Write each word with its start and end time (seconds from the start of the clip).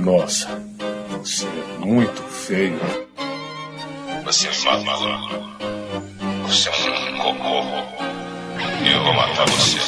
Nossa, 0.00 0.48
você 1.18 1.46
é 1.46 1.84
muito 1.84 2.22
feio. 2.22 2.80
Você 4.24 4.48
é 4.48 4.84
maluco. 4.84 5.50
Você 6.46 6.68
é 6.70 6.72
um 6.72 7.18
cocô. 7.18 7.62
Eu 8.90 9.04
vou 9.04 9.12
matar 9.12 9.46
você. 9.46 9.78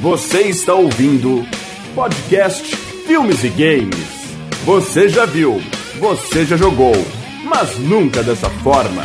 Você 0.00 0.42
está 0.44 0.72
ouvindo 0.72 1.46
podcast 1.94 2.74
Filmes 3.06 3.44
e 3.44 3.50
Games. 3.50 4.34
Você 4.64 5.10
já 5.10 5.26
viu, 5.26 5.62
você 5.98 6.46
já 6.46 6.56
jogou, 6.56 6.94
mas 7.44 7.78
nunca 7.78 8.22
dessa 8.22 8.48
forma. 8.48 9.02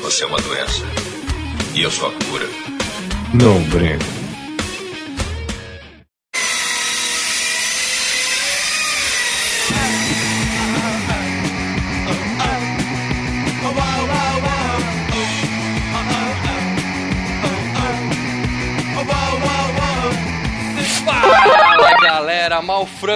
Você 0.00 0.24
é 0.24 0.26
uma 0.26 0.40
doença. 0.40 0.84
E 1.74 1.82
eu 1.82 1.90
sou 1.90 2.08
a 2.08 2.12
cura. 2.12 2.46
Não 3.34 3.62
brinco. 3.64 4.17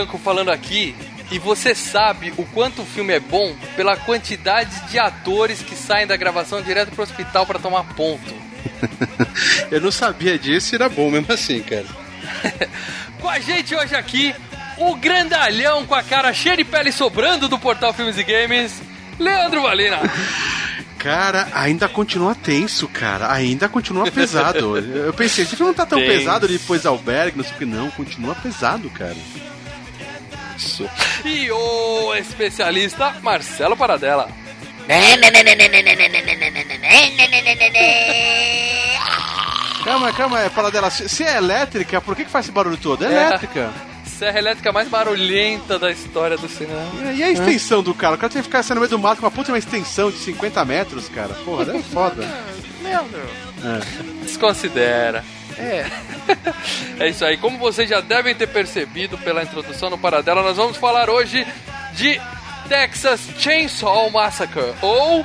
Franco 0.02 0.19
falando 0.19 0.51
aqui. 0.51 0.95
E 1.30 1.38
você 1.38 1.74
sabe 1.74 2.33
o 2.37 2.45
quanto 2.45 2.83
o 2.83 2.87
filme 2.87 3.12
é 3.15 3.20
bom 3.20 3.55
pela 3.74 3.97
quantidade 3.97 4.91
de 4.91 4.98
atores 4.98 5.62
que 5.62 5.75
saem 5.75 6.06
da 6.06 6.16
gravação 6.16 6.61
direto 6.61 6.91
pro 6.91 7.02
hospital 7.02 7.47
pra 7.47 7.59
tomar 7.59 7.84
ponto. 7.95 8.34
Eu 9.70 9.80
não 9.80 9.91
sabia 9.91 10.38
disso 10.38 10.75
e 10.75 10.77
era 10.77 10.88
bom 10.88 11.11
mesmo 11.11 11.33
assim, 11.33 11.62
cara. 11.62 11.87
Com 13.19 13.28
a 13.28 13.39
gente 13.39 13.75
hoje 13.75 13.95
aqui, 13.95 14.34
o 14.77 14.97
grandalhão 14.97 15.86
com 15.86 15.95
a 15.95 16.03
cara 16.03 16.34
cheia 16.34 16.56
de 16.56 16.64
pele 16.64 16.91
sobrando 16.91 17.48
do 17.48 17.58
portal 17.58 17.95
Filmes 17.95 18.19
e 18.19 18.25
Games, 18.25 18.83
Leandro 19.19 19.62
Valina. 19.62 20.00
Cara, 20.98 21.48
ainda 21.53 21.89
continua 21.89 22.33
tenso, 22.33 22.86
cara. 22.86 23.33
Ainda 23.33 23.69
continua 23.69 24.08
pesado. 24.08 24.78
Eu 24.78 25.12
pensei, 25.12 25.42
esse 25.42 25.56
filme 25.56 25.70
não 25.70 25.75
tá 25.75 25.84
tão 25.84 25.98
Tenso. 25.98 26.12
pesado 26.12 26.47
depois 26.47 26.86
albergue, 26.86 27.39
não 27.39 27.45
sei 27.45 27.55
o 27.55 27.58
que, 27.58 27.64
não. 27.64 27.91
Continua 27.91 28.36
pesado, 28.36 28.89
cara. 28.89 29.17
Isso. 30.56 30.89
E 31.25 31.50
o 31.50 32.14
especialista 32.14 33.14
Marcelo 33.22 33.77
Paradela. 33.77 34.28
Calma, 39.84 40.12
calma, 40.12 40.41
é 40.41 40.48
fala 40.48 40.70
dela. 40.70 40.91
Se 40.91 41.25
é 41.25 41.36
elétrica, 41.36 42.00
por 42.00 42.14
que, 42.14 42.25
que 42.25 42.30
faz 42.30 42.45
esse 42.47 42.53
barulho 42.53 42.77
todo? 42.77 43.05
É, 43.05 43.08
É. 43.12 43.27
elétrica. 43.27 43.70
Serra 44.05 44.39
elétrica 44.39 44.73
mais 44.73 44.89
barulhenta 44.89 45.78
da 45.78 45.91
história 45.91 46.36
do 46.36 46.48
cinema. 46.48 46.80
E- 47.12 47.23
a 47.23 47.30
extensão 47.30 47.83
do 47.83 47.92
cara? 47.92 48.14
O 48.14 48.19
cara 48.19 48.33
tem 48.33 48.41
que 48.41 48.47
ficar 48.47 48.62
saindo 48.62 48.77
no 48.77 48.80
meio 48.83 48.91
do 48.91 48.98
mato 48.98 49.19
com 49.20 49.27
uma 49.27 49.33
puta 49.33 49.50
uma 49.50 49.58
extensão 49.58 50.11
de 50.12 50.19
50 50.19 50.64
metros, 50.64 51.08
cara. 51.08 51.34
Porra, 51.45 51.77
é 51.77 51.83
foda. 51.83 52.23
Leandro. 52.83 53.20
É. 53.64 54.25
Desconsidera. 54.25 55.25
É. 55.58 55.86
é 57.05 57.08
isso 57.08 57.25
aí. 57.25 57.36
Como 57.36 57.58
vocês 57.58 57.89
já 57.89 58.00
devem 58.00 58.34
ter 58.34 58.47
percebido 58.48 59.17
pela 59.19 59.42
introdução 59.42 59.91
no 59.91 59.98
Paradela, 59.98 60.42
nós 60.42 60.56
vamos 60.56 60.77
falar 60.77 61.08
hoje 61.11 61.47
de 61.95 62.20
Texas 62.69 63.20
Chainsaw 63.39 64.11
Massacre 64.11 64.75
ou 64.80 65.25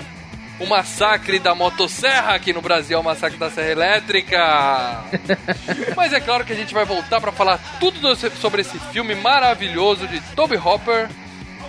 o 0.59 0.65
massacre 0.65 1.37
da 1.37 1.53
motosserra 1.53 2.33
aqui 2.33 2.51
no 2.51 2.61
Brasil, 2.63 2.97
é 2.97 2.99
o 2.99 3.03
massacre 3.03 3.37
da 3.37 3.49
serra 3.51 3.69
elétrica. 3.69 5.03
Mas 5.95 6.11
é 6.13 6.19
claro 6.19 6.43
que 6.43 6.51
a 6.51 6.55
gente 6.55 6.73
vai 6.73 6.83
voltar 6.83 7.21
para 7.21 7.31
falar 7.31 7.59
tudo 7.79 7.99
do- 7.99 8.15
sobre 8.37 8.61
esse 8.61 8.77
filme 8.91 9.13
maravilhoso 9.13 10.07
de 10.07 10.19
Toby 10.35 10.57
Hopper 10.57 11.07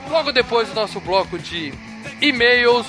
logo 0.09 0.33
depois 0.33 0.69
do 0.69 0.75
nosso 0.75 1.01
bloco 1.01 1.39
de 1.39 1.71
e-mails, 2.19 2.87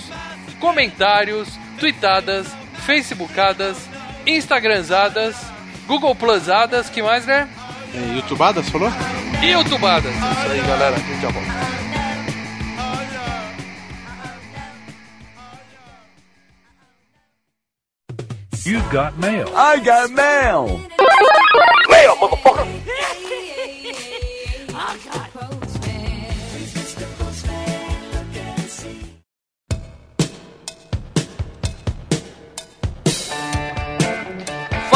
comentários, 0.57 1.49
tweetadas, 1.77 2.47
facebookadas, 2.85 3.77
instagramzadas, 4.25 5.35
google 5.89 6.13
plusadas, 6.13 6.87
que 6.87 7.01
mais, 7.01 7.25
né? 7.25 7.49
É, 7.95 8.15
YouTubada, 8.15 8.61
você 8.61 8.69
falou? 8.69 8.91
E 9.41 9.47
youtubadas. 9.47 10.13
Isso 10.13 10.51
aí, 10.51 10.61
galera. 10.61 10.95
A 10.95 10.99
gente 10.99 11.19
já 11.19 11.29
volta. 11.29 11.49
You 18.65 18.81
got 18.91 19.17
mail. 19.17 19.47
I 19.55 19.79
got 19.79 20.11
mail! 20.11 20.79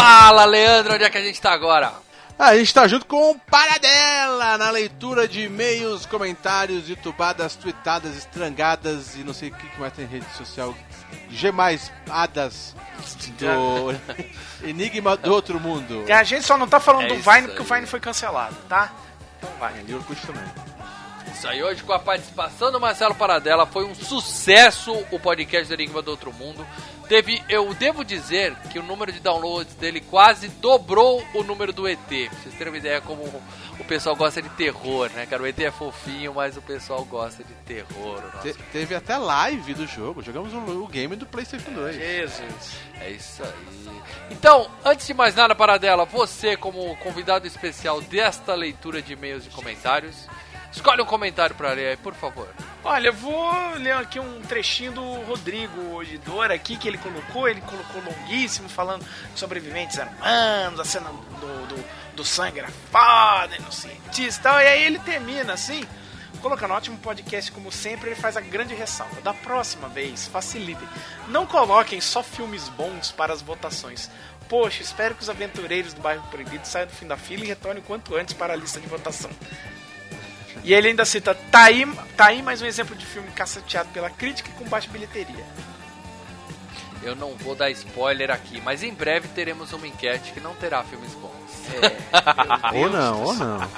Fala, 0.03 0.43
Leandro, 0.43 0.95
onde 0.95 1.05
é 1.05 1.09
que 1.09 1.17
a 1.17 1.21
gente 1.21 1.39
tá 1.39 1.53
agora? 1.53 1.93
A 2.37 2.57
gente 2.57 2.73
tá 2.73 2.85
junto 2.89 3.05
com 3.05 3.31
o 3.31 3.39
Paradela 3.39 4.57
na 4.57 4.69
leitura 4.69 5.29
de 5.29 5.43
e-mails, 5.43 6.05
comentários, 6.05 6.89
youtubadas, 6.89 7.55
tweetadas, 7.55 8.17
estrangadas 8.17 9.15
e 9.15 9.19
não 9.19 9.33
sei 9.33 9.47
o 9.47 9.53
que 9.53 9.65
que 9.65 9.79
mais 9.79 9.93
tem 9.93 10.03
em 10.03 10.09
rede 10.09 10.25
social. 10.35 10.75
Gemais 11.29 11.89
adas 12.09 12.75
do 13.39 13.95
Enigma 14.67 15.15
do 15.15 15.31
Outro 15.31 15.57
Mundo. 15.57 16.03
E 16.05 16.11
a 16.11 16.23
gente 16.23 16.45
só 16.45 16.57
não 16.57 16.67
tá 16.67 16.81
falando 16.81 17.05
É 17.05 17.07
do 17.07 17.15
Vine 17.15 17.47
porque 17.47 17.61
o. 17.61 17.63
Vine 17.63 17.87
foi 17.87 18.01
cancelado, 18.01 18.57
tá? 18.67 18.91
Então 19.37 19.49
vai. 19.57 19.73
E 19.87 19.93
Orkut 19.93 20.19
também. 20.27 20.43
Isso 21.33 21.47
aí, 21.47 21.63
hoje 21.63 21.81
com 21.81 21.93
a 21.93 21.99
participação 21.99 22.73
do 22.73 22.79
Marcelo 22.79 23.15
Paradela, 23.15 23.65
foi 23.65 23.85
um 23.85 23.95
sucesso 23.95 24.93
o 25.11 25.19
podcast 25.19 25.65
do 25.65 25.73
Enigma 25.73 26.01
do 26.01 26.11
Outro 26.11 26.33
Mundo. 26.33 26.67
Teve, 27.07 27.43
eu 27.49 27.73
devo 27.73 28.03
dizer 28.03 28.55
que 28.71 28.79
o 28.79 28.83
número 28.83 29.11
de 29.11 29.19
downloads 29.19 29.75
dele 29.75 29.99
quase 30.01 30.47
dobrou 30.47 31.23
o 31.33 31.43
número 31.43 31.71
do 31.73 31.87
ET. 31.87 31.99
Pra 31.99 32.39
vocês 32.39 32.55
terem 32.55 32.71
uma 32.73 32.77
ideia 32.77 33.01
como 33.01 33.23
o 33.79 33.83
pessoal 33.83 34.15
gosta 34.15 34.41
de 34.41 34.49
terror, 34.49 35.09
né, 35.13 35.25
cara? 35.25 35.43
O 35.43 35.47
ET 35.47 35.59
é 35.59 35.69
fofinho, 35.71 36.33
mas 36.33 36.55
o 36.57 36.61
pessoal 36.61 37.03
gosta 37.05 37.43
de 37.43 37.53
terror. 37.65 38.21
Te- 38.41 38.53
teve 38.71 38.95
até 38.95 39.17
live 39.17 39.73
do 39.73 39.85
jogo. 39.85 40.21
Jogamos 40.23 40.53
o, 40.53 40.57
o 40.83 40.87
game 40.87 41.15
do 41.15 41.25
PlayStation 41.25 41.71
2. 41.71 41.95
Jesus. 41.95 42.77
É 43.01 43.09
isso 43.09 43.43
aí. 43.43 44.01
Então, 44.31 44.69
antes 44.85 45.05
de 45.05 45.13
mais 45.13 45.35
nada, 45.35 45.53
Paradela, 45.53 46.05
você, 46.05 46.55
como 46.55 46.95
convidado 46.97 47.45
especial 47.45 48.01
desta 48.01 48.55
leitura 48.55 49.01
de 49.01 49.13
e-mails 49.13 49.45
e 49.45 49.49
comentários, 49.49 50.27
escolhe 50.73 51.01
um 51.01 51.05
comentário 51.05 51.55
pra 51.55 51.71
ler 51.71 51.87
aí, 51.87 51.97
por 51.97 52.13
favor. 52.13 52.47
Olha, 52.83 53.07
eu 53.07 53.13
vou 53.13 53.75
ler 53.75 53.93
aqui 53.93 54.19
um 54.19 54.41
trechinho 54.41 54.91
do 54.91 55.13
Rodrigo 55.21 55.95
Odidor 55.95 56.51
aqui 56.51 56.75
que 56.75 56.87
ele 56.87 56.97
colocou. 56.97 57.47
Ele 57.47 57.61
colocou 57.61 58.01
longuíssimo, 58.03 58.67
falando 58.67 59.05
sobreviventes 59.35 59.97
armados, 59.99 60.79
a 60.79 60.85
cena 60.85 61.09
do, 61.09 61.67
do, 61.67 61.85
do 62.15 62.25
sangue 62.25 62.59
era 62.59 62.69
foda, 62.91 63.57
no 63.59 63.71
cientista 63.71 64.41
e 64.41 64.43
tal. 64.43 64.61
E 64.61 64.67
aí 64.67 64.83
ele 64.83 64.99
termina 64.99 65.53
assim, 65.53 65.87
colocando 66.41 66.73
ótimo 66.73 66.97
podcast 66.97 67.51
como 67.51 67.71
sempre. 67.71 68.09
Ele 68.09 68.15
faz 68.15 68.35
a 68.35 68.41
grande 68.41 68.73
ressalva: 68.75 69.21
da 69.21 69.33
próxima 69.33 69.87
vez, 69.87 70.27
facilitem. 70.27 70.87
Não 71.29 71.45
coloquem 71.45 72.01
só 72.01 72.21
filmes 72.21 72.67
bons 72.69 73.11
para 73.11 73.31
as 73.31 73.41
votações. 73.41 74.09
Poxa, 74.49 74.81
espero 74.81 75.15
que 75.15 75.23
os 75.23 75.29
aventureiros 75.29 75.93
do 75.93 76.01
bairro 76.01 76.27
Proibido 76.29 76.67
saiam 76.67 76.87
do 76.87 76.93
fim 76.93 77.07
da 77.07 77.15
fila 77.15 77.43
e 77.43 77.47
retornem 77.47 77.81
o 77.81 77.85
quanto 77.85 78.15
antes 78.15 78.33
para 78.33 78.53
a 78.53 78.55
lista 78.55 78.79
de 78.79 78.87
votação. 78.87 79.31
E 80.63 80.73
ele 80.73 80.89
ainda 80.89 81.05
cita, 81.05 81.35
tá 81.51 81.63
aí, 81.63 81.85
tá 82.15 82.27
aí 82.27 82.41
mais 82.41 82.61
um 82.61 82.65
exemplo 82.65 82.95
de 82.95 83.05
filme 83.05 83.29
caceteado 83.31 83.89
pela 83.89 84.09
crítica 84.09 84.49
e 84.49 84.53
com 84.53 84.65
baixa 84.65 84.89
bilheteria. 84.89 85.45
Eu 87.01 87.15
não 87.15 87.35
vou 87.35 87.53
dar 87.53 87.69
spoiler 87.71 88.31
aqui, 88.31 88.61
mas 88.61 88.81
em 88.81 88.93
breve 88.93 89.27
teremos 89.29 89.73
uma 89.73 89.85
enquete 89.85 90.31
que 90.31 90.39
não 90.39 90.55
terá 90.55 90.83
filmes 90.83 91.13
bons. 91.15 91.33
Ou 92.73 92.89
não, 92.89 93.23
ou 93.23 93.33
não. 93.33 93.69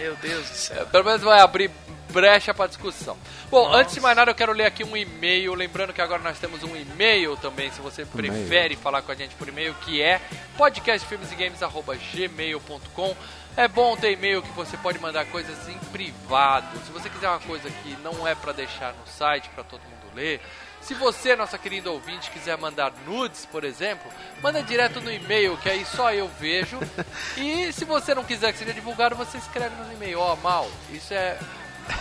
Meu 0.00 0.16
Deus 0.16 0.48
do 0.48 0.56
céu. 0.56 0.86
Pelo 0.86 1.04
menos 1.04 1.22
vai 1.22 1.40
abrir 1.40 1.70
brecha 2.14 2.54
para 2.54 2.68
discussão. 2.68 3.18
Bom, 3.50 3.68
antes 3.72 3.94
de 3.94 4.00
mais 4.00 4.16
nada, 4.16 4.30
eu 4.30 4.34
quero 4.34 4.52
ler 4.52 4.66
aqui 4.66 4.84
um 4.84 4.96
e-mail. 4.96 5.52
Lembrando 5.54 5.92
que 5.92 6.00
agora 6.00 6.22
nós 6.22 6.38
temos 6.38 6.62
um 6.62 6.76
e-mail 6.76 7.36
também, 7.36 7.72
se 7.72 7.80
você 7.80 8.04
prefere 8.04 8.76
falar 8.76 9.02
com 9.02 9.10
a 9.10 9.16
gente 9.16 9.34
por 9.34 9.48
e-mail, 9.48 9.74
que 9.84 10.00
é 10.00 10.20
podcastfilmesegames.gmail.com. 10.56 13.16
É 13.56 13.68
bom 13.68 13.96
ter 13.96 14.12
e-mail 14.12 14.42
que 14.42 14.50
você 14.50 14.76
pode 14.76 14.98
mandar 14.98 15.24
coisas 15.26 15.68
em 15.68 15.78
privado. 15.92 16.66
Se 16.84 16.90
você 16.90 17.08
quiser 17.08 17.28
uma 17.28 17.38
coisa 17.40 17.70
que 17.70 17.96
não 18.02 18.26
é 18.26 18.34
para 18.34 18.52
deixar 18.52 18.92
no 18.94 19.06
site 19.06 19.48
para 19.50 19.62
todo 19.62 19.80
mundo 19.82 20.14
ler. 20.14 20.40
Se 20.80 20.92
você, 20.92 21.34
nossa 21.36 21.56
querida 21.56 21.90
ouvinte, 21.90 22.30
quiser 22.30 22.58
mandar 22.58 22.92
nudes, 23.06 23.46
por 23.46 23.64
exemplo, 23.64 24.10
manda 24.42 24.62
direto 24.62 25.00
no 25.00 25.10
e-mail, 25.10 25.56
que 25.56 25.70
aí 25.70 25.84
só 25.86 26.12
eu 26.12 26.28
vejo. 26.38 26.78
E 27.38 27.72
se 27.72 27.84
você 27.84 28.14
não 28.14 28.22
quiser 28.24 28.52
que 28.52 28.58
seja 28.58 28.72
divulgado, 28.74 29.14
você 29.16 29.38
escreve 29.38 29.74
no 29.76 29.92
e-mail. 29.92 30.18
Ó, 30.20 30.36
mal, 30.36 30.68
isso 30.90 31.14
é 31.14 31.38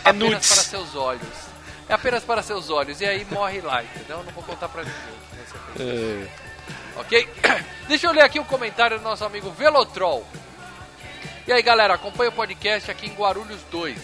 É 0.06 0.10
apenas 0.10 0.16
nudes. 0.32 0.48
para 0.54 0.64
seus 0.64 0.96
olhos. 0.96 1.54
É 1.88 1.94
apenas 1.94 2.24
para 2.24 2.42
seus 2.44 2.70
olhos. 2.70 3.00
E 3.00 3.06
aí 3.06 3.26
morre 3.26 3.62
lá, 3.62 3.84
entendeu? 3.84 4.18
Eu 4.18 4.24
não 4.24 4.32
vou 4.34 4.44
contar 4.44 4.68
pra 4.70 4.84
ninguém. 4.84 4.98
que 5.30 5.52
você 5.52 5.58
fez. 5.78 6.30
Ok? 6.98 7.30
Deixa 7.88 8.08
eu 8.08 8.12
ler 8.12 8.24
aqui 8.24 8.40
um 8.40 8.44
comentário 8.44 8.98
do 8.98 9.04
nosso 9.04 9.24
amigo 9.24 9.50
Velotrol. 9.52 10.26
E 11.48 11.52
aí, 11.52 11.62
galera, 11.62 11.94
acompanha 11.96 12.30
o 12.30 12.34
podcast 12.34 12.90
aqui 12.90 13.08
em 13.08 13.14
Guarulhos 13.14 13.62
2. 13.72 13.98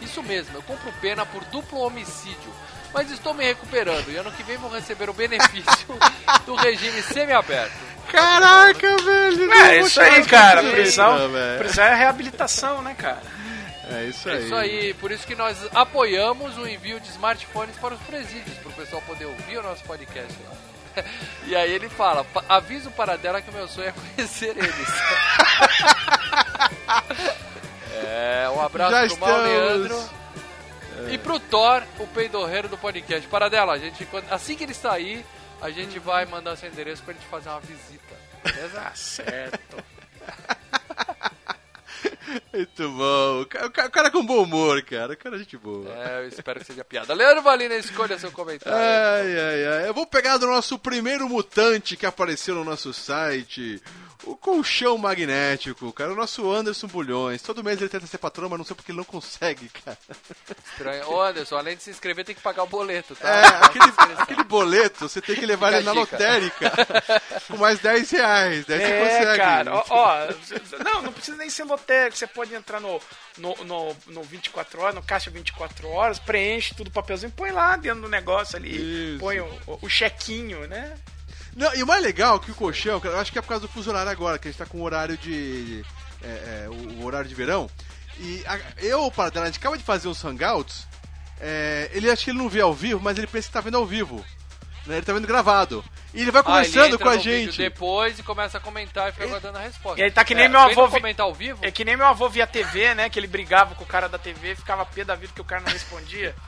Isso 0.00 0.22
mesmo, 0.22 0.56
eu 0.56 0.62
compro 0.62 0.90
pena 1.00 1.26
por 1.26 1.44
duplo 1.46 1.80
homicídio, 1.80 2.52
mas 2.92 3.10
estou 3.10 3.34
me 3.34 3.44
recuperando 3.44 4.10
e 4.10 4.16
ano 4.16 4.32
que 4.32 4.42
vem 4.42 4.56
vou 4.56 4.70
receber 4.70 5.10
o 5.10 5.12
benefício 5.12 5.86
do 6.46 6.54
regime 6.54 7.02
semi-aberto. 7.02 7.72
Caraca, 8.10 8.96
velho! 8.96 9.52
É, 9.52 9.80
isso 9.80 10.00
aí, 10.00 10.24
cara. 10.24 10.62
Prisão, 10.62 11.16
Prisão, 11.58 11.84
é 11.84 11.94
reabilitação, 11.94 12.80
né, 12.82 12.94
cara? 12.94 13.20
É 13.92 14.04
isso 14.04 14.28
É 14.28 14.32
aí. 14.34 14.44
isso 14.44 14.54
aí, 14.54 14.94
por 14.94 15.10
isso 15.12 15.26
que 15.26 15.34
nós 15.36 15.56
apoiamos 15.74 16.56
o 16.56 16.66
envio 16.66 16.98
de 16.98 17.08
smartphones 17.10 17.76
para 17.76 17.94
os 17.94 18.00
presídios, 18.02 18.56
para 18.58 18.70
o 18.70 18.72
pessoal 18.72 19.02
poder 19.02 19.26
ouvir 19.26 19.58
o 19.58 19.62
nosso 19.62 19.84
podcast 19.84 20.32
lá. 20.44 20.56
E 21.46 21.56
aí 21.56 21.72
ele 21.72 21.88
fala, 21.88 22.22
"Pa- 22.24 22.44
avisa 22.48 22.88
o 22.88 22.92
Paradela 22.92 23.40
que 23.42 23.50
o 23.50 23.52
meu 23.52 23.66
sonho 23.68 23.88
é 23.88 23.92
conhecer 23.92 24.56
eles. 24.56 24.88
é, 28.04 28.48
um 28.54 28.60
abraço 28.60 28.92
Já 28.92 29.06
pro 29.08 29.18
Mal 29.18 29.46
estamos. 29.46 29.88
Leandro. 29.88 30.10
E 31.12 31.18
pro 31.18 31.40
Thor, 31.40 31.82
o 31.98 32.06
peidorreiro 32.08 32.68
do 32.68 32.76
podcast. 32.78 33.26
Paradela, 33.28 33.72
a 33.72 33.78
gente, 33.78 34.06
assim 34.30 34.54
que 34.54 34.64
ele 34.64 34.74
sair, 34.74 35.24
a 35.60 35.70
gente 35.70 35.98
vai 35.98 36.24
mandar 36.26 36.56
seu 36.56 36.68
endereço 36.68 37.02
pra 37.02 37.14
gente 37.14 37.26
fazer 37.26 37.48
uma 37.48 37.60
visita. 37.60 38.14
Beleza? 38.44 38.80
Tá 38.80 38.92
certo. 38.94 39.84
Muito 42.52 42.88
bom. 42.90 43.40
O 43.42 43.46
ca- 43.46 43.66
o 43.66 43.70
ca- 43.70 43.86
o 43.86 43.90
cara 43.90 44.10
com 44.10 44.24
bom 44.24 44.42
humor, 44.42 44.82
cara. 44.82 45.12
O 45.12 45.16
cara 45.16 45.36
é 45.36 45.38
gente 45.38 45.56
boa. 45.56 45.88
É, 45.92 46.20
eu 46.24 46.28
espero 46.28 46.60
que 46.60 46.66
seja 46.66 46.84
piada. 46.84 47.14
Leandro 47.14 47.42
Valina, 47.42 47.74
escolha 47.74 48.18
seu 48.18 48.30
comentário. 48.30 48.76
Ai, 48.78 49.38
ai, 49.38 49.66
ai. 49.66 49.88
Eu 49.88 49.94
vou 49.94 50.06
pegar 50.06 50.36
do 50.38 50.46
nosso 50.46 50.78
primeiro 50.78 51.28
mutante 51.28 51.96
que 51.96 52.06
apareceu 52.06 52.54
no 52.54 52.64
nosso 52.64 52.92
site. 52.92 53.82
O 54.24 54.36
colchão 54.36 54.98
magnético, 54.98 55.92
cara. 55.92 56.12
O 56.12 56.16
nosso 56.16 56.50
Anderson 56.50 56.86
Bulhões. 56.86 57.40
Todo 57.42 57.64
mês 57.64 57.80
ele 57.80 57.88
tenta 57.88 58.06
ser 58.06 58.18
patrão, 58.18 58.48
mas 58.48 58.58
não 58.58 58.64
sei 58.66 58.76
porque 58.76 58.90
ele 58.92 58.98
não 58.98 59.04
consegue, 59.04 59.68
cara. 59.84 59.96
Estranho. 60.72 61.08
Ô, 61.10 61.22
Anderson, 61.22 61.56
além 61.56 61.76
de 61.76 61.82
se 61.82 61.90
inscrever, 61.90 62.24
tem 62.24 62.34
que 62.34 62.40
pagar 62.40 62.62
o 62.62 62.66
boleto, 62.66 63.16
tá? 63.16 63.28
É, 63.28 63.46
aquele, 63.64 63.92
aquele 64.18 64.44
boleto, 64.44 65.08
você 65.08 65.20
tem 65.22 65.34
que 65.36 65.46
levar 65.46 65.68
Fica 65.68 65.78
ele 65.78 65.86
na 65.86 65.92
lotérica. 65.92 66.72
com 67.48 67.56
mais 67.56 67.78
10 67.80 68.10
reais. 68.10 68.64
Daí 68.66 68.78
você 68.78 68.84
É, 68.84 69.04
consegue. 69.18 69.36
cara, 69.38 69.74
ó, 69.74 69.84
ó, 69.88 70.26
não, 70.84 71.02
não 71.02 71.12
precisa 71.12 71.36
nem 71.36 71.48
ser 71.50 71.64
lotérico, 71.64 72.16
você 72.16 72.26
pode 72.26 72.54
entrar 72.54 72.80
no, 72.80 73.00
no, 73.38 73.54
no, 73.64 73.96
no 74.06 74.22
24 74.22 74.80
horas, 74.80 74.94
no 74.94 75.02
caixa 75.02 75.30
24 75.30 75.88
horas, 75.88 76.18
preenche 76.18 76.74
tudo 76.74 76.90
papelzinho, 76.90 77.32
põe 77.32 77.50
lá 77.52 77.76
dentro 77.76 78.02
do 78.02 78.08
negócio 78.08 78.56
ali, 78.56 79.12
Isso. 79.14 79.20
põe 79.20 79.40
o, 79.40 79.46
o, 79.66 79.78
o 79.82 79.88
chequinho, 79.88 80.66
né? 80.68 80.94
Não, 81.56 81.74
e 81.74 81.82
o 81.82 81.86
mais 81.86 82.02
legal 82.02 82.36
é 82.36 82.38
que 82.38 82.50
o 82.50 82.54
colchão, 82.54 83.00
acho 83.20 83.32
que 83.32 83.38
é 83.38 83.42
por 83.42 83.48
causa 83.48 83.66
do 83.66 83.72
fuso 83.72 83.90
horário 83.90 84.10
agora, 84.10 84.38
que 84.38 84.48
a 84.48 84.50
gente 84.50 84.58
tá 84.58 84.66
com 84.66 84.78
o 84.78 84.82
horário 84.82 85.16
de. 85.16 85.84
é, 86.22 86.64
é, 86.64 86.68
o, 86.68 87.04
horário 87.04 87.28
de 87.28 87.34
verão. 87.34 87.68
E 88.18 88.42
a- 88.46 88.58
eu, 88.78 89.04
o 89.06 89.10
Paradela, 89.10 89.46
a 89.46 89.48
gente 89.48 89.58
acaba 89.58 89.76
de 89.78 89.82
fazer 89.84 90.08
uns 90.08 90.22
hangouts. 90.24 90.86
é, 91.40 91.90
ele 91.94 92.10
acha 92.10 92.22
que 92.24 92.30
ele 92.30 92.38
não 92.38 92.48
vê 92.50 92.60
ao 92.60 92.74
vivo, 92.74 93.00
mas 93.00 93.16
ele 93.16 93.26
pensa 93.26 93.48
que 93.48 93.54
tá 93.54 93.60
vendo 93.62 93.76
ao 93.78 93.86
vivo. 93.86 94.24
né? 94.86 94.96
Ele 94.96 95.06
tá 95.06 95.12
vendo 95.12 95.26
gravado. 95.26 95.84
E 96.12 96.22
ele 96.22 96.30
vai 96.30 96.42
Ah, 96.44 96.60
ele 96.62 96.66
conversando 96.72 96.98
com 96.98 97.08
a 97.08 97.16
gente. 97.18 97.56
depois 97.58 98.18
e 98.18 98.22
começa 98.22 98.58
a 98.58 98.60
comentar 98.60 99.08
e 99.08 99.12
fica 99.12 99.24
aguardando 99.24 99.58
a 99.58 99.60
resposta. 99.60 100.00
E 100.00 100.04
aí 100.04 100.10
tá 100.10 100.24
que 100.24 100.34
nem 100.34 100.46
É, 100.46 100.48
meu 100.48 100.58
avô 100.60 100.86
vi- 100.88 100.94
comentar 100.94 101.24
ao 101.26 101.34
vivo? 101.34 101.58
É 101.62 101.70
que 101.70 101.84
nem 101.84 101.96
meu 101.96 102.06
avô 102.06 102.28
via 102.28 102.46
TV, 102.46 102.94
né? 102.94 103.08
Que 103.08 103.18
ele 103.18 103.26
brigava 103.26 103.74
com 103.74 103.84
o 103.84 103.86
cara 103.86 104.08
da 104.08 104.18
TV, 104.18 104.54
ficava 104.56 104.84
pé 104.86 105.04
da 105.04 105.14
vida 105.14 105.32
que 105.34 105.40
o 105.40 105.44
cara 105.44 105.62
não 105.62 105.70
respondia. 105.72 106.34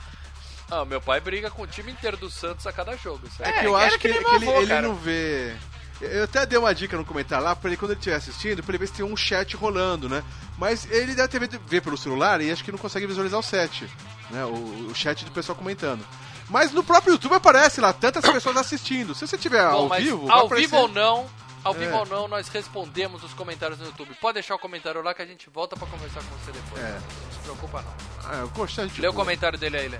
Ah, 0.81 0.85
meu 0.85 0.99
pai 1.01 1.19
briga 1.19 1.49
com 1.51 1.61
o 1.61 1.67
time 1.67 1.91
inteiro 1.91 2.17
do 2.17 2.29
Santos 2.31 2.65
a 2.65 2.71
cada 2.73 2.95
jogo. 2.97 3.27
Isso 3.27 3.43
aí. 3.43 3.49
É 3.49 3.53
que 3.53 3.59
É, 3.59 3.65
eu 3.67 3.75
acho 3.75 3.99
que, 3.99 4.07
que 4.07 4.13
nem 4.13 4.23
que 4.23 4.35
ele, 4.35 4.49
avô, 4.49 4.61
ele 4.61 4.81
não 4.81 4.95
vê. 4.95 5.53
Eu 6.01 6.23
até 6.25 6.45
dei 6.45 6.57
uma 6.57 6.73
dica 6.73 6.97
no 6.97 7.05
comentário 7.05 7.45
lá 7.45 7.55
pra 7.55 7.69
ele, 7.69 7.77
quando 7.77 7.91
ele 7.91 7.99
estiver 7.99 8.15
assistindo, 8.17 8.61
pra 8.63 8.71
ele 8.71 8.79
ver 8.79 8.87
se 8.87 8.93
tem 8.93 9.05
um 9.05 9.15
chat 9.15 9.55
rolando, 9.55 10.09
né? 10.09 10.23
Mas 10.57 10.89
ele 10.91 11.13
deve 11.15 11.27
ter 11.29 11.39
ver- 11.39 11.59
ver 11.65 11.81
pelo 11.81 11.97
celular 11.97 12.41
e 12.41 12.51
acho 12.51 12.63
que 12.63 12.71
não 12.71 12.79
consegue 12.79 13.05
visualizar 13.07 13.39
o 13.39 13.43
chat, 13.43 13.87
né? 14.29 14.43
O, 14.45 14.87
o 14.89 14.95
chat 14.95 15.23
do 15.23 15.31
pessoal 15.31 15.55
comentando. 15.57 16.05
Mas 16.49 16.71
no 16.71 16.83
próprio 16.83 17.13
YouTube 17.13 17.35
aparece 17.35 17.79
lá 17.79 17.93
tantas 17.93 18.25
pessoas 18.29 18.57
assistindo. 18.57 19.15
Se 19.15 19.25
você 19.25 19.37
tiver 19.37 19.63
Bom, 19.69 19.93
ao 19.93 19.97
vivo, 19.97 20.29
ao 20.31 20.45
aparecer- 20.47 20.69
vivo 20.71 20.77
ou 20.81 20.87
não, 20.89 21.29
ao 21.63 21.73
É. 21.73 21.77
vivo 21.77 21.95
ou 21.97 22.05
não, 22.05 22.27
nós 22.27 22.49
respondemos 22.49 23.23
os 23.23 23.33
comentários 23.33 23.79
no 23.79 23.85
YouTube. 23.85 24.13
Pode 24.19 24.33
deixar 24.33 24.55
o 24.55 24.59
comentário 24.59 25.01
lá 25.01 25.13
que 25.13 25.21
a 25.21 25.25
gente 25.25 25.49
volta 25.49 25.77
pra 25.77 25.87
conversar 25.87 26.21
com 26.21 26.35
você 26.37 26.51
depois. 26.51 26.83
É. 26.83 26.91
Não 26.99 27.31
se 27.31 27.39
preocupa 27.43 27.81
não. 27.81 27.93
Ah, 28.29 28.35
eu 28.39 28.49
gostei 28.49 28.87
de 28.87 28.99
Lê 28.99 29.07
o 29.07 29.13
comentário 29.13 29.57
dele 29.57 29.77
aí, 29.77 29.87
Lê. 29.87 29.99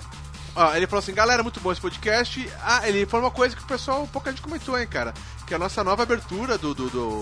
Ó, 0.56 0.76
ele 0.76 0.86
falou 0.86 1.02
assim, 1.02 1.14
galera, 1.14 1.42
muito 1.42 1.60
bom 1.60 1.72
esse 1.72 1.82
podcast. 1.82 2.48
Ah, 2.64 2.88
ele 2.88 3.06
falou 3.06 3.26
uma 3.26 3.32
coisa 3.32 3.56
que 3.56 3.64
o 3.64 3.68
pessoal, 3.68 4.08
pouca 4.12 4.30
gente 4.30 4.42
comentou, 4.42 4.78
hein, 4.80 4.88
cara. 4.88 5.14
Que 5.48 5.56
a 5.56 5.60
nossa 5.60 5.84
nova 5.84 6.04
abertura 6.04 6.58
do, 6.58 6.76
do, 6.76 6.90
do, 6.90 7.22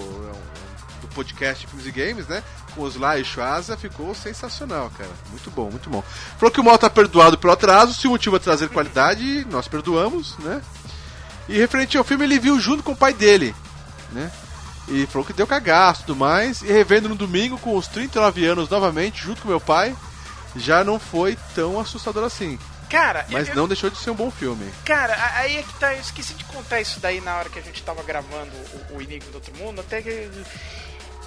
do 1.01 1.07
podcast 1.15 1.65
Filmes 1.65 1.87
e 1.87 1.91
Games, 1.91 2.27
né? 2.27 2.43
Com 2.75 2.83
os 2.83 2.97
Lá 2.97 3.17
e 3.17 3.23
Schwaza, 3.23 3.77
ficou 3.77 4.13
sensacional, 4.13 4.91
cara. 4.97 5.09
Muito 5.29 5.49
bom, 5.49 5.69
muito 5.71 5.89
bom. 5.89 6.03
Falou 6.37 6.51
que 6.51 6.59
o 6.59 6.63
mal 6.63 6.77
tá 6.77 6.89
perdoado 6.89 7.37
pelo 7.37 7.53
atraso, 7.53 7.93
se 7.93 8.07
o 8.07 8.11
motivo 8.11 8.35
é 8.35 8.39
trazer 8.39 8.69
qualidade, 8.69 9.45
nós 9.49 9.67
perdoamos, 9.67 10.37
né? 10.39 10.61
E 11.47 11.57
referente 11.57 11.97
ao 11.97 12.03
filme, 12.03 12.25
ele 12.25 12.39
viu 12.39 12.59
junto 12.59 12.83
com 12.83 12.91
o 12.91 12.97
pai 12.97 13.13
dele, 13.13 13.55
né? 14.11 14.29
E 14.89 15.05
falou 15.05 15.25
que 15.25 15.33
deu 15.33 15.47
cagaço 15.47 16.01
e 16.01 16.05
tudo 16.05 16.19
mais. 16.19 16.61
E 16.61 16.67
revendo 16.67 17.07
no 17.07 17.15
domingo 17.15 17.57
com 17.57 17.77
os 17.77 17.87
39 17.87 18.45
anos 18.45 18.69
novamente, 18.69 19.23
junto 19.23 19.41
com 19.41 19.47
meu 19.47 19.59
pai, 19.59 19.95
já 20.55 20.83
não 20.83 20.99
foi 20.99 21.37
tão 21.55 21.79
assustador 21.79 22.25
assim. 22.25 22.59
Cara, 22.91 23.25
Mas 23.29 23.47
eu- 23.47 23.55
não 23.55 23.67
deixou 23.67 23.89
de 23.89 23.97
ser 23.97 24.11
um 24.11 24.15
bom 24.15 24.29
filme. 24.29 24.69
Cara, 24.85 25.15
aí 25.38 25.57
é 25.57 25.63
que 25.63 25.73
tá. 25.79 25.93
Eu 25.93 26.01
esqueci 26.01 26.33
de 26.33 26.43
contar 26.45 26.81
isso 26.81 26.99
daí 26.99 27.21
na 27.21 27.38
hora 27.38 27.49
que 27.49 27.57
a 27.57 27.61
gente 27.61 27.81
tava 27.83 28.03
gravando 28.03 28.51
o, 28.91 28.97
o 28.97 29.01
Enigma 29.01 29.31
do 29.31 29.35
Outro 29.35 29.55
Mundo. 29.57 29.79
Até 29.81 30.01
que. 30.01 30.29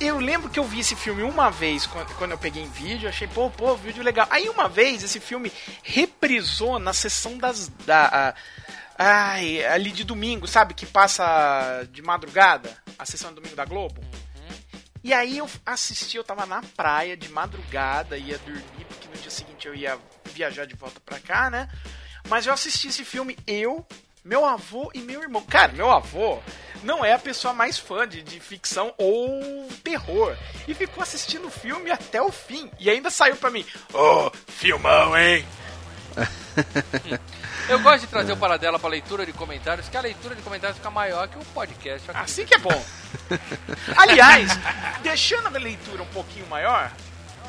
Eu 0.01 0.19
lembro 0.19 0.51
que 0.51 0.59
eu 0.59 0.65
vi 0.65 0.81
esse 0.81 0.95
filme 0.97 1.23
uma 1.23 1.51
vez 1.51 1.87
quando, 1.87 2.13
quando 2.17 2.33
eu 2.33 2.39
peguei 2.39 2.63
em 2.63 2.69
vídeo. 2.71 3.09
Achei, 3.09 3.27
pô, 3.29 3.49
pô, 3.49 3.75
vídeo 3.77 4.03
legal. 4.03 4.27
Aí 4.29 4.49
uma 4.49 4.69
vez 4.69 5.03
esse 5.03 5.21
filme 5.21 5.51
reprisou 5.83 6.79
na 6.79 6.93
sessão 6.93 7.39
das. 7.39 7.69
Da, 7.87 8.07
a- 8.07 8.35
ai, 8.99 9.65
ali 9.65 9.91
de 9.91 10.05
domingo, 10.05 10.47
sabe? 10.47 10.75
Que 10.75 10.85
passa 10.87 11.87
de 11.91 12.03
madrugada. 12.03 12.71
A 12.99 13.07
sessão 13.07 13.31
de 13.31 13.37
domingo 13.37 13.57
da 13.57 13.65
Globo. 13.65 14.01
E 15.05 15.13
aí 15.13 15.37
eu 15.37 15.49
assisti, 15.67 16.17
eu 16.17 16.25
tava 16.25 16.47
na 16.47 16.63
praia 16.75 17.15
de 17.15 17.29
madrugada, 17.29 18.17
ia 18.17 18.39
dormir, 18.39 18.87
porque 18.89 19.07
no 19.07 19.15
dia 19.21 19.31
seguinte 19.31 19.69
eu 19.69 19.75
ia 19.75 19.99
viajar 20.33 20.65
de 20.65 20.75
volta 20.75 20.99
pra 21.05 21.21
cá, 21.21 21.51
né? 21.51 21.69
Mas 22.27 22.47
eu 22.47 22.55
assisti 22.55 22.89
esse 22.89 23.05
filme, 23.05 23.37
eu, 23.47 23.87
meu 24.25 24.47
avô 24.47 24.91
e 24.95 25.01
meu 25.01 25.21
irmão. 25.21 25.43
Cara, 25.43 25.73
meu 25.73 25.91
avô 25.91 26.41
não 26.83 27.05
é 27.05 27.13
a 27.13 27.19
pessoa 27.19 27.53
mais 27.53 27.79
fã 27.79 28.09
de, 28.09 28.23
de 28.23 28.41
ficção 28.41 28.95
ou 28.97 29.69
terror. 29.85 30.35
E 30.67 30.73
ficou 30.73 31.03
assistindo 31.03 31.49
o 31.49 31.51
filme 31.51 31.91
até 31.91 32.23
o 32.23 32.33
fim. 32.33 32.71
E 32.81 32.89
ainda 32.89 33.11
saiu 33.11 33.37
pra 33.37 33.51
mim, 33.51 33.67
ô, 33.93 34.31
filmão, 34.49 35.15
hein? 35.15 35.45
Eu 37.69 37.79
gosto 37.81 38.01
de 38.03 38.07
trazer 38.09 38.33
o 38.33 38.37
Paradela 38.37 38.79
pra 38.79 38.89
leitura 38.91 39.25
de 39.25 39.33
comentários, 39.33 39.89
que 39.89 39.97
a 39.97 40.01
leitura 40.01 40.35
de 40.35 40.43
comentários 40.43 40.77
fica 40.77 40.91
maior 40.91 41.27
que 41.29 41.39
o 41.39 41.45
podcast. 41.47 42.11
aqui. 42.11 42.21
Assim 42.21 42.45
que 42.45 42.55
é 42.55 42.59
bom. 42.59 42.85
Aliás, 43.97 44.51
deixando 45.03 45.47
a 45.47 45.59
leitura 45.59 46.03
um 46.03 46.07
pouquinho 46.07 46.47
maior, 46.47 46.91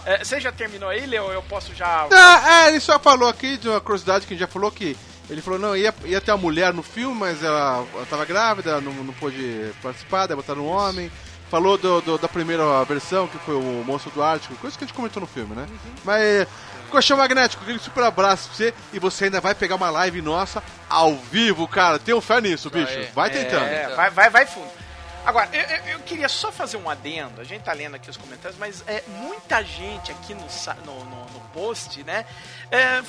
é, 0.06 0.24
você 0.24 0.40
já 0.40 0.52
terminou 0.52 0.90
aí, 0.90 1.06
Leo? 1.06 1.32
Eu 1.32 1.42
posso 1.44 1.74
já... 1.76 2.08
Ah, 2.12 2.66
é, 2.66 2.68
ele 2.70 2.80
só 2.80 2.98
falou 3.00 3.28
aqui 3.28 3.58
de 3.58 3.68
uma 3.68 3.82
curiosidade 3.82 4.26
que 4.26 4.34
a 4.34 4.38
gente 4.38 4.46
já 4.48 4.52
falou 4.52 4.72
que. 4.72 4.96
Ele 5.30 5.42
falou, 5.42 5.58
não, 5.58 5.76
ia, 5.76 5.92
ia 6.06 6.22
ter 6.22 6.32
uma 6.32 6.38
mulher 6.38 6.72
no 6.72 6.84
filme, 6.84 7.16
mas 7.20 7.44
ela, 7.44 7.84
ela 7.96 8.06
tava 8.06 8.24
grávida, 8.26 8.80
não, 8.80 8.94
não 8.94 9.14
pôde 9.14 9.72
participar, 9.82 10.28
daí 10.28 10.36
botaram 10.36 10.62
um 10.62 10.70
homem. 10.70 11.12
Falou 11.50 11.78
do, 11.80 12.00
do- 12.02 12.18
da 12.20 12.28
primeira 12.28 12.84
versão, 12.84 13.28
que 13.28 13.38
foi 13.40 13.56
o 13.56 13.84
Monstro 13.86 14.12
do 14.12 14.22
Ártico, 14.22 14.56
coisa 14.56 14.78
que 14.78 14.84
a 14.84 14.88
gente 14.88 14.96
comentou 14.96 15.22
no 15.22 15.28
filme, 15.28 15.56
né? 15.56 15.66
Mas, 16.04 16.48
Colchão 16.90 17.18
Magnético, 17.18 17.64
aquele 17.64 17.80
super 17.80 18.04
abraço 18.04 18.48
pra 18.50 18.58
você. 18.58 18.74
E 18.94 19.00
você 19.00 19.26
ainda 19.26 19.42
vai 19.42 19.54
pegar 19.56 19.76
uma 19.76 19.90
live 19.90 20.22
nossa 20.22 20.64
ao 20.90 21.16
vivo, 21.16 21.68
cara. 21.68 22.00
Tenho 22.00 22.20
fé 22.22 22.40
nisso, 22.42 22.70
bicho. 22.70 22.92
aí. 22.92 23.10
Vai 23.14 23.30
tentando. 23.30 23.66
É, 23.66 23.96
vai, 23.96 24.10
vai, 24.10 24.30
vai 24.30 24.46
fundo. 24.46 24.70
Agora, 25.26 25.50
eu, 25.54 25.62
eu- 25.62 25.84
eu 25.94 26.00
queria 26.02 26.30
só 26.30 26.52
fazer 26.52 26.78
um 26.78 26.88
adendo, 26.88 27.42
a 27.42 27.44
gente 27.44 27.64
tá 27.64 27.74
lendo 27.74 27.96
aqui 27.96 28.12
os 28.12 28.16
comentários, 28.18 28.60
mas 28.60 28.84
é 28.86 29.04
muita 29.08 29.64
gente 29.64 30.12
aqui 30.12 30.36
no, 30.36 30.46
no, 30.86 31.04
no, 31.06 31.26
no 31.26 31.40
post, 31.52 32.04
né? 32.04 32.26
é, 32.70 33.02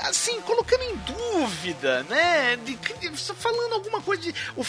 assim, 0.00 0.42
colocando 0.42 0.82
em 0.82 0.94
dúvida, 0.96 2.02
né? 2.02 2.56
De, 2.56 2.78
falando 3.34 3.72
alguma 3.72 4.02
coisa 4.02 4.20
de, 4.22 4.34
o 4.56 4.64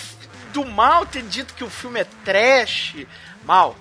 do 0.53 0.63
mal 0.63 1.05
ter 1.05 1.23
dito 1.23 1.53
que 1.53 1.65
o 1.65 1.69
filme 1.69 1.99
é 1.99 2.05
trash. 2.23 2.95
Mal, 3.43 3.75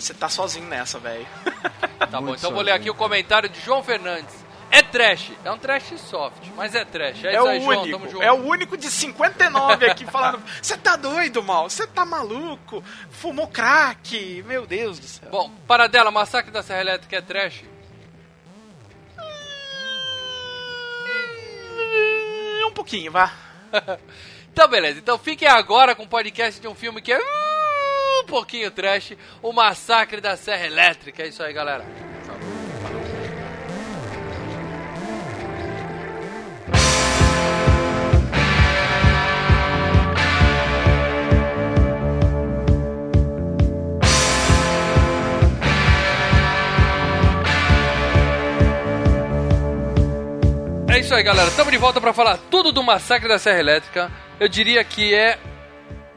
você 0.00 0.14
tá 0.14 0.28
sozinho 0.28 0.66
nessa, 0.66 0.98
velho. 0.98 1.26
Tá 2.10 2.18
bom, 2.20 2.34
então 2.34 2.50
vou 2.52 2.62
ler 2.62 2.72
aqui 2.72 2.88
o 2.90 2.94
comentário 2.94 3.48
de 3.48 3.60
João 3.60 3.82
Fernandes. 3.84 4.34
É 4.70 4.82
trash, 4.82 5.32
é 5.44 5.50
um 5.50 5.58
trash 5.58 5.92
soft, 6.00 6.42
mas 6.56 6.74
é 6.74 6.84
trash. 6.84 7.22
É, 7.24 7.28
É 7.28 7.32
isso 7.34 7.42
o 7.44 7.48
aí, 7.48 7.60
João, 7.60 7.74
tamo 7.82 7.96
único, 7.96 8.10
junto. 8.10 8.22
é 8.22 8.32
o 8.32 8.36
único 8.36 8.76
de 8.76 8.90
59 8.90 9.84
aqui 9.90 10.06
falando. 10.06 10.42
Você 10.62 10.76
tá 10.78 10.96
doido, 10.96 11.42
mal? 11.42 11.68
Você 11.68 11.86
tá 11.86 12.04
maluco? 12.06 12.82
Fumou 13.10 13.46
crack? 13.48 14.42
Meu 14.46 14.66
Deus 14.66 14.98
do 14.98 15.06
céu. 15.06 15.28
Bom, 15.30 15.50
Paradela, 15.66 16.10
Massacre 16.10 16.50
da 16.50 16.62
Serra 16.62 16.80
Elétrica 16.80 17.16
é 17.16 17.20
trash? 17.20 17.62
Um 22.66 22.72
pouquinho, 22.72 23.12
vá. 23.12 23.32
Então 24.52 24.66
beleza, 24.66 24.98
então 24.98 25.16
fiquem 25.16 25.46
agora 25.46 25.94
com 25.94 26.02
o 26.02 26.08
podcast 26.08 26.60
de 26.60 26.66
um 26.66 26.74
filme 26.74 27.00
que 27.00 27.12
é 27.12 27.20
pouquinho 28.30 28.70
trash, 28.70 29.16
o 29.42 29.52
massacre 29.52 30.20
da 30.20 30.36
Serra 30.36 30.64
Elétrica. 30.64 31.24
É 31.24 31.26
isso 31.26 31.42
aí, 31.42 31.52
galera. 31.52 31.84
É 50.88 50.98
isso 51.00 51.14
aí, 51.14 51.22
galera. 51.22 51.48
Estamos 51.48 51.72
de 51.72 51.78
volta 51.78 52.00
para 52.00 52.12
falar 52.12 52.38
tudo 52.50 52.70
do 52.70 52.82
Massacre 52.82 53.28
da 53.28 53.38
Serra 53.38 53.58
Elétrica. 53.58 54.10
Eu 54.38 54.48
diria 54.48 54.84
que 54.84 55.14
é, 55.14 55.38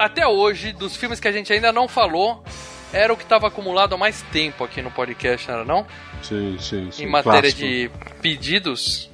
até 0.05 0.27
hoje, 0.27 0.71
dos 0.73 0.95
filmes 0.95 1.19
que 1.19 1.27
a 1.27 1.31
gente 1.31 1.51
ainda 1.51 1.71
não 1.71 1.87
falou, 1.87 2.43
era 2.91 3.11
o 3.11 3.17
que 3.17 3.23
estava 3.23 3.47
acumulado 3.47 3.95
há 3.95 3.97
mais 3.97 4.21
tempo 4.31 4.63
aqui 4.63 4.81
no 4.81 4.91
podcast, 4.91 5.47
não 5.47 5.55
era 5.55 5.65
não? 5.65 5.87
Sim, 6.21 6.57
sim, 6.59 6.91
sim. 6.91 7.03
Em 7.03 7.07
matéria 7.07 7.41
Clássico. 7.51 7.61
de 7.61 7.91
pedidos. 8.21 9.09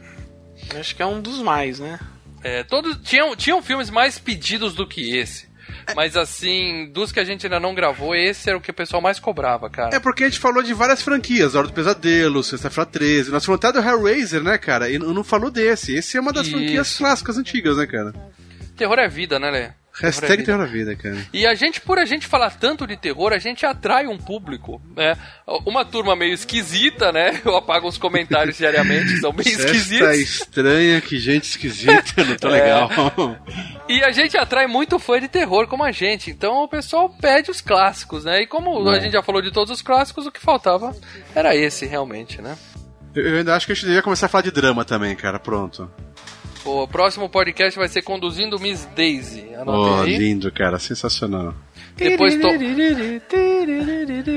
Acho 0.77 0.96
que 0.96 1.01
é 1.01 1.05
um 1.05 1.22
dos 1.22 1.41
mais, 1.41 1.79
né? 1.79 2.00
É, 2.43 2.63
todos 2.63 2.98
tinham, 3.03 3.36
tinham 3.36 3.62
filmes 3.62 3.89
mais 3.89 4.19
pedidos 4.19 4.74
do 4.74 4.88
que 4.88 5.17
esse. 5.17 5.50
Mas 5.96 6.15
assim, 6.15 6.89
dos 6.91 7.12
que 7.12 7.19
a 7.19 7.24
gente 7.24 7.46
ainda 7.46 7.60
não 7.60 7.74
gravou, 7.75 8.15
esse 8.15 8.50
era 8.50 8.58
o 8.58 8.62
que 8.62 8.72
o 8.72 8.74
pessoal 8.74 9.01
mais 9.01 9.19
cobrava, 9.19 9.69
cara. 9.69 9.96
É 9.96 10.00
porque 10.00 10.24
a 10.24 10.29
gente 10.29 10.39
falou 10.39 10.62
de 10.62 10.74
várias 10.74 11.01
franquias, 11.01 11.55
Hora 11.55 11.67
do 11.67 11.74
Pesadelo, 11.74 12.43
Sexta-feira 12.43 12.89
13. 12.89 13.31
Nós 13.31 13.46
falamos 13.46 13.65
até 13.65 13.79
do 13.79 13.88
Hellraiser, 13.88 14.43
né, 14.43 14.58
cara? 14.58 14.89
E 14.89 14.98
não 15.00 15.13
não 15.13 15.24
falou 15.24 15.50
desse. 15.50 15.96
Esse 15.96 16.17
é 16.17 16.22
uma 16.22 16.34
das 16.34 16.48
Isso. 16.48 16.55
franquias 16.58 16.98
clássicas 16.98 17.38
antigas, 17.38 17.77
né, 17.77 17.86
cara? 17.86 18.13
Terror 18.75 19.00
é 19.00 19.08
vida, 19.08 19.39
né, 19.39 19.51
Lê? 19.51 19.79
Hashtag 20.01 20.44
Terror 20.44 20.60
na 20.60 20.65
vida, 20.65 20.96
cara. 20.96 21.18
E 21.34 21.46
a 21.46 21.53
gente, 21.53 21.82
por 21.82 21.98
a 22.00 22.06
gente 22.06 22.25
falar 22.27 22.51
tanto 22.51 22.88
de 22.88 22.96
terror, 22.98 23.34
a 23.34 23.38
gente 23.38 23.65
atrai 23.65 24.08
um 24.08 24.18
público, 24.18 24.82
né? 24.96 25.18
Uma 25.65 25.84
turma 25.86 26.15
meio 26.15 26.34
esquisita, 26.34 27.12
né? 27.12 27.41
Eu 27.46 27.56
apago 27.56 27.88
os 27.88 27.98
comentários 27.98 28.56
diariamente, 28.60 29.13
que 29.13 29.18
são 29.20 29.32
bem 29.34 29.46
Festa 29.46 29.65
esquisitos. 29.65 30.18
estranha, 30.18 31.01
que 31.01 31.18
gente 31.20 31.44
esquisita, 31.44 32.24
não 32.24 32.36
tá 32.36 32.50
É. 32.50 32.51
legal. 32.51 32.89
E 33.88 34.03
a 34.03 34.12
gente 34.12 34.38
atrai 34.38 34.68
muito 34.68 34.98
fã 35.00 35.20
de 35.20 35.27
terror 35.27 35.68
como 35.68 35.84
a 35.84 35.91
gente. 35.91 36.32
Então 36.32 36.63
o 36.63 36.68
pessoal 36.68 37.10
pede 37.10 37.51
os 37.51 37.62
clássicos, 37.62 38.24
né? 38.24 38.41
E 38.41 38.48
como 38.48 38.88
a 38.89 39.00
gente 39.00 39.13
já 39.13 39.22
falou 39.24 39.41
de 39.41 39.51
todos 39.51 39.72
os 39.72 39.82
clássicos, 39.82 40.25
o 40.25 40.32
que 40.32 40.39
faltava 40.39 40.96
era 41.36 41.56
esse, 41.56 41.86
realmente, 41.86 42.41
né? 42.41 42.58
Eu 43.15 43.25
eu 43.25 43.38
ainda 43.39 43.56
acho 43.56 43.65
que 43.65 43.72
a 43.72 43.75
gente 43.75 43.86
devia 43.88 44.01
começar 44.03 44.27
a 44.27 44.29
falar 44.29 44.44
de 44.44 44.51
drama 44.51 44.86
também, 44.86 45.15
cara. 45.15 45.39
Pronto. 45.39 45.89
O 46.66 46.88
próximo 46.88 47.30
podcast 47.30 47.78
vai 47.80 47.88
ser 47.88 48.01
Conduzindo 48.01 48.60
Miss 48.60 48.86
Daisy. 48.96 49.46
Oh, 49.66 50.01
aí. 50.04 50.18
lindo, 50.18 50.51
cara. 50.51 50.78
Sensacional. 50.78 51.54
Depois, 51.96 52.36
to- 52.36 52.58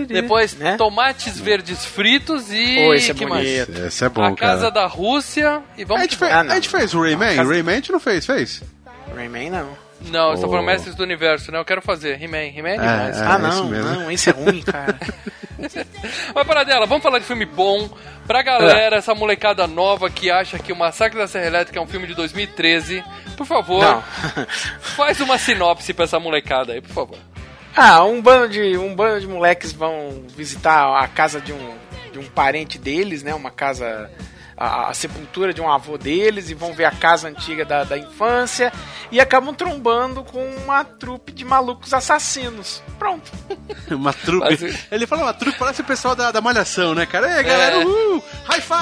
Depois 0.08 0.54
Né? 0.56 0.76
tomates 0.76 1.38
verdes 1.38 1.84
fritos 1.84 2.50
e. 2.52 2.76
Pô, 2.86 2.94
esse 2.94 3.10
é 3.10 3.14
que 3.14 3.26
mais? 3.26 3.46
Esse 3.68 4.04
é 4.04 4.08
bom, 4.08 4.24
a 4.24 4.34
Casa 4.36 4.70
cara. 4.70 4.70
da 4.72 4.86
Rússia 4.86 5.62
e 5.76 5.82
A 5.82 5.86
vamos 5.86 6.02
gente, 6.02 6.10
que 6.12 6.16
fez, 6.18 6.32
Ah, 6.32 6.44
não. 6.44 6.52
a 6.52 6.54
gente 6.56 6.68
fez 6.68 6.94
o 6.94 7.00
Rayman? 7.00 7.36
Casa- 7.36 7.50
Rayman 7.50 7.72
a 7.72 7.76
gente 7.76 7.92
não 7.92 8.00
fez, 8.00 8.26
fez? 8.26 8.62
Rayman 9.14 9.50
não. 9.50 9.68
Não, 10.10 10.30
você 10.30 10.40
tá 10.42 10.48
Oh. 10.48 10.50
falando 10.50 10.66
Mestres 10.66 10.94
do 10.96 11.02
Universo, 11.04 11.52
né? 11.52 11.58
Eu 11.60 11.64
quero 11.64 11.80
fazer. 11.80 12.20
He-Man. 12.20 12.48
He-Man 12.56 12.70
é 12.70 12.76
demais. 12.76 13.16
É, 13.18 13.22
ah, 13.24 13.38
esse 13.48 13.60
não, 13.60 13.68
mesmo. 13.68 13.90
não, 13.92 14.10
esse 14.10 14.30
é 14.30 14.32
ruim, 14.32 14.60
cara. 14.62 14.98
Mas 16.34 16.44
para 16.46 16.64
dela, 16.64 16.86
vamos 16.86 17.04
falar 17.04 17.20
de 17.20 17.24
filme 17.24 17.44
bom. 17.46 17.88
Pra 18.26 18.42
galera, 18.42 18.96
essa 18.96 19.14
molecada 19.14 19.66
nova 19.66 20.08
que 20.08 20.30
acha 20.30 20.58
que 20.58 20.72
o 20.72 20.76
Massacre 20.76 21.18
da 21.18 21.26
Serra 21.26 21.46
Elétrica 21.46 21.78
é 21.78 21.82
um 21.82 21.86
filme 21.86 22.06
de 22.06 22.14
2013, 22.14 23.02
por 23.36 23.46
favor, 23.46 24.02
faz 24.80 25.20
uma 25.20 25.38
sinopse 25.38 25.92
pra 25.92 26.04
essa 26.04 26.20
molecada 26.20 26.72
aí, 26.72 26.80
por 26.80 26.92
favor. 26.92 27.18
Ah, 27.74 28.04
um 28.04 28.20
bando 28.20 28.50
de 28.50 28.76
um 28.76 28.94
bando 28.94 29.20
de 29.20 29.26
moleques 29.26 29.72
vão 29.72 30.24
visitar 30.36 31.02
a 31.02 31.08
casa 31.08 31.40
de 31.40 31.52
um, 31.52 31.74
de 32.12 32.18
um 32.18 32.24
parente 32.24 32.78
deles, 32.78 33.22
né? 33.22 33.34
Uma 33.34 33.50
casa 33.50 34.10
a, 34.64 34.90
a 34.90 34.94
sepultura 34.94 35.52
de 35.52 35.60
um 35.60 35.68
avô 35.70 35.98
deles 35.98 36.48
e 36.50 36.54
vão 36.54 36.72
ver 36.72 36.84
a 36.84 36.90
casa 36.92 37.26
antiga 37.28 37.64
da, 37.64 37.82
da 37.82 37.98
infância 37.98 38.72
e 39.10 39.20
acabam 39.20 39.52
trombando 39.54 40.22
com 40.22 40.44
uma 40.64 40.84
trupe 40.84 41.32
de 41.32 41.44
malucos 41.44 41.92
assassinos. 41.92 42.80
Pronto. 42.98 43.30
Uma 43.90 44.12
trupe. 44.12 44.46
Mas- 44.48 44.86
Ele 44.90 45.06
fala 45.06 45.22
uma 45.22 45.34
trupe, 45.34 45.58
parece 45.58 45.80
o 45.80 45.84
pessoal 45.84 46.14
da, 46.14 46.30
da 46.30 46.40
malhação, 46.40 46.94
né, 46.94 47.04
cara? 47.04 47.36
Ei, 47.38 47.42
galera, 47.42 47.76
É. 47.82 47.84
uhul! 47.84 48.22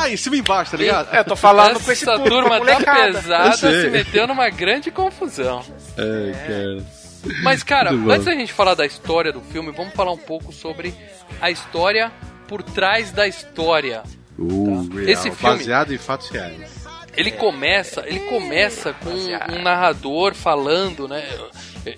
Em 0.08 0.16
cima 0.16 0.36
e 0.36 0.38
embaixo, 0.40 0.70
tá 0.72 0.76
ligado? 0.76 1.14
Eu 1.14 1.24
tô 1.24 1.34
falando 1.34 1.80
com 1.82 1.90
esse 1.90 2.02
Essa 2.04 2.12
público, 2.12 2.36
turma 2.36 2.60
tá 2.84 2.94
pesada 2.94 3.52
se 3.56 3.88
meteu 3.90 4.26
numa 4.26 4.48
grande 4.50 4.90
confusão. 4.90 5.64
Ai, 5.98 6.32
cara. 6.46 6.84
Mas, 7.42 7.62
cara, 7.62 7.90
Muito 7.92 8.04
bom. 8.06 8.12
antes 8.12 8.24
da 8.26 8.32
gente 8.34 8.52
falar 8.52 8.74
da 8.74 8.86
história 8.86 9.32
do 9.32 9.40
filme, 9.40 9.72
vamos 9.72 9.94
falar 9.94 10.12
um 10.12 10.16
pouco 10.18 10.52
sobre 10.52 10.94
a 11.40 11.50
história 11.50 12.12
por 12.46 12.62
trás 12.62 13.10
da 13.12 13.26
história. 13.26 14.02
Uh, 14.38 14.88
real. 14.94 15.08
Esse 15.08 15.30
filme- 15.30 15.56
Baseado 15.58 15.92
em 15.94 15.98
fatos 15.98 16.28
reais. 16.30 16.80
Ele 17.16 17.32
começa, 17.32 18.04
ele 18.06 18.20
começa 18.20 18.92
com 18.94 19.10
um 19.10 19.62
narrador 19.62 20.34
falando, 20.34 21.08
né? 21.08 21.24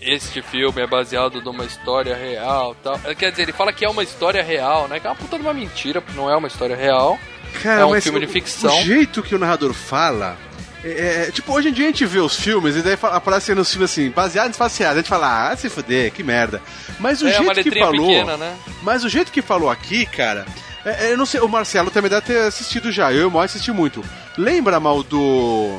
Este 0.01 0.41
filme 0.41 0.81
é 0.81 0.87
baseado 0.87 1.43
numa 1.43 1.65
história 1.65 2.17
real, 2.17 2.75
tal. 2.83 2.99
Quer 3.17 3.31
dizer, 3.31 3.43
ele 3.43 3.53
fala 3.53 3.73
que 3.73 3.85
é 3.85 3.89
uma 3.89 4.03
história 4.03 4.43
real, 4.43 4.89
né? 4.89 4.99
Que 4.99 5.07
é 5.07 5.11
uma 5.11 5.17
puta 5.17 5.37
de 5.37 5.43
uma 5.43 5.53
mentira, 5.53 6.01
porque 6.01 6.17
não 6.19 6.31
é 6.31 6.37
uma 6.37 6.49
história 6.49 6.75
real. 6.75 7.19
Cara, 7.63 7.83
É 7.83 7.85
um 7.85 8.01
filme 8.01 8.19
o- 8.19 8.21
de 8.21 8.27
ficção. 8.27 8.75
O 8.81 8.83
jeito 8.85 9.23
que 9.23 9.35
o 9.35 9.39
narrador 9.39 9.75
fala. 9.75 10.37
É, 10.83 11.27
é, 11.29 11.31
tipo, 11.31 11.53
hoje 11.53 11.69
em 11.69 11.73
dia 11.73 11.85
a 11.85 11.89
gente 11.89 12.07
vê 12.07 12.19
os 12.19 12.35
filmes 12.35 12.75
e 12.75 12.83
daí 12.83 12.97
fala- 12.97 13.17
aparece 13.17 13.55
nos 13.55 13.71
filmes 13.71 13.91
assim, 13.91 14.11
baseado 14.11 14.51
em 14.51 14.53
fatos 14.55 14.77
reais. 14.79 14.95
A 14.97 14.99
gente 15.01 15.09
fala, 15.09 15.51
ah, 15.51 15.57
se 15.57 15.69
fuder, 15.69 16.11
que 16.11 16.23
merda. 16.25 16.61
Mas 16.99 17.21
o 17.23 17.29
é 17.29 17.39
uma 17.39 17.55
jeito 17.55 17.71
que 17.71 17.79
falou. 17.79 18.07
pequena, 18.09 18.37
né? 18.37 18.57
Mas 18.83 19.05
o 19.05 19.09
jeito 19.09 19.31
que 19.31 19.43
falou 19.43 19.71
aqui, 19.71 20.07
cara. 20.07 20.47
É- 20.85 21.07
é, 21.09 21.13
eu 21.13 21.17
não 21.17 21.27
sei, 21.27 21.41
o 21.41 21.49
Marcelo 21.49 21.91
também 21.91 22.11
deve 22.11 22.27
ter 22.27 22.39
assistido 22.43 22.91
já. 22.91 23.13
Eu 23.13 23.21
e 23.21 23.25
o 23.25 23.31
Mo 23.31 23.41
assisti 23.41 23.71
muito. 23.73 24.05
Lembra, 24.37 24.79
mal 24.81 25.03
do. 25.03 25.79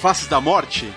Faces 0.00 0.26
da 0.26 0.40
Morte? 0.40 0.92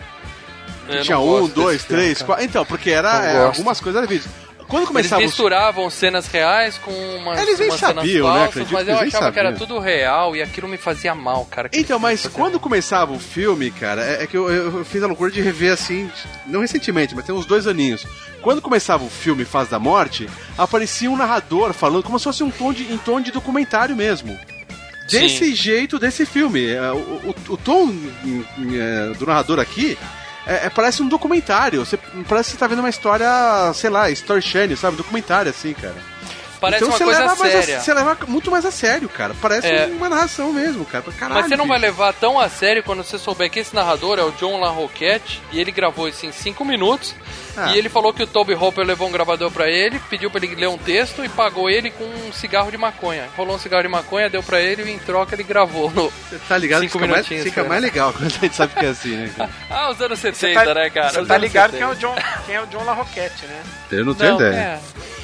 Tinha 1.03 1.19
um, 1.19 1.47
dois, 1.47 1.83
filme, 1.83 2.01
três, 2.01 2.21
quatro. 2.23 2.43
Então, 2.43 2.65
porque 2.65 2.89
era 2.89 3.23
é, 3.23 3.45
algumas 3.45 3.79
coisas 3.79 3.99
era 3.99 4.07
vídeo. 4.07 4.29
Quando 4.69 4.83
Eles 4.83 4.87
começava 4.87 5.21
os 5.21 5.27
misturavam 5.27 5.89
cenas 5.89 6.27
reais 6.27 6.77
com 6.77 6.91
umas, 6.91 7.39
Eles 7.41 7.57
nem 7.59 7.69
umas 7.69 7.79
cenas 7.79 7.95
sabiam, 7.95 8.27
né? 8.27 8.33
falsas, 8.33 8.49
Acredito 8.49 8.73
mas 8.73 8.87
eu 8.87 8.97
eles 9.01 9.15
achava 9.15 9.31
que 9.31 9.39
era 9.39 9.49
sabiam. 9.51 9.67
tudo 9.67 9.79
real 9.79 10.35
e 10.35 10.41
aquilo 10.43 10.67
me 10.67 10.77
fazia 10.77 11.15
mal, 11.15 11.43
cara. 11.45 11.69
Então, 11.73 11.97
mas 11.99 12.27
quando 12.27 12.59
começava 12.59 13.11
o 13.11 13.19
filme, 13.19 13.71
cara, 13.71 14.05
é, 14.05 14.23
é 14.23 14.27
que 14.27 14.37
eu, 14.37 14.47
eu 14.49 14.85
fiz 14.85 15.01
a 15.01 15.07
loucura 15.07 15.31
de 15.31 15.41
rever 15.41 15.73
assim, 15.73 16.09
não 16.45 16.61
recentemente, 16.61 17.15
mas 17.15 17.25
tem 17.25 17.33
uns 17.33 17.47
dois 17.47 17.65
aninhos. 17.65 18.05
Quando 18.41 18.61
começava 18.61 19.03
o 19.03 19.09
filme 19.09 19.43
Faz 19.43 19.67
da 19.69 19.79
Morte, 19.79 20.29
aparecia 20.57 21.09
um 21.09 21.17
narrador 21.17 21.73
falando 21.73 22.03
como 22.03 22.19
se 22.19 22.25
fosse 22.25 22.43
um 22.43 22.51
tom 22.51 22.71
de, 22.71 22.83
em 22.93 22.97
tom 22.99 23.19
de 23.19 23.31
documentário 23.31 23.95
mesmo. 23.95 24.37
Desse 25.09 25.45
Sim. 25.47 25.55
jeito, 25.55 25.97
desse 25.97 26.23
filme. 26.23 26.67
É, 26.69 26.91
O, 26.91 26.95
o, 26.97 27.35
o 27.49 27.57
tom 27.57 27.85
hum, 27.87 28.43
é, 28.75 29.13
do 29.17 29.25
narrador 29.25 29.59
aqui 29.59 29.97
é, 30.49 30.65
é- 30.65 30.69
parece 30.69 31.01
um 31.03 31.07
documentário. 31.07 31.85
Você, 31.85 31.97
parece 32.27 32.49
que 32.49 32.53
você 32.55 32.59
tá 32.59 32.67
vendo 32.67 32.79
uma 32.79 32.89
história, 32.89 33.27
sei 33.73 33.89
lá, 33.89 34.09
Story 34.09 34.41
Channel, 34.41 34.75
sabe? 34.75 34.97
Documentário 34.97 35.49
assim, 35.51 35.73
cara. 35.73 35.95
Parece 36.59 36.83
então 36.83 36.89
uma 36.89 36.97
você 36.97 37.03
coisa 37.05 37.19
leva 37.21 37.35
mais 37.35 37.55
a- 37.55 37.61
séria. 37.61 37.79
você 37.81 37.93
leva 37.93 38.17
muito 38.27 38.51
mais 38.51 38.65
a 38.65 38.71
sério, 38.71 39.07
cara. 39.09 39.33
Parece 39.41 39.67
É. 39.67 39.85
uma 39.85 40.09
narração 40.09 40.51
mesmo, 40.51 40.83
cara. 40.85 41.03
Caralho, 41.17 41.41
Mas 41.41 41.49
você 41.49 41.55
não 41.55 41.67
vai 41.67 41.79
levar 41.79 42.13
tão 42.13 42.39
a 42.39 42.49
sério 42.49 42.83
quando 42.83 43.03
você 43.03 43.17
souber 43.17 43.49
que 43.49 43.59
esse 43.59 43.73
narrador 43.73 44.19
é 44.19 44.23
o 44.23 44.31
John 44.31 44.59
LaRoquette 44.59 45.41
e 45.51 45.59
ele 45.59 45.71
gravou 45.71 46.07
isso 46.07 46.25
em 46.25 46.31
5 46.31 46.65
minutos. 46.65 47.15
Ah. 47.57 47.71
E 47.73 47.77
ele 47.77 47.89
falou 47.89 48.13
que 48.13 48.23
o 48.23 48.27
Toby 48.27 48.53
Hopper 48.53 48.85
levou 48.85 49.07
um 49.07 49.11
gravador 49.11 49.51
pra 49.51 49.67
ele, 49.69 49.99
pediu 50.09 50.29
pra 50.29 50.43
ele 50.43 50.55
ler 50.55 50.67
um 50.67 50.77
texto 50.77 51.23
e 51.25 51.29
pagou 51.29 51.69
ele 51.69 51.89
com 51.91 52.03
um 52.05 52.31
cigarro 52.31 52.71
de 52.71 52.77
maconha. 52.77 53.27
Rolou 53.35 53.55
um 53.55 53.59
cigarro 53.59 53.83
de 53.83 53.89
maconha, 53.89 54.29
deu 54.29 54.41
pra 54.43 54.61
ele 54.61 54.83
e 54.83 54.91
em 54.93 54.99
troca 54.99 55.35
ele 55.35 55.43
gravou. 55.43 55.89
No... 55.91 56.09
Você 56.29 56.39
tá 56.47 56.57
ligado 56.57 56.81
que 56.81 56.87
Cinco 56.87 56.99
fica, 56.99 57.11
mais, 57.11 57.17
minutinhos, 57.27 57.43
fica 57.43 57.55
cara. 57.55 57.67
mais 57.69 57.81
legal 57.81 58.13
quando 58.13 58.25
a 58.25 58.29
gente 58.29 58.55
sabe 58.55 58.73
que 58.75 58.85
é 58.85 58.89
assim, 58.89 59.15
né, 59.15 59.31
cara? 59.35 59.49
Ah, 59.69 59.89
os 59.91 60.01
anos 60.01 60.19
70, 60.19 60.59
Você 60.59 60.65
tá, 60.65 60.73
né, 60.73 60.89
cara? 60.89 61.09
você 61.09 61.25
tá 61.25 61.37
ligado 61.37 61.71
70. 61.71 61.77
quem 61.77 61.81
é, 61.81 61.87
o 61.87 61.95
John, 61.95 62.15
quem 62.45 62.55
é 62.55 62.61
o 62.61 62.67
John 62.67 62.83
LaRoquette, 62.83 63.45
né? 63.45 63.61
Eu 63.91 64.05
não 64.05 64.13
Não, 64.13 64.41
é. 64.41 64.79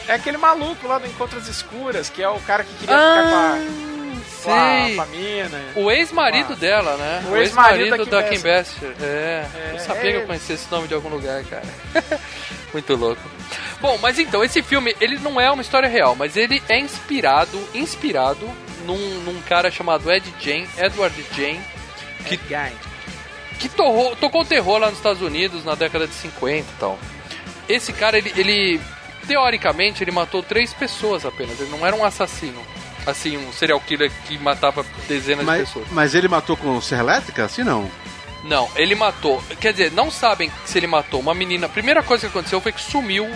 É 0.08 0.14
aquele 0.14 0.38
maluco 0.38 0.88
lá 0.88 0.98
do 1.00 1.08
Encontros 1.08 1.48
Escuras, 1.48 2.10
que 2.10 2.22
é 2.22 2.30
o 2.30 2.40
cara 2.42 2.64
que 2.64 2.74
queria 2.76 2.96
Ah, 2.96 3.16
ficar 3.16 3.30
com 3.30 3.36
a, 3.38 4.56
com 4.56 4.60
a, 4.62 4.86
sei. 4.86 4.96
com 4.96 5.02
a 5.02 5.06
mina. 5.08 5.62
O 5.76 5.92
ex-marido 5.92 6.54
Ah. 6.54 6.56
dela, 6.56 6.98
né? 6.98 7.24
O 7.32 7.36
ex-marido 7.38 7.98
da 8.06 8.22
da 8.22 8.24
Kim 8.24 8.40
Basinger. 8.40 8.96
É, 9.02 9.46
É, 9.56 9.72
eu 9.74 9.80
sabia 9.80 9.96
é 9.96 10.02
que 10.02 10.08
eu 10.08 10.18
ele. 10.20 10.28
conhecia 10.28 10.56
esse 10.56 10.70
nome 10.72 10.88
de 10.88 10.94
algum 10.94 11.10
lugar, 11.10 11.44
cara. 11.46 11.64
Muito 12.72 12.96
louco. 12.96 13.22
Bom, 13.82 13.98
mas 14.02 14.20
então, 14.20 14.44
esse 14.44 14.62
filme, 14.62 14.96
ele 15.02 15.18
não 15.20 15.40
é 15.42 15.50
uma 15.50 15.62
história 15.62 15.88
real, 15.90 16.16
mas 16.16 16.36
ele 16.38 16.62
é 16.70 16.78
inspirado, 16.80 17.60
inspirado 17.74 18.48
num, 18.86 18.98
num 19.22 19.42
cara 19.42 19.72
chamado 19.72 20.12
Ed 20.12 20.32
Jane, 20.40 20.68
Edward 20.78 21.26
Jane, 21.36 21.62
Que 22.26 22.38
que 23.60 23.70
torrou, 23.70 24.16
tocou 24.16 24.44
terror 24.46 24.78
lá 24.80 24.88
nos 24.90 24.98
Estados 24.98 25.22
Unidos 25.22 25.64
na 25.64 25.76
década 25.76 26.06
de 26.08 26.14
50 26.14 26.58
e 26.60 26.64
tal. 26.80 27.00
Esse 27.70 27.94
cara, 27.94 28.18
ele, 28.18 28.32
ele 28.36 28.82
teoricamente, 29.28 30.04
ele 30.04 30.12
matou 30.12 30.42
três 30.44 30.74
pessoas 30.74 31.26
apenas, 31.26 31.60
ele 31.60 31.70
não 31.72 31.86
era 31.86 31.96
um 31.96 32.04
assassino. 32.06 32.62
Assim, 33.06 33.38
um 33.38 33.54
serial 33.54 33.80
killer 33.82 34.12
que 34.28 34.38
matava 34.40 34.84
dezenas 35.08 35.42
de 35.42 35.46
Mas, 35.46 35.60
pessoas. 35.68 35.88
mas 35.92 36.16
ele 36.16 36.28
matou 36.28 36.58
com 36.58 36.80
serra 36.82 37.02
elétrica? 37.04 37.46
Assim 37.46 37.64
não. 37.64 37.90
Não, 38.44 38.68
ele 38.76 38.96
matou. 38.96 39.44
Quer 39.60 39.72
dizer, 39.74 39.92
não 39.92 40.10
sabem 40.10 40.52
se 40.66 40.78
ele 40.80 40.88
matou 40.88 41.20
uma 41.20 41.34
menina. 41.34 41.68
A 41.68 41.70
primeira 41.70 42.02
coisa 42.02 42.22
que 42.28 42.32
aconteceu 42.36 42.60
foi 42.62 42.72
que 42.72 42.82
sumiu 42.82 43.30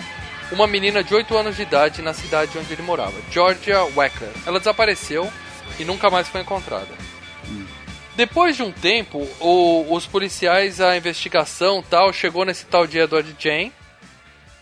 uma 0.50 0.66
menina 0.66 1.04
de 1.04 1.14
8 1.14 1.36
anos 1.36 1.54
de 1.56 1.62
idade 1.62 2.02
na 2.02 2.12
cidade 2.12 2.58
onde 2.58 2.72
ele 2.72 2.82
morava, 2.82 3.14
Georgia 3.30 3.84
Weckler. 3.96 4.32
Ela 4.44 4.58
desapareceu 4.58 5.30
e 5.78 5.84
nunca 5.84 6.10
mais 6.10 6.28
foi 6.28 6.40
encontrada. 6.40 6.88
Depois 8.16 8.56
de 8.56 8.62
um 8.62 8.72
tempo, 8.72 9.26
o- 9.38 9.86
os 9.94 10.06
policiais, 10.06 10.80
a 10.80 10.96
investigação 10.96 11.82
tal, 11.88 12.12
chegou 12.12 12.44
nesse 12.44 12.66
tal 12.66 12.86
de 12.86 12.98
Edward 12.98 13.34
Jane. 13.38 13.72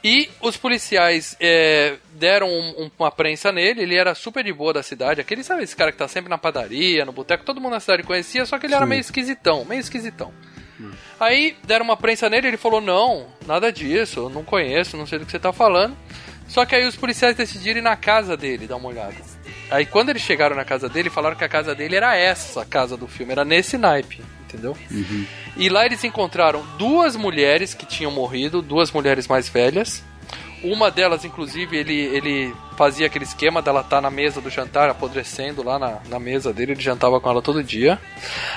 E 0.02 0.28
os 0.40 0.56
policiais 0.56 1.36
é, 1.40 1.96
deram 2.12 2.48
um- 2.48 2.84
um- 2.84 2.90
uma 2.98 3.10
prensa 3.10 3.50
nele, 3.50 3.82
ele 3.82 3.96
era 3.96 4.14
super 4.14 4.44
de 4.44 4.52
boa 4.52 4.72
da 4.72 4.82
cidade. 4.82 5.20
Aquele, 5.20 5.42
sabe, 5.42 5.64
esse 5.64 5.74
cara 5.74 5.90
que 5.90 5.98
tá 5.98 6.06
sempre 6.06 6.30
na 6.30 6.38
padaria, 6.38 7.04
no 7.04 7.12
boteco, 7.12 7.44
todo 7.44 7.60
mundo 7.60 7.72
na 7.72 7.80
cidade 7.80 8.04
conhecia, 8.04 8.46
só 8.46 8.58
que 8.58 8.66
ele 8.66 8.74
era 8.74 8.86
meio 8.86 9.00
esquisitão, 9.00 9.64
meio 9.64 9.80
esquisitão. 9.80 10.32
Aí 11.18 11.56
deram 11.64 11.84
uma 11.84 11.96
prensa 11.96 12.30
nele, 12.30 12.46
ele 12.48 12.56
falou: 12.56 12.80
Não, 12.80 13.26
nada 13.46 13.72
disso, 13.72 14.20
eu 14.20 14.30
não 14.30 14.44
conheço, 14.44 14.96
não 14.96 15.06
sei 15.06 15.18
do 15.18 15.26
que 15.26 15.32
você 15.32 15.38
tá 15.38 15.52
falando. 15.52 15.96
Só 16.46 16.64
que 16.64 16.74
aí 16.76 16.86
os 16.86 16.94
policiais 16.96 17.36
decidiram 17.36 17.80
ir 17.80 17.82
na 17.82 17.96
casa 17.96 18.36
dele 18.36 18.66
dar 18.68 18.76
uma 18.76 18.88
olhada. 18.88 19.14
Aí 19.70 19.84
quando 19.84 20.10
eles 20.10 20.22
chegaram 20.22 20.54
na 20.56 20.64
casa 20.64 20.88
dele, 20.88 21.10
falaram 21.10 21.36
que 21.36 21.44
a 21.44 21.48
casa 21.48 21.74
dele 21.74 21.96
era 21.96 22.16
essa 22.16 22.64
casa 22.64 22.96
do 22.96 23.06
filme, 23.08 23.32
era 23.32 23.44
nesse 23.44 23.76
naipe, 23.76 24.22
entendeu? 24.48 24.76
E 25.56 25.68
lá 25.68 25.84
eles 25.84 26.02
encontraram 26.02 26.64
duas 26.78 27.14
mulheres 27.14 27.74
que 27.74 27.84
tinham 27.84 28.10
morrido, 28.10 28.62
duas 28.62 28.90
mulheres 28.90 29.28
mais 29.28 29.48
velhas. 29.48 30.02
Uma 30.62 30.90
delas, 30.90 31.24
inclusive, 31.24 31.76
ele, 31.76 31.94
ele 31.94 32.54
fazia 32.76 33.06
aquele 33.06 33.24
esquema 33.24 33.62
dela 33.62 33.80
estar 33.80 34.00
na 34.00 34.10
mesa 34.10 34.40
do 34.40 34.50
jantar, 34.50 34.90
apodrecendo 34.90 35.62
lá 35.62 35.78
na, 35.78 35.98
na 36.08 36.18
mesa 36.18 36.52
dele, 36.52 36.72
ele 36.72 36.80
jantava 36.80 37.20
com 37.20 37.30
ela 37.30 37.40
todo 37.40 37.62
dia. 37.62 37.96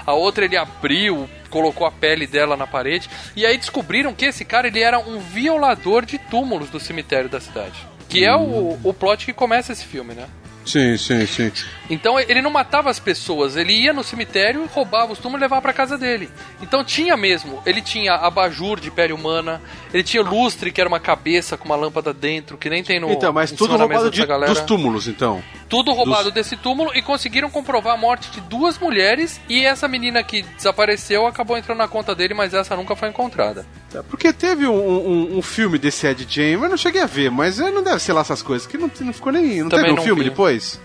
A 0.04 0.14
outra 0.14 0.46
ele 0.46 0.58
abriu, 0.58 1.30
colocou 1.52 1.86
a 1.86 1.92
pele 1.92 2.26
dela 2.26 2.58
na 2.58 2.66
parede. 2.66 3.08
E 3.36 3.46
aí 3.46 3.56
descobriram 3.56 4.16
que 4.16 4.26
esse 4.26 4.44
cara 4.44 4.68
ele 4.68 4.80
era 4.80 4.98
um 4.98 5.20
violador 5.20 6.04
de 6.04 6.18
túmulos 6.18 6.72
do 6.72 6.80
cemitério 6.80 7.30
da 7.30 7.40
cidade. 7.40 7.88
Que 8.10 8.26
é 8.26 8.36
o, 8.36 8.80
o 8.84 8.94
plot 8.94 9.26
que 9.26 9.34
começa 9.34 9.72
esse 9.72 9.86
filme, 9.86 10.16
né? 10.16 10.28
Sim, 10.72 10.98
sim, 10.98 11.26
sim. 11.26 11.52
Então 11.90 12.18
ele 12.18 12.42
não 12.42 12.50
matava 12.50 12.90
as 12.90 13.00
pessoas, 13.00 13.58
ele 13.58 13.74
ia 13.74 13.92
no 13.92 14.04
cemitério, 14.04 14.66
roubava 14.74 15.12
os 15.12 15.20
túmulos 15.20 15.42
e 15.42 15.44
levava 15.44 15.62
pra 15.62 15.74
casa 15.74 15.98
dele. 15.98 16.30
Então 16.62 16.84
tinha 16.84 17.18
mesmo, 17.18 17.62
ele 17.66 17.82
tinha 17.82 18.14
abajur 18.14 18.80
de 18.80 18.90
pele 18.90 19.12
humana, 19.12 19.62
ele 19.94 20.04
tinha 20.04 20.24
lustre, 20.24 20.72
que 20.72 20.80
era 20.80 20.88
uma 20.88 21.00
cabeça 21.00 21.58
com 21.58 21.66
uma 21.66 21.76
lâmpada 21.76 22.14
dentro, 22.14 22.58
que 22.58 22.70
nem 22.70 22.84
tem 22.84 23.02
no. 23.02 23.12
Então, 23.12 23.34
mas 23.34 23.52
tudo 23.52 23.76
roubado 23.76 24.10
de, 24.10 24.26
galera. 24.26 24.54
dos 24.54 24.62
túmulos, 24.62 25.10
então. 25.10 25.44
Tudo 25.72 25.92
roubado 25.94 26.30
desse 26.32 26.56
túmulo 26.58 26.92
e 26.94 27.02
conseguiram 27.02 27.50
comprovar 27.50 27.94
a 27.94 27.98
morte 27.98 28.30
de 28.30 28.42
duas 28.42 28.78
mulheres 28.78 29.40
e 29.48 29.66
essa 29.66 29.88
menina 29.88 30.22
que 30.22 30.42
desapareceu 30.44 31.26
acabou 31.26 31.58
entrando 31.58 31.78
na 31.80 31.88
conta 31.88 32.14
dele, 32.14 32.34
mas 32.34 32.54
essa 32.54 32.76
nunca 32.76 32.94
foi 32.96 33.08
encontrada. 33.10 33.66
Tá, 33.90 34.04
Porque 34.04 34.34
teve 34.34 34.68
um, 34.68 34.74
um- 34.76 35.38
um 35.38 35.42
filme 35.42 35.78
desse 35.80 36.06
Ed 36.06 36.28
Jane, 36.30 36.56
mas 36.58 36.64
eu 36.66 36.70
não 36.72 36.78
cheguei 36.78 37.02
a 37.02 37.06
ver, 37.08 37.32
mas 37.32 37.58
eh, 37.60 37.72
não 37.72 37.82
deve 37.82 38.00
ser 38.00 38.12
lá 38.14 38.20
essas 38.22 38.42
coisas, 38.42 38.68
que 38.68 38.78
não, 38.78 38.92
não 39.00 39.14
ficou 39.14 39.32
nem. 39.32 39.62
Não 39.64 39.70
Também 39.70 39.86
teve 39.86 39.94
um 39.94 39.96
não 39.96 40.04
filme 40.04 40.24
vi. 40.24 40.30
depois? 40.30 40.78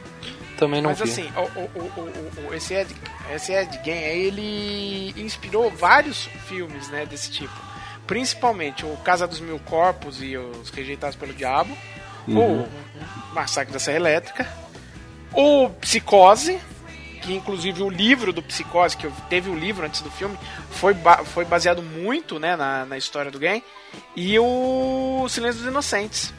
Também 0.56 0.80
não 0.80 0.90
Mas 0.90 1.00
vi. 1.00 1.10
assim, 1.10 1.28
o, 1.36 1.40
o- 1.40 1.70
o- 1.74 2.00
o- 2.00 2.48
o- 2.50 2.54
esse, 2.54 2.72
Ed, 2.72 2.94
esse 3.34 3.52
Ed 3.52 3.80
Gein 3.84 3.92
aí, 4.04 4.26
ele 4.28 5.14
inspirou 5.20 5.68
vários 5.70 6.28
filmes, 6.48 6.88
né, 6.88 7.04
desse 7.04 7.30
tipo. 7.30 7.52
Principalmente 8.06 8.86
o 8.86 8.96
Casa 8.98 9.26
dos 9.26 9.40
Mil 9.40 9.58
Corpos 9.58 10.22
e 10.22 10.36
os 10.36 10.70
Rejeitados 10.70 11.16
pelo 11.16 11.34
Diabo, 11.34 11.76
o 12.28 12.66
Massacre 13.34 13.72
da 13.72 13.78
Serra 13.78 13.96
Elétrica, 13.96 14.46
o 15.36 15.68
Psicose, 15.80 16.58
que 17.22 17.34
inclusive 17.34 17.82
o 17.82 17.90
livro 17.90 18.32
do 18.32 18.42
Psicose, 18.42 18.96
que 18.96 19.06
eu- 19.06 19.12
teve 19.28 19.50
o 19.50 19.54
livro 19.54 19.84
antes 19.86 20.00
do 20.00 20.10
filme, 20.10 20.36
foi, 20.70 20.94
ba- 20.94 21.24
foi 21.24 21.44
baseado 21.44 21.82
muito, 21.82 22.38
né, 22.38 22.56
na, 22.56 22.84
na 22.84 22.96
história 22.98 23.30
do 23.30 23.38
game, 23.38 23.62
e 24.14 24.38
o 24.38 25.26
Silêncio 25.28 25.60
dos 25.60 25.70
Inocentes. 25.70 26.32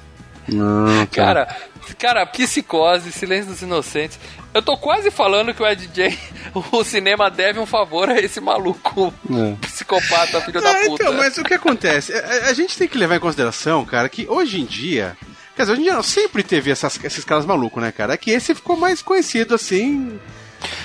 Não, 0.48 1.06
Cara, 1.08 1.54
cara, 2.00 2.26
psicose, 2.26 3.12
silêncio 3.12 3.52
dos 3.52 3.62
inocentes. 3.62 4.18
Eu 4.54 4.62
tô 4.62 4.78
quase 4.78 5.12
falando 5.12 5.54
que 5.54 5.62
o 5.62 5.68
Ed 5.68 5.88
J, 5.88 6.18
o 6.72 6.86
cinema 6.86 7.30
deve 7.30 7.60
um 7.60 7.66
favor 7.66 8.10
a 8.10 8.18
esse 8.18 8.40
maluco 8.40 9.14
psicopata, 9.60 10.40
filho 10.42 10.62
da 10.62 10.70
É, 10.70 10.86
puta. 10.86 11.04
então, 11.04 11.14
mas 11.16 11.38
o 11.38 11.44
que 11.44 11.54
acontece? 11.54 12.14
A, 12.14 12.20
a- 12.20 12.50
a 12.50 12.54
gente 12.54 12.78
tem 12.78 12.88
que 12.88 12.98
levar 12.98 13.18
em 13.18 13.20
consideração, 13.20 13.84
cara, 13.86 14.08
que 14.08 14.26
hoje 14.30 14.62
em 14.62 14.66
dia. 14.66 15.18
Quer 15.58 15.64
dizer, 15.64 15.72
hoje 15.74 15.82
em 15.82 15.84
dia 15.86 15.94
não, 15.96 16.04
sempre 16.04 16.44
teve 16.44 16.72
essas- 16.72 17.04
esses 17.04 17.26
caras 17.26 17.46
malucos, 17.46 17.82
né, 17.84 17.92
cara? 17.92 18.14
É 18.14 18.18
que 18.18 18.32
esse 18.32 18.54
ficou 18.56 18.78
mais 18.78 19.02
conhecido 19.02 19.56
assim. 19.56 20.20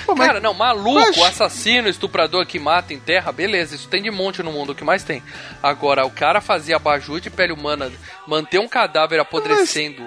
Pô, 0.05 0.13
mas- 0.15 0.27
Cara, 0.27 0.39
não, 0.39 0.53
maluco, 0.53 0.99
Mas- 0.99 1.17
assassino, 1.21 1.87
estuprador 1.87 2.45
que 2.45 2.59
mata 2.59 2.93
em 2.93 2.99
terra, 2.99 3.31
beleza, 3.31 3.75
isso 3.75 3.87
tem 3.87 4.01
de 4.03 4.11
monte 4.11 4.43
no 4.43 4.51
mundo, 4.51 4.71
o 4.71 4.75
que 4.75 4.83
mais 4.83 5.03
tem. 5.03 5.21
Agora, 5.61 6.05
o 6.05 6.11
cara 6.11 6.41
fazia 6.41 6.75
abajur 6.75 7.19
de 7.21 7.29
pele 7.29 7.53
humana, 7.53 7.91
manter 8.27 8.59
um 8.59 8.67
cadáver 8.67 9.19
apodrecendo 9.19 10.03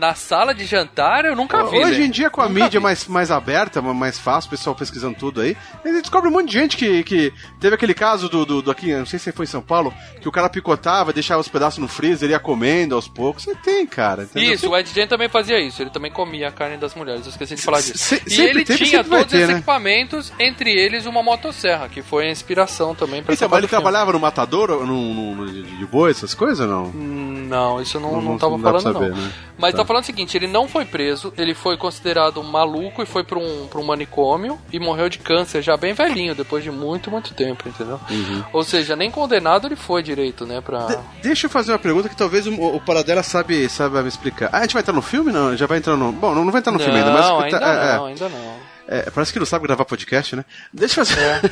na 0.00 0.14
sala 0.14 0.54
de 0.54 0.64
jantar, 0.64 1.26
eu 1.26 1.36
nunca 1.36 1.62
vi. 1.64 1.76
Hoje 1.78 2.00
né? 2.00 2.06
em 2.06 2.10
dia, 2.10 2.30
com 2.30 2.40
a 2.40 2.48
Nunca 2.48 2.64
mídia 2.64 2.80
vi. 2.80 2.84
mais, 2.84 3.06
mais 3.06 3.30
aberta, 3.30 3.82
mais 3.82 4.18
fácil, 4.18 4.48
o 4.48 4.50
pessoal 4.50 4.74
pesquisando 4.74 5.14
tudo 5.18 5.42
aí, 5.42 5.54
gente 5.84 6.00
descobre 6.00 6.28
um 6.30 6.32
monte 6.32 6.46
de 6.48 6.52
gente 6.58 6.76
que, 6.76 7.04
que 7.04 7.32
teve 7.60 7.74
aquele 7.74 7.92
caso 7.92 8.28
do, 8.30 8.46
do, 8.46 8.62
do 8.62 8.70
aqui, 8.70 8.94
não 8.94 9.04
sei 9.04 9.18
se 9.18 9.30
foi 9.30 9.44
em 9.44 9.48
São 9.48 9.60
Paulo, 9.60 9.92
que 10.20 10.26
o 10.28 10.32
cara 10.32 10.48
picotava, 10.48 11.12
deixava 11.12 11.40
os 11.40 11.48
pedaços 11.48 11.78
no 11.78 11.86
freezer, 11.86 12.30
ia 12.30 12.38
comendo 12.40 12.94
aos 12.94 13.06
poucos. 13.06 13.44
Você 13.44 13.54
tem, 13.56 13.86
cara. 13.86 14.22
entendeu? 14.22 14.54
Isso, 14.54 14.70
o 14.70 14.76
Ed 14.76 14.88
Gein 14.90 15.06
também 15.06 15.28
fazia 15.28 15.60
isso, 15.60 15.82
ele 15.82 15.90
também 15.90 16.10
comia 16.10 16.48
a 16.48 16.52
carne 16.52 16.78
das 16.78 16.94
mulheres, 16.94 17.26
eu 17.26 17.30
esqueci 17.30 17.54
de 17.54 17.62
falar 17.62 17.80
disso. 17.82 17.98
Se- 17.98 18.22
e 18.26 18.30
sempre 18.30 18.50
ele 18.50 18.64
teve, 18.64 18.84
tinha 18.86 19.04
todos 19.04 19.26
ter, 19.26 19.36
esses 19.36 19.48
né? 19.48 19.54
equipamentos, 19.56 20.32
entre 20.38 20.70
eles 20.72 21.04
uma 21.04 21.22
motosserra, 21.22 21.88
que 21.90 22.00
foi 22.00 22.26
a 22.26 22.30
inspiração 22.30 22.94
também 22.94 23.22
pra 23.22 23.34
essa 23.34 23.44
Então, 23.44 23.50
mas 23.54 23.58
ele 23.58 23.68
trabalhava 23.68 24.12
no 24.12 24.18
matador, 24.20 24.70
no, 24.70 24.86
no, 24.86 25.34
no- 25.34 25.52
de, 25.52 25.86
boi, 25.86 26.10
essas 26.10 26.32
coisas 26.32 26.60
ou 26.60 26.66
não? 26.66 26.84
Hum, 26.86 27.46
Não, 27.50 27.82
isso 27.82 27.96
eu 27.96 28.00
não, 28.00 28.12
Não- 28.12 28.22
não, 28.22 28.30
não- 28.32 28.38
tava 28.38 28.58
falando, 28.58 28.80
saber, 28.82 29.10
não. 29.10 29.16
né? 29.16 29.32
Mas 29.58 29.72
Tá. 29.72 29.78
Tá 29.90 29.94
falando 29.94 30.02
o 30.02 30.06
seguinte: 30.06 30.36
ele 30.36 30.46
não 30.46 30.68
foi 30.68 30.84
preso, 30.84 31.32
ele 31.36 31.54
foi 31.54 31.76
considerado 31.76 32.42
maluco 32.42 33.02
e 33.02 33.06
foi 33.06 33.24
pra 33.24 33.38
um, 33.38 33.66
pra 33.66 33.80
um 33.80 33.84
manicômio 33.84 34.58
e 34.72 34.78
morreu 34.78 35.08
de 35.08 35.18
câncer 35.18 35.62
já 35.62 35.76
bem 35.76 35.92
velhinho, 35.92 36.34
depois 36.34 36.62
de 36.62 36.70
muito, 36.70 37.10
muito 37.10 37.34
tempo, 37.34 37.68
entendeu? 37.68 38.00
Uhum. 38.10 38.44
Ou 38.52 38.62
seja, 38.62 38.94
nem 38.94 39.10
condenado 39.10 39.66
ele 39.66 39.76
foi 39.76 40.02
direito, 40.02 40.46
né? 40.46 40.60
Pra. 40.60 40.86
De- 40.86 40.98
deixa 41.22 41.46
eu 41.46 41.50
fazer 41.50 41.72
uma 41.72 41.78
pergunta 41.78 42.08
que 42.08 42.16
talvez 42.16 42.46
o, 42.46 42.52
o 42.52 42.80
Paradela 42.80 43.22
sabe, 43.22 43.68
sabe 43.68 44.00
me 44.00 44.08
explicar. 44.08 44.48
Ah, 44.52 44.58
a 44.58 44.62
gente 44.62 44.72
vai 44.72 44.82
entrar 44.82 44.94
no 44.94 45.02
filme? 45.02 45.32
Não, 45.32 45.56
já 45.56 45.66
vai 45.66 45.78
entrar 45.78 45.96
no. 45.96 46.12
Bom, 46.12 46.34
não, 46.34 46.44
não 46.44 46.52
vai 46.52 46.60
entrar 46.60 46.72
no 46.72 46.78
não, 46.78 46.84
filme 46.84 47.00
ainda, 47.00 47.12
mas. 47.12 47.26
ainda 47.26 47.56
é, 47.58 47.92
é, 47.92 47.96
não, 47.96 48.06
ainda 48.06 48.28
não. 48.28 48.54
é, 48.88 49.10
parece 49.10 49.32
que 49.32 49.38
não 49.38 49.46
sabe 49.46 49.66
gravar 49.66 49.84
podcast, 49.84 50.36
né? 50.36 50.44
Deixa 50.72 51.00
eu 51.00 51.06
fazer. 51.06 51.50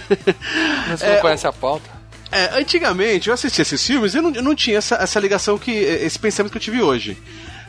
Mas 0.89 1.01
você 1.01 1.07
É, 1.07 1.15
não 1.15 1.21
conhece 1.21 1.47
a 1.47 1.53
pauta? 1.53 1.99
É, 2.31 2.59
antigamente, 2.61 3.29
eu 3.29 3.35
assistia 3.35 3.63
esses 3.63 3.85
filmes 3.85 4.13
e 4.13 4.19
eu 4.19 4.23
não, 4.23 4.35
eu 4.35 4.43
não 4.43 4.55
tinha 4.55 4.77
essa, 4.79 4.97
essa 4.97 5.19
ligação 5.19 5.59
que. 5.59 5.71
esse 5.71 6.19
pensamento 6.19 6.53
que 6.53 6.59
eu 6.59 6.63
tive 6.63 6.83
hoje. 6.83 7.17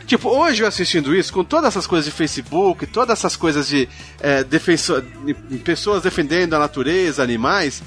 Tipo, 0.06 0.28
hoje 0.28 0.62
eu 0.62 0.66
assistindo 0.66 1.14
isso, 1.14 1.32
com 1.32 1.44
todas 1.44 1.68
essas 1.68 1.86
coisas 1.86 2.04
de 2.04 2.10
Facebook, 2.10 2.86
todas 2.86 3.18
essas 3.18 3.36
coisas 3.36 3.68
de, 3.68 3.88
é, 4.20 4.42
defensor, 4.42 5.02
de 5.02 5.34
pessoas 5.58 6.02
defendendo 6.02 6.54
a 6.54 6.58
natureza, 6.58 7.22
animais. 7.22 7.82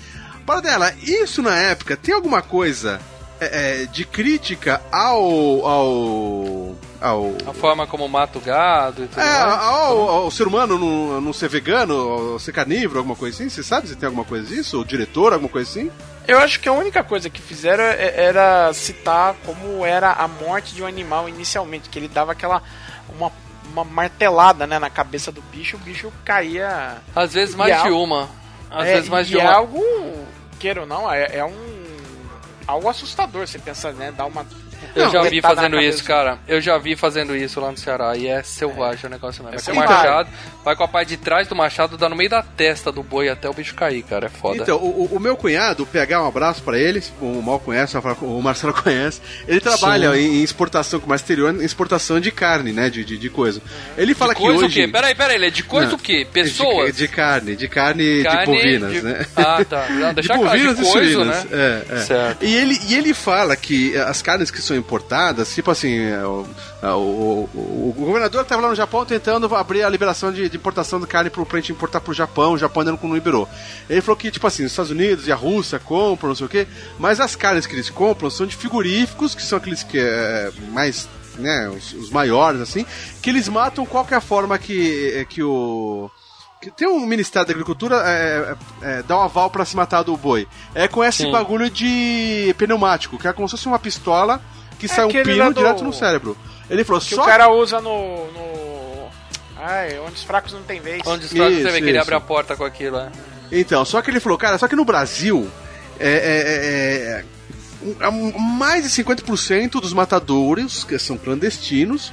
Para 0.45 0.61
dela, 0.61 0.93
isso 1.01 1.41
na 1.41 1.57
época 1.57 1.97
tem 1.97 2.13
alguma 2.13 2.41
coisa 2.41 2.99
é, 3.39 3.81
é, 3.81 3.85
de 3.85 4.05
crítica 4.05 4.81
ao. 4.91 5.65
ao. 5.65 6.75
Ao. 7.03 7.33
A 7.45 7.53
forma 7.53 7.85
como 7.85 8.07
mata 8.07 8.37
o 8.37 8.41
gado 8.41 9.03
e 9.03 9.07
tudo 9.07 9.19
É, 9.21 9.25
mais. 9.45 9.61
ao, 9.63 10.09
ao 10.09 10.31
ser 10.31 10.47
humano 10.47 10.79
não, 10.79 11.19
não 11.21 11.33
ser 11.33 11.49
vegano, 11.49 12.39
ser 12.39 12.51
carnívoro, 12.53 12.99
alguma 12.99 13.15
coisa 13.15 13.35
assim? 13.35 13.49
Você 13.49 13.61
sabe 13.61 13.87
se 13.87 13.95
tem 13.95 14.07
alguma 14.07 14.25
coisa 14.25 14.47
disso? 14.47 14.79
O 14.79 14.85
diretor, 14.85 15.33
alguma 15.33 15.49
coisa 15.51 15.69
assim? 15.69 15.91
Eu 16.27 16.39
acho 16.39 16.59
que 16.59 16.69
a 16.69 16.73
única 16.73 17.03
coisa 17.03 17.29
que 17.29 17.41
fizeram 17.41 17.83
é- 17.83 18.13
era 18.25 18.71
citar 18.73 19.35
como 19.45 19.85
era 19.85 20.13
a 20.13 20.27
morte 20.27 20.73
de 20.73 20.81
um 20.81 20.87
animal 20.87 21.27
inicialmente, 21.27 21.89
que 21.89 21.99
ele 21.99 22.07
dava 22.07 22.31
aquela 22.31 22.63
uma, 23.09 23.31
uma 23.71 23.83
martelada 23.83 24.65
né, 24.65 24.79
na 24.79 24.89
cabeça 24.89 25.31
do 25.31 25.41
bicho, 25.41 25.75
o 25.75 25.79
bicho 25.79 26.11
caía. 26.23 26.97
Às 27.13 27.33
vezes 27.33 27.53
mais 27.55 27.73
é 27.73 27.83
de 27.83 27.89
uma. 27.91 28.29
Às 28.71 28.87
é, 28.87 28.93
vezes 28.95 29.09
mais 29.09 29.27
e 29.27 29.31
de 29.31 29.39
é 29.39 29.43
uma. 29.43 29.53
algo, 29.53 29.83
queira 30.59 30.81
ou 30.81 30.87
não, 30.87 31.11
é, 31.11 31.37
é 31.37 31.45
um 31.45 31.83
algo 32.65 32.87
assustador, 32.87 33.45
você 33.45 33.59
pensa, 33.59 33.91
né, 33.91 34.11
dar 34.11 34.25
uma 34.25 34.45
Eu 34.95 35.05
Não, 35.05 35.11
já 35.11 35.21
vi 35.23 35.41
na 35.41 35.49
fazendo 35.49 35.79
isso, 35.81 36.03
cara. 36.03 36.37
Eu 36.47 36.61
já 36.61 36.77
vi 36.77 36.95
fazendo 36.95 37.35
isso 37.35 37.59
lá 37.59 37.71
no 37.71 37.77
Ceará. 37.77 38.15
E 38.17 38.27
é 38.27 38.41
selvagem 38.43 39.05
o 39.05 39.09
negócio 39.09 39.43
mesmo. 39.43 39.57
É 39.57 39.61
É, 39.61 39.65
com 39.65 39.71
o 39.71 39.75
machado, 39.75 40.29
vai 40.63 40.75
com 40.75 40.83
a 40.83 40.87
parte 40.87 41.09
de 41.09 41.17
trás 41.17 41.47
do 41.47 41.55
machado, 41.55 41.97
dá 41.97 42.07
no 42.09 42.15
meio 42.15 42.29
da 42.29 42.41
testa 42.41 42.91
do 42.91 43.01
boi 43.03 43.29
até 43.29 43.49
o 43.49 43.53
bicho 43.53 43.73
cair, 43.75 44.03
cara. 44.03 44.27
É 44.27 44.29
foda. 44.29 44.61
Então, 44.63 44.77
o, 44.77 45.03
o- 45.11 45.17
o 45.17 45.19
meu 45.19 45.35
cunhado, 45.35 45.85
pegar 45.85 46.21
um 46.23 46.27
abraço 46.27 46.61
pra 46.63 46.77
ele, 46.77 47.01
o 47.21 47.41
Mal 47.41 47.59
conhece, 47.59 47.97
o 48.21 48.41
Marcelo 48.41 48.73
conhece, 48.81 49.21
ele 49.47 49.59
trabalha 49.59 50.15
em, 50.17 50.39
em 50.39 50.43
exportação, 50.43 50.99
com 50.99 51.07
mais 51.07 51.21
exterior, 51.21 51.53
em 51.53 51.63
exportação 51.63 52.19
de 52.19 52.31
carne, 52.31 52.71
né, 52.73 52.89
de, 52.89 53.03
de, 53.03 53.17
de 53.17 53.29
coisa. 53.29 53.61
Ele 53.97 54.13
fala 54.13 54.33
de 54.33 54.39
que 54.41 54.45
coisa 54.47 54.65
hoje... 54.65 54.79
o 54.81 54.85
quê? 54.85 54.91
Peraí, 54.91 55.15
peraí, 55.15 55.35
ele 55.35 55.47
é 55.47 55.49
de 55.49 55.63
coisa 55.63 55.87
Não, 55.89 55.95
o 55.95 55.99
quê? 55.99 56.27
Pessoas? 56.31 56.95
De, 56.95 57.03
de 57.03 57.07
carne, 57.07 57.55
de 57.55 57.67
carne, 57.67 58.23
Carne 58.23 58.39
de 58.39 58.45
bovinas, 58.45 58.93
de- 58.93 59.01
né? 59.01 59.25
Ah, 59.35 59.63
tá. 59.67 59.87
Não, 59.89 60.09
de 60.13 60.15
deixa 60.15 60.33
claro, 60.37 60.49
bovinas 60.49 60.77
de 60.77 60.83
e 60.83 60.85
suínas. 60.85 61.43
né? 61.45 61.49
É, 61.51 61.95
é. 61.95 61.97
Certo. 61.99 62.45
E 62.45 62.55
ele, 62.55 62.79
e 62.87 62.95
ele 62.95 63.13
fala 63.13 63.55
que 63.55 63.95
as 63.97 64.21
carnes 64.21 64.49
que 64.51 64.61
são 64.61 64.72
importadas, 64.75 65.53
tipo 65.53 65.69
assim, 65.71 65.97
é, 65.99 66.23
o, 66.25 66.45
o, 66.81 66.87
o- 67.53 67.89
o 67.97 68.05
governador 68.05 68.41
estava 68.41 68.61
lá 68.61 68.69
no 68.69 68.75
Japão 68.75 69.05
tentando 69.05 69.53
abrir 69.55 69.83
a 69.83 69.89
liberação 69.89 70.31
de, 70.31 70.47
de 70.49 70.57
importação 70.57 70.99
de 70.99 71.07
carne 71.07 71.29
pro, 71.29 71.45
pra 71.45 71.59
gente 71.59 71.71
importar 71.71 72.01
pro 72.01 72.13
Japão, 72.13 72.53
o 72.53 72.57
Japão 72.57 72.81
ainda 72.81 72.97
não 73.01 73.13
liberou. 73.13 73.47
Ele 73.89 74.01
falou 74.01 74.17
que, 74.17 74.31
tipo 74.31 74.45
assim, 74.47 74.63
os 74.65 74.71
Estados 74.71 74.91
Unidos 74.91 75.27
e 75.27 75.31
a 75.31 75.35
Rússia 75.35 75.79
compram, 75.79 76.29
não 76.29 76.35
sei 76.35 76.45
o 76.45 76.49
quê, 76.49 76.67
mas 76.99 77.19
as 77.19 77.35
carnes 77.35 77.65
que 77.65 77.73
eles 77.75 77.89
compram 77.89 78.29
são 78.29 78.45
de 78.45 78.55
frigoríficos, 78.55 79.33
que 79.35 79.41
são 79.43 79.57
aqueles 79.57 79.83
que 79.83 79.97
é 79.99 80.51
mais 80.71 81.07
né, 81.37 81.67
os, 81.69 81.93
os 81.93 82.09
maiores, 82.11 82.61
assim, 82.61 82.85
que 83.21 83.29
eles 83.29 83.47
matam 83.47 83.85
qualquer 83.85 84.21
forma 84.21 84.57
que, 84.59 85.13
é, 85.15 85.25
que 85.25 85.41
o. 85.41 86.07
que 86.61 86.69
tem 86.69 86.87
um 86.87 87.05
Ministério 87.07 87.47
da 87.47 87.51
Agricultura 87.53 87.95
é, 88.05 88.55
é, 88.83 88.99
é, 88.99 89.03
dá 89.03 89.17
um 89.17 89.21
aval 89.21 89.49
pra 89.49 89.65
se 89.65 89.75
matar 89.75 90.03
do 90.03 90.15
boi. 90.15 90.47
É 90.75 90.87
com 90.87 91.03
esse 91.03 91.23
Sim. 91.23 91.31
bagulho 91.31 91.69
de 91.71 92.53
pneumático, 92.57 93.17
que 93.17 93.27
é 93.27 93.33
como 93.33 93.47
se 93.49 93.53
fosse 93.57 93.67
uma 93.67 93.79
pistola 93.79 94.39
que 94.87 94.93
sai 94.95 95.05
um 95.05 95.09
pino 95.09 95.53
do- 95.53 95.53
direto 95.61 95.83
no 95.83 95.93
cérebro. 95.93 96.37
Ele 96.69 96.83
falou, 96.83 97.01
Que 97.01 97.15
só 97.15 97.23
o 97.23 97.25
cara 97.25 97.49
usa 97.51 97.79
no. 97.81 98.31
no... 98.31 99.09
Ai, 99.57 99.97
onde 99.99 100.13
os 100.15 100.23
fracos 100.23 100.53
não 100.53 100.63
tem 100.63 100.79
vez. 100.79 101.01
Onde 101.05 101.25
os 101.25 101.31
fracos 101.31 101.53
Isso, 101.53 101.63
você 101.63 101.71
vê 101.71 101.79
que 101.79 101.85
ele 101.85 101.91
isso. 101.91 102.01
abre 102.01 102.15
a 102.15 102.19
porta 102.19 102.55
com 102.55 102.63
aquilo, 102.63 102.97
é. 102.97 103.09
Então, 103.51 103.83
só 103.85 104.01
que 104.01 104.09
ele 104.09 104.19
falou, 104.19 104.37
cara, 104.37 104.57
só 104.57 104.67
que 104.67 104.75
no 104.75 104.83
Brasil, 104.85 105.49
é, 105.99 106.09
é- 106.09 107.23
é- 108.01 108.03
é- 108.03 108.09
um- 108.09 108.37
mais 108.37 108.83
de 108.83 108.89
50% 108.89 109.79
dos 109.79 109.93
matadores, 109.93 110.83
que 110.83 110.97
são 110.99 111.17
clandestinos, 111.17 112.11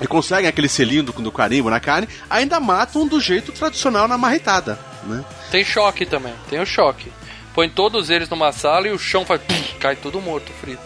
e 0.00 0.06
conseguem 0.06 0.48
aquele 0.48 0.68
selinho 0.68 1.02
do, 1.02 1.12
do 1.12 1.30
carimbo 1.30 1.68
na 1.68 1.78
carne, 1.80 2.08
ainda 2.28 2.58
matam 2.58 3.06
do 3.06 3.20
jeito 3.20 3.52
tradicional 3.52 4.08
na 4.08 4.16
marretada, 4.16 4.78
né? 5.04 5.22
Tem 5.50 5.62
choque 5.64 6.06
também, 6.06 6.32
tem 6.48 6.60
o 6.60 6.64
choque. 6.66 7.12
Põe 7.54 7.68
todos 7.68 8.08
eles 8.08 8.28
numa 8.30 8.50
sala 8.52 8.88
e 8.88 8.92
o 8.92 8.98
chão 8.98 9.26
faz. 9.26 9.40
pum, 9.42 9.54
cai 9.78 9.96
tudo 9.96 10.20
morto, 10.20 10.50
frito. 10.60 10.80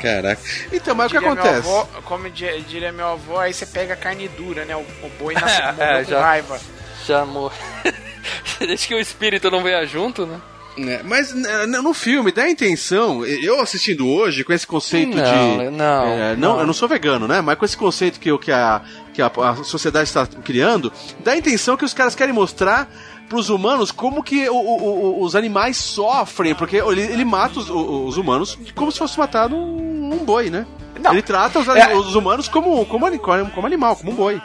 Caraca. 0.00 0.40
Então, 0.72 0.94
mas 0.94 1.06
o 1.08 1.10
que 1.10 1.16
acontece? 1.18 1.58
avô- 1.68 1.86
como 2.04 2.30
di- 2.30 2.60
diria 2.62 2.90
meu 2.92 3.08
avô, 3.08 3.38
aí 3.38 3.52
você 3.52 3.66
pega 3.66 3.94
a 3.94 3.96
carne 3.96 4.28
dura, 4.28 4.64
né? 4.64 4.74
O, 4.76 4.80
o 4.80 5.10
boi 5.18 5.34
nasce 5.34 5.60
morreu 5.72 5.84
É, 5.84 6.04
com 6.04 6.14
raiva. 6.14 6.60
Já. 7.06 7.26
Desde 8.60 8.86
que 8.88 8.94
o 8.94 8.98
espírito 9.00 9.50
não 9.50 9.62
venha 9.62 9.84
junto, 9.86 10.26
né? 10.26 10.40
É, 10.78 11.02
mas 11.02 11.34
né, 11.34 11.66
no 11.66 11.92
filme 11.92 12.30
dá 12.30 12.42
a 12.44 12.50
intenção, 12.50 13.26
eu 13.26 13.60
assistindo 13.60 14.06
hoje 14.08 14.44
com 14.44 14.52
esse 14.52 14.66
conceito 14.66 15.16
Não, 15.16 15.58
de. 15.58 15.70
não, 15.70 16.04
é, 16.06 16.36
não. 16.36 16.60
Eu 16.60 16.66
não 16.66 16.72
sou 16.72 16.88
vegano, 16.88 17.26
né? 17.26 17.40
Mas 17.40 17.58
com 17.58 17.64
esse 17.64 17.76
conceito 17.76 18.20
que, 18.20 18.30
o- 18.30 18.38
que, 18.38 18.52
a, 18.52 18.80
que 19.12 19.20
a, 19.20 19.26
a 19.26 19.56
sociedade 19.64 20.08
está 20.08 20.26
criando, 20.26 20.92
dá 21.24 21.32
a 21.32 21.36
intenção 21.36 21.76
que 21.76 21.84
os 21.84 21.92
caras 21.92 22.14
querem 22.14 22.32
mostrar 22.32 22.88
pros 23.30 23.48
humanos 23.48 23.90
como 23.90 24.22
que 24.22 24.46
o- 24.50 24.54
o- 24.54 25.20
o- 25.20 25.22
os 25.22 25.34
animais 25.34 25.76
sofrem, 25.78 26.54
porque 26.54 26.76
ele, 26.76 27.00
ele 27.00 27.24
mata 27.24 27.58
os, 27.60 27.70
os 27.70 28.16
humanos 28.18 28.58
como 28.74 28.90
se 28.92 28.98
fosse 28.98 29.18
matado 29.18 29.56
um, 29.56 30.10
um 30.12 30.18
boi, 30.24 30.50
né? 30.50 30.66
Não. 31.00 31.12
Ele 31.12 31.22
trata 31.22 31.60
os, 31.60 31.68
É. 31.68 31.94
os 31.94 32.14
humanos 32.14 32.48
como, 32.48 32.84
como, 32.84 33.18
como 33.18 33.66
animal, 33.66 33.96
como 33.96 34.10
um 34.12 34.14
boi. 34.14 34.42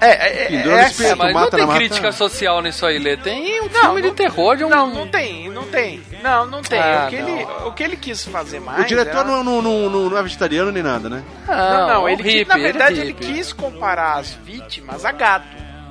É, 0.00 0.10
é, 0.10 0.42
é, 0.44 0.46
Pendura 0.48 0.74
é 0.76 0.82
no 0.82 0.88
espeto, 0.90 1.10
É, 1.10 1.14
mas 1.16 1.26
não 1.34 1.40
mata 1.40 1.50
tem 1.50 1.60
na 1.60 1.66
mata. 1.66 1.78
crítica 1.78 2.12
social 2.12 2.62
nisso 2.62 2.86
aí, 2.86 2.98
Lê. 3.00 3.16
Tem 3.16 3.60
um 3.62 3.64
Não, 3.64 3.80
filme 3.80 4.02
não- 4.02 4.10
de 4.10 4.14
terror 4.14 4.56
de 4.56 4.64
um. 4.64 4.68
Não, 4.68 4.86
não 4.94 5.08
tem, 5.08 5.50
não 5.50 5.64
tem. 5.64 6.00
Não, 6.22 6.46
não 6.46 6.62
tem. 6.62 6.78
Ah, 6.78 7.06
o, 7.06 7.10
que 7.10 7.18
não. 7.20 7.28
ele, 7.28 7.44
o 7.66 7.72
que 7.72 7.82
ele 7.82 7.96
quis 7.96 8.24
fazer 8.24 8.60
mais. 8.60 8.80
O 8.84 8.86
diretor 8.86 9.10
era- 9.20 9.24
não, 9.24 9.42
não, 9.42 9.60
não, 9.62 9.90
não- 9.90 10.10
não 10.10 10.16
é 10.18 10.22
vegetariano 10.22 10.70
nem 10.70 10.82
nada, 10.84 11.08
né? 11.08 11.22
Não, 11.48 11.88
não, 11.88 12.08
é 12.08 12.12
ele, 12.12 12.22
quis- 12.22 12.32
hippie, 12.32 12.48
na 12.48 12.54
ele 12.56 12.62
verdade 12.64 13.00
ele, 13.00 13.08
hippie. 13.08 13.32
quis 13.32 13.52
comparar 13.52 14.18
as 14.18 14.30
vítimas 14.44 15.04
a 15.04 15.10
gato. 15.12 15.46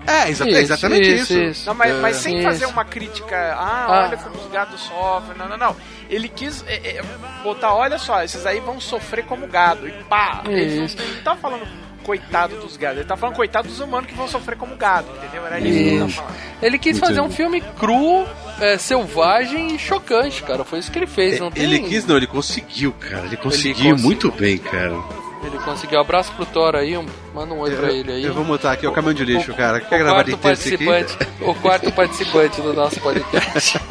É, 0.08 0.30
exata- 0.30 0.50
Isso, 0.50 0.60
exatamente 0.60 1.14
isso, 1.14 1.34
isso. 1.34 1.38
isso. 1.44 1.66
Não, 1.68 1.74
mas, 1.76 1.94
mas 1.98 2.16
É. 2.18 2.20
sem 2.22 2.36
Isso. 2.36 2.44
fazer 2.44 2.66
uma 2.66 2.86
crítica, 2.86 3.36
ah, 3.60 3.86
Ah. 3.90 4.06
olha 4.08 4.18
como 4.18 4.38
os 4.38 4.50
gatos 4.50 4.80
sofrem, 4.82 5.38
não, 5.38 5.50
não, 5.50 5.58
não. 5.58 5.76
Ele 6.10 6.30
quis 6.30 6.64
é, 6.68 6.76
é, 6.76 7.02
botar, 7.44 7.74
olha 7.74 7.98
só, 8.00 8.24
esses 8.24 8.46
aí 8.46 8.62
vão 8.62 8.80
sofrer 8.80 9.26
como 9.26 9.46
gado, 9.48 9.86
e 9.88 9.92
pá. 10.06 10.44
Ele 10.48 10.78
não, 10.78 10.86
Isso. 10.86 10.98
ele 10.98 11.16
não 11.18 11.24
tá 11.24 11.36
falando 11.36 11.68
coitado 12.06 12.56
dos 12.56 12.78
gados, 12.78 13.00
ele 13.00 13.06
tá 13.08 13.18
falando 13.18 13.36
coitado 13.36 13.68
dos 13.68 13.82
humanos 13.82 14.08
que 14.10 14.16
vão 14.16 14.30
sofrer 14.30 14.56
como 14.58 14.78
gado, 14.78 15.08
entendeu? 15.18 15.46
Era 15.46 15.60
isso 15.60 15.68
que 15.78 15.84
ele 15.90 16.00
tá 16.00 16.08
falando. 16.10 16.36
Ele 16.62 16.80
quis 16.80 17.00
fazer 17.00 17.20
um 17.20 17.30
filme 17.30 17.60
cru, 17.78 18.26
é, 18.62 18.78
selvagem 18.78 19.76
e 19.76 19.78
chocante, 19.78 20.42
cara. 20.42 20.64
Foi 20.64 20.80
isso 20.80 20.90
que 20.90 20.98
ele 21.00 21.06
fez. 21.08 21.38
Não 21.38 21.52
tem... 21.52 21.64
Ele 21.64 21.80
quis, 21.82 22.06
não, 22.06 22.16
ele 22.16 22.28
conseguiu, 22.28 22.94
cara. 22.94 23.26
Ele 23.26 23.36
conseguiu 23.36 23.74
conseguiu. 23.74 23.98
muito 23.98 24.32
bem, 24.32 24.58
cara. 24.58 24.96
Ele 25.44 25.58
conseguiu. 25.60 26.00
Abraço 26.00 26.32
pro 26.34 26.46
Thor 26.46 26.76
aí, 26.76 26.98
um- 26.98 27.06
manda 27.34 27.54
um 27.54 27.60
oi 27.60 27.72
pra 27.76 27.92
ele 27.92 28.12
aí. 28.12 28.24
Eu 28.26 28.34
vou 28.34 28.44
botar 28.44 28.72
aqui, 28.74 28.86
é 28.86 28.90
o 28.90 28.92
caminhão 28.92 29.14
de 29.14 29.24
lixo, 29.24 29.54
cara. 29.54 29.80
Quer 29.80 29.96
o 29.96 30.00
gravar 30.00 30.24
de 30.24 30.36
participante, 30.36 31.16
O 31.42 31.54
quarto 31.56 31.92
participante 31.92 32.62
do 32.62 32.74
nosso 32.74 33.00
podcast. 33.00 33.80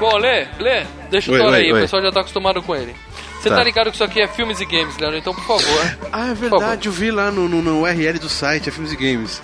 Bom, 0.00 0.16
Lê, 0.18 0.46
Lê, 0.58 0.84
deixa 1.10 1.30
o 1.30 1.34
Oi, 1.34 1.40
Thor 1.40 1.50
oi, 1.50 1.56
aí, 1.56 1.72
o 1.72 1.74
oi. 1.76 1.80
pessoal 1.82 2.02
já 2.02 2.10
tá 2.12 2.20
acostumado 2.20 2.60
com 2.62 2.74
ele. 2.74 2.94
Você 3.40 3.48
Tá. 3.48 3.56
tá. 3.56 3.64
ligado 3.64 3.90
que 3.90 3.94
isso 3.96 4.04
aqui 4.04 4.20
é 4.20 4.28
filmes 4.28 4.60
e 4.60 4.64
games, 4.64 4.96
Leandro? 4.98 5.18
Então, 5.18 5.34
por 5.34 5.44
favor. 5.44 5.96
Ah, 6.12 6.30
é 6.30 6.34
verdade, 6.34 6.88
eu 6.88 6.92
vi 6.92 7.10
lá 7.10 7.30
no, 7.30 7.48
no, 7.48 7.62
no 7.62 7.82
URL 7.82 8.18
do 8.18 8.28
site, 8.28 8.68
é 8.68 8.72
Filmes 8.72 8.92
e 8.92 8.96
Games. 8.96 9.42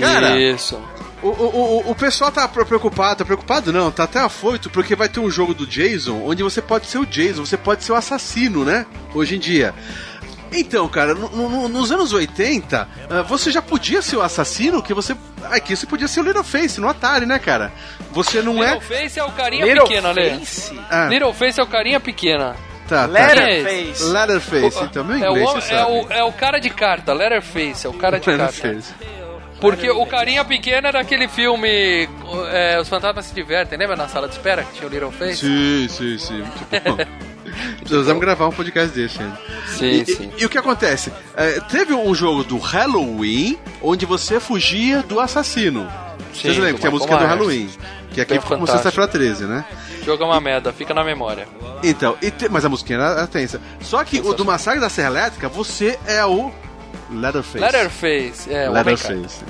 Cara, 0.00 0.36
Isso. 0.38 0.80
O, 1.22 1.26
o, 1.28 1.86
o, 1.88 1.90
o 1.90 1.94
pessoal 1.96 2.30
tá 2.30 2.46
pre- 2.46 2.64
preocupado, 2.64 3.16
tá 3.16 3.24
preocupado 3.24 3.72
não, 3.72 3.90
tá 3.90 4.04
até 4.04 4.20
afoito, 4.20 4.70
porque 4.70 4.94
vai 4.94 5.08
ter 5.08 5.18
um 5.18 5.28
jogo 5.30 5.52
do 5.52 5.66
Jason 5.66 6.22
onde 6.24 6.42
você 6.44 6.62
pode 6.62 6.86
ser 6.86 6.98
o 6.98 7.04
Jason, 7.06 7.44
você 7.44 7.56
pode 7.56 7.82
ser 7.82 7.90
o 7.92 7.96
assassino, 7.96 8.64
né? 8.64 8.86
Hoje 9.12 9.34
em 9.34 9.38
dia. 9.40 9.74
Então, 10.52 10.88
cara, 10.88 11.14
no- 11.14 11.28
no- 11.28 11.68
nos 11.68 11.92
anos 11.92 12.12
80, 12.12 12.88
ah, 13.10 13.22
você 13.22 13.50
já 13.50 13.60
podia 13.60 14.00
ser 14.00 14.16
o 14.16 14.22
assassino, 14.22 14.82
que 14.82 14.94
você. 14.94 15.14
Aqui 15.50 15.76
você 15.76 15.86
podia 15.86 16.08
ser 16.08 16.20
o 16.20 16.22
Littleface 16.22 16.80
no 16.80 16.88
Atari, 16.88 17.26
né, 17.26 17.38
cara? 17.38 17.70
Você 18.12 18.40
não 18.40 18.62
é. 18.64 18.74
Littleface 18.74 19.18
é 19.18 19.24
o 19.24 19.30
carinha 19.32 19.64
Little 19.66 19.86
pequena, 19.86 20.12
Lê. 20.12 20.30
Face, 20.38 20.80
Ah, 20.88 21.06
Littleface 21.10 21.60
é 21.60 21.62
o 21.62 21.66
carinha 21.66 22.00
pequena. 22.00 22.56
tá, 22.88 23.00
tá. 23.00 23.06
Letterface. 23.06 24.04
Letterface, 24.04 24.84
então, 24.84 25.04
meu 25.04 25.16
É 25.16 25.28
o, 25.28 25.32
inglês, 25.32 25.48
homem- 25.50 25.60
você 25.62 25.74
é, 25.74 25.84
o, 25.84 26.06
é 26.12 26.24
o 26.24 26.32
cara 26.32 26.58
de 26.58 26.70
carta, 26.70 27.12
Letterface, 27.12 27.86
é 27.86 27.90
o 27.90 27.92
cara 27.92 28.18
de 28.18 28.24
carta. 28.24 28.76
Porque 29.60 29.90
o 29.90 30.06
carinha 30.06 30.44
pequeno 30.44 30.86
era 30.86 31.00
aquele 31.00 31.26
filme 31.28 32.08
é, 32.52 32.78
Os 32.80 32.88
Fantasmas 32.88 33.26
Se 33.26 33.34
Divertem, 33.34 33.78
lembra 33.78 33.96
na 33.96 34.08
sala 34.08 34.28
de 34.28 34.34
espera 34.34 34.62
que 34.62 34.72
tinha 34.74 34.86
o 34.86 34.90
Littleface? 34.90 35.36
Sim, 35.36 35.86
sim, 35.88 36.18
sim. 36.18 36.34
Muito 36.42 36.84
bom. 36.84 36.96
Precisamos 37.80 38.20
gravar 38.20 38.46
um 38.48 38.52
podcast 38.52 38.94
desse 38.94 39.20
ainda. 39.20 39.38
Sim, 39.66 39.86
E, 39.86 40.06
sim. 40.06 40.32
e- 40.36 40.42
e 40.42 40.46
o 40.46 40.48
que 40.48 40.58
acontece? 40.58 41.12
É, 41.36 41.58
teve 41.60 41.92
um 41.94 42.14
jogo 42.14 42.44
do 42.44 42.58
Halloween 42.58 43.58
onde 43.82 44.04
você 44.06 44.38
fugia 44.38 45.02
do 45.02 45.18
assassino. 45.18 45.88
Vocês 46.32 46.54
Sim, 46.54 46.60
lembram? 46.60 46.74
do 46.76 46.80
Tem 46.82 46.88
a 46.88 46.92
música 46.92 47.16
do. 47.16 47.24
Halloween. 47.26 47.70
Que 48.12 48.20
aqui 48.20 48.34
ficou 48.34 48.56
como 48.58 48.66
sexta-feira 48.66 49.08
13, 49.08 49.44
né? 49.44 49.64
O 50.02 50.04
jogo 50.04 50.22
é 50.22 50.26
uma 50.26 50.40
merda, 50.40 50.72
fica 50.72 50.92
na 50.94 51.02
memória. 51.02 51.48
Então, 51.82 52.16
e 52.22 52.30
te- 52.30 52.48
mas 52.48 52.64
a 52.64 52.68
musiquinha 52.68 52.98
era, 52.98 53.10
era 53.12 53.26
tensa. 53.26 53.60
Só 53.80 54.04
que 54.04 54.20
o 54.20 54.32
do 54.34 54.44
Massacre 54.44 54.80
da 54.80 54.88
Serra 54.88 55.08
Elétrica, 55.08 55.48
você 55.48 55.98
é 56.06 56.24
o 56.24 56.52
Leatherface. 57.10 57.58
Letterface, 57.58 58.52
é, 58.52 58.68
o. 58.68 58.72
Leatherface. 58.72 59.44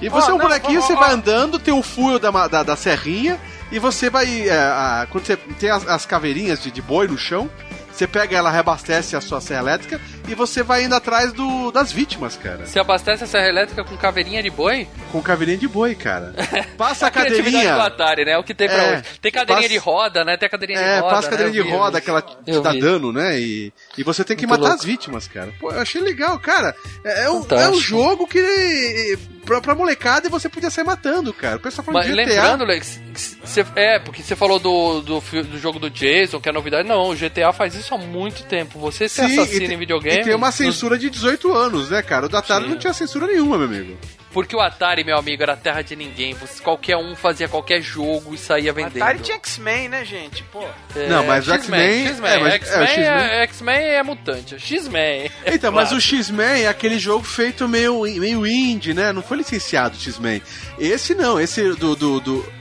E 0.00 0.08
você 0.08 0.30
é 0.30 0.34
um 0.34 0.38
não, 0.38 0.44
bonequinho, 0.44 0.80
ó, 0.80 0.82
você 0.82 0.92
ó, 0.94 0.96
vai 0.98 1.12
andando, 1.12 1.58
tem 1.58 1.72
um 1.72 1.82
fio 1.82 2.18
da, 2.18 2.30
da, 2.48 2.62
da 2.62 2.76
serrinha, 2.76 3.38
e 3.70 3.78
você 3.78 4.08
vai. 4.10 4.48
é, 4.48 4.52
a- 4.56 5.06
quando 5.10 5.24
você 5.26 5.36
tem 5.36 5.70
as, 5.70 5.86
as 5.86 6.06
caveirinhas 6.06 6.62
de, 6.62 6.70
de 6.70 6.82
boi 6.82 7.06
no 7.06 7.16
chão, 7.18 7.50
você 7.92 8.06
pega 8.06 8.36
ela, 8.36 8.50
reabastece 8.50 9.14
a 9.16 9.20
sua 9.20 9.40
serra 9.40 9.60
elétrica, 9.60 10.00
e 10.28 10.34
você 10.34 10.62
vai 10.62 10.84
indo 10.84 10.94
atrás 10.94 11.32
do, 11.32 11.70
das 11.70 11.92
vítimas, 11.92 12.36
cara. 12.36 12.66
Você 12.66 12.78
abastece 12.78 13.24
a 13.24 13.26
serra 13.26 13.48
elétrica 13.48 13.84
com 13.84 13.96
caveirinha 13.96 14.42
de 14.42 14.50
boi? 14.50 14.88
Com 15.12 15.22
caveirinha 15.22 15.58
de 15.58 15.68
boi, 15.68 15.94
cara. 15.94 16.34
Passa 16.76 17.06
a 17.06 17.10
criatividade 17.12 17.50
do 17.50 17.52
cadeirinha. 17.56 17.82
Atari, 17.84 18.24
né? 18.24 18.32
É 18.32 18.38
o 18.38 18.44
que 18.44 18.54
tem 18.54 18.68
pra 18.68 18.76
É, 18.82 18.92
hoje. 18.98 19.02
Tem 19.22 19.30
cadeirinha 19.32 19.56
passa- 19.68 19.68
de 19.68 19.78
roda, 19.78 20.24
né? 20.24 20.36
Tem 20.36 20.46
a 20.46 20.50
cadeirinha 20.50 20.78
É, 20.80 20.94
de 20.96 21.00
roda. 21.00 21.14
passa 21.14 21.28
a 21.28 21.30
cadeirinha 21.30 21.58
né? 21.58 21.62
de 21.64 21.70
vi, 21.70 21.76
roda 21.76 21.96
eu 21.98 22.00
vi. 22.00 22.04
que 22.04 22.10
ela 22.10 22.22
te 22.22 22.60
dá 22.62 22.72
vi. 22.72 22.80
dano, 22.80 23.12
né? 23.12 23.38
E, 23.40 23.72
e 23.98 24.02
você 24.02 24.24
tem 24.24 24.36
que 24.36 24.46
Muito 24.46 24.60
matar 24.60 24.70
louco. 24.70 24.80
as 24.82 24.84
vítimas, 24.86 25.28
cara. 25.28 25.52
Pô, 25.60 25.70
eu 25.70 25.80
achei 25.80 26.00
legal, 26.00 26.38
cara. 26.38 26.74
É, 27.04 27.24
é 27.24 27.30
um, 27.30 27.36
é 27.36 27.38
um 27.38 27.42
Fantástico. 27.42 27.80
jogo 27.80 28.26
que. 28.26 29.18
Pra, 29.46 29.60
pra 29.60 29.76
molecada 29.76 30.26
e 30.26 30.30
você 30.30 30.48
podia 30.48 30.70
sair 30.70 30.82
matando, 30.84 31.32
cara. 31.32 31.54
O 31.56 31.60
pessoal 31.60 31.84
falando 31.84 32.04
Mas 32.04 32.06
de 32.16 32.20
GTA. 32.20 32.24
lembrando, 32.34 32.64
Lex, 32.64 33.00
cê- 33.44 33.64
é, 33.76 34.00
porque 34.00 34.20
você 34.20 34.34
falou 34.34 34.58
do, 34.58 35.00
do, 35.02 35.20
do 35.20 35.58
jogo 35.60 35.78
do 35.78 35.88
Jason, 35.88 36.40
que 36.40 36.48
é 36.48 36.52
novidade. 36.52 36.88
Não, 36.88 37.10
o 37.10 37.14
GTA 37.14 37.52
faz 37.52 37.76
isso 37.76 37.94
há 37.94 37.98
muito 37.98 38.42
tempo. 38.42 38.76
Você 38.80 39.08
ser 39.08 39.28
Sim, 39.28 39.38
assassino 39.38 39.64
e, 39.64 39.68
te- 39.68 39.74
em 39.74 39.78
videogame. 39.78 40.15
E 40.20 40.24
tem 40.24 40.34
uma 40.34 40.52
censura 40.52 40.98
de 40.98 41.10
18 41.10 41.52
anos, 41.52 41.90
né, 41.90 42.02
cara? 42.02 42.26
O 42.26 42.28
da 42.28 42.38
Atari 42.38 42.64
Sim. 42.64 42.70
não 42.70 42.78
tinha 42.78 42.92
censura 42.92 43.26
nenhuma, 43.26 43.58
meu 43.58 43.66
amigo. 43.66 43.96
Porque 44.36 44.54
o 44.54 44.60
Atari, 44.60 45.02
meu 45.02 45.16
amigo, 45.16 45.42
era 45.42 45.56
terra 45.56 45.80
de 45.80 45.96
ninguém. 45.96 46.34
Você, 46.34 46.62
qualquer 46.62 46.94
um 46.98 47.16
fazia 47.16 47.48
qualquer 47.48 47.80
jogo 47.80 48.34
e 48.34 48.36
saía 48.36 48.70
vendendo. 48.70 49.02
Atari 49.02 49.20
tinha 49.20 49.38
X-Men, 49.38 49.88
né, 49.88 50.04
gente? 50.04 50.42
Pô. 50.52 50.62
É, 50.94 51.08
Não, 51.08 51.24
mas 51.24 51.48
o 51.48 51.54
X-Men. 51.54 51.80
X-Men- 51.80 52.06
X-Men 52.06 52.30
é, 52.30 52.38
mas- 52.40 52.52
é, 52.52 52.56
o 52.56 52.82
X-Men 52.86 53.42
X-Men- 53.44 53.76
é, 53.78 53.94
é 53.94 54.02
mutante. 54.02 54.58
X-Men. 54.58 55.30
Então, 55.46 55.72
mas 55.72 55.90
o 55.90 55.98
X-Men 55.98 56.64
é 56.64 56.68
aquele 56.68 56.98
jogo 56.98 57.24
feito 57.24 57.66
meio, 57.66 58.02
meio 58.02 58.46
indie, 58.46 58.92
né? 58.92 59.10
Não 59.10 59.22
foi 59.22 59.38
licenciado 59.38 59.96
o 59.96 59.98
X-Men. 60.00 60.42
Esse 60.78 61.14
não, 61.14 61.40
esse 61.40 61.62
do. 61.72 61.96
do, 61.96 62.20
do 62.20 62.52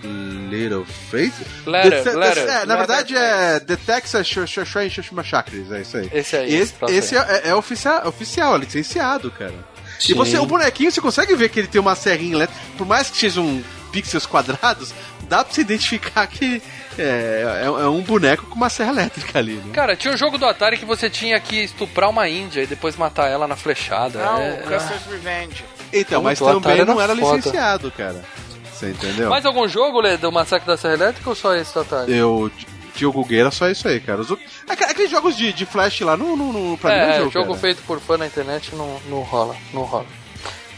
Little 0.49 0.85
Face? 1.11 1.33
Letter, 1.65 2.03
The- 2.03 2.09
the- 2.11 2.15
letter. 2.17 2.47
é, 2.47 2.65
na 2.65 2.75
verdade 2.77 3.17
é 3.17 3.59
The 3.59 3.75
Texas 3.75 4.25
Sh- 4.25 4.45
Sh- 4.47 4.63
Sh- 4.65 5.01
Sh- 5.03 5.11
Massacres, 5.11 5.69
é 5.73 5.81
isso 5.81 5.97
aí. 5.97 6.09
Esse 6.13 6.37
aí, 6.37 6.55
Esse, 6.55 6.73
tá 6.73 6.85
esse 6.89 7.17
é, 7.17 7.41
é 7.49 7.53
oficial, 7.55 8.07
oficial, 8.07 8.55
é 8.55 8.59
licenciado, 8.59 9.29
cara. 9.31 9.74
E 9.99 10.03
Sim. 10.07 10.13
você, 10.13 10.37
o 10.37 10.45
bonequinho, 10.45 10.91
você 10.91 10.99
consegue 11.01 11.35
ver 11.35 11.49
que 11.49 11.59
ele 11.59 11.67
tem 11.67 11.79
uma 11.81 11.95
serrinha 11.95 12.35
elétrica, 12.35 12.61
por 12.77 12.85
mais 12.87 13.09
que 13.09 13.17
sejam 13.17 13.63
pixels 13.91 14.25
quadrados, 14.25 14.93
dá 15.29 15.43
pra 15.43 15.53
você 15.53 15.61
identificar 15.61 16.27
que 16.27 16.61
é, 16.97 17.61
é, 17.63 17.65
é 17.65 17.87
um 17.87 18.01
boneco 18.01 18.45
com 18.47 18.55
uma 18.55 18.69
serra 18.69 18.91
elétrica 18.91 19.39
ali, 19.39 19.53
né? 19.53 19.71
Cara, 19.73 19.95
tinha 19.95 20.13
um 20.13 20.17
jogo 20.17 20.37
do 20.37 20.45
Atari 20.45 20.77
que 20.77 20.85
você 20.85 21.09
tinha 21.09 21.39
que 21.39 21.63
estuprar 21.63 22.09
uma 22.09 22.27
índia 22.27 22.61
e 22.61 22.67
depois 22.67 22.95
matar 22.97 23.27
ela 23.29 23.47
na 23.47 23.55
flechada. 23.55 24.19
Não, 24.23 24.41
É- 24.41 24.57
Custer's 24.57 25.05
Revenge. 25.09 25.63
Então, 25.93 26.21
mas 26.21 26.39
Puta, 26.39 26.53
também 26.59 26.83
não 26.83 26.99
era 27.01 27.13
era 27.13 27.21
foda. 27.21 27.37
licenciado, 27.37 27.89
cara. 27.91 28.23
Você 28.73 28.89
entendeu? 28.89 29.29
Mais 29.29 29.45
algum 29.45 29.65
jogo, 29.69 30.01
Lê, 30.01 30.17
do 30.17 30.29
Massacre 30.31 30.67
da 30.67 30.75
Serra 30.75 30.95
Elétrica 30.95 31.29
ou 31.29 31.35
só 31.35 31.55
esse 31.55 31.73
do 31.73 31.79
Atari? 31.79 32.13
Eu. 32.13 32.51
Diogo 32.95 33.23
Gay 33.25 33.39
era 33.41 33.51
só 33.51 33.67
isso 33.69 33.87
aí, 33.87 33.99
cara. 33.99 34.21
Os, 34.21 34.31
outros- 34.31 34.49
aqu- 34.67 34.83
aqueles 34.85 35.11
jogos 35.11 35.35
de, 35.35 35.51
de 35.53 35.65
flash 35.65 36.01
lá 36.01 36.15
no, 36.15 36.35
no, 36.35 36.51
no 36.53 36.77
pra 36.77 36.91
mim 36.91 36.97
não 37.01 37.05
É, 37.13 37.17
jogo, 37.19 37.31
jogo 37.31 37.47
cara. 37.49 37.59
feito 37.59 37.81
por 37.83 37.99
fã 37.99 38.17
na 38.17 38.25
internet 38.27 38.73
não, 38.75 38.99
não 39.09 39.21
rola, 39.21 39.55
não 39.73 39.83
rola. 39.83 40.05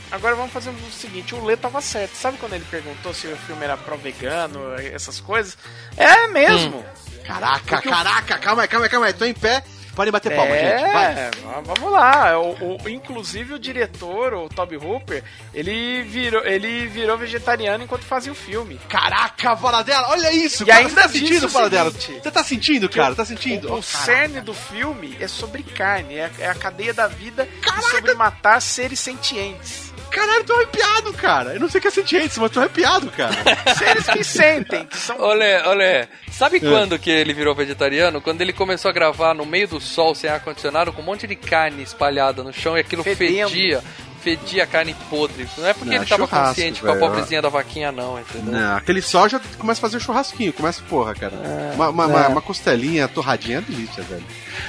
Agora 0.10 0.36
vamos 0.36 0.54
fazer 0.54 0.70
o 0.70 0.92
seguinte, 0.92 1.36
o 1.36 1.44
Lê 1.44 1.58
tava 1.58 1.82
certo. 1.82 2.14
Sabe 2.16 2.38
quando 2.38 2.54
ele 2.54 2.66
perguntou 2.72 3.14
se 3.14 3.28
o 3.28 3.36
filme 3.36 3.64
era 3.66 3.76
pró-vegano, 3.76 4.74
essas 4.94 5.20
coisas? 5.20 5.58
É 5.98 6.28
mesmo. 6.28 6.84
Caraca, 7.26 7.82
caraca, 7.82 8.38
calma 8.38 8.62
aí, 8.62 8.68
calma 8.70 8.86
aí, 8.86 8.90
calma 8.90 9.06
aí. 9.08 9.14
Tô 9.14 9.26
em 9.26 9.34
pé. 9.34 9.64
Podem 9.98 10.12
bater 10.12 10.36
palma, 10.36 10.56
gente. 10.56 10.92
Vai. 10.94 11.12
É, 11.14 11.32
vamos 11.66 11.92
lá. 11.92 12.40
O, 12.40 12.78
o- 12.84 12.90
inclusive 12.90 13.56
o 13.56 13.60
diretor, 13.60 14.32
o 14.36 14.48
Toby 14.48 14.78
Hooper, 14.78 15.24
ele 15.54 16.04
virou, 16.04 16.46
ele 16.46 16.86
virou 16.86 17.18
vegetariano 17.18 17.84
enquanto 17.84 18.04
fazia 18.04 18.32
o 18.32 18.36
filme. 18.36 18.80
Caraca, 18.88 19.56
Paradela, 19.58 20.10
olha 20.12 20.32
isso, 20.32 20.62
E 20.62 20.68
cara. 20.68 20.80
ainda 20.80 20.90
Você 20.92 20.96
tá 20.96 21.08
sentindo, 21.10 21.50
seguinte, 21.50 22.22
Você 22.24 22.32
tá 22.32 22.44
sentindo, 22.44 22.90
cara? 22.90 23.16
Tá 23.16 23.26
sentindo? 23.26 23.70
O, 23.70 23.74
o 23.74 23.78
Oh, 23.80 23.82
cerne 23.82 24.40
do 24.40 24.54
filme 24.54 25.18
é 25.20 25.28
sobre 25.28 25.64
carne, 25.64 26.14
é, 26.16 26.30
é 26.40 26.48
a 26.48 26.54
cadeia 26.54 26.94
da 26.94 27.08
vida 27.08 27.48
e 27.66 27.82
sobre 27.90 28.14
matar 28.14 28.62
seres 28.62 29.00
sentientes. 29.00 29.87
Caralho, 30.10 30.44
tô 30.44 30.54
arrepiado, 30.56 31.14
cara. 31.14 31.54
Eu 31.54 31.60
não 31.60 31.70
sei 31.70 31.80
o 31.80 31.82
que 31.82 31.88
é 31.88 31.92
sentiente, 31.92 32.40
mas 32.40 32.52
tô 32.52 32.60
arrepiado, 32.60 33.10
cara. 33.12 33.36
Seres 33.78 34.08
que 34.08 34.24
sentem, 34.24 34.86
que 34.86 34.98
são 34.98 35.20
Olé, 35.20 35.68
olé, 35.68 36.08
sabe 36.32 36.60
quando 36.60 36.98
que 36.98 37.10
ele 37.10 37.34
virou 37.34 37.54
vegetariano? 37.56 38.22
Quando 38.22 38.42
ele 38.42 38.54
começou 38.54 38.90
a 38.90 38.94
gravar 38.94 39.34
no 39.34 39.46
meio 39.46 39.68
do 39.68 39.80
sol, 39.80 40.16
sem 40.16 40.30
ar-condicionado, 40.30 40.92
com 40.94 41.02
um 41.02 41.06
monte 41.06 41.28
de 41.28 41.36
carne 41.36 41.84
espalhada 41.84 42.44
no 42.44 42.52
chão 42.54 42.78
e 42.78 42.82
aquilo 42.82 43.04
Fedendo. 43.04 43.50
fedia. 43.50 43.84
Fedia 44.22 44.66
carne 44.68 44.94
podre. 45.10 45.48
Não 45.58 45.68
é 45.68 45.74
porque 45.74 45.90
Não, 45.92 45.96
ele 45.98 46.06
tava 46.06 46.28
consciente 46.28 46.82
com 46.82 46.92
a 46.92 46.96
pobrezinha 46.98 47.42
da 47.42 47.48
vaquinha, 47.50 47.92
não, 47.94 48.20
entendeu? 48.20 48.52
Não, 48.60 48.76
aquele 48.76 49.02
sol 49.02 49.30
já 49.30 49.40
começa 49.58 49.80
a 49.80 49.82
fazer 49.84 50.00
churrasquinho, 50.02 50.52
começa 50.52 50.82
porra, 50.90 51.14
cara. 51.16 51.34
uma, 51.76 51.90
uma, 51.90 52.06
uma- 52.08 52.28
uma 52.28 52.42
costelinha 52.42 53.08
torradinha 53.08 53.60
é 53.60 53.62
delícia, 53.62 54.04
velho. 54.04 54.24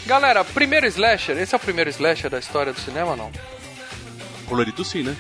Galera, 0.07 0.45
primeiro 0.45 0.87
slasher, 0.87 1.37
esse 1.39 1.55
é 1.55 1.57
o 1.57 1.61
primeiro 1.61 1.91
slasher 1.91 2.31
da 2.31 2.39
história 2.39 2.73
do 2.73 2.79
cinema, 2.79 3.17
não? 3.17 3.33
Colorido 4.49 4.85
sim, 4.85 5.03
né? 5.03 5.17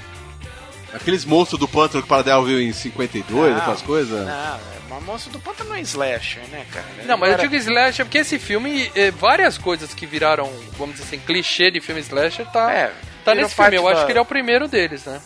Aqueles 0.92 1.24
monstros 1.24 1.60
do 1.60 1.68
pântano 1.68 2.02
que 2.02 2.06
o 2.06 2.08
Paradela 2.08 2.42
viu 2.44 2.60
em 2.60 2.72
52, 2.72 3.50
Não. 3.52 3.58
aquelas 3.58 3.82
coisas. 3.82 4.26
Não, 4.26 4.54
é, 4.56 4.58
mas 4.88 5.02
Monstro 5.04 5.30
do 5.32 5.38
Pântano 5.38 5.68
não 5.70 5.76
é 5.76 5.80
slasher, 5.82 6.42
né, 6.48 6.64
cara? 6.72 6.86
Não, 7.04 7.16
mas 7.18 7.28
eu 7.28 7.34
Agora, 7.34 7.42
digo 7.48 7.54
slasher 7.56 8.06
porque 8.06 8.18
esse 8.18 8.38
filme, 8.38 8.90
eh, 8.94 9.10
várias 9.10 9.58
coisas 9.58 9.92
que 9.92 10.06
viraram, 10.06 10.50
vamos 10.78 10.96
dizer 10.96 11.04
assim, 11.06 11.18
clichê 11.18 11.70
de 11.70 11.78
filme 11.80 12.00
slasher, 12.00 12.46
tá, 12.50 12.72
É, 12.72 12.92
tá 13.22 13.34
nesse 13.34 13.54
filme. 13.54 13.76
Eu 13.76 13.82
parte 13.82 13.92
acho 13.92 14.00
da- 14.00 14.06
que 14.06 14.12
ele 14.12 14.18
é 14.18 14.22
o 14.22 14.24
primeiro 14.26 14.66
deles, 14.66 15.04
né? 15.04 15.20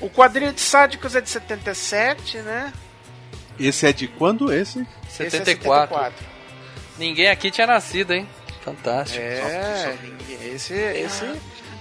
O 0.00 0.08
quadrinho 0.08 0.52
de 0.54 0.60
Sádicos 0.62 1.14
é 1.14 1.20
de 1.20 1.28
77, 1.28 2.38
né? 2.38 2.72
Esse 3.60 3.86
é 3.86 3.92
de 3.92 4.08
quando? 4.08 4.50
Esse? 4.52 4.86
Esse 5.06 5.24
é 5.26 5.30
74. 5.30 6.14
Ninguém 6.98 7.28
aqui 7.28 7.50
tinha 7.50 7.66
nascido, 7.66 8.12
hein? 8.14 8.26
Fantástico. 8.64 9.20
É, 9.22 9.96
ninguém- 10.02 10.54
esse, 10.54 10.72
esse 10.74 11.24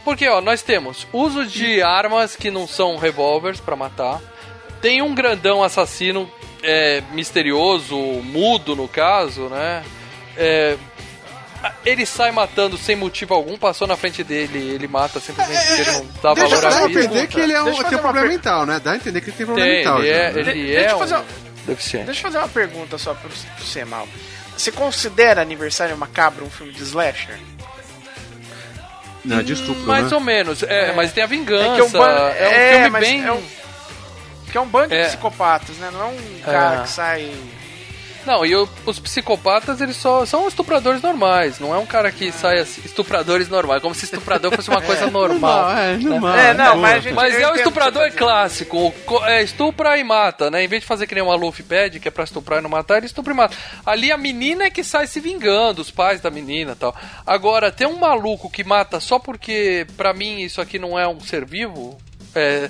Porque, 0.08 0.26
ó, 0.30 0.40
nós 0.40 0.62
temos 0.62 1.06
uso 1.12 1.46
de 1.46 1.82
armas 1.82 2.34
que 2.34 2.50
não 2.50 2.66
são 2.66 2.96
revólveres 2.96 3.60
pra 3.60 3.76
matar. 3.76 4.22
Tem 4.82 5.02
um 5.02 5.14
grandão 5.14 5.62
assassino 5.62 6.32
é, 6.64 7.04
misterioso, 7.12 7.98
mudo 7.98 8.74
no 8.74 8.88
caso, 8.88 9.50
né? 9.50 9.84
É, 10.38 10.78
ele 11.86 12.06
sai 12.06 12.32
matando 12.32 12.78
sem 12.78 12.96
motivo 12.96 13.34
algum, 13.34 13.58
passou 13.58 13.86
na 13.86 13.98
frente 13.98 14.24
dele, 14.24 14.58
ele 14.60 14.88
mata 14.88 15.20
simplesmente 15.20 15.60
porque 15.68 15.82
ele 15.82 15.92
não 15.92 16.08
dá 16.24 16.34
Deixa 16.36 16.56
valor 16.56 16.66
à 16.66 16.68
a 16.84 16.88
vida. 16.88 17.00
entender 17.04 17.28
que 17.28 17.40
ele 17.42 17.52
é 17.52 17.62
um, 17.62 17.66
Deixa 17.66 17.84
tem 17.84 17.98
um 17.98 18.02
problema 18.02 18.28
per- 18.28 18.38
mental, 18.38 18.66
né? 18.66 18.80
Dá 18.82 18.92
a 18.92 18.96
entender 18.96 19.20
que 19.20 19.30
ele 19.30 19.36
tem 19.36 19.46
problema 19.46 19.68
Tem, 19.70 19.78
mental. 19.80 20.00
ele 20.00 20.08
já, 20.08 20.16
é, 20.16 20.32
né? 20.32 20.40
ele 20.40 20.54
De- 20.54 20.72
é 20.74 20.80
deixa 20.80 20.96
um 20.96 21.00
fazer 21.00 21.16
uma- 21.16 21.26
deficiente. 21.66 22.06
Deixa 22.06 22.20
eu 22.20 22.24
fazer 22.24 22.38
uma 22.38 22.48
pergunta 22.48 22.98
só 22.98 23.14
pro, 23.14 23.30
pro 23.30 23.66
Semal. 23.66 24.08
Você 24.56 24.72
considera 24.72 25.42
Aniversário 25.42 25.98
Macabro 25.98 26.46
um 26.46 26.50
filme 26.50 26.72
de 26.72 26.82
slasher? 26.82 27.38
Não, 29.28 29.40
é 29.40 29.44
de 29.44 29.54
estupro, 29.54 29.84
Mais 29.84 30.10
né? 30.10 30.16
ou 30.16 30.20
menos, 30.22 30.64
é, 30.64 30.94
mas 30.94 31.12
tem 31.14 31.24
a 31.24 31.28
vingança. 31.28 31.64
É 31.72 31.76
que 31.76 31.82
é 31.82 31.84
um 31.84 31.90
ban- 31.90 32.08
é 32.10 32.48
um 32.48 32.52
é, 32.52 32.72
filme 32.74 32.90
mas 32.90 33.02
bem. 33.08 33.26
é 33.26 33.32
um- 33.32 33.44
Que 34.52 34.58
é 34.58 34.62
um 34.62 34.68
bando 34.68 34.94
É. 34.94 35.02
de 35.04 35.08
psicopatas, 35.10 35.76
né? 35.78 35.90
Não 35.92 36.02
é 36.02 36.06
um 36.06 36.40
cara 36.46 36.80
É. 36.80 36.82
que 36.84 36.90
sai. 36.90 37.32
Não, 38.28 38.46
e 38.46 38.54
o- 38.56 38.68
os 38.86 39.00
psicopatas, 39.00 39.80
eles 39.80 39.96
só 39.96 40.26
são 40.26 40.48
estupradores 40.50 41.02
normais. 41.02 41.60
Não 41.60 41.74
é 41.74 41.78
um 41.78 41.86
cara 41.86 42.12
que 42.12 42.30
sai 42.32 42.60
assim, 42.60 42.82
estupradores 42.84 43.48
normais. 43.48 43.82
Como 43.82 43.96
se 43.96 44.04
estuprador 44.04 44.54
fosse 44.54 44.70
uma 44.70 44.82
coisa 44.84 45.10
normal. 45.10 45.66
Normal, 45.66 45.78
é, 45.78 45.98
normal. 45.98 46.36
É, 46.38 46.54
não, 46.54 46.66
boa. 46.66 46.76
mas 46.76 46.94
a 46.96 47.00
gente- 47.00 47.14
Mas 47.16 47.34
eu 47.34 47.40
é 47.40 47.44
o 47.44 47.46
entendo 47.46 47.50
o 47.50 47.54
que 47.54 47.60
estuprador 47.62 48.04
você 48.04 48.12
tá 48.12 48.18
clássico. 48.18 48.94
o 49.08 49.26
É, 49.26 49.42
estupra 49.42 49.98
e 49.98 50.04
mata, 50.04 50.52
né? 50.52 50.62
Em 50.64 50.68
vez 50.68 50.82
de 50.82 50.88
fazer 50.88 51.08
que 51.08 51.16
nem 51.16 51.24
o 51.24 51.28
Maluf 51.28 51.64
pede, 51.64 52.00
que 52.02 52.08
é 52.10 52.12
pra 52.12 52.26
estuprar 52.26 52.60
e 52.60 52.62
não 52.62 52.70
matar, 52.70 52.98
ele 52.98 53.06
estupra 53.06 53.32
e 53.32 53.36
mata. 53.36 53.56
Ali 53.86 54.12
a 54.12 54.18
menina 54.18 54.66
é 54.66 54.70
que 54.70 54.84
sai 54.84 55.08
se 55.08 55.22
vingando, 55.22 55.82
os 55.82 55.90
pais 55.90 56.20
da 56.20 56.30
menina 56.30 56.74
e 56.74 56.76
tal. 56.76 56.94
Agora, 57.26 57.72
tem 57.72 57.88
um 57.88 57.98
maluco 57.98 58.50
que 58.50 58.64
mata 58.64 59.00
só 59.00 59.18
porque, 59.20 59.88
pra 59.96 60.14
mim, 60.14 60.42
isso 60.42 60.60
aqui 60.60 60.78
não 60.78 61.00
é 61.00 61.08
um 61.08 61.22
ser 61.22 61.46
vivo. 61.46 61.98
É, 62.36 62.70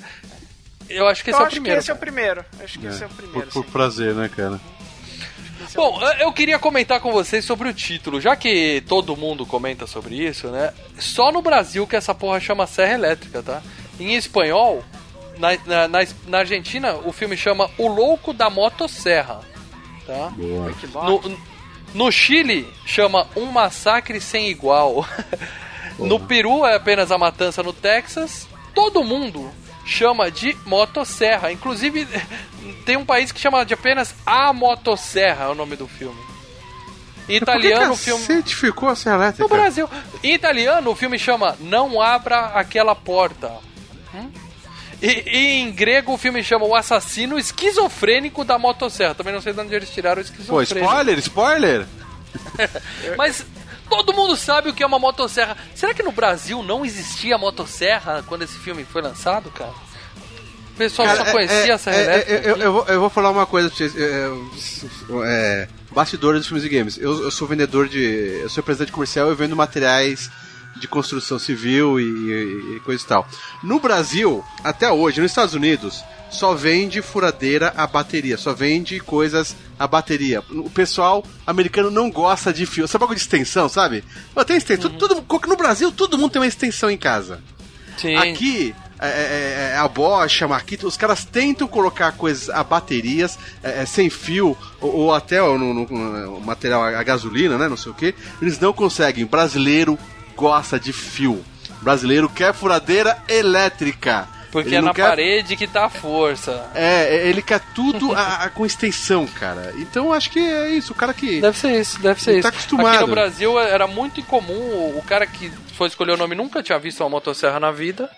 eu 0.88 1.08
acho 1.08 1.24
que 1.24 1.30
esse 1.30 1.38
é 1.38 1.42
o 1.42 1.46
acho 1.46 1.54
primeiro. 1.56 1.76
que 1.78 1.82
esse 1.82 1.90
é 1.90 1.94
o 1.94 1.98
primeiro. 1.98 2.44
Acho 2.62 2.78
que 2.78 2.86
esse 2.86 3.02
é 3.02 3.06
o 3.06 3.08
Por, 3.08 3.16
primeiro. 3.16 3.50
por 3.50 3.64
prazer, 3.64 4.14
né, 4.14 4.30
cara? 4.34 4.60
Bom, 5.74 6.00
eu- 6.20 6.32
queria 6.32 6.58
comentar 6.58 7.00
com 7.00 7.12
vocês 7.12 7.44
sobre 7.44 7.68
o 7.68 7.74
título, 7.74 8.20
já 8.20 8.34
que 8.36 8.82
todo 8.88 9.16
mundo 9.16 9.44
comenta 9.46 9.86
sobre 9.86 10.14
isso, 10.16 10.48
né? 10.48 10.72
Só 10.98 11.30
no 11.32 11.42
Brasil 11.42 11.86
que 11.86 11.96
essa 11.96 12.14
porra 12.14 12.40
chama 12.40 12.66
Serra 12.66 12.94
Elétrica, 12.94 13.42
tá? 13.42 13.62
Em 14.00 14.14
espanhol, 14.14 14.82
na, 15.38 15.56
na, 15.66 15.88
na, 15.88 15.98
na 16.26 16.38
Argentina, 16.38 16.94
o 16.94 17.12
filme 17.12 17.36
chama 17.36 17.70
O 17.76 17.86
Louco 17.88 18.32
da 18.32 18.48
Motosserra, 18.48 19.40
tá? 20.06 20.32
Boa. 20.36 20.74
No, 21.04 21.38
no 21.94 22.12
Chile, 22.12 22.66
chama 22.86 23.26
Um 23.36 23.46
Massacre 23.46 24.20
Sem 24.20 24.48
Igual. 24.48 25.06
no 25.98 26.20
Peru, 26.20 26.64
é 26.64 26.74
apenas 26.76 27.10
a 27.10 27.18
matança 27.18 27.62
no 27.62 27.72
Texas. 27.72 28.46
Todo 28.74 29.02
mundo 29.02 29.50
chama 29.88 30.30
de 30.30 30.56
motosserra. 30.66 31.50
Inclusive, 31.50 32.06
tem 32.84 32.96
um 32.96 33.04
país 33.04 33.32
que 33.32 33.40
chama 33.40 33.64
de 33.64 33.74
apenas 33.74 34.14
A 34.24 34.52
Motosserra, 34.52 35.46
é 35.46 35.48
o 35.48 35.54
nome 35.54 35.74
do 35.74 35.88
filme. 35.88 36.18
Em 37.28 37.36
italiano, 37.36 37.92
o 37.92 37.96
filme... 37.96 38.42
ficou 38.42 38.88
a 38.88 38.94
Serra 38.96 39.16
Elétrica? 39.16 39.42
No 39.42 39.48
Brasil. 39.48 39.88
Em 40.22 40.34
italiano, 40.34 40.90
o 40.90 40.94
filme 40.94 41.18
chama 41.18 41.56
Não 41.60 42.00
Abra 42.00 42.46
Aquela 42.54 42.94
Porta. 42.94 43.52
Hum? 44.14 44.30
E, 45.02 45.24
e 45.26 45.46
em 45.60 45.70
grego, 45.70 46.14
o 46.14 46.18
filme 46.18 46.42
chama 46.42 46.64
O 46.64 46.74
Assassino 46.74 47.38
Esquizofrênico 47.38 48.44
da 48.44 48.58
Motosserra. 48.58 49.14
Também 49.14 49.34
não 49.34 49.42
sei 49.42 49.52
de 49.52 49.60
onde 49.60 49.74
eles 49.74 49.90
tiraram 49.90 50.22
o 50.22 50.24
Pô, 50.24 50.30
esquizofrênico. 50.30 50.86
spoiler, 50.86 51.18
spoiler! 51.18 51.86
Mas 53.16 53.44
todo 53.88 54.12
mundo 54.12 54.36
sabe 54.36 54.68
o 54.70 54.74
que 54.74 54.82
é 54.82 54.86
uma 54.86 54.98
motosserra. 54.98 55.56
Será 55.74 55.92
que 55.94 56.02
no 56.02 56.12
Brasil 56.12 56.62
não 56.62 56.84
existia 56.84 57.36
motosserra 57.38 58.22
quando 58.26 58.42
esse 58.42 58.58
filme 58.58 58.84
foi 58.84 59.02
lançado, 59.02 59.50
cara? 59.50 59.72
O 60.74 60.78
pessoal 60.78 61.08
Cara, 61.08 61.24
só 61.24 61.32
conhecia 61.32 61.56
é, 61.66 61.70
a 61.72 61.78
serra 61.78 61.96
é, 61.96 62.24
é, 62.28 62.42
eu, 62.44 62.56
eu 62.56 62.72
vou, 62.72 62.84
eu 62.86 63.00
vou 63.00 63.10
falar 63.10 63.30
uma 63.30 63.46
coisa 63.46 63.68
pra 63.68 63.76
vocês. 63.76 63.94
É, 63.96 64.30
é, 65.24 65.68
bastidores 65.90 66.40
dos 66.40 66.48
filmes 66.48 66.64
e 66.64 66.68
games. 66.68 66.98
Eu, 66.98 67.24
eu 67.24 67.30
sou 67.30 67.48
vendedor 67.48 67.88
de. 67.88 68.00
Eu 68.42 68.48
sou 68.48 68.56
representante 68.62 68.92
comercial 68.92 69.30
e 69.30 69.34
vendo 69.34 69.56
materiais 69.56 70.30
de 70.76 70.86
construção 70.86 71.38
civil 71.38 71.98
e, 71.98 72.04
e- 72.04 72.76
e 72.76 72.80
coisa 72.84 73.02
e 73.02 73.06
tal. 73.06 73.26
No 73.64 73.80
Brasil, 73.80 74.44
até 74.62 74.90
hoje, 74.92 75.20
nos 75.20 75.32
Estados 75.32 75.54
Unidos, 75.54 76.04
só 76.30 76.54
vende 76.54 77.02
furadeira 77.02 77.72
a 77.76 77.84
bateria, 77.86 78.36
só 78.38 78.52
vende 78.52 79.00
coisas 79.00 79.56
a 79.78 79.86
bateria. 79.86 80.42
O 80.50 80.68
pessoal 80.70 81.24
americano 81.46 81.90
não 81.90 82.10
gosta 82.10 82.52
de 82.52 82.66
fio. 82.66 82.88
Sabe 82.88 83.04
algo 83.04 83.14
de 83.14 83.20
extensão, 83.20 83.68
sabe? 83.68 84.02
Tenho 84.46 84.56
extensão. 84.58 84.90
Tudo, 84.90 85.24
no 85.46 85.56
Brasil, 85.56 85.92
todo 85.92 86.18
mundo 86.18 86.30
tem 86.32 86.40
uma 86.42 86.48
extensão 86.48 86.90
em 86.90 86.96
casa. 86.98 87.40
Sim. 87.96 88.14
Aqui, 88.16 88.74
é, 89.00 89.08
é, 89.08 89.70
é, 89.74 89.76
a 89.76 89.88
Bosch, 89.88 90.42
a 90.42 90.48
Marquita, 90.48 90.86
os 90.86 90.96
caras 90.96 91.24
tentam 91.24 91.66
colocar 91.66 92.12
coisas 92.12 92.48
a 92.50 92.62
baterias, 92.62 93.38
é, 93.62 93.82
é, 93.82 93.86
sem 93.86 94.08
fio, 94.08 94.56
ou, 94.80 94.94
ou 94.94 95.14
até 95.14 95.40
no, 95.40 95.58
no- 95.74 95.86
no 95.86 96.40
material 96.40 96.84
a 96.84 97.02
gasolina, 97.02 97.58
né? 97.58 97.68
Não 97.68 97.76
sei 97.76 97.90
o 97.92 97.94
que. 97.94 98.14
Eles 98.40 98.58
não 98.60 98.72
conseguem. 98.72 99.26
Brasileiro 99.26 99.98
gosta 100.36 100.78
de 100.78 100.92
fio. 100.92 101.44
Brasileiro 101.82 102.28
quer 102.28 102.52
furadeira 102.54 103.16
elétrica. 103.28 104.28
Porque 104.50 104.70
Ele 104.70 104.76
é 104.76 104.80
na 104.80 104.94
quer- 104.94 105.06
parede 105.06 105.56
que 105.56 105.66
tá 105.66 105.84
a 105.84 105.88
força. 105.90 106.70
É, 106.74 107.28
ele 107.28 107.42
quer 107.42 107.60
tudo 107.74 108.14
a- 108.14 108.44
a- 108.44 108.50
com 108.50 108.64
extensão, 108.64 109.26
cara. 109.26 109.74
Então 109.76 110.10
acho 110.12 110.30
que 110.30 110.38
é 110.38 110.70
isso. 110.70 110.92
O 110.92 110.96
cara 110.96 111.12
que. 111.12 111.40
Deve 111.40 111.58
ser 111.58 111.78
isso, 111.78 112.00
deve 112.00 112.22
ser 112.22 112.30
Ele 112.30 112.38
isso. 112.38 112.48
tá 112.50 112.56
acostumado. 112.56 112.88
Aqui 112.94 113.00
no 113.00 113.06
Brasil 113.08 113.58
era 113.60 113.86
muito 113.86 114.20
incomum, 114.20 114.54
o- 114.54 114.98
o 114.98 115.02
cara 115.02 115.26
que 115.26 115.52
foi 115.74 115.88
escolher 115.88 116.12
o 116.12 116.16
nome 116.16 116.34
nunca 116.34 116.62
tinha 116.62 116.78
visto 116.78 117.00
uma 117.02 117.10
motosserra 117.10 117.60
na 117.60 117.70
vida 117.70 118.08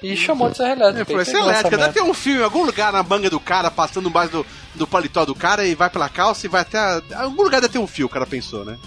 e 0.00 0.16
chamou 0.16 0.48
de 0.48 0.58
serra 0.58 0.72
elétrica. 0.74 1.12
E 1.12 1.16
"Essa 1.16 1.30
é 1.30 1.34
essa 1.34 1.44
elétrica, 1.50 1.76
deve 1.76 1.92
ter 1.92 2.02
um 2.02 2.14
fio 2.14 2.40
em 2.40 2.44
algum 2.44 2.62
lugar 2.64 2.92
na 2.92 3.02
manga 3.02 3.28
do 3.28 3.40
cara, 3.40 3.68
passando 3.68 4.08
embaixo 4.08 4.30
do, 4.30 4.46
do 4.76 4.86
paletó 4.86 5.24
do 5.24 5.34
cara 5.34 5.66
e 5.66 5.74
vai 5.74 5.90
pela 5.90 6.08
calça 6.08 6.46
e 6.46 6.48
vai 6.48 6.60
até. 6.60 6.78
a- 6.78 7.02
algum 7.22 7.42
lugar 7.42 7.60
deve 7.60 7.72
ter 7.72 7.78
um 7.80 7.86
fio, 7.88 8.06
o 8.06 8.08
cara 8.08 8.26
pensou, 8.26 8.64
né? 8.64 8.78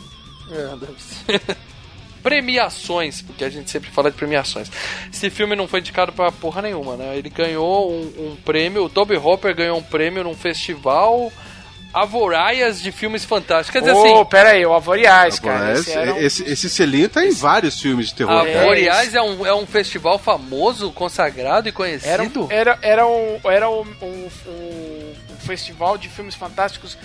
É, 0.50 0.76
deve 0.78 0.96
ser. 1.02 1.58
Premiações, 2.24 3.22
porque 3.22 3.44
a 3.44 3.50
gente 3.50 3.70
sempre 3.70 3.92
fala 3.92 4.10
de 4.10 4.18
premiações. 4.18 4.72
Esse 5.14 5.30
filme 5.30 5.56
não 5.56 5.68
foi 5.68 5.82
indicado 5.82 6.12
pra 6.14 6.32
porra 6.32 6.62
nenhuma, 6.62 6.96
né? 6.96 7.16
Ele 7.18 7.30
ganhou 7.30 7.92
um, 7.92 8.32
um 8.32 8.36
prêmio, 8.44 8.86
o 8.86 8.90
Toby 8.90 9.18
Hopper 9.18 9.54
ganhou 9.56 9.78
um 9.78 9.84
prêmio 9.84 10.24
num 10.24 10.34
festival 10.36 11.32
avoraias 11.94 12.82
de 12.82 12.92
filmes 12.92 13.24
fantásticos. 13.24 13.70
Quer 13.72 13.80
dizer 13.82 13.94
Ô, 13.94 14.02
assim, 14.22 14.26
pera 14.30 14.50
aí, 14.50 14.66
o 14.66 14.74
Avoriais, 14.74 15.40
cara. 15.40 15.74
esse, 15.74 15.82
Esse 15.92 15.92
era 16.00 16.14
um- 16.14 16.18
esse, 16.18 16.44
esse 16.50 16.70
selinho 16.70 17.08
tá 17.08 17.24
em 17.24 17.32
vários 17.32 17.80
filmes 17.80 18.08
de 18.08 18.16
terror. 18.16 18.42
a 18.42 18.46
cara. 18.46 18.66
Boreais 18.66 19.14
é 19.14 19.22
um, 19.22 19.46
é 19.46 19.54
um 19.54 19.68
festival 19.68 20.18
famoso, 20.18 20.92
consagrado 20.92 21.68
e 21.68 21.70
Era, 21.70 21.76
conhecido. 21.76 22.46
um- 22.46 22.52
era, 22.52 22.80
era, 22.82 23.06
um, 23.06 23.40
era 23.44 23.70
um, 23.70 23.86
um, 24.02 24.30
um- 24.48 25.14
um 25.34 25.38
festival 25.46 25.96
de 25.98 26.10
filmes 26.10 26.34
fantásticos 26.34 26.98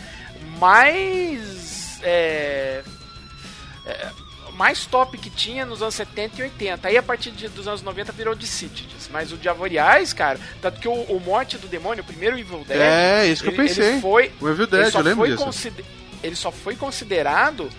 mais. 0.59 2.01
É, 2.03 2.83
é, 3.87 4.07
mais 4.59 4.85
top 4.85 5.17
que 5.17 5.31
tinha 5.31 5.65
nos 5.65 5.81
anos 5.81 5.95
70 5.95 6.41
e 6.41 6.43
80. 6.43 6.89
Aí 6.89 6.97
a 6.97 7.03
partir 7.03 7.31
de- 7.31 7.49
dos 7.49 7.69
anos 7.69 7.81
90 7.81 8.11
virou 8.13 8.35
de 8.35 8.47
Cities. 8.47 9.09
Mas 9.11 9.33
o 9.33 9.37
de 9.37 9.49
Avoriais, 9.49 10.13
cara, 10.13 10.39
tanto 10.61 10.81
que 10.81 10.89
o, 10.89 10.93
o 10.93 11.21
Morte 11.25 11.57
do 11.57 11.69
Demônio, 11.69 12.03
o 12.03 12.07
primeiro 12.07 12.37
Evil 12.39 12.65
Dead. 12.67 12.79
É, 12.81 13.27
isso 13.27 13.43
que 13.45 13.49
eu 13.51 13.55
ele- 13.55 13.63
pensei. 13.69 13.87
Ele 13.93 14.01
foi, 14.01 14.33
O 14.41 14.49
Evil 14.49 14.65
ele 14.65 14.77
Dead, 14.83 14.91
só 14.93 14.99
eu 14.99 15.05
lembro 15.05 15.19
foi 15.21 15.31
disso. 15.31 15.45
consider- 15.45 15.85
Ele 16.23 16.35
só 16.35 16.51
foi 16.51 16.75
considerado 16.75 17.71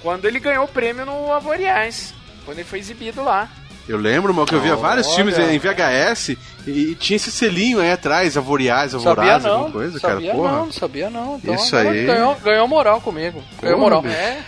quando 0.00 0.24
ele 0.26 0.38
ganhou 0.38 0.64
o 0.64 0.68
prêmio 0.68 1.04
no 1.04 1.32
Avoriais. 1.32 2.14
Quando 2.44 2.58
ele 2.60 2.68
foi 2.68 2.78
exibido 2.78 3.22
lá. 3.24 3.48
Eu 3.88 3.96
lembro, 3.98 4.32
mal, 4.32 4.44
que 4.46 4.54
eu 4.54 4.60
via 4.60 4.76
vários 4.76 5.06
Olha. 5.08 5.16
filmes 5.16 5.38
em 5.38 5.58
VHS 5.58 6.28
e, 6.66 6.70
e 6.70 6.94
tinha 6.94 7.16
esse 7.16 7.32
selinho 7.32 7.80
aí 7.80 7.90
atrás, 7.90 8.36
Avoriais, 8.36 8.92
Sabia 8.92 9.10
Avoraz, 9.10 9.42
não, 9.44 9.50
alguma 9.52 9.70
coisa, 9.72 9.98
cara. 9.98 10.14
sabia 10.14 10.32
Porra. 10.34 10.52
não, 10.52 10.72
sabia 10.72 11.10
não. 11.10 11.36
Então, 11.42 11.54
Isso 11.54 11.74
aí. 11.76 12.04
Ganhou, 12.06 12.34
ganhou 12.36 12.68
moral 12.68 13.00
comigo. 13.00 13.42
Ganhou 13.60 13.78
Porra, 13.78 13.90
moral. 13.96 14.02
bicho. 14.02 14.14
É. 14.14 14.42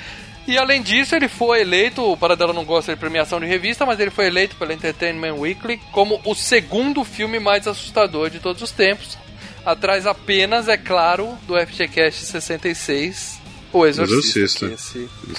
E 0.46 0.58
além 0.58 0.82
disso, 0.82 1.14
ele 1.14 1.28
foi 1.28 1.60
eleito, 1.60 2.02
o 2.02 2.16
Paradela 2.16 2.52
não 2.52 2.64
gosta 2.64 2.92
de 2.92 2.98
premiação 2.98 3.38
de 3.38 3.46
revista, 3.46 3.86
mas 3.86 4.00
ele 4.00 4.10
foi 4.10 4.26
eleito 4.26 4.56
pela 4.56 4.72
Entertainment 4.72 5.34
Weekly 5.34 5.80
como 5.92 6.20
o 6.24 6.34
segundo 6.34 7.04
filme 7.04 7.38
mais 7.38 7.68
assustador 7.68 8.30
de 8.30 8.40
todos 8.40 8.60
os 8.62 8.72
tempos. 8.72 9.16
Atrás 9.64 10.06
apenas, 10.06 10.66
é 10.68 10.76
claro, 10.76 11.36
do 11.46 11.54
FGCast 11.54 12.24
66, 12.24 13.38
O 13.72 13.86
Exorcista. 13.86 14.64
Exorcista. 14.64 14.66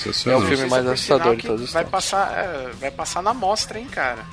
esse 0.10 0.30
é 0.30 0.36
o 0.38 0.42
filme 0.42 0.66
mais 0.68 0.86
Por 0.86 0.94
assustador 0.94 1.36
de 1.36 1.42
todos 1.48 1.64
os 1.64 1.74
vai 1.74 1.84
tempos. 1.84 1.92
passar, 1.92 2.32
é, 2.38 2.70
vai 2.80 2.92
passar 2.92 3.22
na 3.24 3.34
mostra, 3.34 3.80
hein, 3.80 3.88
cara. 3.92 4.24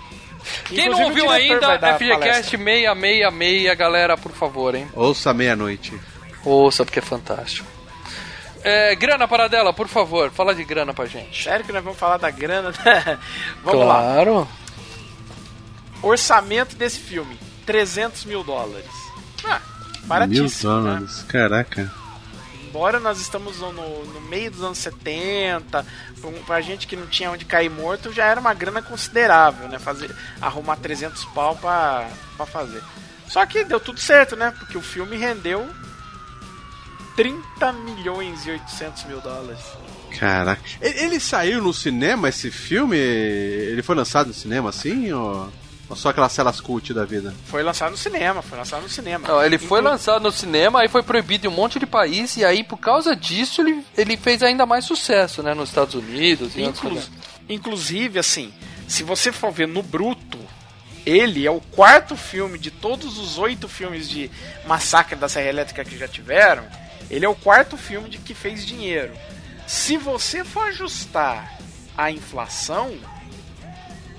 Quem 0.66 0.88
não 0.88 1.00
Inclusive, 1.00 1.02
o 1.02 1.08
ouviu 1.08 1.30
ainda, 1.30 1.78
FGCast 1.78 2.20
palestra. 2.20 2.58
666, 2.58 3.78
galera, 3.78 4.16
por 4.16 4.32
favor, 4.32 4.74
hein? 4.74 4.86
Ouça 4.94 5.34
meia-noite. 5.34 5.92
Ouça, 6.44 6.84
porque 6.84 7.00
é 7.00 7.02
fantástico. 7.02 7.66
É, 8.70 8.94
grana 8.96 9.26
Paradela, 9.26 9.72
por 9.72 9.88
favor, 9.88 10.30
fala 10.30 10.54
de 10.54 10.62
grana 10.64 10.92
pra 10.92 11.06
gente. 11.06 11.42
Sério 11.42 11.64
que 11.64 11.72
nós 11.72 11.82
vamos 11.82 11.98
falar 11.98 12.16
da 12.18 12.30
grana? 12.30 12.70
vamos 13.64 13.86
lá. 13.86 13.94
claro. 13.94 14.48
Orçamento 16.02 16.76
desse 16.76 16.98
filme: 17.00 17.38
300 17.66 18.24
mil 18.24 18.42
dólares. 18.44 18.86
Ah, 19.44 19.60
Mil 20.00 20.06
baratíssimo. 20.06 20.80
né? 20.80 20.90
dólares, 20.94 21.22
caraca. 21.28 21.92
Embora 22.66 23.00
nós 23.00 23.18
estamos 23.20 23.58
no, 23.60 23.72
no 23.72 24.20
meio 24.28 24.50
dos 24.50 24.62
anos 24.62 24.76
70, 24.78 25.84
pra, 26.20 26.28
um- 26.30 26.42
pra 26.44 26.60
gente 26.60 26.86
que 26.86 26.94
não 26.96 27.06
tinha 27.06 27.30
onde 27.30 27.46
cair 27.46 27.70
morto, 27.70 28.12
já 28.12 28.26
era 28.26 28.38
uma 28.38 28.52
grana 28.52 28.82
considerável, 28.82 29.66
né? 29.68 29.78
Fazer, 29.78 30.14
arrumar 30.40 30.76
300 30.76 31.24
pau 31.26 31.56
pra, 31.56 32.06
pra 32.36 32.44
fazer. 32.44 32.82
Só 33.28 33.44
que 33.46 33.64
deu 33.64 33.80
tudo 33.80 33.98
certo, 33.98 34.36
né? 34.36 34.52
Porque 34.58 34.76
o 34.76 34.82
filme 34.82 35.16
rendeu 35.16 35.66
30 37.18 37.72
milhões 37.72 38.46
e 38.46 38.50
800 38.52 39.04
mil 39.06 39.20
dólares. 39.20 39.58
Caraca. 40.20 40.62
Ele, 40.80 41.00
ele 41.00 41.20
saiu 41.20 41.60
no 41.60 41.74
cinema, 41.74 42.28
esse 42.28 42.48
filme? 42.48 42.96
Ele 42.96 43.82
foi 43.82 43.96
lançado 43.96 44.28
no 44.28 44.32
cinema 44.34 44.70
assim? 44.70 45.10
Ou, 45.12 45.52
ou 45.90 45.96
só 45.96 46.10
aquelas 46.10 46.30
celas 46.30 46.60
cult 46.60 46.94
da 46.94 47.04
vida? 47.04 47.34
Foi 47.46 47.60
lançado 47.64 47.90
no 47.90 47.96
cinema, 47.96 48.40
foi 48.40 48.56
lançado 48.56 48.82
no 48.82 48.88
cinema. 48.88 49.26
Não, 49.26 49.42
ele 49.44 49.58
foi 49.58 49.80
Inclu- 49.80 49.90
lançado 49.90 50.22
no 50.22 50.30
cinema, 50.30 50.80
aí 50.80 50.86
foi 50.88 51.02
proibido 51.02 51.46
em 51.46 51.50
um 51.50 51.54
monte 51.54 51.80
de 51.80 51.86
país, 51.86 52.36
e 52.36 52.44
aí 52.44 52.62
por 52.62 52.76
causa 52.78 53.16
disso 53.16 53.62
ele, 53.62 53.84
ele 53.96 54.16
fez 54.16 54.40
ainda 54.40 54.64
mais 54.64 54.84
sucesso, 54.84 55.42
né? 55.42 55.54
Nos 55.54 55.70
Estados 55.70 55.96
Unidos 55.96 56.54
e 56.54 56.60
em 56.60 56.66
outros 56.66 56.84
Inclu- 56.84 56.90
lugares. 57.00 57.10
inclusive, 57.48 58.18
assim, 58.20 58.52
se 58.86 59.02
você 59.02 59.32
for 59.32 59.50
ver 59.50 59.66
no 59.66 59.82
bruto, 59.82 60.38
ele 61.04 61.44
é 61.44 61.50
o 61.50 61.60
quarto 61.60 62.16
filme 62.16 62.58
de 62.60 62.70
todos 62.70 63.18
os 63.18 63.38
oito 63.38 63.66
filmes 63.68 64.08
de 64.08 64.30
Massacre 64.68 65.16
da 65.16 65.28
Serra 65.28 65.48
Elétrica 65.48 65.84
que 65.84 65.98
já 65.98 66.06
tiveram. 66.06 66.62
Ele 67.10 67.24
é 67.24 67.28
o 67.28 67.34
quarto 67.34 67.76
filme 67.76 68.08
de 68.08 68.18
que 68.18 68.34
fez 68.34 68.64
dinheiro. 68.66 69.12
Se 69.66 69.96
você 69.96 70.44
for 70.44 70.68
ajustar 70.68 71.58
a 71.96 72.10
inflação, 72.10 72.92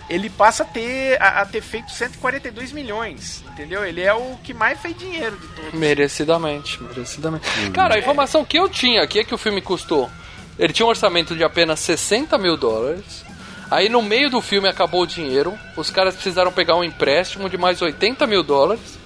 ele 0.10 0.30
passa 0.30 0.64
a 0.64 0.66
ter, 0.66 1.22
a, 1.22 1.42
a 1.42 1.46
ter 1.46 1.62
feito 1.62 1.92
142 1.92 2.72
milhões, 2.72 3.44
entendeu? 3.52 3.86
Ele 3.86 4.02
é 4.02 4.14
o 4.14 4.38
que 4.44 4.54
mais 4.54 4.80
fez 4.80 4.98
dinheiro 4.98 5.38
de 5.38 5.48
todos. 5.50 5.74
Merecidamente, 5.74 6.82
merecidamente. 6.82 7.48
Cara, 7.72 7.96
a 7.96 8.00
informação 8.00 8.44
que 8.44 8.58
eu 8.58 8.68
tinha 8.68 9.04
aqui 9.04 9.20
é 9.20 9.24
que 9.24 9.36
o 9.36 9.38
filme 9.38 9.62
custou. 9.62 10.10
Ele 10.58 10.74
tinha 10.74 10.86
um 10.86 10.90
orçamento 10.90 11.36
de 11.36 11.44
apenas 11.44 11.80
60 11.82 12.38
mil 12.40 12.58
dólares. 12.58 13.24
Aí 13.70 13.88
no 13.88 14.02
meio 14.02 14.32
do 14.32 14.42
filme 14.42 14.68
acabou 14.68 15.04
o 15.04 15.08
dinheiro. 15.08 15.58
Os 15.78 15.92
caras 15.92 16.16
precisaram 16.16 16.52
pegar 16.52 16.76
um 16.76 16.84
empréstimo 16.84 17.48
de 17.48 17.58
mais 17.58 17.80
80 17.82 18.26
mil 18.26 18.42
dólares. 18.42 18.98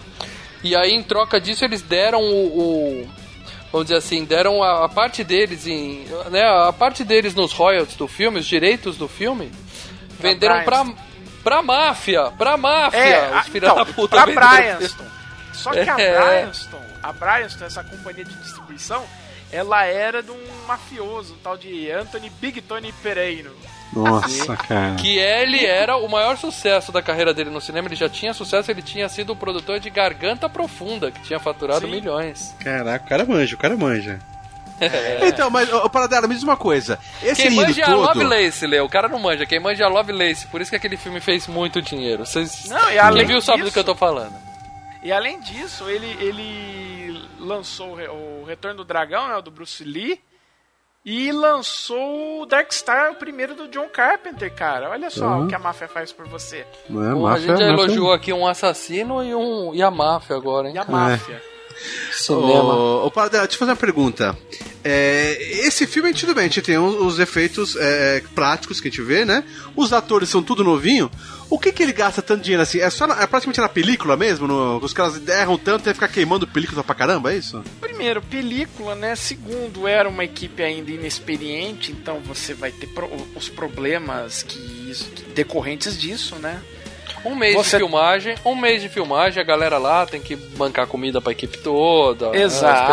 E 0.63 0.74
aí, 0.74 0.91
em 0.93 1.04
troca 1.04 1.39
disso, 1.41 1.65
eles 1.65 1.82
deram 1.82 2.22
o. 2.22 2.60
o- 3.02 3.22
vamos 3.73 3.88
dizer 3.88 3.97
assim, 3.97 4.23
deram 4.23 4.62
a, 4.62 4.86
a 4.86 4.89
parte 4.89 5.23
deles 5.23 5.65
em. 5.65 6.05
Né, 6.29 6.43
a 6.43 6.71
parte 6.71 7.03
deles 7.03 7.33
nos 7.33 7.51
royalties 7.51 7.97
do 7.97 8.07
filme, 8.07 8.39
os 8.39 8.45
direitos 8.45 8.95
do 8.97 9.07
filme, 9.07 9.51
venderam 10.19 10.63
pra, 10.63 10.86
pra 11.43 11.62
máfia. 11.63 12.31
Pra 12.38 12.55
máfia! 12.55 12.99
É, 12.99 13.39
os 13.39 13.47
filhos 13.47 13.71
então, 13.71 13.75
da 13.75 13.86
puta 13.86 14.27
pra. 14.27 14.59
Bryanston. 14.59 15.05
Só 15.53 15.71
que 15.71 15.79
a 15.79 15.97
É. 15.99 16.21
Bryanston, 16.21 16.81
a 17.01 17.12
Bryanston, 17.12 17.65
essa 17.65 17.83
companhia 17.83 18.23
de 18.23 18.36
distribuição, 18.36 19.03
ela 19.51 19.83
era 19.86 20.21
de 20.21 20.29
um 20.29 20.65
mafioso, 20.67 21.33
um 21.33 21.38
tal 21.38 21.57
de 21.57 21.91
Anthony 21.91 22.29
Big 22.29 22.62
Tony 22.62 22.93
Pereiro. 23.01 23.55
Nossa, 23.95 24.56
cara. 24.58 24.95
Que 24.95 25.17
ele 25.17 25.65
era 25.65 25.95
o 25.97 26.08
maior 26.10 26.38
sucesso 26.38 26.91
da 26.91 27.01
carreira 27.01 27.34
dele 27.34 27.49
no 27.49 27.62
cinema, 27.62 27.88
ele 27.88 27.95
já 27.95 28.10
tinha 28.10 28.34
sucesso, 28.34 28.69
ele 28.71 28.82
tinha 28.82 29.08
sido 29.10 29.34
o 29.34 29.36
produtor 29.36 29.79
de 29.79 29.89
Garganta 29.89 30.49
Profunda, 30.49 31.12
que 31.12 31.21
tinha 31.21 31.39
faturado 31.39 31.86
Sim. 31.86 31.91
milhões. 31.91 32.56
Caraca, 32.60 33.06
o 33.06 33.10
cara 33.10 33.25
manja, 33.25 33.56
o 33.56 33.60
cara 33.60 33.77
manja. 33.77 34.19
Então, 35.25 35.49
mas, 35.49 35.71
ô, 35.71 35.89
Paradela, 35.89 36.27
me 36.27 36.34
diz 36.34 36.43
uma 36.43 36.58
coisa. 36.58 36.99
Esse 37.21 37.43
Quem 37.43 37.51
manja 37.51 37.82
é 37.82 37.86
a. 37.86 37.95
Lovelace, 37.95 38.67
Leo, 38.67 38.86
o 38.86 38.89
cara 38.89 39.08
não 39.08 39.19
manja, 39.19 39.45
quem 39.45 39.60
manja 39.60 39.84
é 39.84 39.86
a 39.86 39.89
Lovelace, 39.89 40.47
por 40.47 40.60
isso 40.60 40.69
que 40.71 40.75
aquele 40.75 40.97
filme 40.97 41.21
fez 41.21 41.47
muito 41.47 41.82
dinheiro. 41.82 42.25
Vocês... 42.25 42.65
Não, 42.67 42.91
e 42.91 42.97
além 42.99 43.19
Quem 43.25 43.27
viu 43.36 43.41
sabe 43.41 43.60
do 43.60 43.63
disso- 43.65 43.73
que 43.73 43.79
eu 43.79 43.84
tô 43.84 43.95
falando. 43.95 44.34
E 45.01 45.12
além 45.12 45.39
disso, 45.39 45.89
ele, 45.89 46.17
ele 46.19 47.21
lançou 47.39 47.91
o 47.91 47.95
Re- 47.95 48.08
o 48.08 48.43
Retorno 48.45 48.77
do 48.77 48.84
Dragão, 48.86 49.27
né, 49.29 49.36
o 49.38 49.41
do 49.41 49.51
Bruce 49.51 49.84
Lee, 49.84 50.19
e 51.05 51.31
lançou 51.31 52.41
o 52.41 52.45
Dark 52.45 52.71
Star, 52.71 53.11
o 53.11 53.15
primeiro 53.15 53.55
do 53.55 53.67
John 53.67 53.87
Carpenter, 53.89 54.53
cara. 54.53 54.89
Olha 54.89 55.09
só 55.09 55.25
Uhum. 55.27 55.45
o 55.45 55.47
que 55.47 55.55
a 55.55 55.59
máfia 55.59 55.87
faz 55.87 56.11
por 56.11 56.27
você. 56.27 56.65
Não 56.89 57.03
é, 57.05 57.13
Pô, 57.13 57.27
a 57.27 57.31
máfia, 57.31 57.47
gente 57.47 57.59
já 57.59 57.71
máfia- 57.71 57.83
elogiou 57.83 58.13
aqui 58.13 58.31
um 58.33 58.47
assassino 58.47 59.23
e, 59.23 59.35
um, 59.35 59.73
e 59.73 59.81
a 59.81 59.91
máfia 59.91 60.35
agora, 60.35 60.67
hein? 60.69 60.75
E 60.75 60.77
a 60.79 60.85
máfia. 60.85 61.41
Cinema. 62.11 62.73
Ô, 62.75 63.05
ô 63.07 63.11
Paradela, 63.11 63.43
deixa 63.43 63.55
eu 63.55 63.59
fazer 63.59 63.71
uma 63.71 63.77
pergunta. 63.77 64.37
É, 64.85 65.37
esse 65.65 65.87
filme, 65.87 66.09
a 66.09 66.13
tudo 66.13 66.33
bem, 66.35 66.45
a 66.45 66.47
gente 66.47 66.61
tem 66.61 66.77
os, 66.77 66.95
os 66.95 67.19
efeitos 67.19 67.75
é, 67.77 68.21
práticos 68.35 68.79
que 68.79 68.87
a 68.87 68.91
gente 68.91 69.01
vê, 69.01 69.25
né? 69.25 69.43
Os 69.75 69.91
atores 69.91 70.29
são 70.29 70.43
tudo 70.43 70.63
novinho. 70.63 71.09
O 71.49 71.57
que 71.59 71.71
que 71.71 71.81
ele 71.83 71.91
gasta 71.93 72.21
tanto 72.21 72.41
dinheiro 72.43 72.61
assim? 72.63 72.79
É 72.79 72.89
só 72.89 73.07
na- 73.07 73.21
é 73.21 73.27
praticamente 73.27 73.59
na 73.59 73.69
película 73.69 74.15
mesmo? 74.15 74.47
No, 74.47 74.77
os 74.77 74.93
caras 74.93 75.25
erram 75.27 75.57
tanto 75.57 75.89
e 75.89 75.93
ficar 75.93 76.07
queimando 76.07 76.47
película 76.47 76.83
pra 76.83 76.95
caramba, 76.95 77.33
é 77.33 77.37
isso? 77.37 77.61
Primeiro, 77.93 78.21
película, 78.21 78.95
né? 78.95 79.15
Segundo, 79.15 79.88
era 79.88 80.10
uma 80.10 80.23
equipe 80.23 80.63
ainda 80.63 80.91
inexperiente, 80.91 81.91
então 81.91 82.19
você 82.21 82.53
vai 82.53 82.71
ter 82.71 82.88
pro- 82.88 83.10
os 83.36 83.49
problemas 83.49 84.41
que, 84.43 84.58
isso- 84.89 85.10
que- 85.12 85.23
decorrentes 85.32 85.97
disso, 85.99 86.36
né? 86.38 86.60
Um 87.23 87.36
mês 87.36 87.56
Você- 87.56 87.77
de 87.77 87.84
filmagem, 87.84 88.36
um 88.43 88.56
mês 88.56 88.82
de 88.82 88.89
filmagem, 88.89 89.41
a 89.41 89.45
galera 89.45 89.77
lá 89.77 90.06
tem 90.06 90.19
que 90.19 90.36
bancar 90.36 90.88
comida 90.88 91.21
pra 91.21 91.32
equipe 91.32 91.58
toda, 91.60 92.32
né, 92.32 92.41
Exato. 92.41 92.91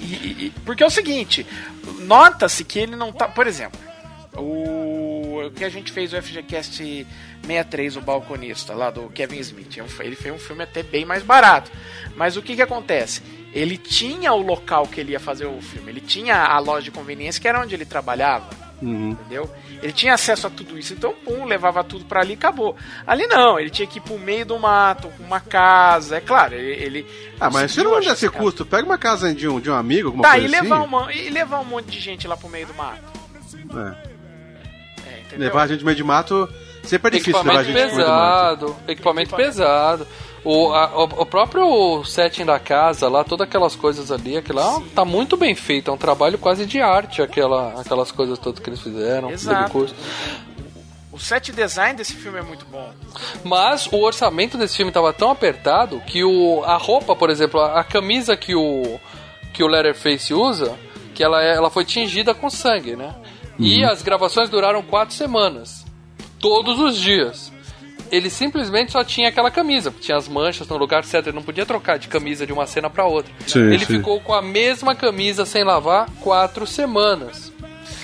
E- 0.00 0.04
e- 0.04 0.46
e- 0.46 0.52
porque 0.64 0.82
é 0.84 0.86
o 0.86 0.90
seguinte, 0.90 1.44
nota-se 2.00 2.62
que 2.64 2.78
ele 2.78 2.94
não 2.94 3.10
tá. 3.10 3.26
Por 3.26 3.46
exemplo, 3.48 3.80
o, 4.36 4.40
o 5.46 5.50
que 5.50 5.64
a 5.64 5.68
gente 5.68 5.90
fez 5.92 6.12
o 6.12 6.20
FGCast 6.22 6.76
63, 7.42 7.96
o 7.96 8.00
balconista, 8.00 8.74
lá 8.74 8.90
do 8.90 9.08
Kevin 9.10 9.38
Smith. 9.40 9.78
é 9.78 10.04
Ele 10.06 10.16
fez 10.16 10.34
um 10.34 10.38
filme 10.38 10.62
até 10.64 10.82
bem 10.82 11.04
mais 11.04 11.22
barato. 11.22 11.70
Mas 12.16 12.36
o 12.36 12.42
que, 12.42 12.54
que 12.56 12.62
acontece? 12.62 13.22
Ele 13.52 13.76
tinha 13.76 14.32
o 14.32 14.40
local 14.40 14.86
que 14.86 15.00
ele 15.00 15.12
ia 15.12 15.20
fazer 15.20 15.46
o 15.46 15.60
filme, 15.60 15.90
ele 15.90 16.00
tinha 16.00 16.36
a 16.42 16.58
loja 16.58 16.84
de 16.84 16.90
conveniência 16.90 17.40
que 17.40 17.46
era 17.48 17.60
onde 17.60 17.74
ele 17.74 17.84
trabalhava. 17.84 18.48
Entendeu? 18.84 19.48
Ele 19.80 19.92
tinha 19.92 20.12
acesso 20.14 20.48
a 20.48 20.50
tudo 20.50 20.76
isso, 20.76 20.92
então, 20.92 21.14
pum, 21.24 21.44
levava 21.44 21.84
tudo 21.84 22.04
pra 22.04 22.20
ali 22.20 22.32
e 22.32 22.34
acabou. 22.34 22.76
Ali 23.06 23.28
não, 23.28 23.58
ele 23.58 23.70
tinha 23.70 23.86
que 23.86 23.98
ir 23.98 24.00
pro 24.00 24.18
meio 24.18 24.44
do 24.44 24.58
mato, 24.58 25.08
com 25.16 25.22
uma 25.22 25.38
casa. 25.38 26.16
É 26.16 26.20
claro, 26.20 26.54
ele. 26.54 26.82
ele 26.82 27.06
Ah, 27.38 27.48
mas 27.48 27.70
conseguiu 27.72 27.90
não 27.90 27.98
essa 27.98 28.28
casa. 28.28 28.30
custo. 28.30 28.66
Pega 28.66 28.84
uma 28.84 28.98
casa 28.98 29.32
de 29.32 29.46
um, 29.46 29.60
de 29.60 29.70
um 29.70 29.74
amigo, 29.74 30.08
alguma 30.08 30.24
Tá, 30.24 30.32
coisa 30.32 30.46
e 30.46 30.50
levar, 30.50 30.78
assim. 30.78 30.86
uma, 30.86 31.12
e 31.12 31.30
levar 31.30 31.60
um 31.60 31.64
monte 31.64 31.86
de 31.92 32.00
gente 32.00 32.26
lá 32.26 32.36
pro 32.36 32.48
meio 32.48 32.66
do 32.66 32.74
mato. 32.74 33.02
É. 33.54 34.11
Entendeu? 35.32 35.48
Levar 35.48 35.62
a 35.62 35.66
gente 35.66 35.80
no 35.80 35.86
meio 35.86 35.96
de 35.96 36.04
mato 36.04 36.48
sempre 36.84 37.08
é 37.16 37.18
difícil 37.18 37.38
levar 37.42 37.58
a 37.58 37.62
Equipamento 37.62 37.64
gente 37.64 37.88
pro 37.88 37.96
meio 37.96 38.06
do 38.06 38.10
mato. 38.12 38.58
pesado, 38.66 38.76
equipamento 38.88 39.36
pesado. 39.36 40.06
O, 40.44 40.72
a- 40.72 41.04
o, 41.04 41.24
próprio 41.24 42.04
setting 42.04 42.44
da 42.44 42.58
casa 42.58 43.08
lá, 43.08 43.22
todas 43.22 43.46
aquelas 43.46 43.76
coisas 43.76 44.10
ali, 44.10 44.36
aquilo 44.36 44.58
lá 44.58 44.82
tá 44.92 45.04
muito 45.04 45.36
bem 45.36 45.54
feito. 45.54 45.88
É 45.90 45.94
um 45.94 45.96
trabalho 45.96 46.36
quase 46.36 46.66
de 46.66 46.80
arte, 46.80 47.22
aquela, 47.22 47.80
aquelas 47.80 48.10
coisas 48.10 48.36
todas 48.40 48.58
que 48.58 48.68
eles 48.68 48.80
fizeram. 48.80 49.30
Exato. 49.30 49.86
O 51.12 51.18
set 51.18 51.52
design 51.52 51.94
desse 51.96 52.14
filme 52.14 52.38
é 52.38 52.42
muito 52.42 52.64
bom. 52.66 52.90
Mas 53.44 53.86
o 53.92 54.00
orçamento 54.02 54.56
desse 54.58 54.76
filme 54.76 54.90
tava 54.90 55.12
tão 55.12 55.30
apertado 55.30 56.00
que 56.06 56.24
o, 56.24 56.64
a 56.64 56.76
roupa, 56.76 57.14
por 57.14 57.28
exemplo, 57.30 57.60
a, 57.60 57.78
a 57.80 57.84
camisa 57.84 58.36
que 58.36 58.54
o, 58.56 58.98
que 59.52 59.62
o 59.62 59.66
Letterface 59.68 60.32
usa, 60.34 60.74
que 61.14 61.22
ela, 61.22 61.40
é- 61.44 61.54
ela 61.54 61.70
foi 61.70 61.84
tingida 61.84 62.34
com 62.34 62.48
sangue, 62.50 62.96
né? 62.96 63.14
E 63.58 63.84
as 63.84 64.02
gravações 64.02 64.48
duraram 64.48 64.82
quatro 64.82 65.14
semanas. 65.14 65.84
Todos 66.40 66.78
os 66.80 66.98
dias. 66.98 67.52
Ele 68.10 68.28
simplesmente 68.28 68.92
só 68.92 69.02
tinha 69.02 69.28
aquela 69.28 69.50
camisa, 69.50 69.92
tinha 69.98 70.16
as 70.18 70.28
manchas 70.28 70.68
no 70.68 70.76
lugar 70.76 71.02
certo, 71.04 71.28
ele 71.28 71.36
não 71.36 71.42
podia 71.42 71.64
trocar 71.64 71.98
de 71.98 72.08
camisa 72.08 72.46
de 72.46 72.52
uma 72.52 72.66
cena 72.66 72.90
pra 72.90 73.06
outra. 73.06 73.32
Sim, 73.46 73.60
ele 73.72 73.78
sim. 73.86 73.96
ficou 73.96 74.20
com 74.20 74.34
a 74.34 74.42
mesma 74.42 74.94
camisa 74.94 75.46
sem 75.46 75.64
lavar 75.64 76.10
quatro 76.20 76.66
semanas. 76.66 77.50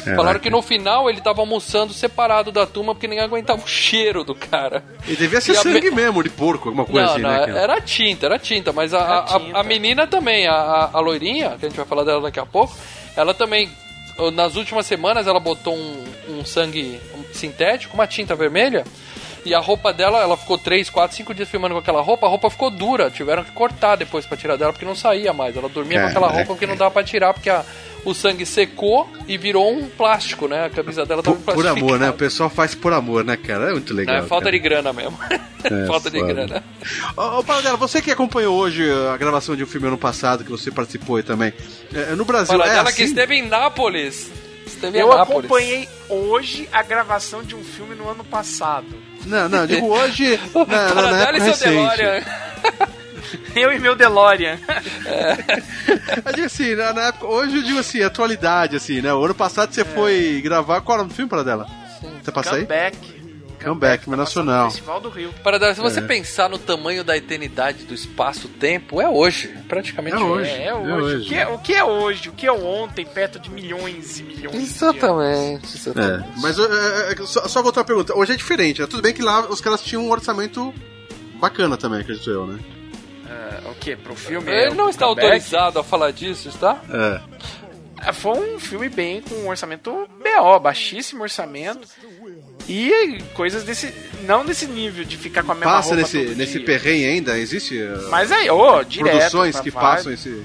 Falaram 0.05 0.17
Caraca. 0.25 0.39
que 0.39 0.49
no 0.49 0.63
final 0.63 1.11
ele 1.11 1.21
tava 1.21 1.43
almoçando 1.43 1.93
separado 1.93 2.51
da 2.51 2.65
turma 2.67 2.95
porque 2.95 3.07
ninguém 3.07 3.23
aguentava 3.25 3.63
o 3.63 3.67
cheiro 3.69 4.25
do 4.25 4.35
cara. 4.35 4.83
E 5.07 5.15
devia 5.15 5.41
ser 5.43 5.53
E 5.53 5.57
sangue 5.57 5.91
me- 5.91 5.97
mesmo, 5.97 6.23
de 6.23 6.31
porco, 6.31 6.69
alguma 6.71 6.87
coisa 6.87 7.07
não, 7.09 7.13
assim, 7.13 7.23
não, 7.23 7.31
né? 7.31 7.39
cara? 7.41 7.59
era 7.59 7.81
tinta, 7.83 8.25
era 8.27 8.39
tinta, 8.39 8.73
mas 8.73 8.95
a, 8.95 9.01
a- 9.01 9.19
a- 9.37 9.41
tinta. 9.41 9.59
a 9.59 9.63
menina 9.63 10.07
também, 10.07 10.47
a, 10.47 10.55
a, 10.55 10.91
a 10.95 11.01
loirinha, 11.01 11.51
que 11.61 11.67
a 11.67 11.69
gente 11.69 11.77
vai 11.77 11.85
falar 11.85 12.05
dela 12.05 12.23
daqui 12.23 12.41
a 12.41 12.47
pouco, 12.47 12.75
ela 13.15 13.35
também, 13.35 13.69
nas 14.33 14.57
últimas 14.57 14.87
semanas, 14.87 15.27
ela 15.27 15.41
botou 15.41 15.75
um, 15.77 16.05
um 16.29 16.45
sangue 16.45 17.01
sintético, 17.33 17.95
uma 17.95 18.07
tinta 18.07 18.35
vermelha, 18.35 18.85
e 19.45 19.55
a 19.55 19.61
roupa 19.61 19.93
dela, 19.93 20.21
ela 20.21 20.37
ficou 20.37 20.59
3, 20.59 20.91
4, 20.91 21.17
5 21.17 21.33
dias 21.33 21.49
filmando 21.49 21.75
com 21.75 21.81
aquela 21.81 22.03
roupa, 22.03 22.27
a 22.27 22.29
roupa 22.29 22.51
ficou 22.51 22.71
dura, 22.71 23.11
tiveram 23.11 23.45
que 23.45 23.53
cortar 23.53 23.97
depois 23.97 24.27
pra 24.27 24.37
tirar 24.37 24.57
dela, 24.57 24.73
porque 24.73 24.85
não 24.85 24.97
saía 24.97 25.33
mais, 25.33 25.57
ela 25.57 25.69
dormia 25.69 26.01
com 26.01 26.07
aquela 26.09 26.27
Caraca. 26.27 26.37
roupa 26.39 26.53
porque 26.55 26.67
não 26.67 26.77
dava 26.77 26.91
pra 26.91 27.05
tirar, 27.05 27.33
porque 27.33 27.49
a- 27.49 27.65
o 28.05 28.15
sangue 28.15 28.47
secou 28.47 29.09
e 29.27 29.37
virou 29.37 29.73
um 29.73 29.89
plástico, 29.89 30.49
né, 30.49 30.67
a 30.67 30.71
camisa 30.71 31.05
dela 31.05 31.23
Por, 31.23 31.37
tava 31.37 31.55
por 31.55 31.67
amor, 31.67 31.99
né? 31.99 32.11
O 32.11 32.15
pessoal 32.15 32.49
faz 32.49 32.75
por 32.75 32.93
amor, 32.93 33.25
né, 33.25 33.37
cara? 33.37 33.71
É 33.71 33.73
muito 33.73 33.93
legal. 33.93 34.17
É, 34.17 34.23
falta 34.23 34.45
cara. 34.45 34.57
de 34.57 34.59
grana 34.59 34.93
mesmo. 34.93 35.19
falta 35.87 36.11
de 36.11 36.21
grana. 36.23 36.63
Ô, 37.17 37.39
ô 37.39 37.45
Paradela, 37.45 37.77
você 37.77 38.01
que 38.01 38.11
acompanhou 38.11 38.57
hoje 38.57 38.85
a 39.13 39.17
gravação 39.17 39.55
de 39.57 39.65
um 39.65 39.67
filme 39.67 39.89
ano 39.89 39.99
passado, 39.99 40.45
que 40.45 40.51
você 40.51 40.71
participou 40.71 41.17
aí 41.17 41.23
também. 41.23 41.53
é, 41.93 42.15
no 42.15 42.25
Brasil, 42.25 42.57
Fala 42.59 42.67
é 42.67 42.75
dela 42.75 42.89
assim? 42.89 42.97
que 42.97 43.03
esteve 43.05 43.35
em 43.35 43.47
Nápoles. 43.49 44.31
Esteve 44.67 44.99
Eu 44.99 45.07
em 45.07 45.17
Nápoles. 45.17 45.39
acompanhei 45.39 45.89
hoje 46.09 46.69
a 46.73 46.83
gravação 46.83 47.43
de 47.43 47.55
um 47.55 47.65
filme 47.65 47.95
no 47.95 48.09
ano 48.09 48.25
passado. 48.25 48.87
Não, 49.27 49.49
não, 49.49 49.67
digo 49.67 49.87
hoje, 49.87 50.39
na, 50.55 50.65
na, 50.65 50.85
na 50.85 50.95
Paradela 50.95 51.23
época 51.23 51.51
e 51.51 51.55
seu 51.55 51.87
recente. 51.87 52.98
Eu 53.55 53.73
e 53.73 53.79
meu 53.79 53.95
DeLorean. 53.95 54.59
Eu 56.27 56.33
digo 56.35 56.47
assim, 56.47 56.75
na, 56.75 56.93
na 56.93 57.03
época, 57.09 57.27
hoje 57.27 57.57
eu 57.57 57.63
digo 57.63 57.79
assim, 57.79 58.03
atualidade, 58.03 58.77
assim, 58.77 59.01
né? 59.01 59.13
O 59.13 59.25
ano 59.25 59.35
passado 59.35 59.71
É. 59.71 59.73
você 59.73 59.85
foi 59.85 60.41
gravar, 60.43 60.81
qual 60.81 60.97
era 60.97 61.03
o 61.03 61.05
nome 61.05 61.13
do 61.13 61.17
filme, 61.17 61.29
Paradela? 61.31 61.67
Você 62.23 62.31
passa 62.33 62.51
aí? 62.55 62.63
Comeback. 62.63 63.19
Comeback, 63.63 64.05
tá 64.05 64.11
mas 64.11 64.19
nacional. 64.21 64.65
no 64.67 64.71
Festival 64.71 65.01
do 65.01 65.09
Rio. 65.09 65.35
Paradela, 65.43 65.75
se 65.75 65.81
você 65.81 65.99
É. 65.99 66.03
pensar 66.03 66.49
no 66.49 66.59
tamanho 66.59 67.03
da 67.03 67.17
eternidade 67.17 67.85
do 67.85 67.93
espaço-tempo, 67.95 69.01
é 69.01 69.09
hoje. 69.09 69.49
Praticamente 69.69 70.17
É 70.17 70.21
hoje. 70.21 70.49
É, 70.51 70.63
é 70.63 70.67
É 70.69 70.75
hoje. 70.75 70.93
hoje. 71.17 71.25
O, 71.25 71.29
que 71.29 71.35
é, 71.35 71.47
o 71.49 71.59
que 71.59 71.75
é 71.75 71.85
hoje? 71.85 72.29
O 72.29 72.33
que 72.33 72.47
é 72.47 72.53
ontem, 72.53 73.05
perto 73.05 73.41
de 73.41 73.51
milhões 73.51 74.21
e 74.21 74.23
milhões 74.23 74.53
de 74.53 74.59
anos? 74.59 74.71
Exatamente, 74.71 75.67
É, 75.67 75.77
exatamente. 75.77 76.29
mas 76.41 76.57
é, 76.57 76.63
é, 76.63 77.13
é, 77.21 77.27
só, 77.27 77.49
só 77.49 77.61
voltar 77.61 77.81
a 77.81 77.85
pergunta. 77.85 78.17
Hoje 78.17 78.33
é 78.33 78.37
diferente, 78.37 78.81
né? 78.81 78.87
Tudo 78.87 79.03
bem 79.03 79.13
que 79.13 79.23
lá 79.23 79.41
os 79.41 79.61
caras 79.61 79.83
tinham 79.83 80.05
um 80.05 80.11
orçamento 80.13 80.73
bacana 81.41 81.77
também, 81.77 82.01
acredito 82.01 82.31
eu, 82.31 82.47
né? 82.47 82.61
É, 83.29 83.69
o 83.71 83.75
que? 83.75 83.95
Pro 83.97 84.15
filme? 84.17 84.51
Ele 84.51 84.73
é, 84.73 84.75
não 84.75 84.89
está 84.89 85.07
comeback? 85.07 85.27
autorizado 85.27 85.79
a 85.79 85.85
falar 85.85 86.11
disso, 86.13 86.49
está? 86.49 86.79
É. 86.91 88.13
Foi 88.13 88.55
um 88.55 88.61
filme 88.61 88.89
bem 88.89 89.21
com 89.21 89.35
um 89.35 89.49
orçamento 89.49 90.09
BO, 90.23 90.61
baixíssimo 90.61 91.23
orçamento. 91.25 91.87
E 92.69 93.23
coisas 93.35 93.65
desse. 93.65 93.93
Não 94.23 94.45
desse 94.45 94.67
nível 94.67 95.05
de 95.05 95.17
ficar 95.17 95.43
com 95.43 95.53
a 95.53 95.55
mesma 95.55 95.73
Passa 95.73 95.89
roupa 95.89 96.03
nesse, 96.03 96.25
todo 96.27 96.37
nesse 96.37 96.57
dia. 96.59 96.65
perrengue 96.67 97.07
ainda? 97.07 97.39
Existe 97.39 97.77
uh, 97.83 98.09
Mas 98.11 98.31
aí, 98.31 98.49
ô, 98.51 98.83
direto. 98.85 99.17
produções 99.17 99.59
que 99.61 99.71
vários. 99.71 100.05
passam 100.05 100.13
esse. 100.13 100.45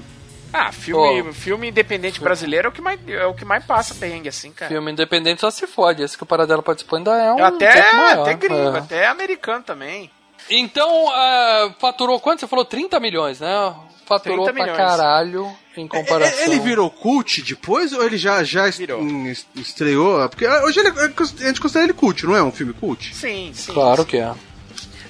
Ah, 0.52 0.70
filme, 0.72 1.28
Ó. 1.28 1.32
filme 1.32 1.68
independente 1.68 2.20
brasileiro 2.20 2.66
é 2.66 2.70
o 2.70 2.72
que 2.72 2.80
mais, 2.80 3.00
é 3.08 3.26
o 3.26 3.34
que 3.34 3.44
mais 3.44 3.64
passa 3.64 3.92
perrengue 3.94 4.28
assim, 4.28 4.52
cara. 4.52 4.70
Filme 4.70 4.92
independente 4.92 5.40
só 5.40 5.50
se 5.50 5.66
fode. 5.66 6.02
Esse 6.02 6.16
que 6.16 6.22
o 6.22 6.26
Paradela 6.26 6.62
participou 6.62 6.96
ainda 6.96 7.10
é 7.12 7.32
um 7.32 7.44
até, 7.44 7.92
maior. 7.92 8.20
até 8.22 8.34
gringo, 8.34 8.76
É. 8.76 8.78
até 8.78 9.06
americano 9.06 9.64
também. 9.64 10.10
Então, 10.50 11.08
ah, 11.12 11.74
faturou 11.78 12.20
quanto? 12.20 12.40
Você 12.40 12.46
falou 12.46 12.64
30 12.64 13.00
milhões, 13.00 13.40
né? 13.40 13.74
Faturou 14.06 14.44
30 14.44 14.64
pra 14.64 14.76
caralho 14.76 15.50
em 15.76 15.88
comparação. 15.88 16.38
Ele 16.44 16.60
virou 16.60 16.90
cult 16.90 17.42
depois 17.42 17.92
ou 17.92 18.04
ele 18.04 18.18
já, 18.18 18.44
já 18.44 18.68
Virou. 18.68 19.02
em- 19.02 19.34
estreou? 19.56 20.28
Porque 20.28 20.46
hoje 20.46 20.80
ele, 20.80 20.88
é- 20.90 20.92
a 20.92 21.46
gente 21.48 21.60
considera 21.60 21.84
ele 21.86 21.94
cult, 21.94 22.26
não 22.26 22.36
é 22.36 22.42
um 22.42 22.52
filme 22.52 22.74
cult? 22.74 23.14
Sim, 23.14 23.50
sim. 23.54 23.72
Claro 23.72 24.04
que 24.04 24.18
é. 24.18 24.32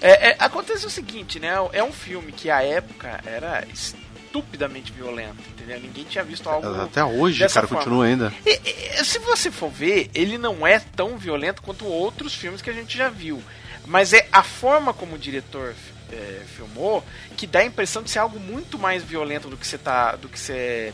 É, 0.00 0.30
é, 0.30 0.36
acontece 0.38 0.86
o 0.86 0.90
seguinte, 0.90 1.40
né? 1.40 1.54
É 1.72 1.82
um 1.82 1.92
filme 1.92 2.30
que 2.30 2.50
à 2.50 2.62
época 2.62 3.20
era 3.26 3.66
estupidamente 3.72 4.92
violento, 4.92 5.42
entendeu? 5.54 5.80
Ninguém 5.80 6.04
tinha 6.04 6.22
visto 6.22 6.48
algo. 6.48 6.68
Até 6.82 7.02
hoje, 7.04 7.40
dessa 7.40 7.54
cara, 7.54 7.66
forma. 7.66 7.82
continua 7.82 8.04
ainda. 8.04 8.32
E- 8.46 8.60
e- 9.00 9.04
se 9.04 9.18
você 9.18 9.50
for 9.50 9.70
ver, 9.70 10.10
ele 10.14 10.38
não 10.38 10.66
é 10.66 10.78
tão 10.78 11.16
violento 11.16 11.62
quanto 11.62 11.84
outros 11.86 12.34
filmes 12.34 12.60
que 12.62 12.70
a 12.70 12.72
gente 12.72 12.96
já 12.96 13.08
viu. 13.08 13.42
Mas 13.86 14.12
é 14.12 14.26
a 14.32 14.42
forma 14.42 14.92
como 14.94 15.14
o 15.16 15.18
diretor 15.18 15.74
é, 16.12 16.42
filmou 16.56 17.04
que 17.36 17.46
dá 17.46 17.60
a 17.60 17.64
impressão 17.64 18.02
de 18.02 18.10
ser 18.10 18.18
algo 18.20 18.38
muito 18.38 18.78
mais 18.78 19.02
violento 19.02 19.48
do 19.48 19.56
que 19.56 19.66
você 19.66 19.78
tá. 19.78 20.16
do 20.16 20.28
que 20.28 20.38
você. 20.38 20.92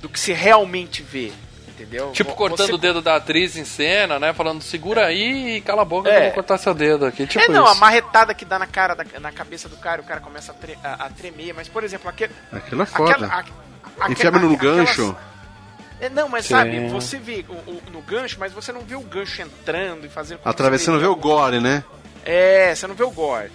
do 0.00 0.08
que 0.08 0.18
você 0.18 0.32
realmente 0.32 1.02
vê. 1.02 1.32
Entendeu? 1.68 2.10
Tipo, 2.12 2.34
cortando 2.34 2.66
você- 2.66 2.72
o 2.74 2.78
dedo 2.78 3.00
da 3.00 3.16
atriz 3.16 3.56
em 3.56 3.64
cena, 3.64 4.18
né? 4.18 4.34
Falando, 4.34 4.60
segura 4.62 5.06
aí 5.06 5.56
e 5.56 5.60
cala 5.62 5.80
a 5.80 5.84
boca 5.84 6.10
que 6.10 6.14
É. 6.14 6.18
eu 6.18 6.24
vou 6.24 6.32
cortar 6.32 6.58
seu 6.58 6.74
dedo 6.74 7.06
aqui. 7.06 7.26
Tipo 7.26 7.42
é, 7.42 7.48
não, 7.48 7.64
isso. 7.64 7.72
a 7.72 7.74
marretada 7.76 8.34
que 8.34 8.44
dá 8.44 8.58
na 8.58 8.66
cara, 8.66 8.94
da- 8.94 9.18
na 9.18 9.32
cabeça 9.32 9.66
do 9.66 9.76
cara, 9.78 10.02
o 10.02 10.04
cara 10.04 10.20
começa 10.20 10.52
a, 10.52 10.54
tre- 10.54 10.76
a- 10.84 11.06
a 11.06 11.08
tremer. 11.08 11.54
Mas, 11.54 11.68
por 11.68 11.82
exemplo, 11.82 12.06
aquele. 12.10 12.34
Aquilo 12.52 12.82
é 12.82 12.86
foda. 12.86 13.12
aquela- 13.12 13.32
a- 13.32 13.38
aque- 13.38 14.12
Enfiava 14.12 14.38
no 14.38 14.54
aquelas- 14.54 14.76
gancho. 14.76 15.16
É, 16.02 16.10
não, 16.10 16.28
mas 16.28 16.44
Sim. 16.46 16.54
sabe, 16.54 16.88
você 16.88 17.18
vê 17.18 17.44
o, 17.48 17.52
o- 17.52 17.82
no 17.92 18.02
gancho, 18.02 18.36
mas 18.38 18.52
você 18.52 18.72
não 18.72 18.82
vê 18.82 18.94
o 18.94 19.00
gancho 19.00 19.40
entrando 19.40 20.04
e 20.04 20.08
fazendo. 20.10 20.40
Atravessando 20.44 21.00
vê 21.00 21.06
o 21.06 21.16
gore, 21.16 21.60
né? 21.60 21.82
É, 22.24 22.74
você 22.74 22.86
não 22.86 22.94
vê 22.94 23.04
o 23.04 23.10
gore. 23.10 23.50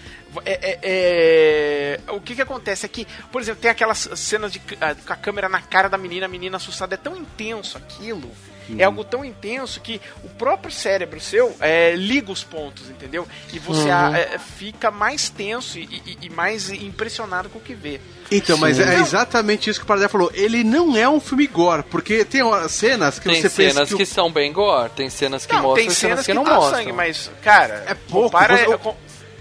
É, 0.45 0.51
é, 0.71 0.79
é, 0.83 2.11
O 2.11 2.19
que 2.19 2.35
que 2.35 2.41
acontece 2.41 2.85
é 2.85 2.89
que, 2.89 3.07
por 3.31 3.41
exemplo, 3.41 3.61
tem 3.61 3.71
aquelas 3.71 4.09
cenas 4.15 4.51
de, 4.51 4.59
com 4.59 5.13
a 5.13 5.15
câmera 5.15 5.47
na 5.47 5.61
cara 5.61 5.87
da 5.87 5.97
menina, 5.97 6.25
a 6.25 6.29
menina 6.29 6.57
assustada. 6.57 6.95
É 6.95 6.97
tão 6.97 7.15
intenso 7.15 7.77
aquilo. 7.77 8.29
É 8.77 8.83
algo 8.83 9.03
tão 9.03 9.23
intenso 9.23 9.79
que 9.79 10.01
o 10.23 10.29
próprio 10.29 10.71
cérebro 10.71 11.19
seu 11.21 11.55
é, 11.59 11.93
liga 11.95 12.31
os 12.31 12.43
pontos, 12.43 12.89
entendeu? 12.89 13.27
E 13.53 13.59
você 13.59 13.89
ah, 13.91 14.11
é, 14.15 14.37
fica 14.39 14.89
mais 14.89 15.29
tenso 15.29 15.77
e, 15.77 15.83
e- 15.83 16.17
e 16.23 16.29
mais 16.29 16.69
impressionado 16.71 17.47
com 17.49 17.59
o 17.59 17.61
que 17.61 17.73
vê. 17.75 17.99
Então, 18.31 18.57
mas 18.57 18.77
Sim. 18.77 18.83
é 18.83 18.95
exatamente 18.99 19.69
isso 19.69 19.79
que 19.79 19.83
o 19.83 19.87
Paradela 19.87 20.09
falou. 20.09 20.31
Ele 20.33 20.63
não 20.63 20.97
é 20.97 21.07
um 21.07 21.19
filme 21.19 21.45
gore, 21.45 21.83
porque 21.83 22.25
tem 22.25 22.41
cenas 22.67 23.19
que 23.19 23.29
Tem 23.29 23.35
você 23.41 23.49
pensa 23.49 23.73
cenas 23.73 23.89
que, 23.89 23.95
que, 23.97 24.03
o- 24.03 24.07
são 24.07 24.31
bem 24.31 24.51
gore, 24.51 24.89
tem 24.95 25.09
cenas 25.09 25.45
que 25.45 25.53
não, 25.53 25.61
mostram 25.61 25.75
tem 25.83 25.87
e 25.91 25.95
cenas 25.95 25.99
cenas 25.99 26.25
que, 26.25 26.31
que, 26.31 26.35
não 26.37 26.43
tá 26.43 26.55
mostram. 26.55 26.77
sangue, 26.79 26.91
mas, 26.91 27.29
cara, 27.43 27.83
É 27.87 27.93
pouco, 27.93 28.31
compara- 28.31 28.57
você- 28.57 28.77
com- 28.79 28.95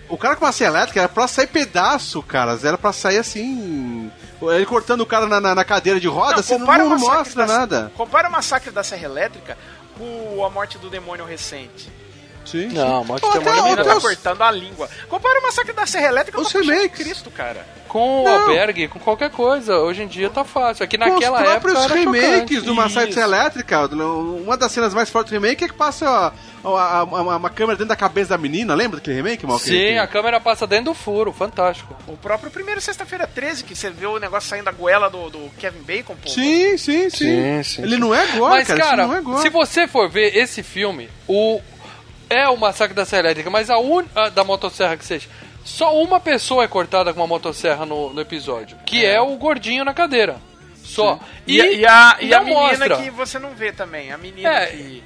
o 0.06 0.18
cara 0.18 0.36
com 0.36 0.44
a 0.44 0.52
elétrica 0.60 1.00
era 1.00 1.08
pra 1.08 1.26
sair 1.26 1.46
pedaço, 1.46 2.22
cara. 2.22 2.58
Era 2.62 2.76
pra 2.76 2.92
sair 2.92 3.16
assim. 3.18 4.10
Ele 4.52 4.66
cortando 4.66 5.00
o 5.02 5.06
cara 5.06 5.26
na, 5.26 5.40
na- 5.40 5.54
na 5.54 5.64
cadeira 5.64 5.98
de 6.00 6.08
roda, 6.08 6.42
você 6.42 6.52
não, 6.54 6.60
compara 6.60 6.82
não 6.82 6.86
o 6.88 6.90
Massacre 6.90 7.16
mostra 7.18 7.46
da- 7.46 7.58
nada. 7.58 7.92
Compara 7.96 8.28
o 8.28 8.32
Massacre 8.32 8.70
da 8.70 8.82
Serra 8.82 9.04
Elétrica 9.04 9.56
com 9.98 10.44
a 10.44 10.50
morte 10.50 10.78
do 10.78 10.90
demônio 10.90 11.24
recente. 11.24 11.90
Sim, 12.44 12.68
Não, 12.68 13.04
morte 13.04 13.24
Ou 13.24 13.30
até- 13.30 13.38
demônio 13.40 13.62
menina 13.64 13.82
até 13.82 13.94
tá 13.94 14.00
cortando 14.00 14.42
a 14.42 14.50
língua. 14.50 14.88
Compara 15.08 15.40
o 15.40 15.42
Massacre 15.42 15.72
da 15.72 15.86
Serra 15.86 16.08
Elétrica 16.08 16.40
Os 16.40 16.52
com 16.52 16.60
de 16.60 16.70
remakes. 16.70 16.98
Cristo, 17.04 17.30
cara. 17.30 17.66
Com 17.88 18.22
o 18.22 18.24
Não. 18.24 18.40
albergue, 18.42 18.88
com 18.88 18.98
qualquer 18.98 19.30
coisa. 19.30 19.78
Hoje 19.78 20.02
em 20.02 20.08
dia 20.08 20.28
tá 20.28 20.42
fácil. 20.44 20.84
Aqui 20.84 20.98
Com 20.98 21.04
naquela 21.08 21.38
os 21.38 21.44
próprios 21.48 21.78
época 21.78 21.94
remakes 21.94 22.30
chocante. 22.40 22.60
do 22.62 22.74
Massacre 22.74 23.10
Isso. 23.10 23.20
Elétrica, 23.20 23.86
uma 23.86 24.56
das 24.56 24.72
cenas 24.72 24.92
mais 24.92 25.08
fortes 25.08 25.30
do 25.30 25.34
remake 25.34 25.64
é 25.64 25.68
que 25.68 25.74
passa 25.74 26.32
ó, 26.64 26.76
a- 26.76 26.82
a- 26.82 26.98
a- 27.00 27.04
uma 27.36 27.50
câmera 27.50 27.76
dentro 27.76 27.90
da 27.90 27.94
cabeça 27.96 28.30
da 28.30 28.38
menina, 28.38 28.74
lembra 28.74 28.96
daquele 28.98 29.14
remake, 29.16 29.46
Mal? 29.46 29.60
Sim, 29.60 29.96
a 29.98 30.08
câmera 30.08 30.40
passa 30.40 30.66
dentro 30.66 30.86
do 30.86 30.94
furo, 30.94 31.32
fantástico. 31.32 31.94
O 32.08 32.16
próprio 32.16 32.50
primeiro 32.50 32.80
Sexta-feira 32.80 33.28
13, 33.32 33.62
que 33.62 33.76
você 33.76 33.90
vê 33.90 34.06
o 34.06 34.18
negócio 34.18 34.48
saindo 34.48 34.64
da 34.64 34.72
goela 34.72 35.08
do, 35.08 35.30
do 35.30 35.50
Kevin 35.58 35.82
Bacon, 35.82 36.16
pô. 36.16 36.28
Sim, 36.28 36.76
sim, 36.76 37.08
sim, 37.08 37.10
Sim, 37.10 37.62
sim, 37.62 37.82
Ele 37.82 37.94
sim. 37.94 38.00
não 38.00 38.12
é 38.12 38.26
gore, 38.32 38.54
Mas, 38.54 38.66
cara, 38.66 38.80
cara, 38.80 39.06
não 39.06 39.14
é 39.14 39.20
gore. 39.20 39.40
se 39.42 39.48
você 39.50 39.86
for 39.86 40.10
ver 40.10 40.36
esse 40.36 40.64
filme, 40.64 41.08
o 41.28 41.60
é 42.34 42.48
o 42.48 42.56
Massacre 42.56 42.94
da 42.94 43.04
Serra 43.04 43.20
Elétrica, 43.24 43.50
mas 43.50 43.70
a 43.70 43.78
un... 43.78 44.04
a 44.14 44.28
da 44.28 44.44
motosserra 44.44 44.96
que 44.96 45.04
seja, 45.04 45.28
só 45.64 45.96
uma 46.00 46.20
pessoa 46.20 46.64
é 46.64 46.68
cortada 46.68 47.12
com 47.14 47.20
uma 47.20 47.26
motosserra 47.26 47.86
no, 47.86 48.12
no 48.12 48.20
episódio, 48.20 48.76
que 48.84 49.04
é. 49.04 49.20
o 49.20 49.36
gordinho 49.36 49.84
na 49.84 49.94
cadeira. 49.94 50.36
Só. 50.82 51.18
E, 51.46 51.60
a- 51.60 51.66
e 51.72 51.86
a, 51.86 52.16
e 52.20 52.34
a 52.34 52.40
menina 52.40 52.60
mostra. 52.60 52.96
que 52.98 53.10
você 53.10 53.38
não 53.38 53.50
vê 53.54 53.72
também. 53.72 54.12
A 54.12 54.18
menina 54.18 54.48
É. 54.48 54.66
que. 54.66 55.02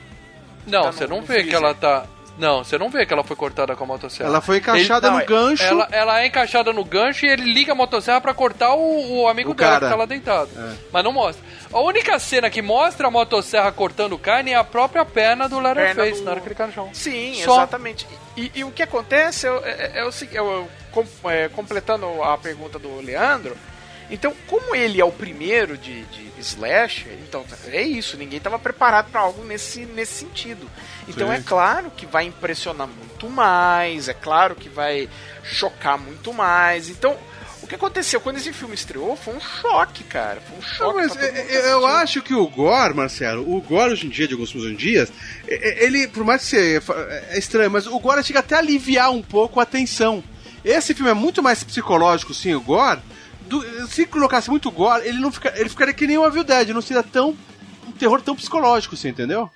Não, 0.67 0.83
tá 0.83 0.93
você 0.93 1.05
no- 1.05 1.11
não 1.11 1.21
no 1.21 1.27
vê 1.27 1.35
que 1.37 1.41
freezer. 1.43 1.61
ela 1.63 1.75
tá. 1.75 2.05
Não, 2.39 2.63
você 2.63 2.79
não 2.79 2.89
vê 2.89 3.05
que 3.05 3.13
ela 3.13 3.25
foi 3.25 3.35
cortada 3.37 3.75
com 3.75 3.83
a 3.83 3.87
motosserra. 3.87 4.29
Ela 4.29 4.41
foi 4.41 4.59
encaixada 4.59 5.09
Ele- 5.09 5.15
no 5.15 5.21
não, 5.21 5.27
gancho. 5.27 5.65
Ela, 5.65 5.89
ela 5.91 6.21
é 6.23 6.27
encaixada 6.27 6.73
no 6.73 6.85
gancho 6.85 7.27
e 7.27 7.29
ele 7.29 7.53
liga 7.53 7.73
a 7.73 7.75
motosserra 7.75 8.21
pra 8.21 8.33
cortar 8.33 8.75
o, 8.75 9.23
o 9.23 9.29
amigo 9.29 9.51
O 9.51 9.55
dela 9.55 9.73
cara. 9.73 9.87
que 9.87 9.91
tá 9.93 9.97
lá 9.99 10.07
deitado. 10.07 10.49
Mas 10.93 11.03
não 11.05 11.13
mostra. 11.13 11.45
A 11.73 11.81
única 11.81 12.19
cena 12.19 12.49
que 12.49 12.63
mostra 12.63 13.09
a 13.09 13.11
motosserra 13.11 13.73
cortando 13.73 14.17
carne 14.17 14.53
é 14.53 14.57
a 14.57 14.63
própria 14.65 15.05
perna 15.05 15.49
do 15.49 15.59
Leatherface, 15.59 16.21
do- 16.21 16.25
na 16.25 16.31
hora 16.31 16.41
que 16.41 16.49
ele 16.49 16.55
cai 16.55 16.67
no 16.69 16.73
chão. 16.73 16.89
Sim, 16.93 17.35
Só. 17.45 17.57
exatamente. 17.57 18.07
E, 18.37 18.53
e 18.55 18.63
o 18.65 18.71
que 18.71 18.85
acontece 18.85 19.47
é, 19.49 19.51
é, 19.51 19.93
é 20.01 20.05
o 20.05 20.13
seguinte, 20.13 20.39
é, 21.25 21.49
completando 21.49 22.23
a 22.23 22.39
pergunta 22.39 22.79
do 22.79 23.01
Leandro, 23.01 23.57
então, 24.11 24.35
como 24.47 24.75
ele 24.75 25.01
é 25.01 25.05
o 25.05 25.13
primeiro 25.13 25.77
de, 25.77 26.03
de 26.05 26.29
slasher, 26.41 27.13
então 27.27 27.45
é 27.67 27.83
isso, 27.83 28.17
ninguém 28.17 28.39
estava 28.39 28.59
preparado 28.59 29.11
para 29.11 29.21
algo 29.21 29.45
nesse, 29.45 29.81
nesse 29.87 30.15
sentido. 30.15 30.71
Então 31.07 31.29
Sim. 31.29 31.35
é 31.35 31.41
claro 31.41 31.91
que 31.97 32.07
vai 32.07 32.25
impressionar 32.25 32.87
muito 32.89 33.29
mais, 33.29 34.09
é 34.09 34.15
claro 34.15 34.55
que 34.55 34.69
vai 34.69 35.09
chocar 35.43 35.99
muito 35.99 36.33
mais. 36.33 36.89
Então, 36.89 37.17
o 37.63 37.67
que 37.67 37.75
aconteceu 37.75 38.21
quando 38.21 38.37
esse 38.37 38.53
filme 38.53 38.75
estreou 38.75 39.17
foi 39.17 39.35
um 39.35 39.41
choque, 39.41 40.05
cara. 40.05 40.41
Foi 40.41 40.57
um 40.57 40.61
Não, 40.61 40.69
choque. 40.69 41.09
todo 41.09 41.21
mundo 41.21 41.47
que 41.49 41.55
eu, 41.55 41.87
acho 41.87 42.23
que 42.23 42.35
o 42.35 42.47
Gore, 42.47 42.95
Marcelo, 42.95 43.43
o 43.57 43.61
Gore 43.61 43.93
hoje 43.93 44.07
em 44.07 44.11
dia, 44.11 44.27
de 44.29 44.35
alguns 44.35 44.55
em 44.55 44.75
dia, 44.75 45.09
é- 45.47 45.55
é- 45.55 45.85
ele, 45.85 46.07
por 46.09 46.25
mais 46.25 46.43
que 46.43 46.49
você, 46.49 46.81
é 47.31 47.39
estranho, 47.39 47.71
mas 47.71 47.87
o 47.87 47.99
Gore 47.99 48.23
chega 48.23 48.39
até 48.39 48.55
a 48.55 48.59
aliviar 48.59 49.11
um 49.11 49.23
pouco 49.23 49.61
a 49.61 49.67
tensão. 49.67 50.23
Esse 50.65 50.95
filme 50.95 51.11
é 51.11 51.15
muito 51.15 51.43
mais 51.43 51.63
psicológico, 51.65 52.33
sim, 52.33 52.55
o 52.55 52.61
Gore. 52.61 53.01
Do- 53.49 53.87
se 53.89 54.07
colocasse 54.07 54.51
muito 54.51 54.71
Gore, 54.71 55.07
ele 55.07 55.19
não 55.19 55.33
fica, 55.33 55.53
ele 55.57 55.69
ficaria 55.69 55.95
que 55.95 56.07
nem 56.07 56.19
o 56.19 56.27
Evil 56.27 56.45
Dead, 56.45 56.69
não 56.71 56.83
seria 56.83 57.03
tão 57.03 57.37
um 57.87 57.93
terror 57.93 58.21
tão 58.23 58.37
psicológico, 58.37 58.97
você 58.97 59.09
entendeu? 59.09 59.51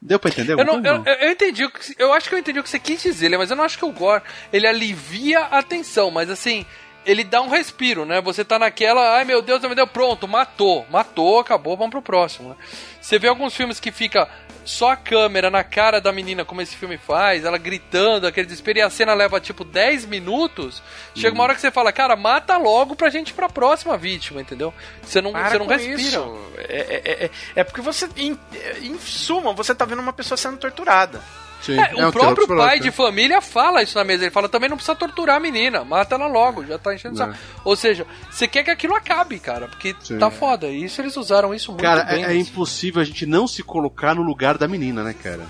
Deu 0.00 0.18
pra 0.18 0.30
entender? 0.30 0.52
Eu, 0.52 0.64
não, 0.64 0.84
eu, 0.84 1.04
eu- 1.04 1.32
entendi 1.32 1.64
o 1.64 1.70
que, 1.70 1.94
eu 1.98 2.12
acho 2.12 2.28
que 2.28 2.34
eu 2.34 2.38
entendi 2.38 2.60
o 2.60 2.62
que 2.62 2.68
você 2.70 2.78
quis 2.78 3.02
dizer, 3.02 3.36
mas 3.36 3.50
eu 3.50 3.56
não 3.56 3.64
acho 3.64 3.78
que 3.78 3.84
o 3.84 3.90
Gore 3.92 4.22
ele 4.52 4.66
alivia 4.66 5.40
a 5.40 5.62
tensão, 5.62 6.10
mas 6.10 6.30
assim, 6.30 6.64
ele 7.04 7.24
dá 7.24 7.40
um 7.40 7.48
respiro, 7.48 8.04
né? 8.04 8.20
Você 8.20 8.44
tá 8.44 8.58
naquela, 8.58 9.16
ai 9.16 9.24
meu 9.24 9.40
Deus, 9.42 9.60
meu 9.62 9.74
Deus, 9.74 9.90
pronto, 9.90 10.28
matou, 10.28 10.86
matou, 10.90 11.40
acabou, 11.40 11.76
vamos 11.76 11.90
pro 11.90 12.02
próximo. 12.02 12.50
Né? 12.50 12.56
Você 13.00 13.18
vê 13.18 13.26
alguns 13.28 13.54
filmes 13.54 13.80
que 13.80 13.90
fica 13.90 14.28
só 14.66 14.90
a 14.90 14.96
câmera 14.96 15.48
na 15.48 15.64
cara 15.64 16.00
da 16.00 16.12
menina, 16.12 16.44
como 16.44 16.60
esse 16.60 16.76
filme 16.76 16.98
faz, 16.98 17.44
ela 17.44 17.56
gritando, 17.56 18.26
aquele 18.26 18.46
desespero, 18.46 18.80
e 18.80 18.82
a 18.82 18.90
cena 18.90 19.14
leva 19.14 19.40
tipo 19.40 19.64
10 19.64 20.04
minutos. 20.06 20.82
Chega 21.14 21.34
uma 21.34 21.44
hora 21.44 21.54
que 21.54 21.60
você 21.60 21.70
fala, 21.70 21.92
cara, 21.92 22.16
mata 22.16 22.56
logo 22.56 22.94
pra 22.96 23.08
gente 23.08 23.30
ir 23.30 23.34
pra 23.34 23.48
próxima 23.48 23.96
vítima, 23.96 24.40
entendeu? 24.40 24.74
Você 25.02 25.20
não, 25.20 25.32
Para 25.32 25.50
você 25.50 25.58
não 25.58 25.66
respira. 25.66 26.00
isso. 26.02 26.38
É, 26.58 27.02
é, 27.04 27.24
é, 27.24 27.30
é 27.54 27.64
porque 27.64 27.80
você, 27.80 28.08
em, 28.16 28.38
em 28.82 28.98
suma, 28.98 29.52
você 29.52 29.74
tá 29.74 29.84
vendo 29.84 30.02
uma 30.02 30.12
pessoa 30.12 30.36
sendo 30.36 30.58
torturada. 30.58 31.22
Sim, 31.66 31.78
É, 31.78 31.92
é 32.00 32.06
o 32.06 32.12
próprio 32.12 32.46
pai 32.46 32.80
de 32.80 32.90
família 32.90 33.40
fala 33.40 33.82
isso 33.82 33.96
na 33.98 34.04
mesa. 34.04 34.24
Ele 34.24 34.30
fala 34.30 34.48
também 34.48 34.68
não 34.68 34.76
precisa 34.76 34.96
torturar 34.96 35.36
a 35.36 35.40
menina, 35.40 35.84
mata 35.84 36.14
ela 36.14 36.26
logo, 36.26 36.64
já 36.64 36.78
tá 36.78 36.94
enchendo 36.94 37.16
saco. 37.16 37.34
Ou 37.64 37.76
seja, 37.76 38.06
você 38.30 38.46
quer 38.46 38.62
que 38.62 38.70
aquilo 38.70 38.94
acabe, 38.94 39.38
cara, 39.38 39.68
porque 39.68 39.94
Sim. 40.00 40.18
tá 40.18 40.30
foda. 40.30 40.66
E 40.68 40.84
isso 40.84 41.00
eles 41.00 41.16
usaram 41.16 41.54
isso 41.54 41.72
muito 41.72 41.82
Cara, 41.82 42.04
bem. 42.04 42.24
é, 42.24 42.30
é 42.30 42.34
nesse 42.34 42.50
impossível 42.50 43.02
a 43.02 43.04
gente 43.04 43.26
não 43.26 43.46
se 43.46 43.62
colocar 43.62 44.14
no 44.14 44.22
lugar 44.22 44.56
da 44.56 44.68
menina, 44.68 45.02
né, 45.02 45.14
cara? 45.14 45.42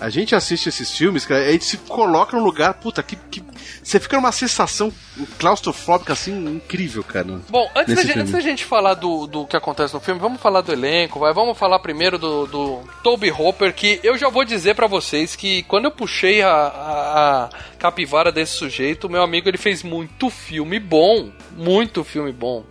A 0.00 0.08
gente 0.10 0.34
assiste 0.34 0.68
esses 0.68 0.96
filmes, 0.96 1.26
cara, 1.26 1.44
a 1.44 1.52
gente 1.52 1.64
se 1.64 1.76
coloca 1.78 2.36
no 2.36 2.42
lugar, 2.42 2.74
puta, 2.74 3.02
que. 3.02 3.16
que 3.16 3.42
você 3.82 3.98
fica 3.98 4.16
numa 4.16 4.30
sensação 4.30 4.92
claustrofóbica 5.38 6.12
assim 6.12 6.32
incrível, 6.46 7.02
cara. 7.02 7.40
Bom, 7.48 7.68
antes 7.74 7.94
da, 7.94 8.02
gente, 8.02 8.18
antes 8.18 8.32
da 8.32 8.40
gente 8.40 8.64
falar 8.64 8.94
do, 8.94 9.26
do 9.26 9.46
que 9.46 9.56
acontece 9.56 9.94
no 9.94 10.00
filme, 10.00 10.20
vamos 10.20 10.40
falar 10.40 10.60
do 10.60 10.72
elenco, 10.72 11.18
vai. 11.18 11.32
Vamos 11.32 11.58
falar 11.58 11.78
primeiro 11.80 12.18
do, 12.18 12.46
do 12.46 12.80
Toby 13.02 13.30
Hopper, 13.30 13.74
que 13.74 13.98
eu 14.02 14.16
já 14.16 14.28
vou 14.28 14.44
dizer 14.44 14.74
pra 14.74 14.86
vocês 14.86 15.34
que 15.34 15.62
quando 15.64 15.86
eu 15.86 15.90
puxei 15.90 16.42
a, 16.42 16.50
a, 16.50 17.44
a 17.44 17.48
capivara 17.78 18.30
desse 18.30 18.52
sujeito, 18.52 19.08
meu 19.08 19.22
amigo 19.22 19.48
ele 19.48 19.58
fez 19.58 19.82
muito 19.82 20.30
filme 20.30 20.78
bom. 20.78 21.32
Muito 21.56 22.04
filme 22.04 22.30
bom. 22.30 22.64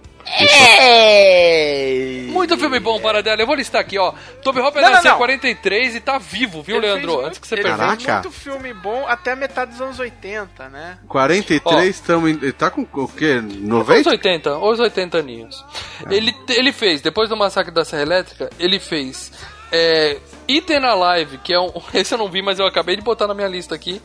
Muito 2.31 2.57
filme 2.57 2.79
bom, 2.79 2.99
para 2.99 3.21
dela. 3.23 3.41
Eu 3.41 3.47
vou 3.47 3.55
listar 3.55 3.81
aqui, 3.81 3.97
ó. 3.97 4.13
Toby 4.43 4.59
Hopper 4.59 4.81
Não, 4.81 4.91
nasceu 4.91 5.09
em 5.09 5.11
não. 5.11 5.17
43 5.17 5.95
e 5.95 5.99
tá 5.99 6.17
vivo, 6.17 6.61
viu, 6.61 6.77
Ele 6.77 6.85
Leandro? 6.87 7.07
fez 7.07 7.17
Antes 7.17 7.23
muito- 7.23 7.41
que 7.41 7.47
você 7.47 7.55
fez 7.57 7.67
Caraca. 7.67 8.13
muito 8.13 8.31
filme 8.31 8.73
bom 8.73 9.05
até 9.07 9.31
a 9.31 9.35
metade 9.35 9.71
dos 9.71 9.81
anos 9.81 9.99
80, 9.99 10.69
né? 10.69 10.97
43 11.07 11.95
estamos. 11.95 12.29
Ele 12.29 12.51
tá 12.51 12.69
com 12.69 12.81
o 12.81 13.07
quê? 13.07 13.35
Os 13.45 13.55
90? 13.61 14.09
80, 14.09 14.57
os 14.57 14.79
80 14.79 15.17
aninhos. 15.19 15.65
Ele, 16.09 16.33
ele 16.49 16.71
fez, 16.71 17.01
depois 17.01 17.29
do 17.29 17.35
massacre 17.37 17.73
da 17.73 17.83
Serra 17.83 18.03
Elétrica, 18.03 18.49
ele 18.59 18.79
fez 18.79 19.31
é, 19.71 20.17
Eaten 20.47 20.85
Alive, 20.85 21.39
que 21.39 21.53
é 21.53 21.59
um. 21.59 21.71
Esse 21.93 22.13
eu 22.13 22.17
não 22.17 22.29
vi, 22.29 22.41
mas 22.41 22.59
eu 22.59 22.65
acabei 22.67 22.95
de 22.95 23.01
botar 23.01 23.27
na 23.27 23.33
minha 23.33 23.47
lista 23.47 23.73
aqui. 23.75 24.01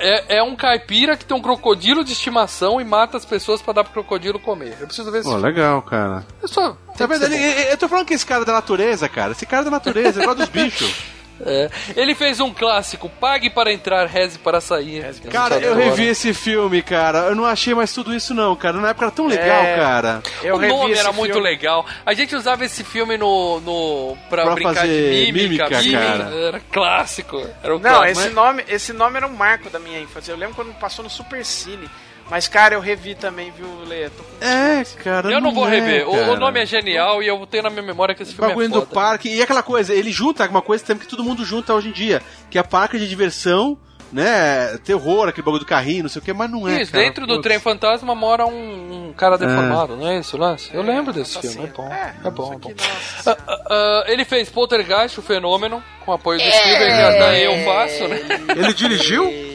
É, 0.00 0.38
é 0.38 0.42
um 0.42 0.56
caipira 0.56 1.16
que 1.16 1.24
tem 1.26 1.36
um 1.36 1.42
crocodilo 1.42 2.02
de 2.02 2.12
estimação 2.12 2.80
e 2.80 2.84
mata 2.84 3.16
as 3.18 3.24
pessoas 3.24 3.60
pra 3.60 3.74
dar 3.74 3.84
pro 3.84 3.92
crocodilo 3.92 4.40
comer. 4.40 4.76
Eu 4.80 4.86
preciso 4.86 5.10
ver 5.12 5.18
esse 5.18 5.28
Pô, 5.28 5.34
filme. 5.34 5.44
legal, 5.46 5.82
cara. 5.82 6.24
Eu 6.42 6.48
só- 6.48 6.76
Tá 6.96 7.06
vendo? 7.06 7.24
eu 7.24 7.76
tô 7.76 7.88
falando 7.88 8.06
que 8.06 8.14
esse 8.14 8.24
cara 8.26 8.42
é 8.42 8.46
da 8.46 8.52
natureza, 8.54 9.08
cara. 9.08 9.32
Esse 9.32 9.44
cara 9.46 9.62
é 9.62 9.64
da 9.66 9.70
natureza, 9.70 10.18
ele 10.18 10.26
gosta 10.26 10.42
dos 10.46 10.48
bichos. 10.48 10.90
É. 11.44 11.70
Ele 11.96 12.14
fez 12.14 12.38
um 12.40 12.52
clássico, 12.52 13.08
Pague 13.20 13.48
para 13.50 13.72
entrar, 13.72 14.06
reze 14.06 14.38
para 14.38 14.60
sair. 14.60 15.04
Cara, 15.30 15.58
eu 15.58 15.74
revi 15.74 16.06
esse 16.06 16.34
filme, 16.34 16.82
cara. 16.82 17.18
Eu 17.28 17.34
não 17.34 17.44
achei 17.44 17.74
mais 17.74 17.92
tudo 17.92 18.14
isso, 18.14 18.34
não, 18.34 18.54
cara. 18.56 18.78
Na 18.78 18.90
época 18.90 19.06
era 19.06 19.14
tão 19.14 19.26
legal, 19.26 19.62
É. 19.62 19.76
cara. 19.76 20.22
Eu 20.42 20.56
o 20.56 20.58
revi 20.58 20.72
nome 20.72 20.90
esse 20.92 21.00
era 21.00 21.12
muito 21.12 21.32
filme. 21.32 21.48
legal. 21.48 21.86
A 22.04 22.12
gente 22.14 22.34
usava 22.36 22.64
esse 22.64 22.84
filme 22.84 23.16
no, 23.16 23.60
no 23.60 24.16
pra, 24.28 24.44
Pra 24.44 24.54
brincar 24.54 24.74
fazer 24.74 25.26
de 25.26 25.32
mímica. 25.32 25.68
mímica, 25.68 25.98
cara. 26.00 26.34
Era 26.34 26.60
clássico. 26.70 27.46
Era 27.62 27.74
o 27.76 27.78
Não, 27.78 27.90
clássico. 27.90 28.20
esse 28.20 28.28
nome, 28.30 28.64
esse 28.68 28.92
nome 28.92 29.16
era 29.16 29.26
um 29.26 29.34
marco 29.34 29.70
da 29.70 29.78
minha 29.78 30.00
infância. 30.00 30.32
Eu 30.32 30.36
lembro 30.36 30.54
quando 30.54 30.72
passou 30.78 31.02
no 31.02 31.10
Super 31.10 31.44
Cine. 31.44 31.88
Mas, 32.30 32.46
cara, 32.46 32.74
eu 32.76 32.80
revi 32.80 33.14
também, 33.16 33.50
viu, 33.50 33.66
Lê? 33.86 34.08
Tô 34.08 34.22
com- 34.22 34.44
É, 34.44 34.84
cara. 35.02 35.30
Eu 35.32 35.40
não 35.40 35.52
vou 35.52 35.66
é, 35.66 35.70
rever. 35.70 36.08
O- 36.08 36.12
cara. 36.12 36.32
O, 36.32 36.36
nome 36.38 36.60
é 36.62 36.66
genial 36.66 37.20
e 37.22 37.26
eu 37.26 37.44
tenho 37.46 37.64
na 37.64 37.70
minha 37.70 37.82
memória 37.82 38.14
que 38.14 38.22
esse 38.22 38.32
O 38.32 38.36
filme 38.36 38.48
bagulho 38.50 38.66
é 38.66 38.68
do 38.68 38.74
foda. 38.82 38.94
parque. 38.94 39.28
E 39.28 39.42
aquela 39.42 39.62
coisa, 39.64 39.92
ele 39.92 40.12
junta 40.12 40.48
uma 40.48 40.62
coisa 40.62 40.84
que 40.94 41.08
todo 41.08 41.24
mundo 41.24 41.44
junta 41.44 41.74
hoje 41.74 41.88
em 41.88 41.92
dia, 41.92 42.22
que 42.48 42.56
é 42.58 42.62
parque 42.62 42.98
de 43.00 43.08
diversão, 43.08 43.76
né? 44.12 44.78
Terror, 44.84 45.28
aquele 45.28 45.44
bagulho 45.44 45.60
do 45.64 45.66
carrinho, 45.66 46.04
não 46.04 46.08
sei 46.08 46.20
o 46.22 46.24
que, 46.24 46.32
mas 46.32 46.48
não 46.50 46.68
é. 46.68 46.80
Isso, 46.82 46.92
cara. 46.92 47.04
dentro 47.04 47.26
do 47.26 47.34
Putz. 47.34 47.42
trem 47.42 47.58
fantasma 47.58 48.14
mora 48.14 48.46
um, 48.46 49.08
um 49.08 49.12
cara 49.12 49.36
deformado, 49.36 49.96
não 49.96 50.08
é 50.08 50.18
isso, 50.20 50.36
Lance? 50.36 50.70
Eu 50.72 50.82
lembro 50.82 51.12
desse 51.12 51.36
assassino. 51.38 51.64
filme, 51.64 51.68
é 51.68 51.76
bom. 51.76 51.92
É, 51.92 52.14
É, 52.24 52.30
bom, 52.30 52.52
é 52.54 52.58
bom. 52.58 52.70
nossa. 52.76 53.32
Ah, 53.32 53.36
ah, 53.48 53.58
ah, 53.70 54.04
ele 54.06 54.24
fez 54.24 54.48
Poltergeist, 54.48 55.18
o 55.18 55.22
Fenômeno, 55.22 55.82
com 56.04 56.12
apoio 56.12 56.38
do 56.38 56.44
Spielberg, 56.44 56.94
que 56.94 57.02
até 57.02 57.46
eu 57.46 57.64
faço, 57.64 58.06
né? 58.08 58.20
Ele 58.56 58.72
dirigiu? 58.72 59.28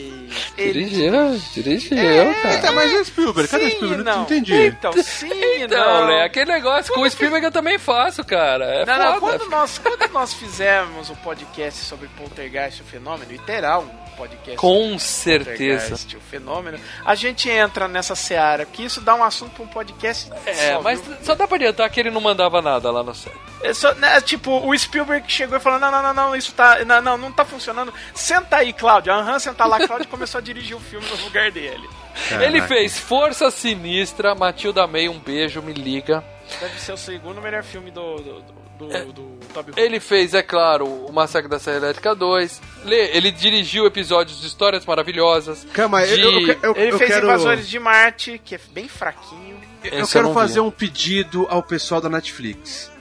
Ele... 0.58 0.86
Dirigiu, 0.86 1.42
dirigiu, 1.54 1.98
Eita, 1.98 2.72
mas 2.72 2.94
é 2.94 3.04
Spielberg. 3.04 3.50
Cadê 3.50 3.70
Sim, 3.70 3.76
Spielberg? 3.76 4.04
não. 4.04 4.16
Não 4.16 4.24
entendi. 4.24 4.54
Então, 4.66 4.94
sim, 4.94 5.30
Então, 5.62 6.02
não. 6.02 6.08
Lé, 6.08 6.24
aquele 6.24 6.52
negócio 6.52 6.94
com 6.94 7.02
o 7.02 7.10
Spielberg 7.10 7.46
eu 7.46 7.52
também 7.52 7.78
faço, 7.78 8.24
cara. 8.24 8.66
É 8.66 8.86
Não, 8.86 8.98
não, 8.98 9.20
quando 9.20 9.50
nós, 9.50 9.78
quando 9.78 10.12
nós 10.12 10.34
fizemos 10.34 11.10
o 11.10 11.16
podcast 11.18 11.84
sobre 11.86 12.08
Poltergeist, 12.10 12.82
o 12.82 12.86
fenômeno, 12.86 13.32
e 13.34 13.40
terá 13.40 13.80
um 13.80 14.05
podcast 14.16 14.58
Com 14.58 14.98
certeza. 14.98 15.96
O 16.16 16.20
fenômeno, 16.22 16.80
a 17.06 17.16
gente 17.16 17.50
entra 17.50 17.88
nessa 17.88 18.16
seara, 18.16 18.66
que 18.66 18.84
isso 18.84 19.02
dá 19.02 19.16
um 19.16 19.24
assunto 19.24 19.52
pra 19.52 19.64
um 19.64 19.68
podcast 19.68 20.32
É, 20.46 20.74
só, 20.74 20.82
mas 20.82 21.02
viu? 21.02 21.16
só 21.22 21.36
dá 21.36 21.48
pra 21.48 21.56
adiantar 21.56 21.90
que 21.90 22.00
ele 22.00 22.12
não 22.12 22.22
mandava 22.22 22.62
nada 22.62 22.90
lá 22.92 23.04
no 23.04 23.14
set. 23.14 23.36
É 23.62 23.74
só, 23.74 23.94
né, 23.96 24.20
tipo, 24.22 24.52
o 24.52 24.78
Spielberg 24.78 25.32
chegou 25.32 25.58
e 25.58 25.62
falou, 25.62 25.80
não, 25.80 25.92
não, 25.92 26.02
não, 26.02 26.14
não, 26.14 26.36
isso 26.36 26.54
tá, 26.54 26.84
não, 26.86 27.02
não, 27.02 27.18
não 27.18 27.32
tá 27.32 27.44
funcionando, 27.46 27.94
senta 28.14 28.58
aí, 28.58 28.74
Cláudio, 28.74 29.12
aham, 29.14 29.40
senta 29.40 29.66
lá, 29.66 29.86
Cláudio 29.88 30.08
começou 30.08 30.40
a 30.40 30.42
dirigir 30.42 30.76
o 30.76 30.80
filme 30.80 31.06
no 31.08 31.24
lugar 31.24 31.52
dele. 31.52 31.88
Ele 32.42 32.62
fez 32.62 32.98
Força 32.98 33.52
Sinistra, 33.52 34.34
Matilda 34.36 34.88
May, 34.88 35.10
um 35.10 35.20
beijo, 35.20 35.62
me 35.62 35.74
liga. 35.74 36.24
Deve 36.60 36.80
ser 36.80 36.94
o 36.94 36.98
segundo 36.98 37.42
melhor 37.42 37.64
filme 37.64 37.92
do, 37.92 38.16
do, 38.18 38.42
do, 38.42 38.88
do, 38.88 39.14
do 39.14 39.24
Toby 39.54 39.72
Hooper. 39.72 39.84
Ele 39.84 40.00
fez, 40.00 40.34
é 40.34 40.42
claro, 40.44 40.86
o 40.86 41.12
Massacre 41.12 41.50
da 41.50 41.60
Serra 41.60 41.78
Elétrica 41.78 42.14
2. 42.16 42.62
Lê, 42.86 43.16
Ele 43.18 43.32
dirigiu 43.32 43.86
episódios 43.86 44.40
de 44.42 44.48
Histórias 44.48 44.86
Maravilhosas. 44.86 45.66
Calma, 45.74 46.06
de- 46.06 46.20
eu, 46.20 46.32
eu, 46.48 46.58
eu, 46.62 46.76
Ele 46.76 46.92
eu 46.94 46.98
fez 46.98 47.12
quero, 47.12 47.26
Invasores 47.28 47.68
de 47.68 47.80
Marte, 47.80 48.40
que 48.44 48.56
é 48.56 48.60
bem 48.74 48.88
fraquinho. 48.88 49.58
eu 49.84 50.02
Esse 50.04 50.14
quero 50.14 50.26
eu 50.28 50.34
não 50.34 50.34
vi. 50.34 50.48
fazer 50.48 50.60
um 50.60 50.72
pedido 50.72 51.46
ao 51.50 51.62
pessoal 51.64 52.00
da 52.02 52.10
Netflix. 52.10 52.92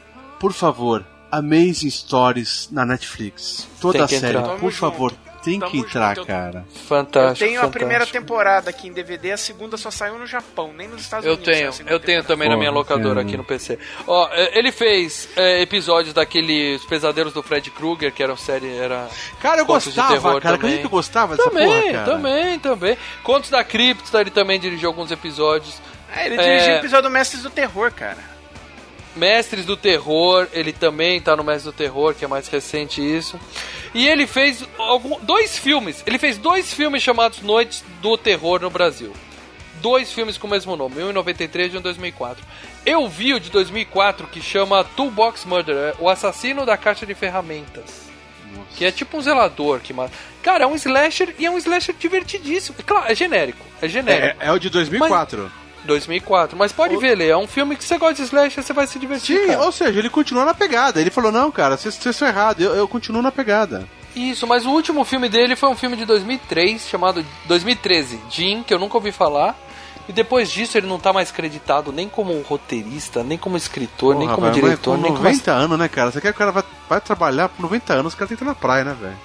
Por 0.41 0.53
favor, 0.53 1.05
Amazing 1.31 1.91
Stories 1.91 2.69
na 2.73 2.85
Netflix. 2.87 3.67
Toda 3.81 4.05
a 4.05 4.09
série, 4.09 4.39
por 4.59 4.73
favor, 4.73 5.13
tem 5.45 5.59
Tamo 5.61 5.71
que 5.71 5.79
entrar, 5.79 6.17
junto. 6.17 6.27
cara. 6.27 6.65
Fantástico. 6.89 7.45
eu 7.45 7.49
tenho 7.49 7.63
a 7.63 7.69
primeira 7.69 8.01
fantástico. 8.05 8.19
temporada 8.27 8.71
aqui 8.71 8.89
em 8.89 8.93
DVD, 8.93 9.33
a 9.33 9.37
segunda 9.37 9.77
só 9.77 9.91
saiu 9.91 10.19
no 10.19 10.27
Japão, 10.27 10.73
nem 10.73 10.89
nos 10.89 11.03
Estados 11.03 11.27
Eu 11.27 11.35
Unidos. 11.35 11.79
tenho, 11.79 11.89
eu 11.91 12.01
tenho 12.01 12.25
também 12.25 12.49
na 12.49 12.57
minha 12.57 12.71
locadora 12.71 13.21
aqui 13.21 13.37
no 13.37 13.45
PC. 13.45 13.79
Ó, 14.07 14.29
é, 14.33 14.59
ele 14.59 14.73
fez 14.73 15.29
é, 15.37 15.61
episódios 15.63 16.15
daqueles 16.15 16.85
Pesadelos 16.85 17.33
do 17.33 17.43
Fred 17.43 17.71
Krueger, 17.71 18.13
que 18.13 18.23
eram 18.23 18.37
série, 18.37 18.75
era 18.77 19.09
Cara, 19.41 19.61
eu 19.61 19.67
Contos 19.67 19.85
de 19.85 19.91
gostava, 19.91 20.13
terror 20.15 20.41
cara. 20.41 20.41
também. 20.41 20.55
Acredita 20.57 20.81
que 20.81 20.87
eu 20.87 20.91
gostava 20.91 21.37
dessa 21.37 21.51
também, 21.51 21.67
porra, 21.81 21.93
cara? 21.93 22.05
também, 22.05 22.59
também. 22.59 22.99
Contos 23.23 23.51
da 23.51 23.63
Cripta, 23.63 24.21
ele 24.21 24.31
também 24.31 24.59
dirigiu 24.59 24.89
alguns 24.89 25.11
episódios. 25.11 25.81
Ah, 26.15 26.25
ele 26.27 26.37
É. 26.37 26.43
dirigiu 26.43 26.75
o 26.75 26.77
episódio 26.79 27.03
do 27.09 27.11
Mestres 27.11 27.43
do 27.43 27.51
Terror, 27.51 27.91
cara. 27.93 28.34
Mestres 29.17 29.65
do 29.65 29.77
Terror, 29.77 30.49
ele 30.53 30.73
também 30.73 31.21
tá 31.21 31.37
no 31.37 31.45
Mestres 31.45 31.65
do 31.65 31.73
Terror, 31.73 32.15
que 32.15 32.25
é 32.25 32.29
mais 32.29 32.49
recente 32.49 33.01
isso. 33.01 33.39
E 33.95 34.09
ele 34.09 34.27
fez 34.27 34.65
algum, 34.77 35.19
dois 35.21 35.57
filmes. 35.57 36.03
Ele 36.07 36.19
fez 36.19 36.37
dois 36.37 36.73
filmes 36.73 37.03
chamados 37.03 37.41
Noites 37.41 37.85
do 38.03 38.17
Terror 38.19 38.61
no 38.61 38.71
Brasil. 38.71 39.13
Dois 39.81 40.13
filmes 40.13 40.39
com 40.39 40.47
o 40.47 40.51
mesmo 40.51 40.77
nome, 40.77 41.03
um 41.03 41.11
em 41.11 41.13
93 41.13 41.73
e 41.73 41.77
um 41.77 41.81
em 41.81 41.83
2004. 41.83 42.45
Eu 42.85 43.07
vi 43.07 43.35
o 43.35 43.41
de 43.41 43.51
2004 43.51 44.27
que 44.27 44.41
chama 44.41 44.83
Toolbox 44.83 45.45
Murder, 45.45 45.77
é 45.77 45.95
o 46.01 46.09
assassino 46.09 46.65
da 46.65 46.77
caixa 46.77 47.07
de 47.07 47.15
ferramentas. 47.15 48.05
Que 48.77 48.85
é 48.85 48.91
tipo 48.91 49.17
um 49.17 49.21
zelador 49.21 49.81
que 49.81 49.93
mata. 49.93 50.13
Cara, 50.43 50.65
é 50.65 50.67
um 50.67 50.75
slasher 50.75 51.35
e 51.39 51.47
é 51.47 51.51
um 51.51 51.59
slasher 51.59 51.95
divertidíssimo. 51.95 52.77
Claro, 52.85 53.11
é 53.11 53.15
genérico. 53.15 53.65
É 53.81 53.89
genérico. 53.89 54.43
É, 54.43 54.49
é 54.49 54.53
o 54.53 54.59
de 54.59 54.71
2004. 54.71 55.51
2004. 55.85 56.57
Mas 56.57 56.73
pode 56.73 56.97
ver, 56.97 57.17
Lê, 57.17 57.29
é 57.29 57.37
um 57.37 57.47
filme 57.47 57.77
que 57.77 57.85
você 57.85 57.99
gosta 57.99 58.15
de 58.15 58.23
slasher, 58.23 58.63
você 58.63 58.73
vai 58.73 58.87
se 58.87 58.99
divertir. 58.99 59.39
Sim, 59.39 59.47
cara. 59.49 59.63
ou 59.63 59.73
seja, 59.73 59.99
ele 59.99 60.11
continua 60.11 60.45
na 60.45 60.55
pegada. 60.55 61.01
Ele 61.01 61.11
falou, 61.11 61.31
não, 61.31 61.51
cara, 61.51 61.77
vocês 61.77 61.95
vocês 61.95 62.15
estão 62.15 62.29
errados, 62.29 62.65
eu, 62.65 62.75
eu 62.75 62.89
continuo 62.89 63.23
na 63.23 63.33
pegada. 63.33 63.87
Isso, 64.15 64.47
mas 64.47 64.65
o 64.65 64.71
último 64.71 65.05
filme 65.05 65.29
dele 65.29 65.57
foi 65.57 65.69
um 65.69 65.75
filme 65.75 65.97
de 65.97 66.05
2003, 66.05 66.87
chamado 66.87 67.25
2013, 67.47 68.21
Jim, 68.31 68.63
que 68.63 68.73
eu 68.73 68.79
nunca 68.79 68.97
ouvi 68.97 69.11
falar. 69.11 69.57
E 70.09 70.13
depois 70.13 70.51
disso 70.51 70.77
ele 70.77 70.87
não 70.87 70.99
tá 70.99 71.13
mais 71.13 71.31
creditado 71.31 71.91
nem 71.91 72.09
como 72.09 72.39
roteirista, 72.43 73.25
nem 73.25 73.39
como 73.39 73.57
escritor, 73.57 74.15
nem 74.15 74.27
Porra, 74.29 74.35
como 74.35 74.47
velho, 74.49 74.63
diretor, 74.63 74.93
mas 74.93 75.03
nem 75.03 75.11
com 75.11 75.17
como 75.17 75.29
90 75.29 75.53
anos, 75.53 75.79
né, 75.79 75.89
cara? 75.89 76.11
Você 76.11 76.21
quer 76.21 76.29
que 76.29 76.37
o 76.37 76.39
cara 76.39 76.53
vai, 76.53 76.63
vai 76.89 77.01
trabalhar 77.01 77.49
por 77.49 77.63
90 77.63 77.95
anos, 77.95 78.13
o 78.13 78.17
cara 78.17 78.29
tem 78.29 78.37
que 78.37 78.43
estar 78.43 78.53
na 78.53 78.55
praia, 78.55 78.85
né, 78.85 78.95
velho? 79.01 79.17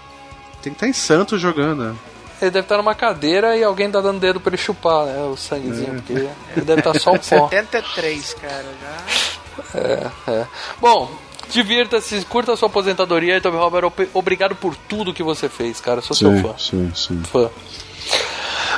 Tem 0.61 0.71
que 0.73 0.77
estar 0.77 0.87
em 0.87 0.93
Santos 0.93 1.39
jogando. 1.39 1.83
né? 1.83 1.95
Ele 2.41 2.51
deve 2.51 2.65
estar 2.65 2.77
numa 2.77 2.95
cadeira 2.95 3.57
e 3.57 3.63
alguém 3.63 3.91
tá 3.91 3.99
dando 3.99 4.19
dedo 4.19 4.39
pra 4.39 4.51
ele 4.51 4.61
chupar, 4.61 5.05
né? 5.05 5.23
O 5.23 5.35
sanguezinho, 5.35 5.95
porque 5.95 6.13
ele 6.13 6.65
deve 6.65 6.79
estar 6.79 6.97
só 6.99 7.11
o 7.11 7.19
pó. 7.19 7.49
73, 7.49 8.33
cara, 8.35 8.65
já. 8.81 9.79
É, 9.79 10.11
é. 10.31 10.47
Bom, 10.79 11.11
divirta-se, 11.49 12.23
curta 12.25 12.53
a 12.53 12.57
sua 12.57 12.67
aposentadoria 12.69 13.37
e 13.37 13.41
Toby 13.41 13.57
Robert, 13.57 13.91
obrigado 14.13 14.55
por 14.55 14.75
tudo 14.75 15.13
que 15.13 15.23
você 15.23 15.49
fez, 15.49 15.81
cara. 15.81 16.01
Sou 16.01 16.15
seu 16.15 16.41
fã. 16.41 16.55
sim, 16.57 16.91
sim. 16.95 17.21
fã. 17.23 17.49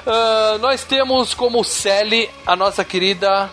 Ah, 0.06 0.58
nós 0.60 0.84
temos 0.84 1.34
como 1.34 1.64
Sally 1.64 2.30
a 2.46 2.56
nossa 2.56 2.84
querida 2.84 3.50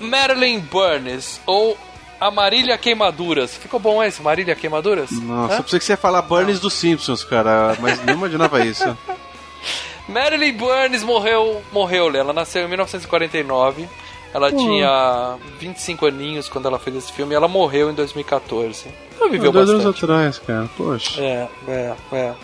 Marilyn 0.00 0.60
Burns, 0.60 1.40
ou 1.46 1.76
a 2.20 2.30
Marília 2.30 2.78
Queimaduras. 2.78 3.54
Ficou 3.54 3.78
bom 3.78 4.02
esse, 4.02 4.22
Marília 4.22 4.54
Queimaduras? 4.54 5.10
Nossa, 5.10 5.54
Hã? 5.54 5.56
eu 5.58 5.62
pensei 5.62 5.78
que 5.78 5.84
você 5.84 5.92
ia 5.92 5.96
falar 5.96 6.22
Burns 6.22 6.60
dos 6.60 6.72
Simpsons, 6.72 7.22
cara, 7.24 7.76
mas 7.80 8.02
não 8.04 8.14
imaginava 8.14 8.64
isso. 8.64 8.96
Marilyn 10.08 10.52
Burns 10.52 11.02
morreu, 11.02 11.62
morreu. 11.72 12.14
Ela 12.14 12.32
nasceu 12.32 12.64
em 12.64 12.68
1949. 12.68 13.88
Ela 14.32 14.50
tinha 14.50 15.36
25 15.60 16.06
aninhos 16.06 16.48
quando 16.48 16.66
ela 16.66 16.78
fez 16.78 16.96
esse 16.96 17.12
filme. 17.12 17.34
e 17.34 17.36
Ela 17.36 17.46
morreu 17.46 17.88
em 17.90 17.94
2014. 17.94 18.86
Ela 19.20 19.30
viveu 19.30 19.52
Dois 19.52 19.70
anos 19.70 19.84
bastante. 19.84 20.04
atrás, 20.04 20.38
cara, 20.40 20.68
poxa. 20.76 21.20
É, 21.22 21.48
é, 21.68 21.94
é. 22.12 22.34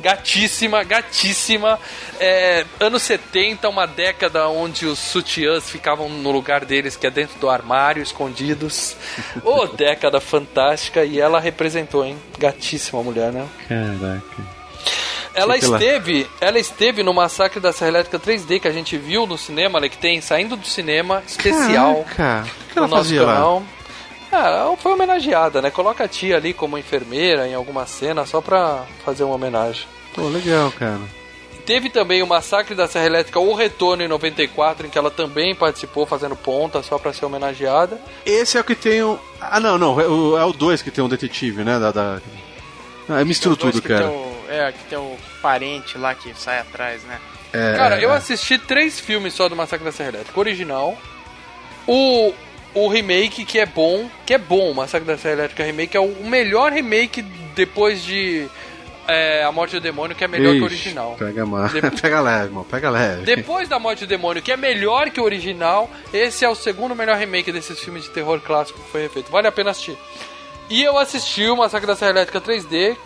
Gatíssima, 0.00 0.82
gatíssima. 0.82 1.78
É, 2.18 2.64
anos 2.80 3.02
70, 3.02 3.68
uma 3.68 3.86
década 3.86 4.48
onde 4.48 4.86
os 4.86 4.98
sutiãs 4.98 5.68
ficavam 5.68 6.08
no 6.08 6.30
lugar 6.30 6.64
deles, 6.64 6.96
que 6.96 7.06
é 7.06 7.10
dentro 7.10 7.38
do 7.38 7.50
armário, 7.50 8.02
escondidos. 8.02 8.96
Ô, 9.44 9.66
década 9.76 10.20
fantástica. 10.22 11.04
E 11.04 11.20
ela 11.20 11.38
representou, 11.40 12.06
hein? 12.06 12.16
Gatíssima 12.38 13.02
mulher, 13.02 13.30
né? 13.30 13.46
Caraca. 13.68 14.63
Ela 15.34 15.56
esteve, 15.56 16.26
ela 16.40 16.58
esteve 16.58 17.02
no 17.02 17.12
Massacre 17.12 17.58
da 17.60 17.72
Serra 17.72 17.88
Elétrica 17.90 18.18
3D 18.18 18.60
que 18.60 18.68
a 18.68 18.72
gente 18.72 18.96
viu 18.96 19.26
no 19.26 19.36
cinema, 19.36 19.80
né, 19.80 19.88
que 19.88 19.98
tem 19.98 20.20
saindo 20.20 20.56
do 20.56 20.66
cinema 20.66 21.22
especial 21.26 22.04
Caraca. 22.16 22.48
O 22.70 22.72
que 22.74 22.76
no 22.80 22.82
nosso 22.88 23.02
fazia 23.04 23.22
lá? 23.22 23.34
canal. 23.34 23.62
Ah, 24.32 24.72
foi 24.82 24.92
homenageada, 24.92 25.62
né? 25.62 25.70
Coloca 25.70 26.02
a 26.04 26.08
tia 26.08 26.36
ali 26.36 26.52
como 26.52 26.76
enfermeira 26.76 27.46
em 27.46 27.54
alguma 27.54 27.86
cena 27.86 28.26
só 28.26 28.40
pra 28.40 28.84
fazer 29.04 29.22
uma 29.24 29.34
homenagem. 29.36 29.86
Pô, 30.12 30.22
legal, 30.28 30.72
cara. 30.72 30.98
Teve 31.64 31.88
também 31.88 32.22
o 32.22 32.26
Massacre 32.26 32.74
da 32.74 32.86
Serra 32.88 33.06
Elétrica, 33.06 33.38
o 33.40 33.54
Retorno 33.54 34.02
em 34.02 34.08
94, 34.08 34.86
em 34.86 34.90
que 34.90 34.98
ela 34.98 35.10
também 35.10 35.54
participou 35.54 36.04
fazendo 36.04 36.36
ponta 36.36 36.82
só 36.82 36.98
pra 36.98 37.12
ser 37.12 37.24
homenageada. 37.24 37.98
Esse 38.26 38.58
é 38.58 38.60
o 38.60 38.64
que 38.64 38.74
tem 38.74 39.02
o. 39.02 39.18
Ah, 39.40 39.58
não, 39.60 39.78
não. 39.78 39.98
É 40.00 40.06
o- 40.06 40.36
é 40.36 40.44
o 40.44 40.52
2 40.52 40.82
que 40.82 40.90
tem 40.90 41.02
um 41.02 41.08
detetive, 41.08 41.62
né? 41.64 41.78
Da, 41.78 41.90
da... 41.90 42.20
Ah, 43.08 43.24
misturo 43.24 43.56
tudo, 43.56 43.80
cara. 43.80 44.12
É, 44.54 44.72
que 44.72 44.84
tem 44.84 44.98
o 44.98 45.16
parente 45.42 45.98
lá 45.98 46.14
que 46.14 46.32
sai 46.34 46.60
atrás, 46.60 47.02
né? 47.04 47.18
É, 47.52 47.74
Cara, 47.76 48.00
eu 48.00 48.12
é. 48.12 48.16
assisti 48.16 48.58
três 48.58 48.98
filmes 48.98 49.32
só 49.34 49.48
do 49.48 49.56
Massacre 49.56 49.84
da 49.84 49.92
Serra 49.92 50.10
Elétrica. 50.10 50.38
O 50.38 50.40
original, 50.40 50.98
o, 51.86 52.32
o 52.74 52.88
remake, 52.88 53.44
que 53.44 53.58
é 53.58 53.66
bom, 53.66 54.08
que 54.26 54.34
é 54.34 54.38
bom, 54.38 54.70
o 54.70 54.74
Massacre 54.74 55.06
da 55.06 55.16
Serra 55.16 55.34
Elétrica 55.34 55.62
remake, 55.64 55.96
é 55.96 56.00
o 56.00 56.24
melhor 56.24 56.72
remake 56.72 57.22
depois 57.54 58.02
de 58.02 58.48
é, 59.06 59.44
A 59.44 59.52
Morte 59.52 59.72
do 59.76 59.80
Demônio, 59.80 60.16
que 60.16 60.24
é 60.24 60.28
melhor 60.28 60.54
que 60.54 60.62
o 60.62 60.66
Ixi, 60.66 60.74
original. 60.74 61.16
Pega, 61.18 61.46
ma... 61.46 61.68
De- 61.68 61.80
pega 62.00 62.20
leve, 62.20 62.44
irmão. 62.46 62.64
Pega 62.64 62.90
leve. 62.90 63.22
Depois 63.22 63.68
da 63.68 63.78
Morte 63.78 64.00
do 64.04 64.08
Demônio, 64.08 64.42
que 64.42 64.50
é 64.50 64.56
melhor 64.56 65.10
que 65.10 65.20
o 65.20 65.24
original, 65.24 65.90
esse 66.12 66.44
é 66.44 66.48
o 66.48 66.54
segundo 66.54 66.94
melhor 66.94 67.16
remake 67.16 67.52
desses 67.52 67.78
filmes 67.78 68.04
de 68.04 68.10
terror 68.10 68.40
clássico 68.40 68.80
que 68.80 68.90
foi 68.90 69.02
refeito. 69.02 69.30
Vale 69.30 69.46
a 69.46 69.52
pena 69.52 69.70
assistir. 69.70 69.96
E 70.68 70.82
eu 70.82 70.98
assisti 70.98 71.46
o 71.46 71.56
Massacre 71.56 71.86
da 71.86 71.94
Serra 71.94 72.12
Elétrica 72.12 72.40
3D, 72.40 72.96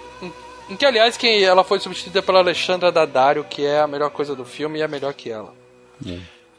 em, 0.70 0.76
que, 0.76 0.84
aliás, 0.86 1.16
quem 1.16 1.42
ela 1.42 1.64
foi 1.64 1.80
substituída 1.80 2.22
pela 2.22 2.38
Alexandra 2.40 2.90
Daddario, 2.92 3.44
que 3.44 3.64
é 3.64 3.80
a 3.80 3.86
melhor 3.86 4.10
coisa 4.10 4.34
do 4.34 4.44
filme 4.44 4.78
e 4.78 4.82
é 4.82 4.88
melhor 4.88 5.12
que 5.14 5.30
ela. 5.30 5.52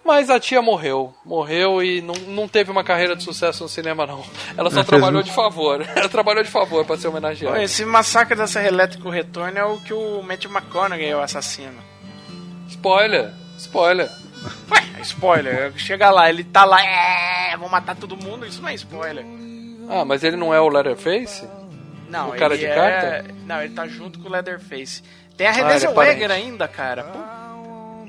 Mas 0.03 0.30
a 0.30 0.39
tia 0.39 0.62
morreu. 0.62 1.14
Morreu 1.24 1.84
e 1.84 2.01
não, 2.01 2.16
não 2.28 2.47
teve 2.47 2.72
uma 2.72 2.84
carreira 2.84 3.16
de 3.16 3.24
sucesso 3.24 3.64
no 3.64 3.70
cinema, 3.70 4.07
não. 4.07 4.24
Ela 4.57 4.72
só 4.72 4.84
trabalhou 4.84 5.22
um- 5.22 5.24
de 5.24 5.32
favor. 5.32 5.86
Ela 5.95 6.10
trabalhou 6.10 6.43
de 6.43 6.49
favor 6.49 6.84
pra 6.86 6.97
ser 6.97 7.10
homenageada. 7.10 7.62
Esse 7.62 7.86
massacre 7.86 8.36
da 8.36 8.47
Serra 8.47 8.68
Elétrica 8.70 9.07
o 9.07 9.12
Retorno 9.12 9.57
é 9.57 9.64
o 9.64 9.78
que 9.78 9.93
o 9.93 10.22
Matthew 10.24 10.51
McConaughey 10.51 11.05
é 11.10 11.16
o 11.16 11.22
assassino. 11.22 11.78
Spoiler! 12.70 13.32
Spoiler! 13.57 14.10
Ué, 14.72 15.01
spoiler. 15.01 15.74
Chega 15.76 16.10
lá, 16.10 16.30
ele 16.30 16.43
tá 16.45 16.64
lá, 16.66 16.82
é, 16.82 17.55
vou 17.57 17.70
matar 17.70 17.95
todo 17.95 18.16
mundo, 18.18 18.45
isso 18.45 18.62
não 18.62 18.70
é 18.70 18.74
spoiler. 18.74 19.26
Ah, 19.89 20.05
mas 20.05 20.24
ele 20.24 20.38
não 20.38 20.53
é 20.53 20.60
o 20.62 20.70
Leatherface? 20.70 21.45
Não, 22.10 22.30
O 22.30 22.36
cara 22.36 22.53
ele 22.55 22.66
de 22.66 22.72
é... 22.72 22.76
carta? 22.76 23.26
Não, 23.45 23.62
ele 23.62 23.74
tá 23.74 23.88
junto 23.88 24.20
com 24.20 24.28
o 24.28 24.32
Leatherface. 24.32 25.03
Tem 25.38 25.47
a 25.47 25.51
Ah, 25.51 25.53
Renée 25.53 25.74
é 25.76 25.80
Zellweger 25.80 26.28
parente. 26.28 26.32
ainda, 26.47 26.68
cara. 26.68 27.03
Pô, 27.03 27.20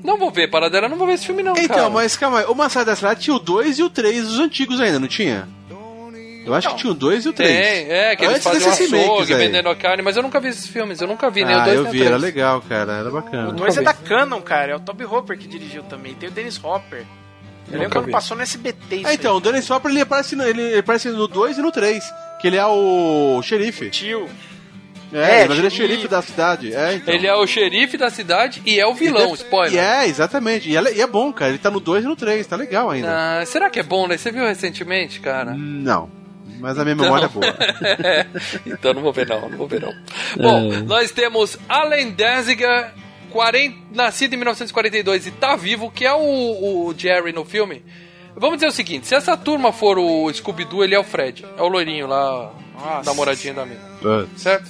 Não 0.03 0.17
vou 0.17 0.31
ver, 0.31 0.49
para 0.49 0.69
dela, 0.69 0.89
não 0.89 0.97
vou 0.97 1.05
ver 1.07 1.13
esse 1.13 1.25
filme 1.27 1.43
não, 1.43 1.53
Então, 1.55 1.67
cara. 1.77 1.89
mas 1.91 2.17
calma 2.17 2.39
aí. 2.39 2.45
O 2.45 2.55
Massacre 2.55 2.87
da 2.87 2.95
Serra 2.95 3.15
tinha 3.15 3.35
o 3.35 3.39
2 3.39 3.77
e 3.79 3.83
o 3.83 3.89
3, 3.89 4.27
os 4.27 4.39
antigos 4.39 4.81
ainda, 4.81 4.99
não 4.99 5.07
tinha? 5.07 5.47
Eu 6.43 6.55
acho 6.55 6.69
que 6.69 6.75
tinha 6.77 6.91
o 6.91 6.95
2 6.95 7.25
e 7.25 7.29
o 7.29 7.33
3. 7.33 7.49
Tem, 7.51 7.91
é, 7.91 8.15
que 8.15 8.23
eles 8.25 8.37
Antes 8.37 8.43
fazem 8.45 8.61
um 8.67 8.69
desses 8.71 8.89
remakes 8.91 9.11
açougue, 9.13 9.33
aí. 9.35 9.39
vendendo 9.39 9.75
carne, 9.75 10.01
mas 10.01 10.17
eu 10.17 10.23
nunca 10.23 10.39
vi 10.39 10.47
esses 10.47 10.65
filmes, 10.65 10.99
eu 10.99 11.07
nunca 11.07 11.29
vi 11.29 11.45
nem 11.45 11.55
o 11.55 11.59
Ah, 11.59 11.63
2 11.65 11.75
eu 11.75 11.81
nem 11.83 11.89
o 11.89 11.91
vi, 11.93 11.99
3. 11.99 12.11
era 12.11 12.19
legal, 12.19 12.61
cara, 12.67 12.93
era 12.93 13.09
o 13.09 13.11
bacana. 13.11 13.51
2 13.53 13.77
é 13.77 13.79
vi. 13.79 13.85
da 13.85 13.93
Canon, 13.93 14.41
cara. 14.41 14.71
É 14.71 14.75
o 14.75 14.79
Toby 14.79 15.05
Hopper 15.05 15.37
que 15.37 15.47
dirigiu 15.47 15.83
também. 15.83 16.15
Tem 16.15 16.29
o 16.29 16.31
Dennis 16.31 16.59
Hopper. 16.63 17.01
Eu 17.67 17.73
lembro 17.73 17.83
Nunca 17.83 17.99
quando 17.99 18.05
vi. 18.07 18.11
passou 18.11 18.35
no 18.35 18.41
SBT 18.41 18.95
isso 18.97 19.07
Ah, 19.07 19.13
então, 19.13 19.37
o 19.37 19.39
Dennis 19.39 19.69
Hopper 19.69 19.91
ele 19.91 20.01
aparece, 20.01 20.35
no, 20.35 20.43
ele 20.43 20.79
aparece 20.79 21.09
no 21.09 21.27
2 21.27 21.59
e 21.59 21.61
no 21.61 21.71
3, 21.71 22.03
que 22.41 22.47
ele 22.47 22.57
é 22.57 22.65
o 22.65 23.41
xerife. 23.43 23.85
aí. 23.85 23.89
Tio. 23.89 24.29
É, 25.13 25.41
É, 25.41 25.47
mas 25.47 25.57
ele 25.57 25.67
é 25.67 25.69
xerife. 25.69 26.07
da 26.07 26.21
cidade. 26.21 26.73
É, 26.73 26.93
então. 26.95 27.13
Ele 27.13 27.27
é 27.27 27.35
o 27.35 27.45
xerife 27.45 27.97
da 27.97 28.09
cidade 28.09 28.61
e 28.65 28.79
é 28.79 28.87
o 28.87 28.93
vilão, 28.93 29.31
E 29.31 29.33
spoiler. 29.35 29.77
é, 29.83 30.07
exatamente. 30.07 30.69
E 30.69 30.77
é, 30.77 30.81
e 30.95 31.01
é 31.01 31.07
bom, 31.07 31.33
cara. 31.33 31.51
Ele 31.51 31.57
tá 31.57 31.69
no 31.69 31.79
2 31.81 32.05
e 32.05 32.07
no 32.07 32.15
3, 32.15 32.47
tá 32.47 32.55
legal 32.55 32.89
ainda. 32.89 33.39
Ah, 33.41 33.45
será 33.45 33.69
que 33.69 33.79
é 33.79 33.83
bom, 33.83 34.07
né? 34.07 34.15
Você 34.17 34.31
viu 34.31 34.45
recentemente, 34.45 35.19
cara? 35.19 35.53
Não. 35.53 36.09
Mas 36.61 36.77
a 36.77 36.83
minha 36.83 36.95
memória 36.95 37.25
é 37.25 37.27
boa. 37.27 37.55
então 38.65 38.93
não 38.93 39.01
vou 39.01 39.11
ver 39.11 39.27
não, 39.27 39.49
não 39.49 39.57
vou 39.57 39.67
ver 39.67 39.81
não. 39.81 39.91
Bom, 40.37 40.69
nós 40.85 41.11
temos 41.11 41.57
Allen 41.67 42.11
Danziger, 42.11 42.91
40, 43.31 43.75
nascido 43.93 44.33
em 44.33 44.37
1942 44.37 45.27
e 45.27 45.31
tá 45.31 45.55
vivo, 45.55 45.89
que 45.91 46.05
é 46.05 46.13
o, 46.13 46.19
o 46.87 46.93
Jerry 46.95 47.33
no 47.33 47.43
filme. 47.43 47.83
Vamos 48.35 48.57
dizer 48.57 48.67
o 48.67 48.71
seguinte, 48.71 49.07
se 49.07 49.13
essa 49.15 49.35
turma 49.37 49.71
for 49.73 49.97
o 49.99 50.31
Scooby-Doo, 50.33 50.83
ele 50.83 50.95
é 50.95 50.99
o 50.99 51.03
Fred. 51.03 51.45
É 51.57 51.61
o 51.61 51.67
loirinho 51.67 52.07
lá, 52.07 52.51
Nossa. 52.73 53.09
namoradinho 53.09 53.53
da 53.53 53.65
mina. 53.65 53.81
Certo? 54.37 54.69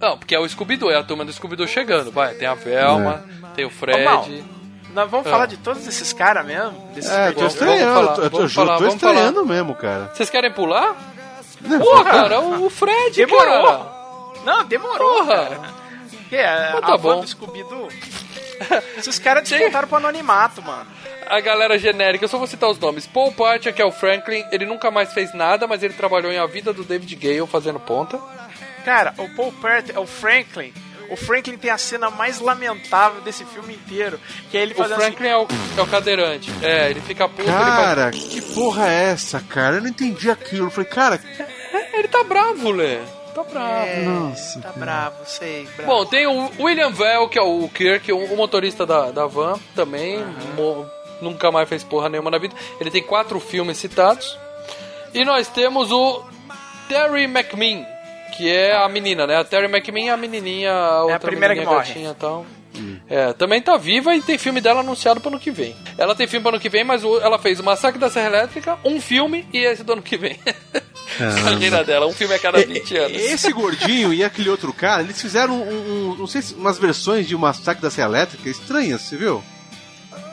Não, 0.00 0.18
porque 0.18 0.34
é 0.34 0.38
o 0.38 0.48
Scooby-Doo, 0.48 0.90
é 0.90 0.96
a 0.96 1.02
turma 1.02 1.24
do 1.24 1.32
Scooby-Doo 1.32 1.66
chegando. 1.68 2.10
Vai, 2.12 2.34
tem 2.34 2.46
a 2.48 2.54
Velma, 2.54 3.24
tem 3.54 3.64
o 3.64 3.68
Ô, 3.68 4.04
Mal, 4.04 4.24
Fred. 4.24 4.44
nós 4.92 5.10
vamos 5.10 5.26
Ah. 5.26 5.30
falar 5.30 5.46
de 5.46 5.56
todos 5.56 5.86
esses 5.86 6.12
caras 6.12 6.44
mesmo? 6.46 6.72
Desses 6.94 7.10
É, 7.10 7.16
tô 7.32 7.40
negócios? 7.40 7.52
estranhando. 7.54 8.14
tô- 8.14 8.22
eu 8.22 8.30
tô, 8.30 8.46
juro, 8.48 8.66
falar, 8.66 8.78
tô 8.78 8.86
estranhando 8.88 9.46
mesmo, 9.46 9.74
cara. 9.74 10.10
Vocês 10.14 10.28
querem 10.30 10.52
pular? 10.52 10.94
Pô, 11.80 12.04
cara, 12.04 12.40
o 12.40 12.66
o 12.66 12.70
Fred, 12.70 13.14
Demorou. 13.16 13.66
cara. 13.66 13.98
Não, 14.44 14.64
demorou, 14.64 15.14
Porra. 15.24 15.36
cara. 15.46 15.60
Que 16.28 16.36
é, 16.36 16.80
tá 16.80 16.94
a 16.94 16.98
bom. 16.98 17.20
do 17.20 17.26
Scooby-Doo. 17.26 17.88
Esses 18.96 19.18
caras 19.18 19.42
descontaram 19.48 19.88
pro 19.88 19.96
anonimato, 19.96 20.62
mano. 20.62 20.86
A 21.26 21.40
galera 21.40 21.78
genérica, 21.78 22.24
eu 22.24 22.28
só 22.28 22.38
vou 22.38 22.46
citar 22.46 22.70
os 22.70 22.78
nomes. 22.78 23.06
Paul 23.06 23.32
Partia, 23.32 23.72
que 23.72 23.82
é 23.82 23.84
o 23.84 23.92
Franklin, 23.92 24.44
ele 24.50 24.64
nunca 24.64 24.90
mais 24.90 25.12
fez 25.12 25.34
nada, 25.34 25.66
mas 25.66 25.82
ele 25.82 25.92
trabalhou 25.94 26.32
em 26.32 26.38
A 26.38 26.46
Vida 26.46 26.72
do 26.72 26.84
David 26.84 27.14
Gale 27.16 27.46
fazendo 27.46 27.78
ponta. 27.80 28.18
Cara, 28.84 29.12
o 29.18 29.28
Paul 29.34 29.52
Pert 29.52 29.90
é 29.94 29.98
o 29.98 30.06
Franklin. 30.06 30.72
O 31.10 31.16
Franklin 31.16 31.56
tem 31.56 31.70
a 31.70 31.78
cena 31.78 32.10
mais 32.10 32.38
lamentável 32.38 33.20
desse 33.22 33.44
filme 33.44 33.74
inteiro, 33.74 34.18
que 34.50 34.56
é 34.58 34.62
ele 34.62 34.72
O 34.72 34.76
fazendo 34.76 35.00
assim, 35.02 35.10
Franklin 35.12 35.28
é, 35.28 35.36
o, 35.36 35.46
é 35.76 35.82
o 35.82 35.86
cadeirante. 35.86 36.50
É, 36.62 36.90
ele 36.90 37.00
fica 37.00 37.26
puto, 37.28 37.42
ele, 37.42 37.50
Cara, 37.50 38.10
que 38.10 38.40
porra 38.54 38.88
é 38.90 39.04
essa, 39.10 39.40
cara? 39.40 39.76
Eu 39.76 39.82
não 39.82 39.88
entendi 39.88 40.30
aquilo. 40.30 40.66
Eu 40.66 40.70
falei, 40.70 40.88
cara, 40.90 41.18
faz... 41.18 41.40
É, 41.92 41.98
ele 41.98 42.08
tá 42.08 42.22
bravo, 42.24 42.70
Lê. 42.70 42.98
Tá 43.34 43.42
bravo. 43.44 43.86
É, 43.86 44.02
Nossa, 44.04 44.60
tá 44.60 44.68
cara. 44.68 44.78
bravo, 44.80 45.16
sei. 45.26 45.68
Bravo. 45.76 45.90
Bom, 45.92 46.04
tem 46.06 46.26
o 46.26 46.50
William 46.58 46.90
Vell, 46.90 47.28
que 47.28 47.38
é 47.38 47.42
o 47.42 47.68
Kirk, 47.68 48.10
o, 48.12 48.18
o 48.32 48.36
motorista 48.36 48.84
da, 48.84 49.10
da 49.10 49.26
van, 49.26 49.58
também. 49.74 50.24
mo- 50.56 50.86
nunca 51.22 51.50
mais 51.50 51.68
fez 51.68 51.82
porra 51.84 52.08
nenhuma 52.08 52.30
na 52.30 52.38
vida. 52.38 52.54
Ele 52.80 52.90
tem 52.90 53.02
quatro 53.02 53.38
filmes 53.40 53.78
citados. 53.78 54.36
E 55.14 55.24
nós 55.24 55.48
temos 55.48 55.90
o 55.90 56.22
Terry 56.88 57.24
McMinn, 57.24 57.84
que 58.36 58.50
é 58.50 58.76
a 58.76 58.88
menina, 58.88 59.26
né? 59.26 59.36
A 59.36 59.44
Terry 59.44 59.66
McMinn 59.66 60.08
é 60.08 60.12
a 60.12 60.16
menininha, 60.16 60.72
a 60.72 61.02
outra 61.04 61.18
primeira 61.20 61.54
que 61.54 61.60
menininha 61.60 61.78
morre. 61.78 61.88
gatinha 61.88 62.10
e 62.10 62.14
tal. 62.14 62.46
É, 63.08 63.32
também 63.32 63.60
tá 63.60 63.76
viva 63.76 64.14
e 64.14 64.22
tem 64.22 64.38
filme 64.38 64.60
dela 64.60 64.80
anunciado 64.80 65.20
pro 65.20 65.30
ano 65.30 65.40
que 65.40 65.50
vem. 65.50 65.74
Ela 65.96 66.14
tem 66.14 66.28
filme 66.28 66.42
pro 66.42 66.50
ano 66.54 66.60
que 66.60 66.68
vem, 66.68 66.84
mas 66.84 67.02
ela 67.02 67.36
fez 67.38 67.58
o 67.58 67.64
Massacre 67.64 67.98
da 67.98 68.08
Serra 68.08 68.28
Elétrica, 68.28 68.78
um 68.84 69.00
filme 69.00 69.44
e 69.52 69.58
esse 69.58 69.82
do 69.82 69.94
ano 69.94 70.02
que 70.02 70.16
vem. 70.16 70.38
a 71.18 71.42
carreira 71.42 71.82
dela, 71.82 72.06
um 72.06 72.12
filme 72.12 72.34
a 72.34 72.38
cada 72.38 72.58
20 72.64 72.96
anos. 72.96 73.20
Esse 73.20 73.52
gordinho 73.52 74.12
e 74.14 74.22
aquele 74.22 74.48
outro 74.48 74.72
cara, 74.72 75.02
eles 75.02 75.20
fizeram 75.20 75.54
um, 75.60 76.10
um- 76.12 76.14
não 76.16 76.26
sei 76.28 76.40
se 76.40 76.54
umas 76.54 76.78
versões 76.78 77.26
de 77.26 77.36
Massacre 77.36 77.82
da 77.82 77.90
Serra 77.90 78.08
Elétrica 78.10 78.48
estranhas, 78.48 79.00
você 79.02 79.16
viu? 79.16 79.42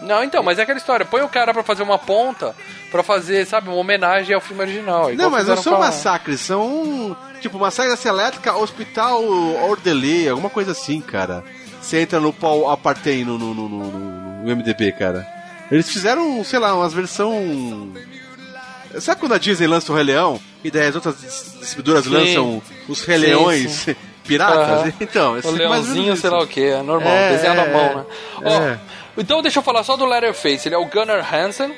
Não, 0.02 0.24
então, 0.24 0.44
mas 0.44 0.60
é 0.60 0.64
aquela 0.64 0.78
história. 0.78 1.06
Põe 1.06 1.22
o 1.22 1.30
cara 1.30 1.54
pra 1.54 1.64
fazer 1.64 1.84
uma 1.84 1.98
ponta, 1.98 2.56
pra 2.92 3.02
fazer, 3.04 3.46
sabe, 3.48 3.70
uma 3.70 3.78
homenagem 3.78 4.36
ao 4.36 4.42
filme 4.42 4.62
original. 4.62 5.10
não, 5.14 5.30
mas 5.30 5.48
não 5.48 5.56
fizeram 5.56 5.64
são 5.64 5.76
a- 5.76 5.80
massacres, 5.80 6.42
são 6.42 7.16
tipo 7.42 7.58
Massacre 7.58 7.96
Elétrica, 8.08 8.56
Hospital 8.56 9.24
Ordelê, 9.70 10.30
alguma 10.30 10.50
coisa 10.50 10.72
assim, 10.72 11.02
cara. 11.02 11.44
Você 11.82 12.00
entra 12.00 12.20
no 12.20 12.32
Paul 12.34 12.70
Apartheid 12.70 13.24
no, 13.24 13.38
no, 13.38 13.54
no, 13.54 13.70
no- 13.70 14.56
MDB, 14.56 14.92
cara. 14.92 15.28
Eles 15.72 15.90
fizeram, 15.90 16.44
sei 16.44 16.60
lá, 16.60 16.76
umas 16.76 16.94
versão. 16.94 17.92
Sabe 19.00 19.20
quando 19.20 19.34
a 19.34 19.38
Disney 19.38 19.68
lança 19.68 19.92
o 19.92 19.96
Rei 19.96 20.06
Leão 20.06 20.40
e 20.64 20.72
daí 20.72 20.88
as 20.88 20.96
outras 20.96 21.20
dis- 21.20 21.56
distribuidoras 21.60 22.06
lançam 22.06 22.62
os 22.88 23.04
Rei 23.04 23.18
Leões 23.18 23.88
piratas? 24.26 24.94
Então, 25.02 25.38
esse 25.38 25.48
O 25.48 25.56
é 25.56 25.58
leãozinho, 25.58 26.16
sei 26.16 26.30
lá 26.30 26.40
o 26.42 26.48
que, 26.48 26.64
é 26.64 26.82
normal, 26.82 27.12
É, 27.12 27.32
desenhado 27.32 27.60
à 27.62 27.64
é, 27.66 27.74
mão, 27.74 27.96
né? 28.42 28.80
Então 29.18 29.42
deixa 29.42 29.60
eu 29.60 29.64
falar 29.64 29.84
só 29.84 29.96
do 29.96 30.06
Letterface, 30.06 30.68
ele 30.68 30.76
é 30.76 30.78
o 30.78 30.86
Gunnar 30.86 31.34
Hansen. 31.34 31.74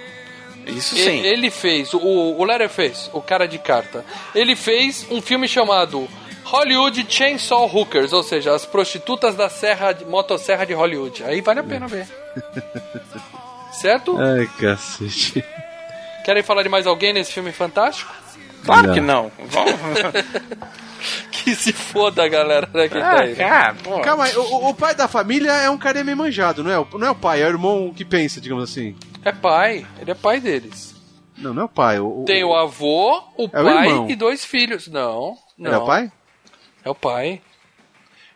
Isso 0.65 0.95
E- 0.97 1.03
sim. 1.03 1.19
Ele 1.25 1.49
fez, 1.49 1.93
o, 1.93 1.99
o 1.99 2.43
Letterface, 2.43 3.09
o 3.13 3.21
cara 3.21 3.47
de 3.47 3.57
carta, 3.57 4.03
ele 4.35 4.55
fez 4.55 5.05
um 5.09 5.21
filme 5.21 5.47
chamado 5.47 6.07
Hollywood 6.43 7.05
Chainsaw 7.09 7.65
Hookers, 7.73 8.11
ou 8.13 8.23
seja, 8.23 8.53
as 8.53 8.65
prostitutas 8.65 9.35
da 9.35 9.49
serra, 9.49 9.91
de- 9.93 10.05
motosserra 10.05 10.65
de 10.65 10.73
Hollywood. 10.73 11.23
Aí 11.23 11.39
vale 11.41 11.59
a 11.59 11.63
pena 11.63 11.87
ver. 11.87 12.07
Certo? 13.71 14.17
Ai, 14.17 14.47
cacete. 14.59 15.43
Querem 16.25 16.41
falar 16.43 16.63
de 16.63 16.69
mais 16.69 16.87
alguém 16.87 17.13
nesse 17.13 17.31
filme 17.31 17.51
fantástico? 17.51 18.11
Claro 18.65 18.87
Não. 18.87 18.93
que 18.93 18.99
não. 19.01 19.31
Vamos. 19.45 19.75
Que 21.31 21.55
se 21.55 21.71
foda 21.71 22.23
a 22.23 22.27
galera 22.27 22.67
né, 22.73 22.87
que 22.89 22.99
tá 22.99 23.11
ah, 23.11 23.21
aí. 23.21 23.29
né? 23.29 23.35
cara, 23.35 23.75
pô. 23.83 23.99
Calma 24.01 24.25
aí, 24.25 24.35
o, 24.35 24.41
o- 24.41 24.69
o 24.69 24.73
pai 24.73 24.93
da 24.95 25.07
família 25.07 25.51
é 25.51 25.69
um 25.69 25.77
cara 25.77 26.03
meio 26.03 26.17
manjado, 26.17 26.63
não 26.63 26.71
é? 26.71 26.77
O- 26.79 26.87
Não 26.97 27.07
é 27.07 27.11
o 27.11 27.15
pai, 27.15 27.41
é 27.41 27.45
o 27.45 27.49
irmão 27.49 27.93
que 27.95 28.03
pensa, 28.03 28.41
digamos 28.41 28.63
assim. 28.69 28.95
É 29.23 29.31
pai, 29.31 29.85
ele 29.99 30.11
é 30.11 30.15
pai 30.15 30.39
deles. 30.39 30.95
Não, 31.37 31.53
não 31.53 31.61
é 31.61 31.65
o 31.65 31.69
pai. 31.69 31.99
O, 31.99 32.23
Tem 32.25 32.43
o 32.43 32.53
avô, 32.55 33.21
o 33.37 33.43
É 33.53 33.61
o 33.61 33.63
pai 33.63 33.87
irmão. 33.89 34.09
e 34.09 34.15
dois 34.15 34.43
filhos. 34.43 34.87
Não, 34.87 35.37
não. 35.57 35.67
Ele 35.71 35.75
é 35.75 35.77
o 35.77 35.85
pai? 35.85 36.11
É 36.83 36.89
o 36.89 36.95
pai. 36.95 37.41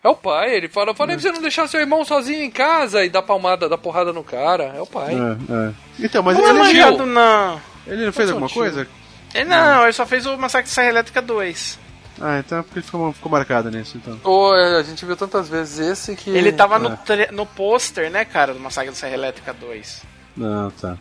É 0.04 0.10
o 0.10 0.16
pai, 0.16 0.56
ele 0.56 0.68
fala, 0.68 0.90
eu 0.92 0.96
falei 0.96 1.16
pra 1.16 1.22
você 1.22 1.32
não 1.32 1.42
deixar 1.42 1.68
seu 1.68 1.80
irmão 1.80 2.04
sozinho 2.04 2.42
em 2.44 2.50
casa 2.50 3.06
e 3.06 3.10
dar 3.10 3.22
palmada, 3.22 3.70
dar 3.70 3.78
porrada 3.78 4.12
no 4.14 4.24
cara. 4.24 4.74
É 4.76 4.82
o 4.82 4.86
pai. 4.88 5.14
É, 5.14 5.54
é. 5.70 5.74
Então, 6.06 6.24
mas 6.24 6.36
Não 6.38 6.46
é 6.46 6.50
ele, 6.50 6.60
manjado, 6.60 7.06
não. 7.06 7.62
ele 7.86 8.06
não 8.06 8.14
fez 8.14 8.30
Não 8.30 8.36
alguma 8.38 8.48
tio. 8.48 8.58
coisa? 8.62 8.88
Ele 9.34 9.46
não, 9.46 9.84
ele 9.84 9.94
só 9.94 10.06
fez 10.06 10.26
o 10.26 10.36
Massacre 10.38 10.68
de 10.68 10.74
Serra 10.74 10.90
Elétrica 10.90 11.22
2. 11.22 11.80
Ah, 12.22 12.40
então 12.40 12.60
é 12.60 12.62
porque 12.62 12.80
ele 12.80 12.86
ficou, 12.86 13.12
ficou 13.14 13.32
marcado 13.32 13.72
nisso, 13.72 13.98
então. 13.98 14.56
É, 14.56 14.78
a 14.78 14.84
gente 14.84 15.04
viu 15.06 15.16
tantas 15.18 15.50
vezes 15.50 15.80
esse 15.80 16.16
que. 16.16 16.30
Ele 16.30 16.52
tava 16.52 16.76
É. 16.76 16.80
no, 16.80 17.38
no 17.38 17.46
pôster, 17.46 18.10
né, 18.12 18.24
cara, 18.26 18.54
do 18.54 18.60
Massacre 18.60 18.92
da 18.92 18.96
Serra 18.96 19.14
Elétrica 19.14 19.52
2. 19.54 20.04
Não, 20.38 20.70
tá. 20.72 20.98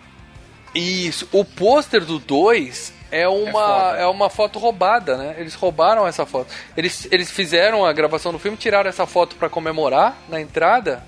Isso, 0.75 1.29
o 1.33 1.45
pôster 1.45 2.05
do 2.05 2.19
2 2.19 2.93
é 3.11 3.29
uma, 3.29 3.51
foda. 3.53 3.97
é, 3.99 4.07
uma 4.07 4.31
foto 4.31 4.59
roubada, 4.59 5.17
né? 5.17 5.35
Eles 5.39 5.55
roubaram 5.55 6.07
essa 6.07 6.25
foto. 6.25 6.47
Eles, 6.77 7.09
eles 7.11 7.29
fizeram 7.31 7.85
a 7.85 7.93
gravação 7.93 8.31
do 8.33 8.39
filme, 8.39 8.57
tiraram 8.57 8.89
essa 8.89 9.05
foto 9.07 9.35
pra 9.37 9.49
comemorar 9.49 10.17
na 10.29 10.41
entrada 10.41 11.03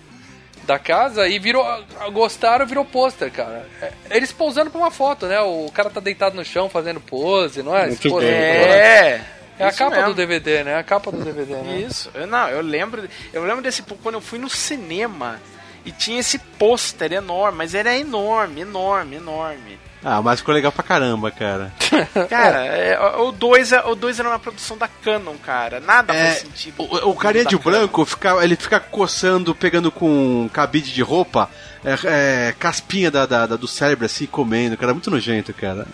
da 0.64 0.78
casa 0.80 1.28
e 1.28 1.38
virou. 1.38 1.64
Gostaram, 2.12 2.66
virou 2.66 2.84
pôster, 2.84 3.30
cara. 3.30 3.66
É, 3.80 3.92
Eles 4.10 4.32
pousando 4.32 4.68
pra 4.70 4.80
uma 4.80 4.90
foto, 4.90 5.26
né? 5.26 5.40
O 5.40 5.70
cara 5.72 5.90
tá 5.90 6.00
deitado 6.00 6.34
no 6.36 6.44
chão 6.44 6.68
fazendo 6.68 7.00
pose, 7.00 7.62
não 7.62 7.76
é? 7.76 7.86
Muito 7.86 8.08
pôster 8.10 8.30
bem. 8.30 9.20
É. 9.62 9.64
É 9.64 9.66
a 9.66 9.70
isso 9.70 9.78
capa 9.78 9.96
mesmo. 9.96 10.08
do 10.10 10.14
DVD, 10.14 10.64
né? 10.64 10.76
A 10.78 10.82
capa 10.82 11.10
do 11.12 11.22
DVD, 11.24 11.54
né? 11.56 11.76
Isso. 11.80 12.10
Eu, 12.14 12.26
não, 12.26 12.48
eu 12.48 12.60
lembro, 12.62 13.08
eu 13.32 13.44
lembro 13.44 13.62
desse 13.62 13.82
quando 13.82 14.16
eu 14.16 14.20
fui 14.20 14.38
no 14.38 14.48
cinema 14.48 15.40
e 15.84 15.90
tinha 15.92 16.20
esse 16.20 16.38
pôster 16.38 17.12
enorme, 17.12 17.58
mas 17.58 17.74
era 17.74 17.96
enorme, 17.96 18.60
enorme, 18.60 19.16
enorme. 19.16 19.78
Ah, 20.04 20.20
mas 20.20 20.40
ficou 20.40 20.52
legal 20.52 20.72
pra 20.72 20.82
caramba, 20.82 21.30
cara. 21.30 21.72
Cara, 22.28 22.64
é, 22.66 22.98
o 23.18 23.30
2 23.30 23.70
o 23.86 23.94
dois 23.94 24.18
era 24.18 24.28
uma 24.28 24.38
produção 24.38 24.76
da 24.76 24.88
Canon, 24.88 25.34
cara. 25.36 25.78
Nada 25.78 26.12
É, 26.12 26.24
faz 26.26 26.38
sentido. 26.40 26.74
O, 26.82 27.10
o 27.10 27.14
carinha 27.14 27.44
Da 27.44 27.50
de 27.50 27.56
branco, 27.56 28.04
fica, 28.04 28.42
ele 28.44 28.56
fica 28.56 28.80
coçando, 28.80 29.54
pegando 29.54 29.92
com 29.92 30.50
cabide 30.52 30.92
de 30.92 31.02
roupa, 31.02 31.48
é, 31.84 32.48
é, 32.48 32.54
caspinha 32.58 33.12
da, 33.12 33.26
da- 33.26 33.46
da- 33.46 33.56
do 33.56 33.68
cérebro 33.68 34.04
assim, 34.04 34.26
comendo, 34.26 34.76
cara. 34.76 34.92
Muito 34.92 35.08
nojento, 35.08 35.54
cara. 35.54 35.86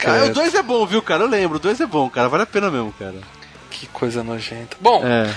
Cara, 0.00 0.26
o 0.26 0.32
2 0.32 0.54
é 0.54 0.62
bom, 0.62 0.86
viu, 0.86 1.02
cara? 1.02 1.24
Eu 1.24 1.28
lembro, 1.28 1.56
o 1.56 1.60
2 1.60 1.80
é 1.80 1.86
bom, 1.86 2.08
cara. 2.08 2.28
Vale 2.28 2.42
a 2.44 2.46
pena 2.46 2.70
mesmo, 2.70 2.92
cara. 2.98 3.16
Que 3.70 3.86
coisa 3.86 4.22
nojenta. 4.22 4.76
Bom, 4.80 5.02
É. 5.06 5.32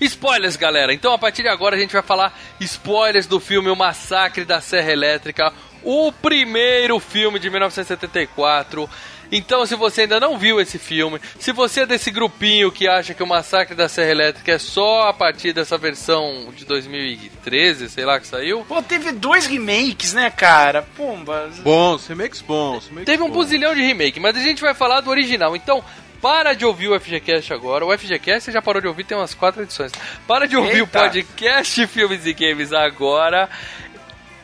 Spoilers, 0.00 0.56
galera. 0.56 0.94
Então, 0.94 1.12
a 1.12 1.18
partir 1.18 1.42
de 1.42 1.48
agora, 1.48 1.74
a 1.74 1.78
gente 1.78 1.92
vai 1.92 2.02
falar 2.02 2.32
spoilers 2.60 3.26
do 3.26 3.40
filme 3.40 3.68
O 3.68 3.74
Massacre 3.74 4.44
da 4.44 4.60
Serra 4.60 4.92
Elétrica, 4.92 5.52
o 5.82 6.12
primeiro 6.12 7.00
filme 7.00 7.38
de 7.40 7.50
1974. 7.50 8.88
Então, 9.30 9.66
se 9.66 9.74
você 9.74 10.02
ainda 10.02 10.18
não 10.18 10.38
viu 10.38 10.60
esse 10.60 10.78
filme, 10.78 11.20
se 11.38 11.52
você 11.52 11.80
é 11.82 11.86
desse 11.86 12.10
grupinho 12.10 12.72
que 12.72 12.88
acha 12.88 13.12
que 13.12 13.22
o 13.22 13.26
Massacre 13.26 13.74
da 13.74 13.88
Serra 13.88 14.10
Elétrica 14.10 14.52
é 14.52 14.58
só 14.58 15.08
a 15.08 15.12
partir 15.12 15.52
dessa 15.52 15.76
versão 15.76 16.52
de 16.56 16.64
2013, 16.64 17.90
sei 17.90 18.04
lá 18.04 18.18
que 18.18 18.26
saiu, 18.26 18.64
Pô, 18.66 18.82
teve 18.82 19.12
dois 19.12 19.46
remakes, 19.46 20.14
né, 20.14 20.30
cara? 20.30 20.82
Pumba. 20.96 21.50
Bons, 21.58 22.06
remakes 22.06 22.40
bons. 22.40 22.86
remakes 22.88 23.06
Teve 23.06 23.22
um 23.22 23.26
bons. 23.28 23.34
buzilhão 23.34 23.74
de 23.74 23.82
remake, 23.82 24.18
mas 24.18 24.36
a 24.36 24.40
gente 24.40 24.62
vai 24.62 24.74
falar 24.74 25.00
do 25.02 25.10
original. 25.10 25.54
Então, 25.54 25.84
para 26.22 26.52
de 26.54 26.64
ouvir 26.64 26.88
o 26.88 26.98
FGCast 26.98 27.52
agora. 27.52 27.84
O 27.86 27.96
FGCast 27.96 28.44
você 28.44 28.52
já 28.52 28.62
parou 28.62 28.80
de 28.80 28.88
ouvir, 28.88 29.04
tem 29.04 29.16
umas 29.16 29.34
quatro 29.34 29.62
edições. 29.62 29.92
Para 30.26 30.48
de 30.48 30.56
ouvir 30.56 30.80
o 30.82 30.84
Eita. 30.84 31.00
podcast 31.00 31.86
Filmes 31.86 32.26
e 32.26 32.32
Games 32.32 32.72
agora. 32.72 33.48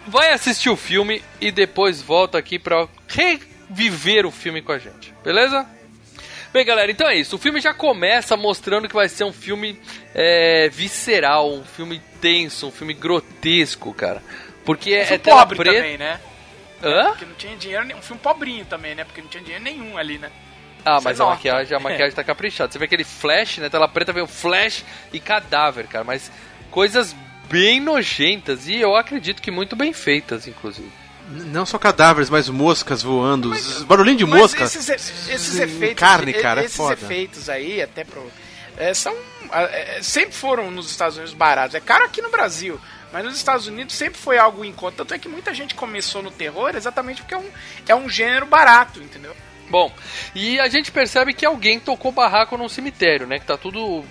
Vai 0.06 0.32
assistir 0.32 0.68
o 0.68 0.76
filme 0.76 1.22
e 1.40 1.50
depois 1.50 2.02
volta 2.02 2.36
aqui 2.38 2.58
pra 2.58 2.86
reviver 3.68 4.26
o 4.26 4.30
filme 4.30 4.62
com 4.62 4.72
a 4.72 4.78
gente, 4.78 5.14
beleza? 5.22 5.66
Bem, 6.52 6.64
galera, 6.64 6.90
então 6.90 7.08
é 7.08 7.16
isso. 7.16 7.34
O 7.34 7.38
filme 7.38 7.60
já 7.60 7.74
começa 7.74 8.36
mostrando 8.36 8.86
que 8.88 8.94
vai 8.94 9.08
ser 9.08 9.24
um 9.24 9.32
filme 9.32 9.80
é, 10.14 10.68
visceral, 10.68 11.52
um 11.52 11.64
filme 11.64 12.00
tenso, 12.20 12.68
um 12.68 12.70
filme 12.70 12.94
grotesco, 12.94 13.92
cara. 13.92 14.22
Porque 14.64 14.92
é, 14.92 15.00
Um 15.10 15.14
é 15.14 15.18
tela 15.18 15.40
pobre 15.40 15.56
preta. 15.58 15.76
também, 15.76 15.98
né? 15.98 16.20
Hã? 16.82 17.06
Porque 17.08 17.24
não 17.24 17.34
tinha 17.34 17.56
dinheiro, 17.56 17.84
nenhum. 17.84 17.98
um 17.98 18.02
filme 18.02 18.20
pobrinho 18.22 18.64
também, 18.66 18.94
né? 18.94 19.02
Porque 19.02 19.20
não 19.20 19.28
tinha 19.28 19.42
dinheiro 19.42 19.64
nenhum 19.64 19.98
ali, 19.98 20.16
né? 20.18 20.30
Ah, 20.84 21.00
Você 21.00 21.04
mas 21.08 21.20
a 21.20 21.24
maquiagem, 21.26 21.76
a 21.76 21.80
maquiagem 21.80 22.14
tá 22.14 22.22
caprichada. 22.22 22.70
Você 22.70 22.78
vê 22.78 22.84
aquele 22.84 23.04
flash, 23.04 23.58
né? 23.58 23.68
Tela 23.68 23.88
preta, 23.88 24.12
vem 24.12 24.22
o 24.22 24.26
flash 24.28 24.84
e 25.12 25.18
cadáver, 25.18 25.88
cara. 25.88 26.04
Mas 26.04 26.30
coisas 26.70 27.16
bem 27.50 27.80
nojentas 27.80 28.68
e 28.68 28.76
eu 28.80 28.94
acredito 28.94 29.42
que 29.42 29.50
muito 29.50 29.74
bem 29.74 29.92
feitas, 29.92 30.46
inclusive. 30.46 30.92
Não 31.28 31.64
só 31.64 31.78
cadáveres, 31.78 32.28
mas 32.28 32.48
moscas 32.48 33.02
voando. 33.02 33.48
Mas, 33.48 33.82
barulhinho 33.82 34.18
de 34.18 34.26
Mas 34.26 34.40
mosca. 34.40 34.64
esses, 34.64 34.88
esses 34.88 35.58
efeitos. 35.58 35.98
carne, 35.98 36.34
cara, 36.34 36.60
é 36.62 36.64
esses 36.66 36.76
foda. 36.76 36.92
efeitos 36.92 37.48
aí, 37.48 37.80
até 37.80 38.04
pro. 38.04 38.30
é, 38.76 38.92
são. 38.92 39.14
é, 39.52 40.00
sempre 40.02 40.34
foram 40.34 40.70
nos 40.70 40.90
Estados 40.90 41.16
Unidos 41.16 41.34
baratos. 41.34 41.74
É 41.74 41.80
caro 41.80 42.04
aqui 42.04 42.20
no 42.20 42.30
Brasil. 42.30 42.78
Mas 43.14 43.24
nos 43.24 43.36
Estados 43.36 43.68
Unidos 43.68 43.94
sempre 43.94 44.18
foi 44.18 44.38
algo 44.38 44.64
em 44.64 44.72
conta. 44.72 44.96
Tanto 44.96 45.14
é 45.14 45.18
que 45.20 45.28
muita 45.28 45.54
gente 45.54 45.76
começou 45.76 46.20
no 46.20 46.32
terror 46.32 46.74
exatamente 46.74 47.22
porque 47.22 47.34
é 47.34 47.38
um, 47.38 47.50
é 47.86 47.94
um 47.94 48.08
gênero 48.08 48.44
barato, 48.44 49.00
entendeu? 49.00 49.34
Bom, 49.70 49.92
e 50.34 50.58
a 50.58 50.68
gente 50.68 50.90
percebe 50.90 51.32
que 51.32 51.46
alguém 51.46 51.78
tocou 51.78 52.10
barraco 52.10 52.56
num 52.58 52.68
cemitério, 52.68 53.26
né? 53.26 53.38
Que 53.38 53.46
tá 53.46 53.56
tudo. 53.56 54.04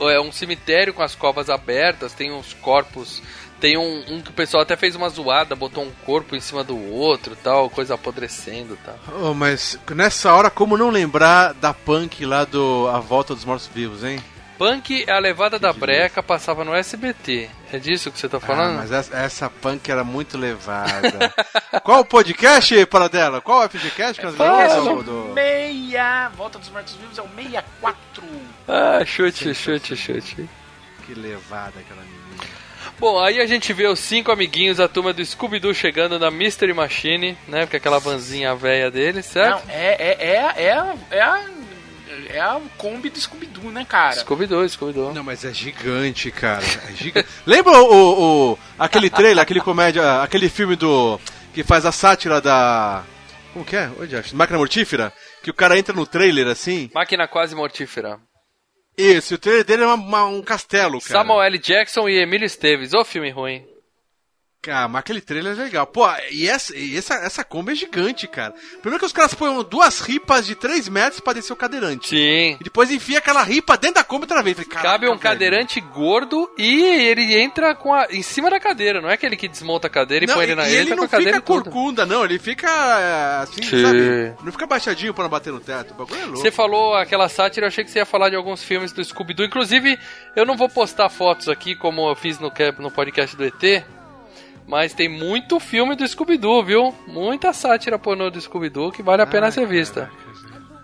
É 0.00 0.20
um 0.20 0.32
cemitério 0.32 0.92
com 0.92 1.02
as 1.02 1.14
covas 1.14 1.48
abertas, 1.48 2.12
tem 2.12 2.32
uns 2.32 2.52
corpos. 2.54 3.22
Tem 3.60 3.76
um, 3.76 4.04
um 4.08 4.20
que 4.20 4.30
o 4.30 4.34
pessoal 4.34 4.62
até 4.62 4.76
fez 4.76 4.94
uma 4.94 5.08
zoada, 5.08 5.56
botou 5.56 5.82
um 5.82 5.90
corpo 6.06 6.36
em 6.36 6.40
cima 6.40 6.62
do 6.62 6.76
outro 6.92 7.34
tal, 7.36 7.68
coisa 7.68 7.94
apodrecendo 7.94 8.74
e 8.74 8.76
tal. 8.86 8.98
Oh, 9.20 9.34
mas 9.34 9.78
nessa 9.94 10.32
hora, 10.32 10.48
como 10.48 10.76
não 10.76 10.90
lembrar 10.90 11.54
da 11.54 11.74
punk 11.74 12.24
lá 12.24 12.44
do 12.44 12.88
A 12.92 13.00
Volta 13.00 13.34
dos 13.34 13.44
Mortos 13.44 13.66
Vivos, 13.72 14.04
hein? 14.04 14.22
Punk 14.56 15.04
é 15.06 15.12
a 15.12 15.20
levada 15.20 15.56
da 15.56 15.72
breca, 15.72 16.20
passava 16.20 16.64
no 16.64 16.74
SBT. 16.74 17.48
É 17.72 17.78
disso 17.78 18.10
que 18.10 18.18
você 18.18 18.28
tá 18.28 18.38
Ah, 18.38 18.40
falando? 18.40 18.76
mas 18.78 18.90
essa, 18.90 19.16
essa 19.16 19.48
punk 19.50 19.88
era 19.88 20.02
muito 20.02 20.36
levada. 20.36 21.32
Qual 21.84 22.00
o 22.00 22.04
podcast, 22.04 22.84
para 22.86 23.08
dela? 23.08 23.40
Qual 23.40 23.62
é 23.62 23.66
o 23.66 23.70
FGCast 23.70 24.18
que 24.20 24.26
nós 24.26 24.34
gravamos? 24.34 25.04
Do, 25.04 25.28
do... 25.28 25.34
Meia. 25.34 26.28
Volta 26.36 26.58
dos 26.58 26.70
Mortos 26.70 26.94
Vivos 26.94 27.18
é 27.18 27.22
o 27.22 27.28
64. 27.36 28.24
Ah, 28.66 29.04
chute, 29.04 29.54
chute, 29.54 29.94
chute. 29.96 30.48
Que 31.06 31.14
levada 31.14 31.74
aquela 31.78 32.02
menina. 32.02 32.17
Bom, 32.98 33.18
aí 33.20 33.40
a 33.40 33.46
gente 33.46 33.72
vê 33.72 33.86
os 33.86 33.98
cinco 34.00 34.32
amiguinhos, 34.32 34.80
a 34.80 34.88
turma 34.88 35.12
do 35.12 35.24
Scooby-Doo 35.24 35.72
chegando 35.72 36.18
na 36.18 36.30
Mystery 36.32 36.72
Machine, 36.74 37.38
né? 37.46 37.60
Porque 37.60 37.76
é 37.76 37.78
aquela 37.78 38.00
vanzinha 38.00 38.54
velha 38.56 38.90
deles, 38.90 39.24
certo? 39.26 39.64
Não, 39.66 39.72
é, 39.72 39.94
é, 39.98 40.16
é, 40.20 40.62
é, 40.64 40.72
a- 40.72 40.94
é 41.10 41.20
a. 41.20 41.44
É 42.30 42.40
a 42.40 42.60
Kombi 42.76 43.08
do 43.10 43.18
Scooby-Doo, 43.20 43.70
né, 43.70 43.86
cara? 43.88 44.16
Scooby-Doo, 44.16 44.68
Scooby-Doo. 44.68 45.14
Não, 45.14 45.22
mas 45.22 45.44
é 45.44 45.54
gigante, 45.54 46.30
cara. 46.32 46.64
É 46.88 46.92
gigante. 46.92 47.28
Lembra 47.46 47.78
o, 47.80 48.52
o- 48.52 48.58
aquele 48.78 49.08
trailer, 49.08 49.38
aquele 49.42 49.60
comédia, 49.60 50.20
aquele 50.20 50.48
filme 50.48 50.74
do. 50.74 51.18
que 51.54 51.62
faz 51.62 51.86
a 51.86 51.92
sátira 51.92 52.40
da. 52.40 53.04
Como 53.52 53.64
que 53.64 53.76
é? 53.76 53.88
Onde 54.00 54.16
acho? 54.16 54.36
Máquina 54.36 54.58
Mortífera? 54.58 55.12
Que 55.42 55.50
o 55.50 55.54
cara 55.54 55.78
entra 55.78 55.94
no 55.94 56.04
trailer 56.06 56.48
assim. 56.48 56.90
Máquina 56.92 57.26
quase 57.28 57.54
mortífera. 57.54 58.18
Isso, 58.98 59.36
o 59.36 59.38
trailer 59.38 59.64
dele 59.64 59.82
é 59.84 59.86
uma- 59.86 59.94
uma- 59.94 60.24
um 60.26 60.42
castelo, 60.42 61.00
cara. 61.00 61.12
Samuel 61.20 61.42
L. 61.42 61.58
Jackson 61.58 62.08
e 62.08 62.18
Emílio 62.20 62.44
Esteves. 62.44 62.92
Ô 62.92 63.04
filme 63.04 63.30
ruim. 63.30 63.64
Cara, 64.68 64.86
mas 64.86 65.00
aquele 65.00 65.22
trailer 65.22 65.58
é 65.58 65.62
legal. 65.62 65.86
Pô, 65.86 66.06
e 66.30 66.46
essa, 66.46 66.76
e 66.76 66.94
essa, 66.94 67.14
essa 67.14 67.42
Kombi 67.42 67.72
é 67.72 67.74
gigante, 67.74 68.28
cara. 68.28 68.52
Primeiro 68.82 68.98
que 69.00 69.06
os 69.06 69.14
caras 69.14 69.32
põem 69.32 69.64
duas 69.64 70.00
ripas 70.00 70.44
de 70.46 70.54
3 70.54 70.90
metros 70.90 71.20
pra 71.20 71.32
descer 71.32 71.54
o 71.54 71.56
cadeirante. 71.56 72.10
Sim. 72.10 72.58
E 72.60 72.64
depois 72.64 72.90
enfia 72.90 73.16
aquela 73.16 73.42
ripa 73.42 73.78
dentro 73.78 73.94
da 73.94 74.04
Kombi 74.04 74.24
outra 74.24 74.42
vez. 74.42 74.58
Falei, 74.58 74.70
Cabe 74.70 75.06
um 75.06 75.12
velho. 75.12 75.20
cadeirante 75.20 75.80
gordo 75.80 76.50
e 76.58 76.82
ele 76.84 77.40
entra 77.40 77.74
com 77.74 77.94
a, 77.94 78.08
em 78.10 78.20
cima 78.20 78.50
da 78.50 78.60
cadeira. 78.60 79.00
Não 79.00 79.08
é 79.08 79.14
aquele 79.14 79.38
que 79.38 79.48
desmonta 79.48 79.86
a 79.86 79.90
cadeira 79.90 80.26
e 80.26 80.28
Não, 80.28 80.34
põe 80.34 80.44
ele 80.44 80.54
na 80.54 80.68
e 80.68 80.72
ele, 80.72 80.80
ele 80.80 80.90
com 80.90 80.96
não 80.96 81.04
a 81.04 81.08
cadeira 81.08 81.36
fica 81.36 81.46
corcunda, 81.46 82.04
não. 82.04 82.22
Ele 82.26 82.38
fica 82.38 82.68
é, 82.68 83.42
assim, 83.44 83.62
Sim. 83.62 83.82
sabe? 83.82 84.34
Não 84.44 84.52
fica 84.52 84.66
baixadinho 84.66 85.14
pra 85.14 85.24
não 85.24 85.30
bater 85.30 85.50
no 85.50 85.60
teto. 85.60 85.94
O 85.94 85.96
bagulho 85.96 86.20
é 86.20 86.24
louco. 86.24 86.40
Você 86.40 86.50
falou 86.50 86.94
aquela 86.94 87.30
sátira, 87.30 87.64
eu 87.64 87.68
achei 87.68 87.84
que 87.84 87.90
você 87.90 88.00
ia 88.00 88.04
falar 88.06 88.28
de 88.28 88.36
alguns 88.36 88.62
filmes 88.62 88.92
do 88.92 89.02
Scooby-Doo. 89.02 89.46
Inclusive, 89.46 89.98
eu 90.36 90.44
não 90.44 90.58
vou 90.58 90.68
postar 90.68 91.08
fotos 91.08 91.48
aqui 91.48 91.74
como 91.74 92.06
eu 92.06 92.14
fiz 92.14 92.38
no, 92.38 92.52
no 92.80 92.90
podcast 92.90 93.34
do 93.34 93.46
ET, 93.46 93.82
mas 94.68 94.94
tem 94.94 95.08
muito 95.08 95.58
filme 95.58 95.96
do 95.96 96.06
Scooby-Doo, 96.06 96.62
viu? 96.62 96.94
Muita 97.08 97.52
sátira 97.52 97.98
pornô 97.98 98.30
do 98.30 98.40
Scooby-Doo 98.40 98.92
que 98.92 99.02
vale 99.02 99.22
a 99.22 99.26
pena 99.26 99.46
Ai, 99.46 99.52
ser 99.52 99.66
vista. 99.66 100.08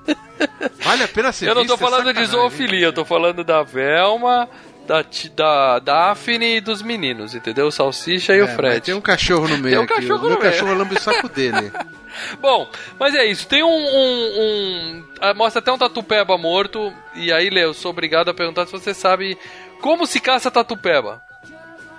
Vale 0.84 1.02
a 1.04 1.08
pena 1.08 1.32
ser 1.32 1.48
eu 1.48 1.54
não 1.54 1.64
tô 1.66 1.78
falando 1.78 2.12
de 2.12 2.24
zoofilia, 2.26 2.86
eu 2.86 2.92
tô 2.92 3.04
falando 3.06 3.42
da 3.42 3.62
Velma, 3.62 4.46
da, 4.86 5.02
da 5.34 5.78
Daphne 5.78 6.56
e 6.56 6.60
dos 6.60 6.82
meninos, 6.82 7.34
entendeu? 7.34 7.66
O 7.68 7.72
Salsicha 7.72 8.34
e 8.34 8.42
o 8.42 8.44
É, 8.44 8.48
Fred. 8.54 8.80
Tem 8.82 8.94
um 8.94 9.00
cachorro 9.00 9.48
no 9.48 9.56
meio. 9.56 9.70
Tem 9.76 9.78
um 9.78 9.82
aqui. 9.84 9.94
cachorro 9.94 10.18
o 10.18 10.22
meu 10.28 10.30
no 10.36 10.38
meio. 10.40 10.52
cachorro 10.52 10.74
lambe 10.74 10.94
o 10.94 11.00
saco 11.00 11.28
dele. 11.30 11.72
Bom, 12.40 12.68
mas 13.00 13.14
é 13.14 13.24
isso. 13.24 13.46
Tem 13.48 13.62
um. 13.62 13.68
um- 13.68 14.40
um- 14.40 15.04
ah, 15.20 15.32
mostra 15.32 15.60
até 15.60 15.72
um 15.72 15.78
tatupeba 15.78 16.36
morto. 16.36 16.92
E 17.14 17.32
aí, 17.32 17.48
Leo, 17.48 17.68
eu 17.70 17.74
sou 17.74 17.90
obrigado 17.90 18.28
a 18.28 18.34
perguntar 18.34 18.66
se 18.66 18.72
você 18.72 18.92
sabe 18.92 19.38
como 19.80 20.06
se 20.06 20.20
caça 20.20 20.50
tatupeba. 20.50 21.22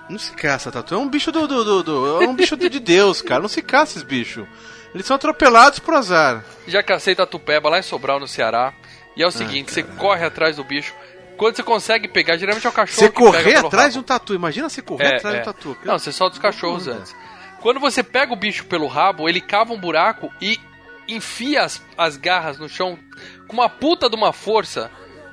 Não 0.10 0.20
se 0.20 0.32
caça, 0.34 0.72
Tatu. 0.72 0.94
É 0.94 0.98
um 0.98 1.10
bicho 1.10 1.32
do. 1.32 1.48
do, 1.48 1.64
do- 1.64 1.84
do- 1.84 2.24
é 2.24 2.28
um 2.28 2.36
bicho 2.36 2.56
de 2.56 2.80
Deus, 2.80 3.22
cara. 3.22 3.42
Não 3.42 3.50
se 3.50 3.62
caça 3.62 3.94
esses 3.94 4.04
bichos. 4.04 4.46
Eles 4.94 5.06
são 5.06 5.16
atropelados 5.16 5.80
por 5.80 5.94
azar. 5.94 6.44
Já 6.68 6.82
cacei 6.84 7.16
tatupeba 7.16 7.70
lá 7.70 7.80
em 7.80 7.84
Sobral, 7.84 8.20
no 8.20 8.28
Ceará. 8.28 8.74
E 9.18 9.22
Ah, 9.24 9.26
é 9.26 9.28
o 9.28 9.32
seguinte: 9.32 9.72
você 9.72 9.82
corre 9.84 10.24
atrás 10.26 10.58
do 10.58 10.64
bicho. 10.64 10.94
Quando 11.38 11.56
você 11.58 11.64
consegue 11.64 12.08
pegar, 12.08 12.38
geralmente 12.38 12.66
é 12.66 12.70
o 12.70 12.74
cachorro 12.74 12.98
Você 13.00 13.10
que 13.10 13.16
pega 13.20 13.32
correr 13.32 13.54
pelo 13.56 13.68
atrás 13.68 13.94
de 13.94 14.00
um 14.00 14.04
tatu. 14.04 14.34
Imagina 14.34 14.70
você 14.70 14.82
correr 14.82 15.06
É, 15.06 15.16
atrás 15.18 15.36
é. 15.36 15.42
de 15.42 15.50
um 15.50 15.54
tatu. 15.54 15.78
Não, 15.84 16.00
você 16.00 16.12
solta 16.12 16.36
os 16.36 16.42
cachorros 16.42 16.88
antes. 16.88 17.14
Quando 17.60 17.80
você 17.80 18.02
pega 18.04 18.32
o 18.32 18.38
bicho 18.38 18.66
pelo 18.66 18.88
rabo, 18.88 19.28
ele 19.28 19.42
cava 19.42 19.74
um 19.74 19.78
buraco 19.80 20.32
e 20.40 20.58
enfia 21.10 21.64
as, 21.64 21.82
as 21.98 22.16
garras 22.16 22.58
no 22.58 22.70
chão 22.70 22.98
com 23.48 23.54
uma 23.54 23.68
puta 23.68 24.10
de 24.10 24.16
uma 24.16 24.32
força. 24.32 24.90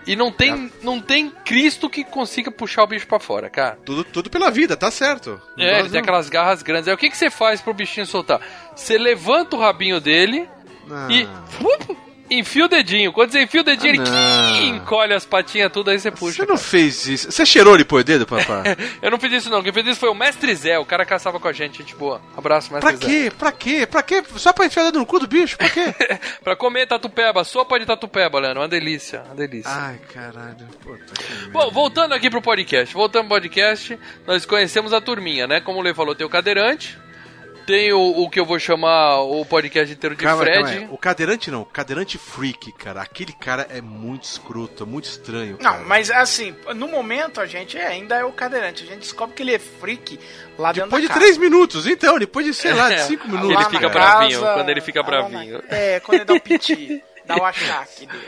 E 0.07 0.17
não 0.17 0.33
tem, 0.33 0.73
não 0.83 1.01
tem 1.01 1.31
Cristo 1.45 1.89
que 1.89 2.03
consiga 2.05 2.51
puxar 2.51 2.83
o 2.83 2.87
bicho 2.87 3.07
pra 3.07 3.21
fora, 3.21 3.49
cara. 3.49 3.79
Tudo, 3.85 4.03
tudo 4.05 4.29
pela 4.31 4.51
vida, 4.51 4.77
tá 4.77 4.91
certo. 4.91 5.41
Não 5.57 5.65
É, 5.65 5.79
ele 5.81 5.91
tem 5.91 6.01
aquelas 6.01 6.29
garras 6.29 6.63
grandes. 6.63 6.89
Aí 6.89 6.95
o 6.95 6.99
que, 6.99 7.09
que 7.09 7.17
você 7.17 7.31
faz 7.31 7.61
pro 7.61 7.73
bichinho 7.73 8.05
soltar? 8.07 8.41
Você 8.75 8.99
levanta 8.99 9.55
o 9.57 9.61
rabinho 9.61 10.01
dele 10.01 10.49
Ah. 10.91 11.09
e 11.11 11.29
fup, 11.51 11.97
enfia 12.39 12.65
o 12.65 12.69
dedinho. 12.69 13.13
Quando 13.13 13.31
você 13.33 13.43
enfia 13.43 13.61
o 13.61 13.65
dedinho, 13.65 14.03
Ah, 14.07 14.53
ele 14.57 14.67
encolhe 14.77 15.13
as 15.15 15.25
patinhas 15.25 15.71
tudo, 15.73 15.91
aí 15.91 15.99
você 15.99 16.11
puxa. 16.11 16.45
Você 16.45 16.47
não 16.51 16.57
fez 16.59 17.07
isso. 17.07 17.31
Você 17.31 17.45
cheirou 17.47 17.77
depois 17.77 18.03
o 18.03 18.05
dedo, 18.05 18.27
papai? 18.27 18.63
Eu 19.03 19.11
não 19.11 19.19
fiz 19.19 19.33
isso 19.33 19.51
não, 19.51 19.63
quem 19.63 19.73
fez 19.73 19.87
isso 19.87 20.01
foi 20.01 20.09
o 20.09 20.15
Mestre 20.15 20.55
Zé, 20.55 20.79
o 20.79 20.85
cara 20.85 21.05
caçava 21.05 21.39
com 21.41 21.49
a 21.49 21.53
gente, 21.53 21.79
gente 21.79 21.95
boa. 21.95 22.21
Abraço, 22.37 22.73
Mestre 22.73 22.97
pra 22.97 22.99
Zé. 22.99 23.07
quê? 23.07 23.33
Pra 23.37 23.53
quê? 23.53 23.87
Pra 23.87 24.03
quê? 24.03 24.23
Só 24.37 24.53
pra 24.53 24.67
enfiar 24.67 24.83
o 24.83 24.87
dedo 24.87 24.99
no 24.99 25.07
cu 25.07 25.19
do 25.19 25.27
bicho? 25.27 25.57
Pra 25.57 25.69
quê? 25.69 25.95
pra 26.43 26.57
comer 26.57 26.87
tatupeba, 26.87 27.45
sopa 27.45 27.79
de 27.79 27.87
tatupeba, 27.87 28.39
Leandro, 28.41 28.61
uma 28.61 28.69
delícia, 28.69 29.23
uma 29.27 29.35
delícia. 29.35 29.71
Ai, 29.71 29.99
caralho. 30.13 30.67
Puta 30.83 31.15
que. 31.15 31.51
Bom, 31.51 31.71
voltando 31.71 32.13
aqui 32.15 32.29
pro 32.31 32.43
podcast, 32.43 32.93
voltando 32.95 33.27
pro 33.29 33.37
podcast, 33.37 33.99
nós 34.27 34.45
conhecemos 34.47 34.93
a 34.93 35.01
turminha, 35.01 35.47
né? 35.47 35.61
Como 35.61 35.79
o 35.79 35.83
Lê 35.83 35.93
falou, 35.95 36.15
tem 36.15 36.27
o 36.27 36.31
cadeirante, 36.31 36.99
tem 37.67 37.93
o, 37.93 38.01
o 38.23 38.29
que 38.31 38.39
eu 38.41 38.45
vou 38.45 38.59
chamar 38.59 39.21
o 39.21 39.45
podcast 39.45 39.93
inteiro 39.93 40.15
de 40.17 40.23
Calma, 40.23 40.43
Fred. 40.43 40.63
calma 40.63 40.71
aí. 40.71 40.89
O 40.91 40.99
cadeirante 40.99 41.51
não, 41.51 41.63
o 41.63 41.67
cadeirante 41.67 42.19
freak, 42.19 42.73
cara. 42.73 43.01
Aquele 43.03 43.33
cara 43.33 43.67
é 43.71 43.81
muito 43.81 44.25
escroto, 44.25 44.87
muito 44.87 45.05
estranho. 45.05 45.59
Não, 45.61 45.73
cara. 45.73 45.85
mas 45.85 46.11
assim, 46.11 46.55
no 46.77 46.89
momento 46.89 47.41
a 47.41 47.47
gente 47.47 47.79
ainda 47.79 48.17
é 48.17 48.25
o 48.25 48.33
cadeirante. 48.33 48.83
A 48.85 48.87
gente 48.87 49.01
descobre 49.01 49.35
que 49.35 49.43
ele 49.43 49.55
é 49.55 49.59
freak 49.59 50.19
lá 50.59 50.73
dentro 50.73 50.89
Depois 50.91 51.03
de 51.03 51.09
da 51.09 51.15
casa. 51.15 51.25
três 51.27 51.39
minutos, 51.39 51.87
então, 51.87 52.19
depois 52.19 52.45
de, 52.47 52.55
sei 52.55 52.73
lá, 52.73 52.89
de 52.91 53.03
cinco 53.03 53.27
Ele 53.27 53.37
minutos. 53.37 53.67
fica 53.67 53.91
cara. 53.91 53.91
bravinho, 53.91 54.41
quando 54.41 54.69
ele 54.69 54.81
fica 54.81 55.01
lá 55.01 55.07
na- 55.07 55.29
bravinho. 55.29 55.63
É, 55.69 56.01
quando 56.01 56.15
ele 56.17 56.25
dá 56.25 56.35
o 56.35 56.41
piti, 56.41 57.03
dá 57.27 57.37
o 57.37 57.45
achaque 57.45 58.07
dele. 58.07 58.27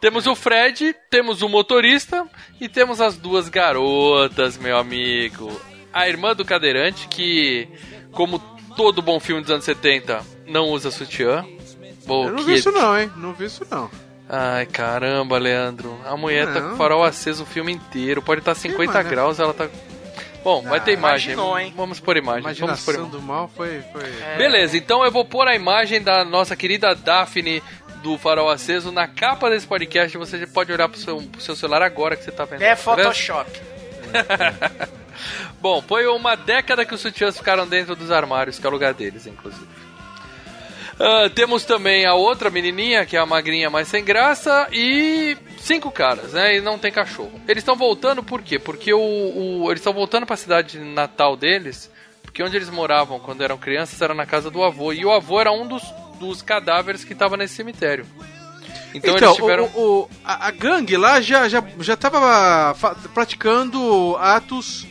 Temos 0.00 0.26
o 0.26 0.34
Fred, 0.34 0.96
temos 1.08 1.42
o 1.42 1.48
motorista 1.48 2.26
e 2.60 2.68
temos 2.68 3.00
as 3.00 3.16
duas 3.16 3.48
garotas, 3.48 4.58
meu 4.58 4.76
amigo. 4.76 5.48
A 5.92 6.08
irmã 6.08 6.34
do 6.34 6.44
cadeirante, 6.44 7.06
que, 7.06 7.68
como 8.10 8.42
todo 8.76 9.00
bom 9.02 9.18
filme 9.20 9.42
dos 9.42 9.50
anos 9.50 9.64
70, 9.64 10.20
não 10.46 10.68
usa 10.70 10.90
sutiã. 10.90 11.44
Bom, 12.06 12.26
Eu 12.26 12.30
não 12.32 12.38
que- 12.38 12.44
vi 12.44 12.54
isso 12.54 12.72
não, 12.72 12.98
hein? 12.98 13.10
Não 13.16 13.32
vi 13.32 13.44
isso 13.46 13.66
não. 13.70 13.90
Ai, 14.28 14.66
caramba, 14.66 15.36
Leandro. 15.38 15.98
A 16.06 16.16
mulher 16.16 16.46
tá 16.52 16.58
Não. 16.60 16.68
com 16.70 16.74
o 16.74 16.76
farol 16.78 17.04
aceso 17.04 17.42
o 17.42 17.46
filme 17.46 17.70
inteiro. 17.72 18.22
Pode 18.22 18.40
estar 18.40 18.54
50 18.54 18.92
mano? 18.94 19.08
graus, 19.10 19.38
ela 19.38 19.52
tá. 19.52 19.68
Bom, 20.42 20.62
vai 20.62 20.80
ter 20.80 20.92
imagem. 20.94 21.32
imaginou, 21.34 21.58
hein? 21.58 21.72
Vamos 21.76 22.00
por 22.00 22.16
imagem. 22.16 22.42
Vamos 22.54 22.84
por 22.84 22.96
do 23.06 23.20
mal 23.22 23.48
foi... 23.54 23.80
foi... 23.92 24.02
Beleza, 24.38 24.76
então 24.76 25.04
eu 25.04 25.10
vou 25.12 25.24
pôr 25.24 25.46
a 25.46 25.54
imagem 25.54 26.02
da 26.02 26.24
nossa 26.24 26.56
querida 26.56 26.94
Daphne 26.94 27.62
do 28.02 28.18
farol 28.18 28.48
aceso 28.50 28.90
na 28.90 29.06
capa 29.06 29.48
desse 29.50 29.66
podcast. 29.66 30.16
Você 30.18 30.38
já 30.38 30.46
pode 30.48 30.72
olhar 30.72 30.88
pro 30.88 30.98
seu, 30.98 31.18
pro 31.22 31.40
seu 31.40 31.54
celular 31.54 31.82
agora 31.82 32.16
que 32.16 32.24
você 32.24 32.32
tá 32.32 32.44
vendo. 32.44 32.62
É 32.62 32.74
Tá 32.74 32.94
vendo? 32.96 33.04
Photoshop. 33.04 33.50
Bom, 35.60 35.82
foi 35.82 36.06
uma 36.06 36.34
década 36.36 36.84
que 36.84 36.94
os 36.94 37.00
sutiãs 37.00 37.36
ficaram 37.36 37.66
dentro 37.66 37.94
dos 37.96 38.10
armários, 38.10 38.58
que 38.58 38.66
é 38.66 38.68
o 38.68 38.72
lugar 38.72 38.94
deles, 38.94 39.26
inclusive. 39.26 39.66
Ah, 41.00 41.30
temos 41.34 41.64
também 41.64 42.04
a 42.06 42.14
outra 42.14 42.50
menininha, 42.50 43.04
que 43.06 43.16
é 43.16 43.20
a 43.20 43.26
magrinha 43.26 43.70
mais 43.70 43.88
sem 43.88 44.04
graça, 44.04 44.68
e 44.72 45.36
cinco 45.58 45.90
caras, 45.90 46.32
né? 46.32 46.56
E 46.56 46.60
não 46.60 46.78
tem 46.78 46.92
cachorro. 46.92 47.32
Eles 47.48 47.62
estão 47.62 47.74
voltando 47.74 48.22
por 48.22 48.42
quê? 48.42 48.58
Porque 48.58 48.92
o, 48.92 49.00
o- 49.00 49.66
eles 49.70 49.80
estão 49.80 49.92
voltando 49.92 50.26
para 50.26 50.34
a 50.34 50.38
cidade 50.38 50.78
natal 50.78 51.36
deles, 51.36 51.90
porque 52.22 52.42
onde 52.42 52.56
eles 52.56 52.68
moravam 52.70 53.18
quando 53.18 53.42
eram 53.42 53.56
crianças 53.58 54.00
era 54.02 54.14
na 54.14 54.26
casa 54.26 54.50
do 54.50 54.62
avô, 54.62 54.92
e 54.92 55.04
o 55.04 55.10
avô 55.12 55.40
era 55.40 55.50
um 55.50 55.66
dos, 55.66 55.82
dos 56.20 56.42
cadáveres 56.42 57.04
que 57.04 57.14
estava 57.14 57.36
nesse 57.36 57.54
cemitério. 57.54 58.06
Então, 58.94 59.16
Então, 59.16 59.28
eles 59.30 59.36
tiveram. 59.36 59.64
o, 59.74 60.00
o- 60.02 60.10
a, 60.22 60.48
a 60.48 60.50
gangue 60.50 60.96
lá 60.98 61.20
já, 61.22 61.48
já, 61.48 61.64
já 61.80 61.96
tava 61.96 62.76
praticando 63.14 64.14
atos 64.20 64.86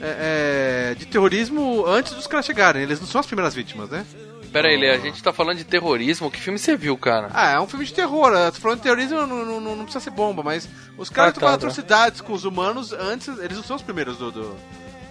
é, 0.00 0.90
é, 0.90 0.94
de 0.94 1.06
terrorismo 1.06 1.84
antes 1.86 2.12
dos 2.12 2.26
caras 2.26 2.46
chegarem. 2.46 2.82
Eles 2.82 3.00
não 3.00 3.06
são 3.06 3.20
as 3.20 3.26
primeiras 3.26 3.54
vítimas, 3.54 3.88
né? 3.90 4.04
Pera 4.52 4.68
aí, 4.68 4.78
Lê, 4.78 4.90
a 4.90 4.98
gente 4.98 5.22
tá 5.22 5.30
falando 5.32 5.58
de 5.58 5.64
terrorismo. 5.64 6.30
Que 6.30 6.40
filme 6.40 6.58
você 6.58 6.74
viu, 6.74 6.96
cara? 6.96 7.28
Ah, 7.34 7.50
é 7.52 7.60
um 7.60 7.66
filme 7.66 7.84
de 7.84 7.92
terror. 7.92 8.32
Tô 8.50 8.60
falando 8.60 8.78
de 8.78 8.82
terrorismo, 8.84 9.26
não, 9.26 9.44
não, 9.44 9.60
não- 9.60 9.76
não 9.76 9.84
precisa 9.84 10.02
ser 10.02 10.10
bomba, 10.10 10.42
mas 10.42 10.66
os 10.96 11.10
caras 11.10 11.32
Ah, 11.32 11.34
tá, 11.34 11.40
fazem 11.40 11.50
tá. 11.50 11.66
atrocidades 11.66 12.20
com 12.22 12.32
os 12.32 12.44
humanos 12.46 12.92
antes, 12.92 13.28
eles 13.40 13.56
não 13.58 13.64
são 13.64 13.76
os 13.76 13.82
primeiros 13.82 14.16
do, 14.16 14.30
do- 14.32 14.56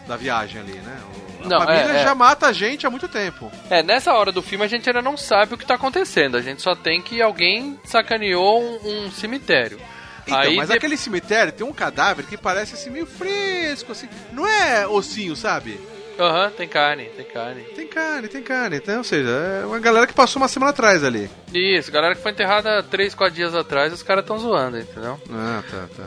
da 0.07 0.15
viagem 0.17 0.59
ali, 0.59 0.73
né? 0.73 0.97
O- 1.41 1.45
a 1.45 1.47
Não, 1.47 1.59
família 1.59 1.91
é, 1.97 2.01
é. 2.01 2.03
já 2.03 2.15
mata 2.15 2.47
a 2.47 2.51
gente 2.53 2.87
há 2.87 2.89
muito 2.89 3.07
tempo. 3.07 3.51
É, 3.69 3.83
nessa 3.83 4.11
hora 4.13 4.31
do 4.31 4.41
filme 4.41 4.65
a 4.65 4.67
gente 4.67 4.89
ainda 4.89 5.03
não 5.03 5.15
sabe 5.15 5.53
o 5.53 5.57
que 5.57 5.65
tá 5.67 5.75
acontecendo. 5.75 6.35
A 6.35 6.41
gente 6.41 6.63
só 6.63 6.73
tem 6.73 6.99
que 6.99 7.21
alguém 7.21 7.79
sacaneou 7.83 8.59
um, 8.83 9.05
um 9.05 9.11
cemitério. 9.11 9.79
Então, 10.27 10.39
Aí 10.39 10.55
mas 10.55 10.69
de- 10.69 10.75
aquele 10.77 10.97
cemitério 10.97 11.51
tem 11.53 11.65
um 11.65 11.73
cadáver 11.73 12.25
que 12.25 12.37
parece 12.37 12.73
assim 12.75 12.89
meio 12.89 13.05
fresco, 13.05 13.91
assim. 13.91 14.07
Não 14.31 14.45
é 14.47 14.85
ossinho, 14.87 15.35
sabe? 15.35 15.79
Aham, 16.19 16.49
tem 16.49 16.67
carne, 16.67 17.05
tem 17.15 17.25
carne. 17.25 17.61
Tem 17.75 17.87
carne, 17.87 18.27
tem 18.27 18.41
carne. 18.43 18.77
Então, 18.77 18.97
ou 18.97 19.03
seja, 19.03 19.29
é 19.29 19.65
uma 19.65 19.79
galera 19.79 20.07
que 20.07 20.13
passou 20.13 20.41
uma 20.41 20.47
semana 20.47 20.71
atrás 20.71 21.03
ali. 21.03 21.29
Isso, 21.53 21.91
galera 21.91 22.15
que 22.15 22.21
foi 22.21 22.31
enterrada 22.31 22.81
3, 22.83 23.13
4 23.13 23.35
dias 23.35 23.53
atrás, 23.55 23.93
os 23.93 24.01
caras 24.01 24.25
tão 24.25 24.37
zoando, 24.39 24.79
entendeu? 24.79 25.19
Ah, 25.31 25.63
tá, 25.69 25.85
tá. 25.95 26.03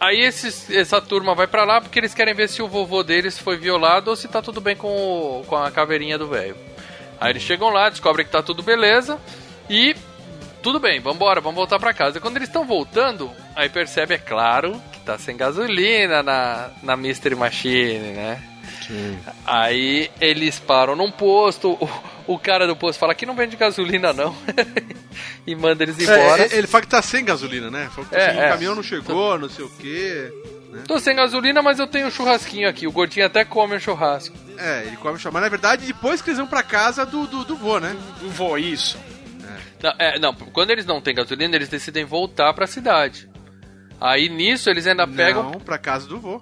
Aí 0.00 0.18
esses, 0.20 0.70
essa 0.70 0.98
turma 0.98 1.34
vai 1.34 1.46
pra 1.46 1.64
lá 1.64 1.78
porque 1.78 1.98
eles 1.98 2.14
querem 2.14 2.32
ver 2.32 2.48
se 2.48 2.62
o 2.62 2.68
vovô 2.68 3.02
deles 3.02 3.38
foi 3.38 3.58
violado 3.58 4.08
ou 4.08 4.16
se 4.16 4.28
tá 4.28 4.40
tudo 4.40 4.58
bem 4.62 4.74
com, 4.74 4.88
o- 4.88 5.44
com 5.46 5.56
a 5.56 5.70
caveirinha 5.70 6.16
do 6.16 6.26
velho. 6.26 6.56
Aí 7.20 7.30
eles 7.32 7.42
chegam 7.42 7.68
lá, 7.68 7.90
descobrem 7.90 8.24
que 8.24 8.32
tá 8.32 8.42
tudo 8.42 8.62
beleza 8.62 9.18
e 9.68 9.94
tudo 10.62 10.80
bem, 10.80 11.00
vambora, 11.00 11.38
vamos 11.42 11.56
voltar 11.56 11.78
pra 11.78 11.92
casa. 11.92 12.18
Quando 12.18 12.36
eles 12.36 12.48
estão 12.48 12.64
voltando, 12.64 13.30
aí 13.60 13.68
percebe, 13.68 14.14
é 14.14 14.18
claro, 14.18 14.80
que 14.92 15.00
tá 15.00 15.18
sem 15.18 15.36
gasolina 15.36 16.22
na, 16.22 16.70
na 16.82 16.96
Mystery 16.96 17.34
Machine, 17.34 18.12
né? 18.12 18.42
Aí 19.46 20.10
eles 20.20 20.58
param 20.58 20.96
num 20.96 21.12
posto, 21.12 21.72
o, 21.72 21.88
o 22.34 22.38
cara 22.38 22.66
do 22.66 22.74
posto 22.74 22.98
fala 22.98 23.14
que 23.14 23.26
não 23.26 23.36
vende 23.36 23.56
gasolina 23.56 24.12
não. 24.12 24.34
e 25.46 25.54
manda 25.54 25.84
eles 25.84 25.98
embora. 25.98 26.42
É, 26.42 26.54
é, 26.54 26.56
ele 26.56 26.66
fala 26.66 26.82
que 26.82 26.88
tá 26.88 27.02
sem 27.02 27.24
gasolina, 27.24 27.70
né? 27.70 27.88
Falou 27.94 28.08
que 28.08 28.16
É, 28.16 28.30
assim, 28.30 28.38
é. 28.40 28.46
o 28.46 28.48
caminhão 28.50 28.74
não 28.74 28.82
chegou, 28.82 29.38
não 29.38 29.48
sei 29.48 29.64
o 29.64 29.70
quê. 29.70 30.32
Tô 30.86 30.98
sem 30.98 31.14
gasolina, 31.14 31.62
mas 31.62 31.78
eu 31.78 31.86
tenho 31.86 32.06
um 32.06 32.10
churrasquinho 32.10 32.68
aqui. 32.68 32.86
O 32.86 32.92
gordinho 32.92 33.26
até 33.26 33.44
come 33.44 33.76
um 33.76 33.80
churrasco. 33.80 34.36
É, 34.56 34.84
ele 34.86 34.96
come 34.96 35.18
chamar. 35.18 35.40
Na 35.40 35.48
verdade, 35.48 35.86
depois 35.86 36.22
que 36.22 36.30
eles 36.30 36.38
vão 36.38 36.46
pra 36.46 36.62
casa 36.62 37.04
do, 37.04 37.26
do, 37.26 37.44
do 37.44 37.56
vô, 37.56 37.78
né? 37.78 37.96
Vou, 38.22 38.58
isso. 38.58 38.98
Não, 39.82 39.94
é, 39.98 40.18
não, 40.18 40.34
quando 40.34 40.70
eles 40.70 40.84
não 40.84 41.00
têm 41.00 41.14
gasolina, 41.14 41.56
eles 41.56 41.68
decidem 41.68 42.04
voltar 42.04 42.52
pra 42.52 42.66
cidade. 42.66 43.29
Aí 44.00 44.28
nisso 44.28 44.70
eles 44.70 44.86
ainda 44.86 45.06
pegam. 45.06 45.42
Não, 45.44 45.60
pra 45.60 45.76
casa 45.78 46.06
do 46.06 46.18
vô. 46.18 46.40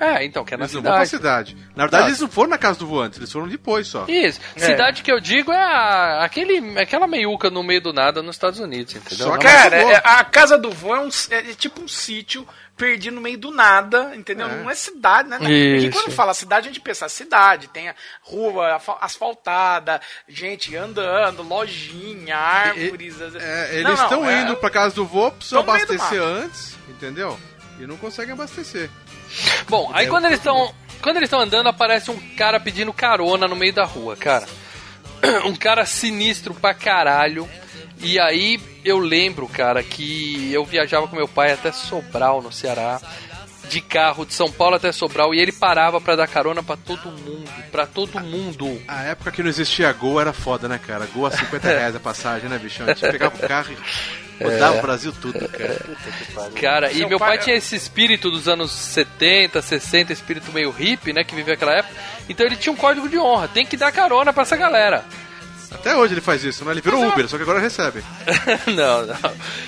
É, 0.00 0.24
então, 0.24 0.44
que 0.44 0.54
é 0.54 0.56
na 0.56 0.62
Eles 0.62 0.74
não 0.74 0.82
vão 0.82 0.92
pra 0.92 1.04
cidade. 1.06 1.50
cidade. 1.50 1.70
Na 1.74 1.82
verdade, 1.82 2.02
Tá. 2.04 2.08
eles 2.08 2.20
não 2.20 2.28
foram 2.28 2.50
na 2.50 2.58
casa 2.58 2.78
do 2.78 2.86
vô 2.86 3.00
antes, 3.00 3.18
eles 3.18 3.32
foram 3.32 3.48
depois 3.48 3.88
só. 3.88 4.04
Isso. 4.06 4.40
Cidade 4.56 5.02
que 5.02 5.10
eu 5.10 5.18
digo 5.18 5.50
é 5.50 5.56
a- 5.60 6.22
aquele, 6.24 6.78
aquela 6.78 7.08
meiuca 7.08 7.50
no 7.50 7.64
meio 7.64 7.80
do 7.80 7.92
nada 7.92 8.22
nos 8.22 8.36
Estados 8.36 8.60
Unidos, 8.60 8.94
entendeu? 8.94 9.26
Só 9.26 9.32
Não, 9.32 9.38
que- 9.38 9.44
mas- 9.44 9.54
Cara, 9.56 9.78
do 9.80 9.84
vô. 9.86 9.90
é- 9.90 10.02
a 10.04 10.24
casa 10.24 10.56
do 10.56 10.70
vô 10.70 10.94
é, 10.94 11.00
um, 11.00 11.08
é 11.30 11.42
tipo 11.54 11.82
um 11.82 11.88
sítio 11.88 12.46
perdido 12.78 13.16
no 13.16 13.20
meio 13.20 13.36
do 13.36 13.50
nada, 13.50 14.12
entendeu? 14.14 14.46
É. 14.48 14.56
Não 14.56 14.70
é 14.70 14.74
cidade, 14.74 15.28
né? 15.28 15.36
Porque 15.38 15.90
quando 15.90 16.12
fala 16.12 16.32
cidade, 16.32 16.68
a 16.68 16.70
gente 16.72 16.80
pensa 16.80 17.08
cidade, 17.08 17.68
tem 17.68 17.88
a 17.88 17.94
rua 18.22 18.80
asfaltada, 19.00 20.00
gente 20.26 20.74
andando, 20.76 21.42
lojinha, 21.42 22.36
árvores. 22.36 23.20
É, 23.20 23.28
Não, 23.28 23.90
eles 23.90 23.98
não, 23.98 24.04
estão 24.04 24.30
é- 24.30 24.42
indo 24.42 24.56
pra 24.56 24.70
casa 24.70 24.94
do 24.94 25.04
vô, 25.04 25.30
precisam 25.32 25.62
do 25.62 25.70
abastecer 25.70 26.22
antes, 26.22 26.76
entendeu? 26.88 27.38
E 27.78 27.86
não 27.86 27.96
conseguem 27.96 28.32
abastecer. 28.32 28.88
Bom, 29.68 29.90
aí 29.92 30.06
É, 30.06 30.08
quando 30.08 30.24
eles 30.26 30.38
estão. 30.38 30.72
Quando 31.02 31.16
eles 31.18 31.28
estão 31.28 31.40
andando, 31.40 31.68
aparece 31.68 32.10
um 32.10 32.18
cara 32.36 32.58
pedindo 32.58 32.92
carona 32.92 33.46
no 33.46 33.54
meio 33.54 33.72
da 33.72 33.84
rua, 33.84 34.16
cara. 34.16 34.46
Um 35.46 35.54
cara 35.54 35.84
sinistro 35.84 36.54
pra 36.54 36.72
caralho. 36.72 37.48
E 38.00 38.18
aí 38.18 38.60
eu 38.84 38.98
lembro, 38.98 39.46
cara, 39.48 39.82
que 39.82 40.50
eu 40.52 40.64
viajava 40.64 41.06
com 41.08 41.16
meu 41.16 41.28
pai 41.28 41.52
até 41.52 41.72
Sobral, 41.72 42.40
no 42.42 42.52
Ceará. 42.52 43.00
De 43.68 43.82
carro, 43.82 44.24
de 44.24 44.32
São 44.32 44.50
Paulo 44.50 44.76
até 44.76 44.90
Sobral. 44.92 45.34
E 45.34 45.40
ele 45.40 45.52
parava 45.52 46.00
pra 46.00 46.16
dar 46.16 46.26
carona 46.26 46.62
pra 46.62 46.74
todo 46.74 47.10
mundo. 47.10 47.44
Pra 47.70 47.84
todo 47.86 48.18
mundo. 48.20 48.80
A 48.88 49.02
época 49.02 49.30
que 49.30 49.42
não 49.42 49.50
existia 49.50 49.92
Gol 49.92 50.18
era 50.18 50.32
foda, 50.32 50.66
né, 50.68 50.78
cara? 50.78 51.06
Gol 51.14 51.26
a 51.26 51.30
50 51.30 51.68
reais 51.68 51.94
a 51.94 52.00
passagem, 52.00 52.48
né, 52.48 52.56
bichão? 52.56 52.86
A 52.86 52.94
gente 52.94 53.10
pegava 53.12 53.36
o 53.36 53.46
carro 53.46 53.70
e 53.70 53.76
rodava 54.42 54.76
É. 54.76 54.78
o 54.78 54.82
Brasil 54.82 55.12
tudo, 55.20 55.46
cara. 55.50 55.74
Puta 55.74 56.10
que 56.18 56.32
pariu. 56.32 56.52
Cara, 56.52 56.90
e 56.92 56.96
Seu 56.98 57.08
meu 57.10 57.18
pai, 57.18 57.36
pai- 57.36 57.44
tinha 57.44 57.56
esse 57.56 57.76
espírito 57.76 58.30
dos 58.30 58.48
anos 58.48 58.70
70, 58.70 59.60
60, 59.60 60.14
espírito 60.14 60.50
meio 60.50 60.70
hippie, 60.70 61.12
né? 61.12 61.22
Que 61.22 61.34
vivia 61.34 61.52
aquela 61.52 61.76
época. 61.76 61.94
Então 62.26 62.46
ele 62.46 62.56
tinha 62.56 62.72
um 62.72 62.76
código 62.76 63.06
de 63.06 63.18
honra. 63.18 63.48
Tem 63.48 63.66
que 63.66 63.76
dar 63.76 63.92
carona 63.92 64.32
pra 64.32 64.44
essa 64.44 64.56
galera. 64.56 65.04
Até 65.70 65.94
hoje 65.96 66.14
ele 66.14 66.20
faz 66.20 66.42
isso, 66.44 66.64
né? 66.64 66.72
Ele 66.72 66.80
virou 66.80 67.06
Uber, 67.06 67.28
só 67.28 67.36
que 67.36 67.42
agora 67.42 67.60
recebe. 67.60 68.02
não, 68.74 69.06
não. 69.06 69.16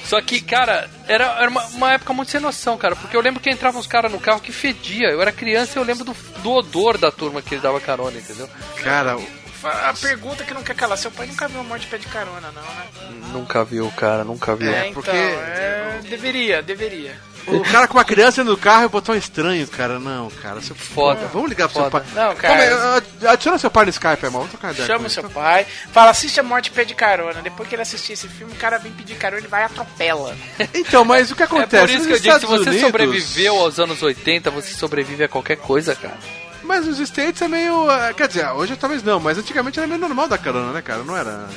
Só 0.05 0.21
que, 0.23 0.41
cara, 0.41 0.89
era, 1.07 1.25
era 1.41 1.51
uma, 1.51 1.65
uma 1.67 1.93
época 1.93 2.13
muito 2.13 2.31
sem 2.31 2.41
noção, 2.41 2.79
cara. 2.79 2.97
Porque 2.97 3.17
eu 3.17 3.21
lembro 3.21 3.41
que 3.41 3.51
entravam 3.51 3.81
uns 3.81 3.87
caras 3.87 4.11
no 4.11 4.19
carro 4.19 4.41
que 4.41 4.53
fedia. 4.53 5.09
Eu 5.09 5.21
era 5.21 5.31
criança 5.33 5.79
e 5.79 5.81
eu 5.81 5.85
lembro 5.85 6.05
do, 6.05 6.17
do 6.43 6.53
odor 6.53 6.97
da 6.99 7.11
turma 7.13 7.43
que 7.43 7.55
ele 7.55 7.63
dava 7.63 7.81
carona, 7.81 8.17
entendeu? 8.19 8.49
Cara, 8.83 9.17
A 9.63 9.93
pergunta 9.93 10.43
que 10.43 10.55
não 10.55 10.63
quer 10.63 10.75
calar, 10.75 10.97
seu 10.97 11.11
pai 11.11 11.27
nunca 11.27 11.47
viu 11.49 11.61
uma 11.61 11.69
morte 11.69 11.83
de 11.83 11.89
pé 11.89 11.99
de 11.99 12.07
carona, 12.07 12.51
não, 12.51 12.63
né? 12.63 12.87
Nunca 13.33 13.63
viu, 13.63 13.91
cara, 13.97 14.25
nunca 14.25 14.57
viu. 14.57 14.73
É, 14.73 14.81
então, 14.89 14.95
porque- 14.95 15.11
é, 15.17 16.01
deveria, 16.09 16.63
deveria. 16.63 17.21
O 17.57 17.63
cara 17.65 17.87
com 17.89 17.95
uma 17.99 18.05
criança 18.05 18.43
no 18.45 18.57
carro 18.57 18.85
e 18.85 18.89
botou 18.89 19.15
um 19.15 19.19
estranho, 19.19 19.67
cara. 19.69 19.99
Não, 19.99 20.29
cara. 20.31 20.61
Seu... 20.61 20.75
Foda. 20.77 21.29
Vamos 21.33 21.49
ligar 21.49 21.69
pro 21.69 21.81
seu 21.83 21.91
Foda. 21.91 22.05
pai. 22.05 22.25
Não, 22.25 22.35
cara. 22.37 23.03
Aí, 23.23 23.29
adiciona 23.29 23.59
seu 23.59 23.71
pai 23.71 23.85
no 23.85 23.91
Skype, 23.91 24.25
irmão. 24.25 24.41
Vamos 24.43 24.51
trocar 24.51 24.73
ideia 24.73 24.87
Chama 24.87 25.01
ele. 25.07 25.09
seu 25.11 25.29
pai, 25.31 25.67
fala, 25.93 26.11
assiste 26.11 26.39
a 26.41 26.43
morte 26.43 26.71
pé 26.71 26.85
de 26.85 26.95
carona. 26.95 27.41
Depois 27.43 27.69
que 27.69 27.75
ele 27.75 27.83
assistir 27.83 28.13
esse 28.15 28.29
filme, 28.29 28.53
o 28.53 28.57
cara 28.57 28.79
vem 28.79 28.93
pedir 28.93 29.15
carona 29.17 29.43
e 29.45 29.49
vai 29.49 29.63
e 29.63 29.65
atropela. 29.67 30.37
Então, 30.75 31.05
mas 31.05 31.31
o 31.31 31.37
que 31.37 31.43
É 31.43 31.47
acontece? 31.47 31.87
por 31.87 31.91
isso 31.91 32.07
que 32.07 32.13
eu 32.13 32.15
Nos 32.15 32.23
digo, 32.23 32.33
se 32.35 32.39
Estados 32.45 32.59
você 32.65 32.71
Unidos- 32.71 32.87
sobreviveu 32.87 33.57
aos 33.57 33.79
anos 33.79 34.03
80, 34.03 34.51
você 34.51 34.75
sobrevive 34.75 35.25
a 35.25 35.29
qualquer 35.29 35.57
coisa, 35.57 35.95
cara. 35.95 36.17
Mas 36.63 36.87
nos 36.87 37.01
States 37.01 37.43
é 37.43 37.49
meio. 37.49 37.91
é, 37.91 38.13
Quer 38.15 38.29
dizer, 38.29 38.47
hoje 38.51 38.77
talvez 38.77 39.03
não, 39.03 39.19
mas 39.19 39.37
antigamente 39.39 39.79
era 39.79 39.89
meio 39.89 39.99
normal 40.01 40.29
dar 40.29 40.39
carona, 40.39 40.73
né, 40.73 40.81
cara? 40.83 41.03
Não 41.03 41.17
era. 41.17 41.49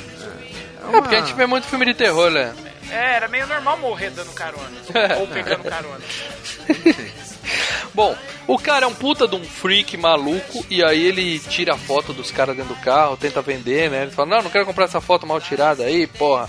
É 0.92 1.00
porque 1.00 1.14
a 1.16 1.20
gente 1.20 1.34
vê 1.34 1.46
muito 1.46 1.66
filme 1.66 1.84
de 1.86 1.94
terror, 1.94 2.30
né? 2.30 2.52
É, 2.90 3.16
era 3.16 3.28
meio 3.28 3.46
normal 3.46 3.78
morrer 3.78 4.10
dando 4.10 4.32
carona. 4.32 4.70
ou 5.20 5.26
pegando 5.28 5.64
carona. 5.64 6.00
Bom, 7.94 8.16
o 8.46 8.58
cara 8.58 8.86
é 8.86 8.88
um 8.88 8.94
puta 8.94 9.28
de 9.28 9.36
um 9.36 9.44
freak 9.44 9.96
maluco 9.96 10.64
e 10.68 10.82
aí 10.82 11.04
ele 11.06 11.38
tira 11.38 11.74
a 11.74 11.78
foto 11.78 12.12
dos 12.12 12.30
caras 12.30 12.56
dentro 12.56 12.74
do 12.74 12.80
carro, 12.80 13.16
tenta 13.16 13.40
vender, 13.42 13.90
né? 13.90 14.02
Ele 14.02 14.10
fala, 14.10 14.28
não, 14.36 14.42
não 14.44 14.50
quero 14.50 14.66
comprar 14.66 14.86
essa 14.86 15.00
foto 15.00 15.26
mal 15.26 15.40
tirada 15.40 15.84
aí, 15.84 16.06
porra. 16.06 16.48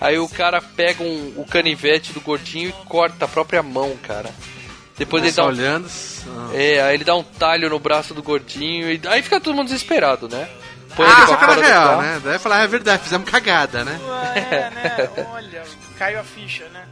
Aí 0.00 0.18
o 0.18 0.28
cara 0.28 0.60
pega 0.60 1.02
um- 1.02 1.32
o 1.36 1.44
canivete 1.46 2.12
do 2.12 2.20
gordinho 2.20 2.68
e 2.70 2.72
corta 2.86 3.24
a 3.24 3.28
própria 3.28 3.62
mão, 3.62 3.96
cara. 4.02 4.30
Depois 4.98 5.22
ele 5.22 5.32
Só 5.32 5.42
dá 5.42 5.48
um, 5.48 5.50
olhando. 5.52 5.88
é, 6.52 6.80
aí 6.82 6.94
ele 6.94 7.04
dá 7.04 7.14
um 7.14 7.22
talho 7.22 7.70
no 7.70 7.78
braço 7.78 8.12
do 8.12 8.22
gordinho 8.22 8.90
e 8.92 9.00
aí 9.06 9.22
fica 9.22 9.40
todo 9.40 9.54
mundo 9.54 9.66
desesperado, 9.68 10.28
né? 10.28 10.48
Põe 10.96 11.06
Ah, 11.06 11.10
ele 11.18 11.26
só 11.26 11.36
do 11.54 11.60
real, 11.60 12.02
né? 12.02 12.20
Daí 12.24 12.38
falar, 12.38 12.62
é 12.62 12.66
verdade, 12.66 13.02
fizemos 13.02 13.28
cagada, 13.30 13.84
né? 13.84 13.98
É, 14.34 14.70
né? 14.70 15.10
Olha, 15.32 15.62
caiu 15.98 16.20
a 16.20 16.24
ficha, 16.24 16.68
né? 16.68 16.86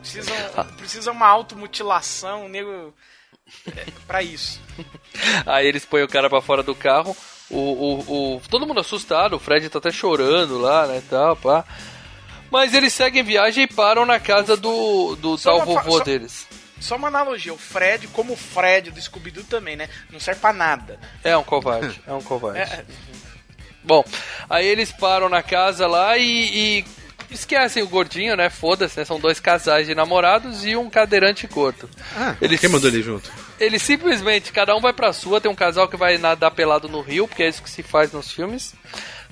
Precisa, 0.00 0.32
precisa 0.76 1.12
uma 1.12 1.26
automutilação, 1.26 2.46
o 2.46 2.48
nego. 2.48 2.94
É, 3.76 3.86
pra 4.06 4.22
isso. 4.22 4.60
Aí 5.46 5.66
eles 5.66 5.84
põem 5.84 6.02
o 6.02 6.08
cara 6.08 6.28
pra 6.30 6.40
fora 6.40 6.62
do 6.62 6.74
carro. 6.74 7.16
O, 7.50 7.56
o, 7.58 8.36
o- 8.36 8.42
todo 8.48 8.66
mundo 8.66 8.80
assustado, 8.80 9.36
o 9.36 9.38
Fred 9.38 9.68
tá 9.68 9.78
até 9.78 9.90
chorando 9.90 10.58
lá, 10.58 10.86
né, 10.86 11.02
tal, 11.10 11.36
pá. 11.36 11.64
Mas 12.50 12.74
eles 12.74 12.92
seguem 12.92 13.22
viagem 13.22 13.64
e 13.64 13.66
param 13.66 14.04
na 14.06 14.18
casa 14.18 14.56
do, 14.56 15.16
do 15.16 15.36
Só 15.38 15.56
tal 15.58 15.66
vovô 15.66 15.98
só- 15.98 16.04
deles. 16.04 16.46
Só 16.80 16.96
uma 16.96 17.06
analogia, 17.08 17.54
o 17.54 17.58
Fred, 17.58 18.08
como 18.08 18.32
o 18.32 18.36
Fred 18.36 18.90
do 18.90 19.00
Scooby-Doo 19.00 19.44
também, 19.44 19.76
né? 19.76 19.88
Não 20.10 20.18
serve 20.18 20.40
pra 20.40 20.52
nada. 20.52 20.98
É 21.22 21.36
um 21.36 21.44
covarde, 21.44 22.02
é 22.04 22.12
um 22.12 22.20
covarde. 22.22 22.58
É, 22.60 22.84
Bom, 23.84 24.04
aí 24.48 24.66
eles 24.66 24.92
param 24.92 25.28
na 25.28 25.42
casa 25.42 25.86
lá 25.86 26.16
e, 26.16 26.24
e 26.80 26.84
esquecem 27.30 27.82
o 27.82 27.88
gordinho, 27.88 28.36
né? 28.36 28.48
Foda-se, 28.50 28.98
né? 28.98 29.04
São 29.04 29.18
dois 29.18 29.40
casais 29.40 29.86
de 29.86 29.94
namorados 29.94 30.64
e 30.64 30.76
um 30.76 30.88
cadeirante 30.90 31.46
gordo. 31.46 31.88
Ah, 32.16 32.36
Eles- 32.40 32.60
quem 32.60 32.68
mandou 32.70 32.88
ele 32.90 33.02
junto? 33.02 33.30
Eles 33.58 33.82
simplesmente, 33.82 34.52
cada 34.52 34.74
um 34.76 34.80
vai 34.80 34.92
pra 34.92 35.12
sua, 35.12 35.40
tem 35.40 35.50
um 35.50 35.54
casal 35.54 35.88
que 35.88 35.96
vai 35.96 36.18
nadar 36.18 36.50
pelado 36.50 36.88
no 36.88 37.00
rio, 37.00 37.26
porque 37.28 37.42
é 37.44 37.48
isso 37.48 37.62
que 37.62 37.70
se 37.70 37.82
faz 37.82 38.12
nos 38.12 38.30
filmes. 38.30 38.74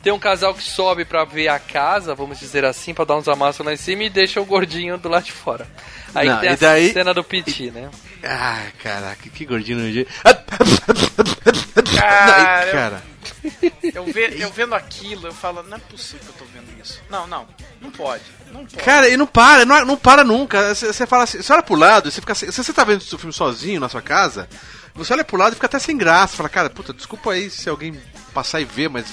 Tem 0.02 0.12
um 0.12 0.18
casal 0.18 0.54
que 0.54 0.62
sobe 0.62 1.04
pra 1.04 1.24
ver 1.24 1.48
a 1.48 1.58
casa, 1.58 2.14
vamos 2.14 2.38
dizer 2.40 2.64
assim, 2.64 2.94
pra 2.94 3.04
dar 3.04 3.16
uns 3.16 3.28
amassos 3.28 3.64
lá 3.66 3.72
em 3.72 3.76
cima 3.76 4.04
e 4.04 4.08
deixa 4.08 4.40
o 4.40 4.46
gordinho 4.46 4.96
do 4.96 5.08
lado 5.10 5.24
de 5.24 5.32
fora. 5.32 5.66
Aí 6.14 6.26
Não, 6.28 6.38
tem 6.40 6.48
e 6.48 6.52
a 6.52 6.56
daí- 6.56 6.92
cena 6.92 7.12
do 7.12 7.22
Piti, 7.22 7.70
né? 7.70 7.90
Ah, 8.24 8.62
caraca, 8.82 9.28
que 9.28 9.44
gordinho 9.44 9.78
nojento. 9.78 10.10
Cara, 11.96 12.60
Aí, 12.64 12.70
cara. 12.72 13.02
eu, 13.94 14.04
ve- 14.04 14.36
eu 14.38 14.50
vendo 14.50 14.74
aquilo, 14.74 15.26
eu 15.28 15.32
falo, 15.32 15.62
não 15.62 15.76
é 15.76 15.80
possível 15.80 16.20
que 16.20 16.28
eu 16.42 16.46
tô 16.46 16.52
vendo 16.52 16.80
isso. 16.82 17.00
Não, 17.08 17.26
não, 17.26 17.46
não 17.80 17.90
pode. 17.90 18.22
Não 18.52 18.64
pode. 18.66 18.76
Cara, 18.76 19.08
e 19.08 19.16
não 19.16 19.26
para, 19.26 19.64
não, 19.64 19.84
não 19.84 19.96
para 19.96 20.22
nunca. 20.24 20.74
Você 20.74 21.06
fala 21.06 21.24
assim, 21.24 21.40
você 21.42 21.52
olha 21.52 21.62
pro 21.62 21.74
lado, 21.74 22.10
você 22.10 22.20
fica 22.20 22.34
se 22.34 22.50
você 22.50 22.72
tá 22.72 22.84
vendo 22.84 23.00
o 23.00 23.18
filme 23.18 23.32
sozinho 23.32 23.80
na 23.80 23.88
sua 23.88 24.02
casa, 24.02 24.48
você 24.94 25.12
olha 25.12 25.24
pro 25.24 25.36
lado 25.36 25.52
e 25.52 25.54
fica 25.54 25.66
até 25.66 25.78
sem 25.78 25.96
graça. 25.96 26.36
Fala, 26.36 26.48
cara, 26.48 26.68
puta, 26.70 26.92
desculpa 26.92 27.32
aí 27.32 27.48
se 27.50 27.68
alguém 27.68 28.00
passar 28.34 28.60
e 28.60 28.64
ver, 28.64 28.88
mas. 28.90 29.06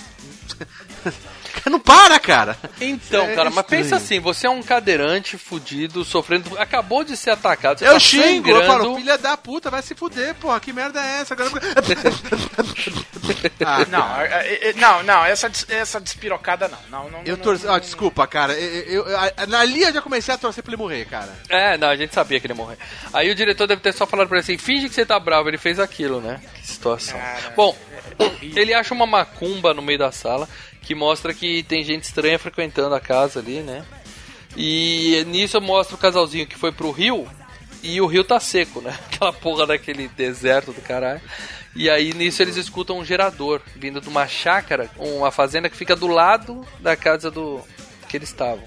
não 1.69 1.79
para, 1.79 2.19
cara! 2.19 2.57
Então, 2.79 3.25
É 3.25 3.35
cara, 3.35 3.49
mas 3.49 3.65
pensa 3.65 3.95
assim, 3.97 4.19
você 4.19 4.47
é 4.47 4.49
um 4.49 4.61
cadeirante 4.63 5.37
fudido, 5.37 6.03
sofrendo, 6.05 6.57
acabou 6.57 7.03
de 7.03 7.15
ser 7.17 7.31
atacado, 7.31 7.79
você 7.79 7.87
Eu 7.87 7.93
tá 7.93 7.99
xingo, 7.99 8.49
eu 8.49 8.55
sangrando. 8.61 8.83
falo, 8.83 8.95
filha 8.97 9.17
da 9.17 9.35
puta, 9.37 9.69
vai 9.69 9.81
se 9.81 9.95
fuder, 9.95 10.35
porra, 10.35 10.59
que 10.59 10.71
merda 10.73 11.01
é 11.03 11.21
essa? 11.21 11.33
Agora... 11.33 11.49
ah, 13.65 13.85
Não, 13.89 14.21
é- 14.21 14.69
é- 14.69 14.73
não, 14.73 15.03
não, 15.03 15.25
essa, 15.25 15.51
essa 15.69 15.99
despirocada 15.99 16.67
não. 16.67 16.77
não, 17.03 17.09
não 17.09 17.21
Eu 17.25 17.37
torci. 17.37 17.65
não, 17.65 17.73
Ah, 17.75 17.79
desculpa, 17.79 18.25
cara. 18.27 18.53
Eu, 18.53 19.03
eu, 19.05 19.07
eu- 19.07 19.57
ali 19.57 19.81
eu 19.83 19.93
já 19.93 20.01
comecei 20.01 20.33
a 20.33 20.37
torcer 20.37 20.63
pra 20.63 20.71
ele 20.73 20.81
morrer, 20.81 21.05
cara. 21.05 21.29
É, 21.49 21.77
não, 21.77 21.89
a 21.89 21.95
gente 21.95 22.13
sabia 22.13 22.39
que 22.39 22.47
ele 22.47 22.53
ia 22.53 22.57
morrer. 22.57 22.77
Aí 23.13 23.29
o 23.29 23.35
diretor 23.35 23.67
deve 23.67 23.81
ter 23.81 23.93
só 23.93 24.05
falado 24.05 24.27
pra 24.27 24.37
ele 24.37 24.43
assim, 24.43 24.57
finge 24.57 24.87
que 24.89 24.95
você 24.95 25.05
tá 25.05 25.19
bravo, 25.19 25.49
ele 25.49 25.57
fez 25.57 25.79
aquilo, 25.79 26.21
né? 26.21 26.39
Que 26.55 26.67
situação. 26.67 27.17
Cara, 27.19 27.53
Bom, 27.55 27.75
ele 28.41 28.73
acha 28.73 28.93
uma 28.93 29.05
macumba 29.05 29.73
no 29.73 29.81
meio 29.81 29.99
da 29.99 30.11
sala, 30.11 30.47
que 30.87 30.95
mostra 30.95 31.33
que 31.33 31.63
tem 31.63 31.83
gente 31.83 32.03
estranha 32.03 32.39
frequentando 32.39 32.95
a 32.95 32.99
casa 33.01 33.41
ali, 33.41 33.59
né? 33.59 33.83
E 34.55 35.21
nisso 35.27 35.59
mostra 35.59 35.95
o 35.95 35.99
casalzinho 35.99 36.47
que 36.47 36.57
foi 36.57 36.71
pro 36.71 36.91
rio 36.91 37.27
e 37.83 37.99
o 37.99 38.05
rio 38.05 38.23
tá 38.23 38.39
seco, 38.39 38.79
né? 38.79 38.97
Aquela 39.11 39.33
porra 39.33 39.67
daquele 39.67 40.07
deserto 40.07 40.71
do 40.71 40.81
caralho. 40.81 41.19
E 41.75 41.89
aí 41.89 42.13
nisso 42.13 42.41
eles 42.41 42.55
escutam 42.55 42.99
um 42.99 43.03
gerador 43.03 43.61
vindo 43.75 43.99
de 43.99 44.07
uma 44.07 44.29
chácara, 44.29 44.89
uma 44.97 45.29
fazenda 45.29 45.69
que 45.69 45.75
fica 45.75 45.93
do 45.93 46.07
lado 46.07 46.65
da 46.79 46.95
casa 46.95 47.29
do 47.29 47.59
que 48.07 48.15
eles 48.15 48.29
estavam. 48.29 48.63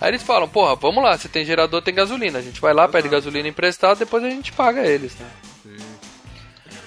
Aí 0.00 0.10
eles 0.10 0.24
falam, 0.24 0.48
porra, 0.48 0.74
vamos 0.74 1.04
lá, 1.04 1.16
se 1.16 1.28
tem 1.28 1.44
gerador, 1.44 1.80
tem 1.80 1.94
gasolina. 1.94 2.40
A 2.40 2.42
gente 2.42 2.60
vai 2.60 2.74
lá, 2.74 2.88
pede 2.88 3.08
gasolina 3.08 3.46
emprestada, 3.46 3.94
depois 3.94 4.24
a 4.24 4.30
gente 4.30 4.50
paga 4.50 4.84
eles, 4.84 5.14
né? 5.14 5.26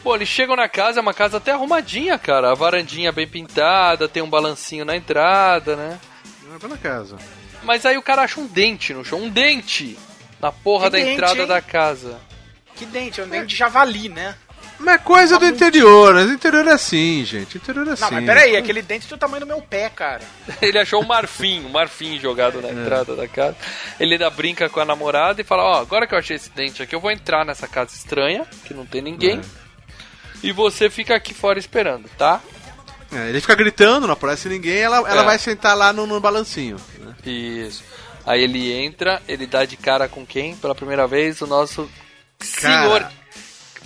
Pô, 0.03 0.15
eles 0.15 0.29
chegam 0.29 0.55
na 0.55 0.69
casa, 0.69 0.99
é 0.99 1.01
uma 1.01 1.13
casa 1.13 1.37
até 1.37 1.51
arrumadinha, 1.51 2.17
cara. 2.17 2.51
A 2.51 2.55
varandinha 2.55 3.11
bem 3.11 3.27
pintada, 3.27 4.07
tem 4.07 4.23
um 4.23 4.29
balancinho 4.29 4.85
na 4.85 4.95
entrada, 4.95 5.75
né? 5.75 5.99
Não 6.43 6.55
é 6.55 6.67
na 6.67 6.77
casa. 6.77 7.17
Mas 7.63 7.85
aí 7.85 7.97
o 7.97 8.01
cara 8.01 8.21
acha 8.23 8.39
um 8.39 8.47
dente 8.47 8.93
no 8.93 9.03
chão, 9.03 9.23
um 9.23 9.29
dente! 9.29 9.97
Na 10.39 10.51
porra 10.51 10.85
Que 10.85 10.91
da 10.91 10.97
dente, 10.99 11.11
entrada 11.11 11.41
hein? 11.41 11.47
da 11.47 11.61
casa. 11.61 12.17
Que 12.75 12.85
dente, 12.85 13.19
é 13.19 13.25
um 13.25 13.27
dente 13.27 13.47
de 13.47 13.55
javali, 13.57 14.07
né? 14.07 14.35
Mas 14.79 14.95
é 14.95 14.97
coisa 14.97 15.37
do 15.37 15.45
interior, 15.45 16.15
né? 16.15 16.23
O 16.23 16.31
interior 16.31 16.65
é 16.65 16.71
assim, 16.71 17.25
gente. 17.25 17.55
O 17.55 17.57
interior 17.57 17.85
é 17.85 17.91
assim. 17.91 18.03
Não, 18.03 18.11
mas 18.11 18.25
peraí, 18.25 18.55
aquele 18.55 18.81
dente 18.81 19.09
do 19.09 19.17
tamanho 19.17 19.41
do 19.41 19.47
meu 19.47 19.61
pé, 19.61 19.89
cara. 19.89 20.21
Ele 20.61 20.79
achou 20.79 21.03
um 21.03 21.05
marfim, 21.05 21.65
um 21.65 21.69
marfim 21.69 22.17
jogado 22.17 22.61
na 22.61 22.69
entrada 22.69 23.13
da 23.13 23.27
casa. 23.27 23.57
Ele 23.99 24.13
ainda 24.13 24.29
brinca 24.29 24.69
com 24.69 24.79
a 24.79 24.85
namorada 24.85 25.41
e 25.41 25.43
fala: 25.43 25.63
Ó, 25.63 25.81
agora 25.81 26.07
que 26.07 26.13
eu 26.13 26.17
achei 26.17 26.37
esse 26.37 26.49
dente 26.51 26.81
aqui, 26.81 26.95
eu 26.95 27.01
vou 27.01 27.11
entrar 27.11 27.45
nessa 27.45 27.67
casa 27.67 27.93
estranha, 27.93 28.47
que 28.63 28.73
não 28.73 28.85
tem 28.85 29.01
ninguém. 29.01 29.41
E 30.43 30.51
você 30.51 30.89
fica 30.89 31.15
aqui 31.15 31.33
fora 31.33 31.59
esperando, 31.59 32.09
tá? 32.17 32.41
É, 33.11 33.29
ele 33.29 33.41
fica 33.41 33.55
gritando, 33.55 34.05
não 34.07 34.13
aparece 34.13 34.47
ninguém, 34.47 34.77
ela, 34.77 34.97
ela 34.97 35.21
É. 35.21 35.25
vai 35.25 35.37
sentar 35.39 35.75
lá 35.75 35.91
no, 35.91 36.05
no 36.05 36.19
balancinho. 36.19 36.77
né? 36.99 37.15
Isso. 37.25 37.83
Aí 38.25 38.43
ele 38.43 38.71
entra, 38.71 39.21
ele 39.27 39.47
dá 39.47 39.65
de 39.65 39.75
cara 39.75 40.07
com 40.07 40.25
quem? 40.25 40.55
Pela 40.55 40.75
primeira 40.75 41.07
vez, 41.07 41.41
o 41.41 41.47
nosso 41.47 41.89
Cara. 42.61 42.83
senhor. 42.83 43.11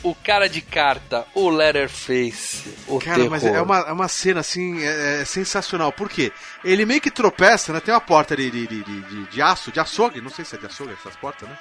O 0.03 0.13
cara 0.13 0.49
de 0.49 0.59
carta, 0.59 1.25
o 1.33 1.49
Letterface, 1.49 2.75
o 2.87 2.99
Cara, 2.99 3.15
terror. 3.15 3.29
mas 3.31 3.45
é 3.45 3.61
uma, 3.61 3.79
é 3.79 3.91
uma 3.93 4.07
cena 4.09 4.41
assim, 4.41 4.83
é, 4.83 5.21
é 5.21 5.25
sensacional. 5.25 5.93
Por 5.93 6.09
quê? 6.09 6.31
Ele 6.63 6.85
meio 6.85 6.99
que 6.99 7.09
tropeça, 7.09 7.71
né? 7.71 7.79
Tem 7.79 7.93
uma 7.93 8.01
porta 8.01 8.35
de, 8.35 8.51
de, 8.51 8.67
de, 8.67 8.83
de, 8.83 9.23
de 9.27 9.41
aço, 9.41 9.71
de 9.71 9.79
açougue, 9.79 10.19
não 10.19 10.29
sei 10.29 10.43
se 10.43 10.55
é 10.55 10.59
de 10.59 10.65
açougue 10.65 10.93
essas 10.93 11.15
portas, 11.15 11.47
né? 11.47 11.57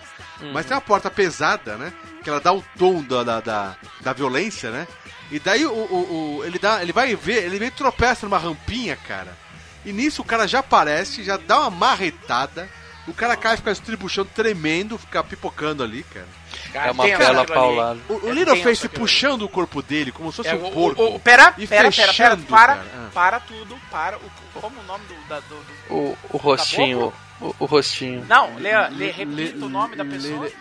Mas 0.52 0.66
tem 0.66 0.74
uma 0.74 0.80
porta 0.80 1.08
pesada, 1.10 1.76
né? 1.76 1.92
Que 2.24 2.28
ela 2.30 2.40
dá 2.40 2.52
o 2.52 2.64
tom 2.76 3.00
da, 3.02 3.22
da, 3.22 3.40
da, 3.40 3.76
da 4.00 4.12
violência, 4.12 4.70
né? 4.72 4.88
E 5.30 5.38
daí 5.38 5.64
o, 5.64 5.70
o, 5.72 6.38
o- 6.38 6.44
ele, 6.44 6.58
dá, 6.58 6.82
ele 6.82 6.92
vai 6.92 7.14
ver, 7.14 7.44
ele 7.44 7.60
meio 7.60 7.70
que 7.70 7.78
tropeça 7.78 8.26
numa 8.26 8.38
rampinha, 8.38 8.96
cara. 8.96 9.36
E 9.84 9.92
nisso 9.92 10.20
o 10.20 10.24
cara 10.24 10.48
já 10.48 10.58
aparece, 10.58 11.22
já 11.22 11.36
dá 11.36 11.60
uma 11.60 11.70
marretada. 11.70 12.68
O 13.06 13.12
cara 13.14 13.36
cai, 13.36 13.56
fica 13.56 13.70
estribuchando, 13.70 14.30
tremendo, 14.34 14.98
fica 14.98 15.22
pipocando 15.24 15.82
ali, 15.82 16.02
cara. 16.04 16.26
Cara, 16.72 16.88
É 16.88 16.90
uma 16.92 17.04
bela 17.04 17.44
paulada. 17.44 18.00
O, 18.08 18.14
o 18.26 18.30
É 18.30 18.32
Littleface 18.32 18.88
puxando 18.88 19.42
o 19.42 19.48
corpo 19.48 19.82
dele 19.82 20.10
como 20.10 20.30
se 20.32 20.36
fosse 20.38 20.48
É, 20.48 20.54
um 20.54 20.66
o, 20.68 20.72
porco. 20.72 21.02
o, 21.02 21.16
o, 21.16 21.20
pera, 21.20 21.54
E 21.58 21.66
pera, 21.66 21.90
pera, 21.90 21.92
pera, 21.92 22.06
fechando, 22.12 22.44
para, 22.44 22.76
cara. 22.76 22.86
Ah. 22.96 23.08
para 23.12 23.40
tudo, 23.40 23.78
para. 23.90 24.16
O, 24.16 24.30
como 24.60 24.80
o 24.80 24.82
nome 24.84 25.04
do, 25.06 25.14
da, 25.28 25.40
do, 25.40 25.48
do- 25.56 25.94
O, 25.94 26.18
o 26.30 26.36
rostinho, 26.38 27.12
o, 27.40 27.54
o 27.58 27.64
rostinho. 27.66 28.24
Não, 28.28 28.54
lê, 28.56 28.70
lê, 28.90 29.10
repita 29.10 29.64
o 29.64 29.68
nome 29.68 29.96
da 29.96 30.04
pessoa. 30.04 30.46
li- 30.46 30.54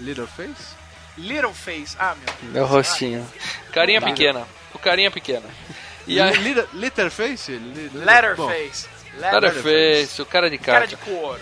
Littleface? 0.00 0.78
Little 1.16 1.52
Face. 1.52 1.96
Ah, 1.98 2.14
meu 2.14 2.34
Deus. 2.42 2.56
É 2.56 2.62
o 2.62 2.66
rostinho. 2.66 3.28
Carinha 3.72 4.00
pequena. 4.00 4.46
O 4.72 4.78
carinha 4.78 5.10
pequena. 5.10 5.42
E 6.06 6.14
Litter- 6.22 6.68
Litterface? 6.72 7.50
Li- 7.50 7.88
li- 7.88 7.98
Letterface. 7.98 8.86
Letterface, 9.18 10.22
o 10.22 10.26
cara 10.26 10.48
de 10.48 10.58
Cara 10.58 10.86
carta. 10.86 10.96
de 10.96 11.02
couro. 11.02 11.40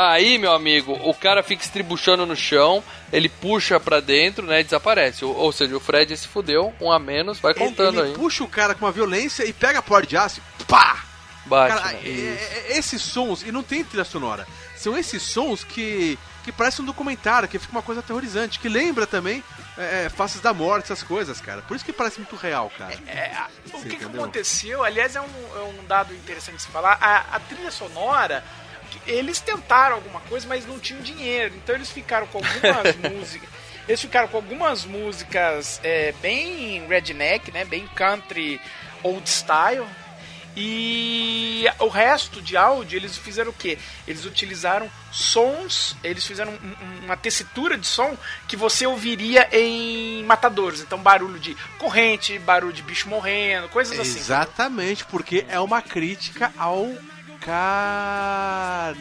Aí, 0.00 0.38
meu 0.38 0.52
amigo, 0.52 0.92
o 1.02 1.12
cara 1.12 1.42
fica 1.42 1.64
estribuchando 1.64 2.24
no 2.24 2.36
chão, 2.36 2.84
ele 3.12 3.28
puxa 3.28 3.80
pra 3.80 3.98
dentro, 3.98 4.46
né, 4.46 4.60
e 4.60 4.64
desaparece. 4.64 5.24
Ou, 5.24 5.34
ou 5.34 5.50
seja, 5.50 5.76
o 5.76 5.80
Fred 5.80 6.16
se 6.16 6.28
fudeu, 6.28 6.72
um 6.80 6.92
a 6.92 7.00
menos, 7.00 7.40
vai 7.40 7.50
Ele, 7.52 7.58
contando 7.58 7.98
ele 8.00 8.08
aí. 8.10 8.14
puxa 8.14 8.44
o 8.44 8.48
cara 8.48 8.76
com 8.76 8.84
uma 8.84 8.92
violência 8.92 9.44
e 9.44 9.52
pega 9.52 9.80
a 9.80 9.82
porta 9.82 10.06
de 10.06 10.16
aço 10.16 10.40
e 10.60 10.64
pá! 10.64 11.04
Bate. 11.46 11.74
Cara, 11.74 11.92
né? 11.94 12.00
é- 12.04 12.08
é- 12.10 12.72
é- 12.74 12.78
esses 12.78 13.00
sons, 13.02 13.42
e 13.42 13.50
não 13.50 13.62
tem 13.62 13.82
trilha 13.82 14.04
sonora, 14.04 14.46
são 14.76 14.96
esses 14.96 15.22
sons 15.22 15.64
que, 15.64 16.16
que 16.44 16.52
parecem 16.52 16.82
um 16.82 16.86
documentário, 16.86 17.48
que 17.48 17.58
fica 17.58 17.72
uma 17.72 17.82
coisa 17.82 18.00
aterrorizante, 18.00 18.58
que 18.60 18.68
lembra 18.68 19.04
também 19.06 19.42
é, 19.78 20.04
é, 20.04 20.08
Faces 20.10 20.40
da 20.42 20.52
Morte, 20.54 20.84
essas 20.84 21.02
coisas, 21.02 21.40
cara. 21.40 21.62
Por 21.62 21.74
isso 21.74 21.84
que 21.84 21.92
parece 21.92 22.18
muito 22.20 22.36
real, 22.36 22.70
cara. 22.78 22.94
É, 23.06 23.32
a- 23.34 23.48
o 23.72 23.80
que, 23.82 23.96
que 23.96 24.04
aconteceu, 24.04 24.84
aliás, 24.84 25.16
é 25.16 25.20
um, 25.20 25.24
é 25.56 25.62
um 25.80 25.84
dado 25.86 26.12
interessante 26.14 26.56
de 26.56 26.62
se 26.62 26.68
falar. 26.68 26.98
A, 27.00 27.36
a 27.36 27.40
trilha 27.40 27.70
sonora, 27.70 28.44
eles 29.06 29.40
tentaram 29.40 29.96
alguma 29.96 30.20
coisa, 30.20 30.46
mas 30.48 30.66
não 30.66 30.78
tinham 30.78 31.00
dinheiro. 31.02 31.54
Então 31.56 31.74
eles 31.74 31.90
ficaram 31.90 32.26
com 32.26 32.38
algumas 32.38 32.96
músicas. 33.12 33.48
Eles 33.86 34.00
ficaram 34.00 34.28
com 34.28 34.36
algumas 34.36 34.84
músicas 34.84 35.80
é, 35.82 36.12
bem 36.20 36.86
redneck, 36.86 37.50
né? 37.50 37.64
Bem 37.64 37.86
country 37.94 38.60
old 39.02 39.28
style. 39.28 39.86
E 40.60 41.64
o 41.78 41.86
resto 41.88 42.42
de 42.42 42.56
áudio, 42.56 42.96
eles 42.98 43.16
fizeram 43.16 43.50
o 43.50 43.54
quê? 43.54 43.78
Eles 44.08 44.24
utilizaram 44.24 44.90
sons, 45.12 45.96
eles 46.02 46.26
fizeram 46.26 46.50
um- 46.52 46.84
um- 46.84 47.04
uma 47.04 47.16
tessitura 47.16 47.78
de 47.78 47.86
som 47.86 48.16
que 48.48 48.56
você 48.56 48.84
ouviria 48.84 49.48
em 49.52 50.24
matadores. 50.24 50.80
Então, 50.80 50.98
barulho 50.98 51.38
de 51.38 51.56
corrente, 51.78 52.38
barulho 52.40 52.72
de 52.72 52.82
bicho 52.82 53.08
morrendo, 53.08 53.68
coisas 53.68 53.98
assim. 54.00 54.18
Exatamente, 54.18 55.04
porque 55.04 55.46
é 55.48 55.60
uma 55.60 55.80
crítica 55.80 56.52
ao 56.58 56.88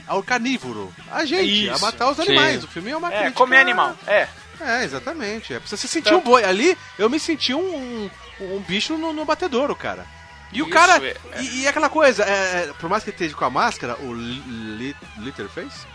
ao 0.08 0.24
carnívoro. 0.24 0.93
A 1.12 1.26
gente, 1.26 1.70
a 1.70 1.74
Isso, 1.74 1.82
matar 1.82 2.10
os 2.10 2.18
sim. 2.18 2.24
animais. 2.24 2.64
O 2.64 2.68
filme 2.68 2.91
é 2.91 2.98
uma 2.98 3.08
É, 3.08 3.18
crítica. 3.18 3.32
comer 3.38 3.58
animal. 3.60 3.95
É. 4.08 4.28
É, 4.60 4.84
exatamente. 4.84 5.54
É, 5.54 5.60
você 5.60 5.78
se 5.78 5.88
sentir 5.88 6.10
Então- 6.10 6.20
um 6.20 6.24
boi. 6.24 6.43
Ali, 6.43 6.78
eu 6.98 7.10
me 7.10 7.20
senti 7.20 7.54
um, 7.54 8.10
um, 8.39 8.56
um 8.56 8.60
bicho 8.60 8.98
no, 8.98 9.14
no 9.14 9.24
batedouro, 9.26 9.76
cara. 9.76 10.06
E 10.52 10.62
o 10.62 10.66
Isso, 10.66 10.74
cara. 10.74 11.06
é- 11.06 11.16
E, 11.41 11.62
e 11.62 11.68
aquela 11.68 11.89
coisa, 11.89 12.24
é, 12.24 12.30
é, 12.70 12.74
por 12.80 12.89
mais 12.89 13.04
que 13.04 13.10
ele 13.10 13.16
esteja 13.16 13.36
com 13.36 13.45
a 13.45 13.50
máscara, 13.50 13.98
o 14.00 14.14
li, 14.14 14.39
li, 14.48 14.95
Litterface? 15.18 15.86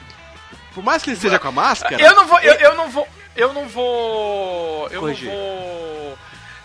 Por 0.75 0.83
mais 0.85 1.03
que 1.03 1.11
ele 1.11 1.17
esteja 1.17 1.39
com 1.39 1.49
a 1.49 1.53
máscara. 1.53 2.01
Eu 2.01 2.15
não 2.15 2.27
vou. 2.27 2.39
Eu, 2.41 2.55
eu 2.55 2.75
não 2.77 2.89
vou. 2.91 3.09
Eu 3.35 3.53
não 3.53 3.67
vou. 3.69 4.89
Eu 4.91 5.01
Corrigir. 5.01 5.29
não 5.29 5.35
vou. 5.35 6.19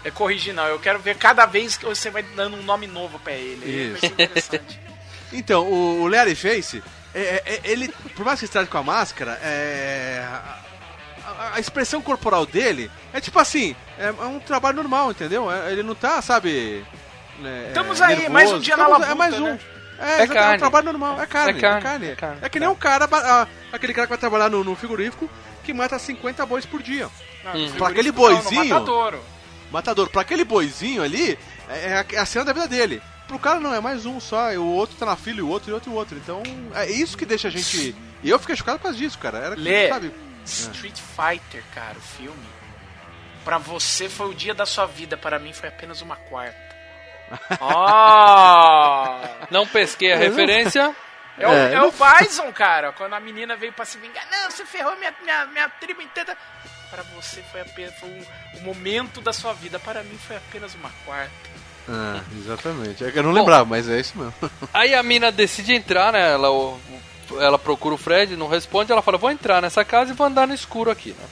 É, 0.03 0.11
corrigir, 0.11 0.53
não. 0.53 0.65
Eu 0.65 0.79
quero 0.79 0.99
ver 0.99 1.15
cada 1.17 1.45
vez 1.45 1.75
que 1.75 1.85
você 1.85 2.09
vai 2.09 2.23
dando 2.23 2.55
um 2.57 2.63
nome 2.63 2.88
novo 2.88 3.17
pra 3.19 3.33
ele. 3.33 3.65
Aí 3.65 3.89
Vai 3.91 3.99
ser 3.99 4.07
interessante. 4.13 4.79
Então, 5.34 5.63
o, 5.65 6.01
o 6.03 6.07
Larry 6.07 6.36
Face, 6.36 6.82
é, 7.13 7.19
é, 7.19 7.43
é, 7.45 7.61
ele, 7.63 7.89
por 8.15 8.25
mais 8.25 8.39
que 8.39 8.45
esteja 8.45 8.65
com 8.67 8.78
a 8.78 8.84
máscara, 8.84 9.39
é, 9.43 10.25
a, 10.25 11.53
a- 11.55 11.59
expressão 11.59 12.01
corporal 12.01 12.45
dele 12.45 12.89
é 13.13 13.19
tipo 13.19 13.38
assim, 13.39 13.75
é, 13.97 14.07
é 14.07 14.11
um 14.25 14.39
trabalho 14.39 14.78
normal, 14.78 15.11
entendeu? 15.11 15.51
É- 15.51 15.71
ele 15.71 15.84
não 15.84 15.95
tá, 15.95 16.21
sabe. 16.21 16.86
né, 17.39 17.65
Estamos 17.69 17.99
é, 18.01 18.05
aí, 18.05 18.09
nervoso. 18.15 18.32
mais 18.34 18.51
um 18.51 18.59
dia 18.59 18.78
na 18.78 18.84
Estamos- 18.84 18.99
labuta, 19.07 19.11
É 19.11 19.15
mais 19.15 19.39
um. 19.39 19.43
né? 19.53 19.59
É, 19.99 20.11
É 20.11 20.19
é 20.19 20.23
um 20.23 20.28
carne. 20.28 20.57
trabalho 20.59 20.86
normal, 20.86 21.21
é 21.21 21.25
carne, 21.25 21.53
É 21.53 21.57
é 21.57 21.59
carne, 21.61 21.82
carne. 21.82 22.05
é 22.07 22.11
É, 22.11 22.15
carne, 22.15 22.49
que 22.49 22.59
nem 22.59 22.69
um 22.69 22.75
cara, 22.75 23.05
a- 23.11 23.47
aquele 23.73 23.93
cara 23.93 24.05
que 24.05 24.11
vai 24.11 24.17
trabalhar 24.19 24.49
no, 24.49 24.63
no 24.63 24.75
frigorífico 24.75 25.30
que 25.63 25.73
mata 25.73 25.97
50 25.99 26.45
bois 26.45 26.65
por 26.65 26.82
dia. 26.84 27.09
Não, 27.43 27.53
no 27.53 27.71
Pra 27.73 27.88
aquele 27.89 28.11
frigorífico 28.11 28.43
não, 28.45 28.51
boizinho? 28.51 28.73
matadouro. 28.75 29.23
Matador, 29.71 30.09
pra 30.09 30.21
aquele 30.21 30.45
boizinho 30.45 31.03
ali, 31.03 31.38
é, 31.67 31.89
é 31.89 31.93
a, 31.97 32.05
é 32.13 32.17
a 32.19 32.25
cena 32.25 32.45
da 32.45 32.53
vida 32.53 32.68
dele. 32.68 33.01
Pro 33.27 33.37
cara 33.37 33.59
não, 33.59 33.73
é 33.73 33.81
mais 33.81 34.05
um 34.05 34.19
só, 34.19 34.53
e 34.53 34.57
o 34.57 34.65
outro 34.65 34.95
tá 34.95 35.05
na 35.05 35.17
fila, 35.17 35.39
e 35.39 35.41
o 35.41 35.49
outro, 35.49 35.69
e 35.69 35.71
o 35.71 35.75
outro, 35.75 35.91
e 35.91 35.93
o 35.93 35.95
outro. 35.97 36.17
Então, 36.17 36.41
é 36.73 36.89
isso 36.89 37.17
que 37.17 37.25
deixa 37.25 37.49
a 37.49 37.51
gente. 37.51 37.95
E 38.23 38.29
eu 38.29 38.39
fiquei 38.39 38.55
chocado 38.55 38.79
por 38.79 38.83
causa 38.83 38.97
disso, 38.97 39.19
cara. 39.19 39.39
Era 39.39 39.55
que, 39.55 39.61
Lê. 39.61 39.89
sabe? 39.89 40.13
Street 40.45 40.97
Fighter, 40.97 41.63
cara, 41.75 41.97
o 41.97 42.01
filme. 42.01 42.47
Pra 43.43 43.57
você 43.57 44.07
foi 44.09 44.29
o 44.29 44.33
dia 44.33 44.53
da 44.53 44.65
sua 44.65 44.85
vida, 44.85 45.17
para 45.17 45.39
mim 45.39 45.51
foi 45.53 45.69
apenas 45.69 46.01
uma 46.01 46.15
quarta. 46.15 46.67
Oh! 47.59 49.47
Não 49.51 49.67
pesquei 49.67 50.13
a 50.13 50.17
referência. 50.17 50.95
É 51.37 51.47
o, 51.47 51.51
É, 51.51 51.73
é 51.73 51.81
o 51.81 51.91
Bison, 51.91 52.51
cara. 52.53 52.93
Quando 52.93 53.13
a 53.13 53.19
menina 53.19 53.55
veio 53.55 53.73
pra 53.73 53.85
se 53.85 53.97
vingar. 53.97 54.25
Não, 54.31 54.49
você 54.49 54.65
ferrou 54.65 54.95
minha, 54.95 55.13
minha, 55.21 55.45
minha 55.47 55.69
tribo 55.69 56.01
inteira. 56.01 56.37
Para 56.89 57.03
você 57.03 57.43
foi 57.51 57.61
apenas 57.61 57.93
foi 57.99 58.09
um, 58.09 58.25
um 58.59 58.61
momento 58.61 59.19
da 59.19 59.33
sua 59.33 59.53
vida. 59.53 59.77
Para 59.79 60.03
mim 60.03 60.17
foi 60.17 60.37
apenas 60.37 60.73
uma 60.73 60.89
quarta. 61.05 61.56
Ah, 61.89 62.22
exatamente. 62.38 63.03
É 63.03 63.11
que 63.11 63.19
eu 63.19 63.23
não 63.23 63.31
Bom. 63.31 63.38
lembrava, 63.39 63.65
mas 63.65 63.88
é 63.89 63.99
isso 63.99 64.18
mesmo. 64.18 64.34
Aí 64.73 64.93
a 64.93 65.01
mina 65.03 65.31
decide 65.31 65.73
entrar, 65.73 66.11
né? 66.14 66.31
Ela, 66.34 66.47
ela 67.39 67.57
procura 67.59 67.95
o 67.95 67.97
Fred, 67.97 68.35
não 68.35 68.47
responde. 68.47 68.91
Ela 68.91 69.01
fala: 69.01 69.18
Vou 69.18 69.31
entrar 69.31 69.61
nessa 69.61 69.85
casa 69.85 70.11
e 70.11 70.15
vou 70.15 70.27
andar 70.27 70.47
no 70.47 70.53
escuro 70.53 70.91
aqui, 70.91 71.11
né? 71.11 71.26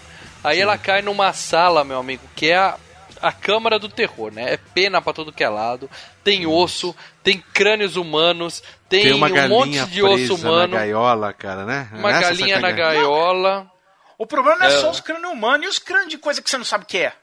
Aí 0.44 0.60
ela 0.62 0.78
cai 0.78 1.02
numa 1.02 1.34
sala, 1.34 1.84
meu 1.84 1.98
amigo, 2.00 2.22
que 2.36 2.52
é 2.52 2.56
a, 2.58 2.78
a 3.22 3.32
câmara 3.32 3.80
do 3.80 3.90
terror, 3.90 4.32
né? 4.32 4.54
É 4.54 4.58
pena 4.58 5.02
pra 5.02 5.12
todo 5.12 5.32
que 5.34 5.44
é 5.44 5.50
lado. 5.50 5.90
Tem 6.24 6.46
osso, 6.46 6.96
tem 7.24 7.44
crânios 7.54 7.96
humanos, 7.96 8.62
tem, 8.88 9.02
Tem 9.04 9.14
uma 9.14 9.28
um 9.28 9.34
galinha 9.34 9.50
monte 9.50 9.86
de 9.92 10.04
osso 10.04 10.16
presa 10.16 10.34
humano. 10.36 10.74
na 10.74 10.80
gaiola, 10.80 11.34
cara, 11.34 11.66
né? 11.66 11.90
Uma 11.94 12.12
Nessa 12.12 12.22
galinha 12.30 12.60
na 12.60 12.72
gaiola. 12.72 13.68
O 14.18 14.26
problema 14.26 14.60
não 14.60 14.68
é, 14.68 14.74
É. 14.74 14.80
só 14.80 14.90
os 14.92 15.00
crânios 15.02 15.30
humanos 15.32 15.66
e 15.66 15.70
os 15.70 15.80
crânios 15.80 16.10
de 16.10 16.18
coisa 16.18 16.42
que 16.42 16.50
você 16.50 16.58
não 16.58 16.64
sabe 16.64 16.84
o 16.86 16.88
que 16.88 17.00
é. 17.00 17.14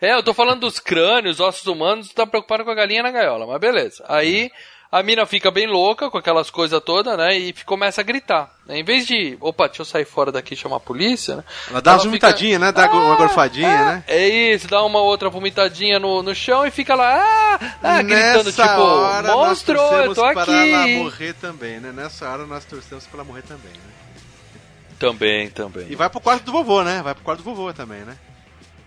É, 0.00 0.12
eu 0.14 0.22
tô 0.22 0.34
falando 0.34 0.60
dos 0.60 0.78
crânios, 0.78 1.40
ossos 1.40 1.66
humanos, 1.66 2.08
tu 2.08 2.14
tá 2.14 2.26
preocupado 2.26 2.64
com 2.64 2.70
a 2.70 2.74
galinha 2.74 3.02
na 3.02 3.10
gaiola, 3.10 3.46
mas 3.46 3.58
beleza. 3.60 4.04
Aí 4.08 4.50
A 4.92 5.02
mina 5.02 5.26
fica 5.26 5.50
bem 5.50 5.66
louca 5.66 6.08
com 6.08 6.16
aquelas 6.16 6.48
coisas 6.48 6.80
todas, 6.80 7.18
né? 7.18 7.36
E 7.36 7.52
começa 7.64 8.00
a 8.00 8.04
gritar. 8.04 8.54
Em 8.68 8.84
vez 8.84 9.04
de, 9.04 9.36
opa, 9.40 9.66
deixa 9.66 9.82
eu 9.82 9.84
sair 9.84 10.04
fora 10.04 10.30
daqui 10.30 10.54
e 10.54 10.56
chamar 10.56 10.76
a 10.76 10.80
polícia, 10.80 11.36
né? 11.36 11.44
Ela 11.68 11.82
dá 11.82 11.90
Ela 11.90 11.96
uma 12.02 12.12
fica- 12.12 12.26
vomitadinha, 12.28 12.58
né? 12.60 12.70
Dá 12.72 12.88
uma 12.92 13.16
gorfadinha, 13.16 13.68
é, 13.68 13.84
né? 13.84 14.04
É 14.06 14.28
isso, 14.28 14.68
dá 14.68 14.84
uma 14.84 15.00
outra 15.00 15.28
vomitadinha 15.28 15.98
no, 15.98 16.22
no 16.22 16.32
chão 16.36 16.64
e 16.64 16.70
fica 16.70 16.94
lá, 16.94 17.16
ah, 17.20 17.58
ah, 17.82 18.02
gritando, 18.02 18.44
Nessa 18.44 18.62
tipo, 18.62 18.80
hora 18.80 19.26
nós 19.28 19.48
monstro, 19.48 19.76
eu 19.76 20.14
tô 20.14 20.22
para 20.32 20.52
ela 20.52 20.82
aqui. 20.84 20.96
morrer 20.98 21.32
também, 21.34 21.80
né? 21.80 21.90
Nessa 21.92 22.30
hora 22.30 22.46
nós 22.46 22.64
torcemos 22.64 23.04
pra 23.06 23.16
ela 23.18 23.24
morrer 23.24 23.42
também, 23.42 23.72
né? 23.72 23.92
Também, 25.00 25.50
também. 25.50 25.86
E 25.90 25.96
vai 25.96 26.08
pro 26.08 26.20
quarto 26.20 26.44
do 26.44 26.52
vovô, 26.52 26.82
né? 26.84 27.02
Vai 27.02 27.14
pro 27.14 27.24
quarto 27.24 27.40
do 27.42 27.44
vovô 27.44 27.72
também, 27.72 28.00
né? 28.02 28.16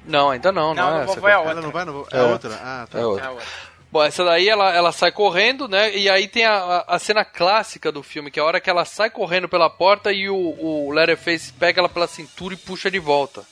Não, 0.05 0.29
ainda 0.31 0.51
não, 0.51 0.73
não, 0.73 0.83
Não, 0.83 0.89
é 0.91 0.97
no 0.97 1.03
essa 1.03 1.15
vovô 1.15 1.27
é 1.27 1.33
a 1.33 1.35
agora. 1.35 1.49
outra. 1.49 1.51
Ela 1.59 1.61
não 1.61 1.71
vai 1.71 1.85
no 1.85 1.93
vovô? 1.93 2.07
É, 2.11 2.17
É. 2.17 2.23
outra? 2.23 2.55
Ah, 2.61 2.87
tá. 2.89 2.97
É 2.97 3.01
É 3.01 3.05
outra. 3.05 3.27
a 3.27 3.31
outra. 3.31 3.45
Bom, 3.91 4.03
essa 4.03 4.23
daí 4.23 4.47
ela, 4.47 4.71
ela 4.73 4.91
sai 4.91 5.11
correndo, 5.11 5.67
né? 5.67 5.95
E 5.97 6.07
aí 6.07 6.27
tem 6.27 6.45
a, 6.45 6.53
a- 6.53 6.85
a 6.95 6.99
cena 6.99 7.25
clássica 7.25 7.91
do 7.91 8.03
filme, 8.03 8.29
que 8.29 8.39
é 8.39 8.43
a 8.43 8.45
hora 8.45 8.61
que 8.61 8.69
ela 8.69 8.85
sai 8.85 9.09
correndo 9.09 9.49
pela 9.49 9.67
porta 9.69 10.11
e 10.13 10.29
o, 10.29 10.35
o 10.35 10.91
Leatherface 10.91 11.51
pega 11.53 11.81
ela 11.81 11.89
pela 11.89 12.05
cintura 12.07 12.53
e 12.53 12.57
puxa 12.57 12.91
de 12.91 12.99
volta. 12.99 13.43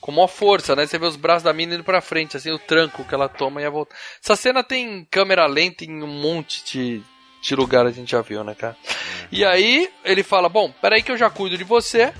Com 0.00 0.10
maior 0.12 0.26
força, 0.26 0.74
né? 0.76 0.84
Você 0.84 0.98
vê 0.98 1.06
os 1.06 1.14
braços 1.16 1.44
da 1.44 1.52
mina 1.52 1.74
indo 1.76 1.84
pra 1.84 2.00
frente, 2.00 2.36
assim, 2.36 2.50
o 2.50 2.58
tranco 2.58 3.04
que 3.04 3.14
ela 3.14 3.28
toma 3.28 3.62
e 3.62 3.64
a 3.64 3.70
volta. 3.70 3.94
Essa 4.22 4.34
cena 4.36 4.62
tem 4.64 5.06
câmera 5.10 5.46
lenta 5.46 5.84
em 5.84 6.02
um 6.02 6.06
monte 6.08 6.64
de, 6.64 7.00
de 7.40 7.54
lugar 7.54 7.86
a 7.86 7.90
gente 7.92 8.10
já 8.10 8.20
viu, 8.20 8.42
né, 8.44 8.54
cara? 8.54 8.76
E 9.30 9.44
aí 9.44 9.88
ele 10.04 10.22
fala: 10.24 10.48
Bom, 10.48 10.72
peraí 10.82 11.02
que 11.04 11.12
eu 11.12 11.16
já 11.16 11.30
cuido 11.30 11.56
de 11.56 11.64
você. 11.64 12.12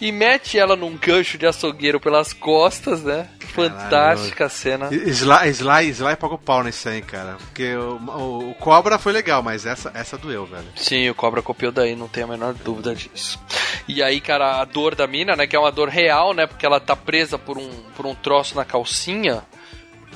E 0.00 0.12
mete 0.12 0.58
ela 0.58 0.76
num 0.76 0.96
gancho 0.96 1.36
de 1.36 1.46
açougueiro 1.46 1.98
pelas 1.98 2.32
costas, 2.32 3.02
né? 3.02 3.28
Fantástica 3.40 4.44
a 4.46 4.48
cena. 4.48 4.88
Sly, 4.92 5.48
Sly, 5.50 5.88
Sly 5.90 6.16
pagou 6.16 6.38
pau 6.38 6.62
nesse 6.62 6.88
aí, 6.88 7.02
cara. 7.02 7.36
Porque 7.36 7.74
o, 7.74 7.96
o, 7.96 8.50
o 8.50 8.54
Cobra 8.54 8.98
foi 8.98 9.12
legal, 9.12 9.42
mas 9.42 9.66
essa, 9.66 9.90
essa 9.94 10.16
doeu, 10.16 10.46
velho. 10.46 10.68
Sim, 10.76 11.08
o 11.10 11.14
Cobra 11.14 11.42
copiou 11.42 11.72
daí, 11.72 11.96
não 11.96 12.06
tenho 12.06 12.26
a 12.26 12.30
menor 12.30 12.54
dúvida 12.54 12.94
disso. 12.94 13.40
E 13.88 14.02
aí, 14.02 14.20
cara, 14.20 14.60
a 14.60 14.64
dor 14.64 14.94
da 14.94 15.06
mina, 15.06 15.34
né, 15.34 15.46
que 15.46 15.56
é 15.56 15.58
uma 15.58 15.72
dor 15.72 15.88
real, 15.88 16.32
né, 16.32 16.46
porque 16.46 16.64
ela 16.64 16.78
tá 16.78 16.94
presa 16.94 17.38
por 17.38 17.58
um, 17.58 17.70
por 17.96 18.06
um 18.06 18.14
troço 18.14 18.54
na 18.54 18.64
calcinha 18.64 19.42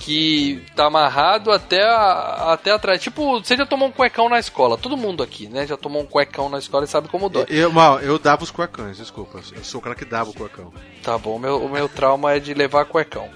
que 0.04 0.62
tá 0.74 0.86
amarrado 0.86 1.50
até, 1.52 1.82
a- 1.82 2.52
até 2.52 2.72
atrás. 2.72 3.00
Tipo, 3.00 3.40
você 3.40 3.56
já 3.56 3.64
tomou 3.64 3.88
um 3.88 3.92
cuecão 3.92 4.28
na 4.28 4.38
escola, 4.38 4.76
todo 4.76 4.96
mundo 4.96 5.22
aqui, 5.22 5.46
né, 5.48 5.66
já 5.66 5.76
tomou 5.76 6.02
um 6.02 6.06
cuecão 6.06 6.48
na 6.48 6.58
escola 6.58 6.84
e 6.84 6.88
sabe 6.88 7.08
como 7.08 7.28
dói. 7.28 7.46
Eu, 7.48 7.70
mal, 7.72 8.00
eu 8.00 8.18
dava 8.18 8.42
os 8.42 8.50
cuecões, 8.50 8.96
desculpa. 8.96 9.40
Eu 9.54 9.62
sou 9.64 9.80
o 9.80 9.82
cara 9.82 9.94
que 9.94 10.04
dava 10.04 10.30
o 10.30 10.34
cuecão. 10.34 10.72
Tá 11.02 11.16
bom, 11.16 11.36
o 11.36 11.38
meu, 11.38 11.64
o 11.64 11.68
meu 11.68 11.88
trauma 11.88 12.32
é 12.32 12.40
de 12.40 12.52
levar 12.52 12.84
cuecão. 12.84 13.28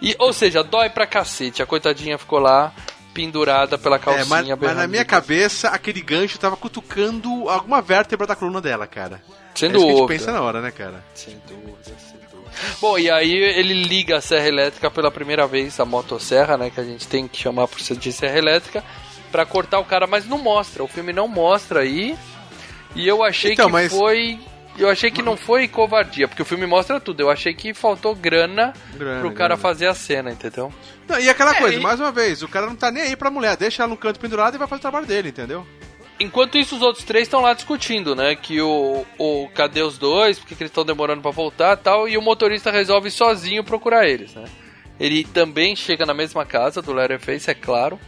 E, 0.00 0.14
ou 0.20 0.32
seja, 0.32 0.62
dói 0.62 0.88
pra 0.88 1.06
cacete, 1.06 1.60
a 1.62 1.66
coitadinha 1.66 2.16
ficou 2.16 2.38
lá 2.38 2.72
pendurada 3.12 3.76
pela 3.76 3.98
calcinha. 3.98 4.24
É, 4.24 4.28
mas, 4.28 4.48
mas 4.60 4.76
na 4.76 4.86
minha 4.86 5.04
cabeça, 5.04 5.68
aquele 5.68 6.00
gancho 6.00 6.38
tava 6.38 6.56
cutucando 6.56 7.48
alguma 7.48 7.80
vértebra 7.82 8.26
da 8.26 8.36
coluna 8.36 8.60
dela, 8.60 8.86
cara. 8.86 9.22
Sem 9.54 9.68
é 9.70 9.72
isso 9.76 9.84
que 9.86 9.92
a 9.92 9.96
gente 9.96 10.08
pensa 10.08 10.32
na 10.32 10.40
hora, 10.42 10.60
né, 10.60 10.70
cara? 10.70 11.04
Sem 11.14 11.40
dúvida, 11.46 11.76
sem 11.84 12.12
dúvida. 12.12 12.23
Bom, 12.80 12.98
e 12.98 13.10
aí 13.10 13.32
ele 13.34 13.74
liga 13.84 14.16
a 14.16 14.20
serra 14.20 14.46
elétrica 14.48 14.90
pela 14.90 15.10
primeira 15.10 15.46
vez, 15.46 15.78
a 15.80 15.84
motosserra, 15.84 16.56
né? 16.56 16.70
Que 16.70 16.80
a 16.80 16.84
gente 16.84 17.06
tem 17.08 17.26
que 17.28 17.36
chamar 17.38 17.68
por 17.68 17.80
ser 17.80 17.96
de 17.96 18.12
serra 18.12 18.38
elétrica, 18.38 18.82
pra 19.32 19.44
cortar 19.46 19.78
o 19.78 19.84
cara, 19.84 20.06
mas 20.06 20.26
não 20.26 20.38
mostra. 20.38 20.82
O 20.84 20.88
filme 20.88 21.12
não 21.12 21.26
mostra 21.28 21.80
aí. 21.80 22.16
E 22.94 23.06
eu 23.08 23.22
achei 23.24 23.52
Então, 23.52 23.66
que 23.66 23.72
mas- 23.72 23.92
foi. 23.92 24.38
Eu 24.76 24.88
achei 24.90 25.08
que 25.08 25.22
não 25.22 25.36
foi 25.36 25.68
covardia, 25.68 26.26
porque 26.26 26.42
o 26.42 26.44
filme 26.44 26.66
mostra 26.66 26.98
tudo. 26.98 27.20
Eu 27.20 27.30
achei 27.30 27.54
que 27.54 27.72
faltou 27.72 28.12
grana, 28.12 28.72
Grana, 28.94 29.20
pro 29.20 29.30
cara 29.30 29.50
grana. 29.54 29.56
fazer 29.56 29.86
a 29.86 29.94
cena, 29.94 30.32
entendeu? 30.32 30.72
Não, 31.06 31.16
e 31.20 31.28
aquela 31.30 31.52
É, 31.52 31.60
coisa, 31.60 31.78
e- 31.78 31.80
mais 31.80 32.00
uma 32.00 32.10
vez, 32.10 32.42
o 32.42 32.48
cara 32.48 32.66
não 32.66 32.74
tá 32.74 32.90
nem 32.90 33.04
aí 33.04 33.14
pra 33.14 33.30
mulher, 33.30 33.56
deixa 33.56 33.84
ela 33.84 33.90
no 33.90 33.96
canto 33.96 34.18
pendurado 34.18 34.56
e 34.56 34.58
vai 34.58 34.66
fazer 34.66 34.80
o 34.80 34.82
trabalho 34.82 35.06
dele, 35.06 35.28
entendeu? 35.28 35.64
Enquanto 36.18 36.56
isso, 36.56 36.76
os 36.76 36.82
outros 36.82 37.04
três 37.04 37.24
estão 37.24 37.40
lá 37.40 37.54
discutindo, 37.54 38.14
né? 38.14 38.36
Que 38.36 38.60
o, 38.60 39.04
o 39.18 39.48
cadê 39.54 39.82
os 39.82 39.98
dois? 39.98 40.38
Porque 40.38 40.54
que 40.54 40.62
eles 40.62 40.70
estão 40.70 40.84
demorando 40.84 41.20
pra 41.20 41.30
voltar 41.30 41.76
e 41.76 41.80
tal. 41.80 42.08
E 42.08 42.16
o 42.16 42.22
motorista 42.22 42.70
resolve 42.70 43.10
sozinho 43.10 43.64
procurar 43.64 44.06
eles, 44.06 44.34
né? 44.34 44.44
Ele 44.98 45.24
também 45.24 45.74
chega 45.74 46.06
na 46.06 46.14
mesma 46.14 46.44
casa 46.44 46.80
do 46.80 46.92
Leatherface, 46.92 47.50
é 47.50 47.54
claro. 47.54 47.98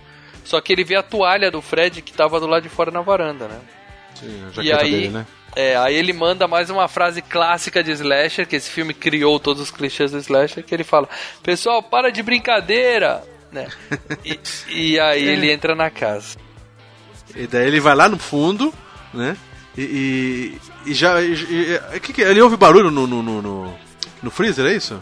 Só 0.45 0.61
que 0.61 0.73
ele 0.73 0.85
vê 0.85 0.95
a 0.95 1.03
toalha 1.03 1.51
do 1.51 1.61
Fred 1.61 2.01
que 2.01 2.12
tava 2.12 2.39
do 2.39 2.47
lado 2.47 2.62
de 2.62 2.69
fora 2.69 2.93
na 2.93 3.01
varanda, 3.01 3.49
né? 3.49 3.61
Sim, 4.15 4.45
a 4.57 4.62
E 4.62 4.73
aí, 4.73 5.12
é, 5.57 5.77
aí 5.77 5.97
ele 5.97 6.12
manda 6.12 6.47
mais 6.47 6.70
uma 6.70 6.87
frase 6.87 7.20
clássica 7.20 7.83
de 7.83 7.91
Slasher, 7.91 8.47
que 8.47 8.55
esse 8.55 8.70
filme 8.70 8.95
criou 8.95 9.41
todos 9.41 9.62
os 9.62 9.70
clichês 9.70 10.12
do 10.12 10.19
Slasher, 10.19 10.62
que 10.62 10.73
ele 10.73 10.85
fala, 10.85 11.09
pessoal, 11.43 11.83
para 11.83 12.12
de 12.12 12.23
brincadeira, 12.23 13.24
né? 13.51 13.69
E, 14.24 14.39
e 14.69 15.01
aí 15.01 15.24
ele 15.24 15.51
entra 15.51 15.74
na 15.74 15.91
casa. 15.91 16.45
E 17.37 17.47
daí 17.47 17.67
ele 17.67 17.81
vai 17.81 17.95
lá 17.95 18.09
no 18.09 18.19
fundo, 18.19 18.73
né? 19.13 19.37
E, 19.77 19.83
e, 20.87 20.91
e 20.91 20.95
já. 20.95 21.21
e- 21.23 22.01
que 22.01 22.13
que- 22.13 22.23
ele 22.23 22.41
ouve 22.41 22.57
barulho 22.57 22.91
no, 22.91 23.07
no, 23.07 23.23
no, 23.23 23.43
no, 23.43 23.75
no 24.23 24.31
freezer, 24.31 24.67
é 24.67 24.75
isso? 24.75 24.99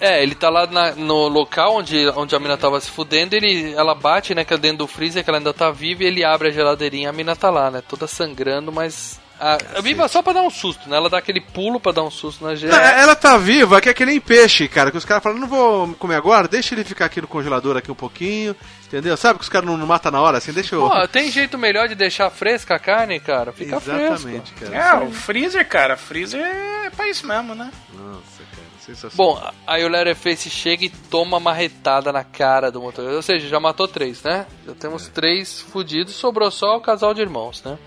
É, 0.00 0.22
ele 0.22 0.34
tá 0.34 0.50
lá 0.50 0.66
na- 0.66 0.94
no 0.94 1.28
local 1.28 1.76
onde, 1.76 2.06
onde 2.16 2.34
a 2.34 2.38
mina 2.40 2.56
tava 2.56 2.78
se 2.80 2.90
fudendo, 2.90 3.34
ele, 3.34 3.72
ela 3.74 3.94
bate, 3.94 4.34
né, 4.34 4.44
que 4.44 4.52
é 4.52 4.58
dentro 4.58 4.78
do 4.78 4.86
freezer, 4.86 5.24
que 5.24 5.30
ela 5.30 5.38
ainda 5.38 5.54
tá 5.54 5.70
viva, 5.70 6.02
e 6.02 6.06
ele 6.06 6.22
abre 6.24 6.48
a 6.48 6.52
geladeirinha, 6.52 7.08
a 7.08 7.12
mina 7.12 7.34
tá 7.34 7.48
lá, 7.50 7.70
né, 7.70 7.82
toda 7.88 8.06
sangrando, 8.06 8.70
mas... 8.70 9.18
A, 9.38 9.58
a 9.76 9.80
viva 9.82 10.08
só 10.08 10.22
pra 10.22 10.32
dar 10.32 10.42
um 10.42 10.50
susto, 10.50 10.88
né, 10.88 10.96
ela 10.96 11.10
dá 11.10 11.18
aquele 11.18 11.40
pulo 11.40 11.78
pra 11.78 11.92
dar 11.92 12.02
um 12.02 12.10
susto 12.10 12.42
na 12.42 12.54
gente. 12.54 12.70
Não, 12.70 12.78
ela 12.78 13.14
tá 13.14 13.36
viva, 13.36 13.80
que 13.82 13.88
é 13.90 13.94
que 13.94 14.06
nem 14.06 14.18
peixe, 14.18 14.66
cara. 14.66 14.90
Que 14.90 14.96
os 14.96 15.04
caras 15.04 15.22
falam, 15.22 15.38
não 15.38 15.46
vou 15.46 15.88
comer 15.94 16.14
agora, 16.14 16.48
deixa 16.48 16.74
ele 16.74 16.84
ficar 16.84 17.04
aqui 17.04 17.20
no 17.20 17.28
congelador 17.28 17.76
aqui 17.76 17.90
um 17.90 17.94
pouquinho. 17.94 18.56
Entendeu? 18.86 19.16
Sabe 19.16 19.38
que 19.38 19.42
os 19.42 19.48
caras 19.48 19.68
não, 19.68 19.76
não 19.76 19.86
matam 19.86 20.12
na 20.12 20.20
hora, 20.20 20.38
assim, 20.38 20.52
deixa 20.52 20.76
eu. 20.76 20.88
Pô, 20.88 21.08
tem 21.08 21.30
jeito 21.30 21.58
melhor 21.58 21.88
de 21.88 21.94
deixar 21.96 22.30
fresca 22.30 22.76
a 22.76 22.78
carne, 22.78 23.18
cara, 23.18 23.52
fica 23.52 23.76
Exatamente, 23.76 24.52
fresco. 24.52 24.72
cara. 24.72 25.02
É, 25.02 25.06
o 25.06 25.10
freezer, 25.12 25.68
cara, 25.68 25.96
freezer 25.96 26.40
é 26.40 26.90
pra 26.90 27.08
isso 27.08 27.26
mesmo, 27.26 27.54
né? 27.54 27.70
Nossa, 27.92 28.42
sensacional. 28.86 29.34
Bom, 29.34 29.52
aí 29.66 29.84
o 29.84 29.88
Leatherface 29.88 30.48
chega 30.48 30.84
e 30.84 30.88
toma 30.88 31.36
uma 31.36 31.40
marretada 31.40 32.12
na 32.12 32.24
cara 32.24 32.70
do 32.70 32.80
motorista. 32.80 33.16
Ou 33.16 33.22
seja, 33.22 33.48
já 33.48 33.60
matou 33.60 33.88
três, 33.88 34.22
né? 34.22 34.46
Já 34.66 34.74
temos 34.74 35.08
três 35.08 35.60
fudidos, 35.60 36.14
sobrou 36.14 36.50
só 36.50 36.76
o 36.76 36.80
casal 36.80 37.12
de 37.12 37.20
irmãos, 37.20 37.62
né? 37.64 37.78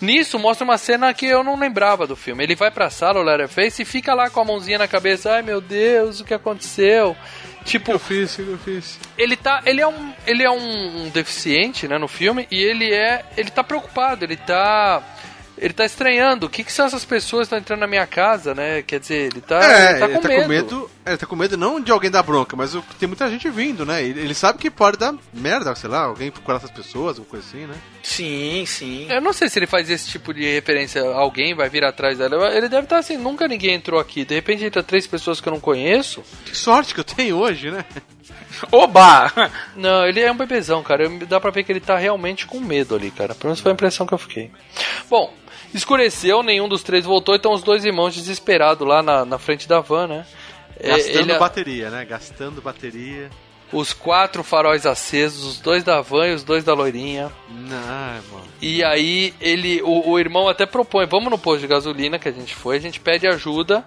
Nisso 0.00 0.38
mostra 0.38 0.64
uma 0.64 0.78
cena 0.78 1.12
que 1.12 1.26
eu 1.26 1.42
não 1.42 1.58
lembrava 1.58 2.06
do 2.06 2.16
filme. 2.16 2.44
Ele 2.44 2.54
vai 2.54 2.70
pra 2.70 2.90
sala, 2.90 3.20
o 3.20 3.22
Leatherface, 3.22 3.82
e 3.82 3.84
fica 3.84 4.14
lá 4.14 4.30
com 4.30 4.40
a 4.40 4.44
mãozinha 4.44 4.78
na 4.78 4.88
cabeça. 4.88 5.32
Ai 5.32 5.42
meu 5.42 5.60
Deus, 5.60 6.20
o 6.20 6.24
que 6.24 6.34
aconteceu? 6.34 7.16
Tipo, 7.64 7.92
eu 7.92 7.98
fiz, 7.98 8.38
eu 8.38 8.56
fiz? 8.58 8.98
ele 9.16 9.36
tá. 9.36 9.62
Ele 9.66 9.82
é 9.82 9.86
um. 9.86 10.12
Ele 10.26 10.42
é 10.42 10.50
um, 10.50 11.04
um 11.04 11.10
deficiente, 11.10 11.86
né, 11.86 11.98
no 11.98 12.08
filme, 12.08 12.46
e 12.50 12.62
ele 12.62 12.92
é. 12.92 13.24
Ele 13.36 13.50
tá 13.50 13.62
preocupado, 13.62 14.24
ele 14.24 14.36
tá. 14.36 15.02
Ele 15.60 15.72
tá 15.74 15.84
estranhando. 15.84 16.46
O 16.46 16.48
que, 16.48 16.62
que 16.64 16.72
são 16.72 16.86
essas 16.86 17.04
pessoas 17.04 17.42
que 17.42 17.54
estão 17.54 17.58
entrando 17.58 17.80
na 17.80 17.86
minha 17.86 18.06
casa, 18.06 18.54
né? 18.54 18.82
Quer 18.82 19.00
dizer, 19.00 19.30
ele 19.32 19.40
tá, 19.40 19.60
é, 19.62 19.90
ele 20.04 20.18
tá, 20.18 20.28
com, 20.28 20.48
medo. 20.48 20.90
é, 21.04 21.10
Ele 21.10 21.18
tá 21.18 21.26
com 21.26 21.36
medo 21.36 21.56
não 21.56 21.80
de 21.80 21.90
alguém 21.92 22.10
dar 22.10 22.22
bronca, 22.22 22.56
mas 22.56 22.74
o- 22.74 22.82
tem 22.98 23.06
muita 23.06 23.28
gente 23.30 23.48
vindo, 23.50 23.84
né? 23.84 24.02
Ele, 24.02 24.20
ele 24.20 24.34
sabe 24.34 24.58
que 24.58 24.70
pode 24.70 24.96
dar 24.96 25.14
merda, 25.32 25.74
sei 25.74 25.90
lá, 25.90 26.00
alguém 26.04 26.30
procurar 26.30 26.58
essas 26.58 26.70
pessoas, 26.70 27.18
alguma 27.18 27.26
coisa 27.30 27.46
assim, 27.46 27.66
né? 27.66 27.74
Sim, 28.02 28.64
sim. 28.66 29.06
Eu 29.10 29.20
não 29.20 29.32
sei 29.32 29.48
se 29.48 29.58
ele 29.58 29.66
faz 29.66 29.90
esse 29.90 30.08
tipo 30.08 30.32
de 30.32 30.44
referência. 30.54 31.02
Alguém 31.02 31.54
vai 31.54 31.68
vir 31.68 31.84
atrás 31.84 32.16
dela. 32.18 32.54
Ele 32.54 32.68
deve 32.68 32.84
estar 32.84 32.98
assim, 32.98 33.16
nunca 33.16 33.46
ninguém 33.46 33.74
entrou 33.74 34.00
aqui. 34.00 34.24
De 34.24 34.34
repente 34.34 34.64
entra 34.64 34.82
três 34.82 35.06
pessoas 35.06 35.40
que 35.40 35.48
eu 35.48 35.52
não 35.52 35.60
conheço. 35.60 36.22
Que 36.44 36.56
sorte 36.56 36.94
que 36.94 37.00
eu 37.00 37.04
tenho 37.04 37.36
hoje, 37.36 37.70
né? 37.70 37.84
Oba! 38.72 39.30
Não, 39.76 40.06
ele 40.06 40.20
é 40.20 40.30
um 40.32 40.36
bebezão, 40.36 40.82
cara. 40.82 41.08
Dá 41.28 41.38
pra 41.40 41.50
ver 41.50 41.62
que 41.64 41.72
ele 41.72 41.80
tá 41.80 41.96
realmente 41.96 42.46
com 42.46 42.60
medo 42.60 42.94
ali, 42.94 43.10
cara. 43.10 43.34
Pelo 43.34 43.48
menos 43.50 43.60
foi 43.60 43.70
a 43.72 43.74
impressão 43.74 44.06
que 44.06 44.14
eu 44.14 44.18
fiquei. 44.18 44.50
Bom, 45.08 45.32
escureceu, 45.74 46.42
nenhum 46.42 46.68
dos 46.68 46.82
três 46.82 47.04
voltou, 47.04 47.34
então 47.34 47.52
os 47.52 47.62
dois 47.62 47.84
irmãos 47.84 48.14
desesperados 48.14 48.86
lá 48.86 49.02
na, 49.02 49.24
na 49.24 49.38
frente 49.38 49.68
da 49.68 49.80
van, 49.80 50.06
né? 50.06 50.26
É, 50.78 50.88
Gastando 50.90 51.30
ele- 51.30 51.38
bateria, 51.38 51.90
né? 51.90 52.04
Gastando 52.04 52.62
bateria. 52.62 53.30
os 53.72 53.92
quatro 53.92 54.42
faróis 54.44 54.86
acesos, 54.86 55.44
os 55.44 55.60
dois 55.60 55.82
da 55.84 56.00
van 56.00 56.28
e 56.28 56.34
os 56.34 56.44
dois 56.44 56.64
da 56.64 56.72
loirinha. 56.74 57.30
Não, 57.50 57.68
mano. 58.32 58.44
E 58.62 58.82
aí 58.84 59.34
ele, 59.40 59.82
o, 59.82 60.10
o 60.10 60.18
irmão 60.18 60.48
até 60.48 60.64
propõe, 60.66 61.06
vamos 61.06 61.30
no 61.30 61.38
posto 61.38 61.60
de 61.60 61.66
gasolina 61.66 62.18
que 62.18 62.28
a 62.28 62.32
gente 62.32 62.54
foi, 62.54 62.76
a 62.76 62.80
gente 62.80 63.00
pede 63.00 63.26
ajuda, 63.26 63.84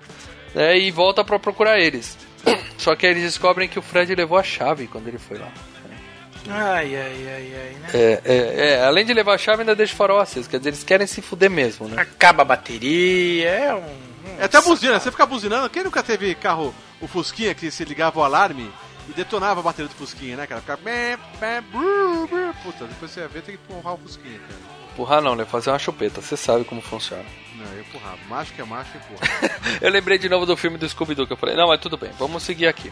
né, 0.53 0.77
e 0.77 0.91
volta 0.91 1.23
pra 1.23 1.39
procurar 1.39 1.79
eles. 1.79 2.17
Só 2.77 2.95
que 2.95 3.05
aí 3.05 3.13
eles 3.13 3.23
descobrem 3.23 3.69
que 3.69 3.79
o 3.79 3.81
Fred 3.81 4.13
levou 4.13 4.37
a 4.37 4.43
chave 4.43 4.87
quando 4.87 5.07
ele 5.07 5.17
foi 5.19 5.37
lá. 5.37 5.51
Ai, 6.49 6.95
ai, 6.95 7.27
ai, 7.27 7.53
ai, 7.55 7.75
né? 7.79 7.89
É, 7.93 8.21
é, 8.25 8.69
é, 8.69 8.85
além 8.85 9.05
de 9.05 9.13
levar 9.13 9.35
a 9.35 9.37
chave, 9.37 9.61
ainda 9.61 9.75
deixa 9.75 9.93
o 9.93 9.97
farol 9.97 10.19
aceso. 10.19 10.49
Quer 10.49 10.57
dizer, 10.57 10.69
eles 10.69 10.83
querem 10.83 11.07
se 11.07 11.21
fuder 11.21 11.49
mesmo, 11.49 11.87
né? 11.87 12.01
Acaba 12.01 12.41
a 12.41 12.45
bateria, 12.45 13.49
é 13.49 13.75
um. 13.75 14.11
É 14.39 14.45
até 14.45 14.57
a 14.57 14.61
buzina, 14.61 14.99
você 14.99 15.11
fica 15.11 15.25
buzinando. 15.25 15.69
Quem 15.69 15.83
nunca 15.83 16.01
teve 16.01 16.33
carro, 16.35 16.73
o 16.99 17.07
Fusquinha, 17.07 17.53
que 17.53 17.69
se 17.69 17.83
ligava 17.85 18.19
o 18.19 18.23
alarme 18.23 18.71
e 19.09 19.13
detonava 19.13 19.59
a 19.59 19.63
bateria 19.63 19.89
do 19.89 19.95
Fusquinha, 19.95 20.35
né, 20.35 20.47
cara? 20.47 20.61
Ficava. 20.61 20.81
Puta, 22.63 22.85
depois 22.85 23.11
você 23.11 23.19
ia 23.21 23.27
ver, 23.27 23.41
tem 23.43 23.55
que 23.55 23.61
empurrar 23.63 23.93
o 23.93 23.97
Fusquinha, 23.97 24.39
cara. 24.39 24.70
Empurrar 24.93 25.21
não, 25.21 25.35
né? 25.35 25.45
Fazer 25.45 25.69
uma 25.69 25.79
chupeta. 25.79 26.21
Você 26.21 26.35
sabe 26.35 26.65
como 26.65 26.81
funciona. 26.81 27.23
Não, 27.55 27.73
eu 27.73 27.81
empurrava. 27.81 28.17
Macho 28.27 28.53
que 28.53 28.61
é 28.61 28.65
macho, 28.65 28.91
empurra. 28.97 29.51
Eu 29.81 29.91
lembrei 29.91 30.17
de 30.17 30.27
novo 30.27 30.45
do 30.45 30.57
filme 30.57 30.77
do 30.77 30.87
Scooby-Doo 30.87 31.27
que 31.27 31.33
eu 31.33 31.37
falei, 31.37 31.55
não, 31.55 31.67
mas 31.67 31.79
tudo 31.79 31.97
bem, 31.97 32.11
vamos 32.17 32.43
seguir 32.43 32.67
aqui. 32.67 32.91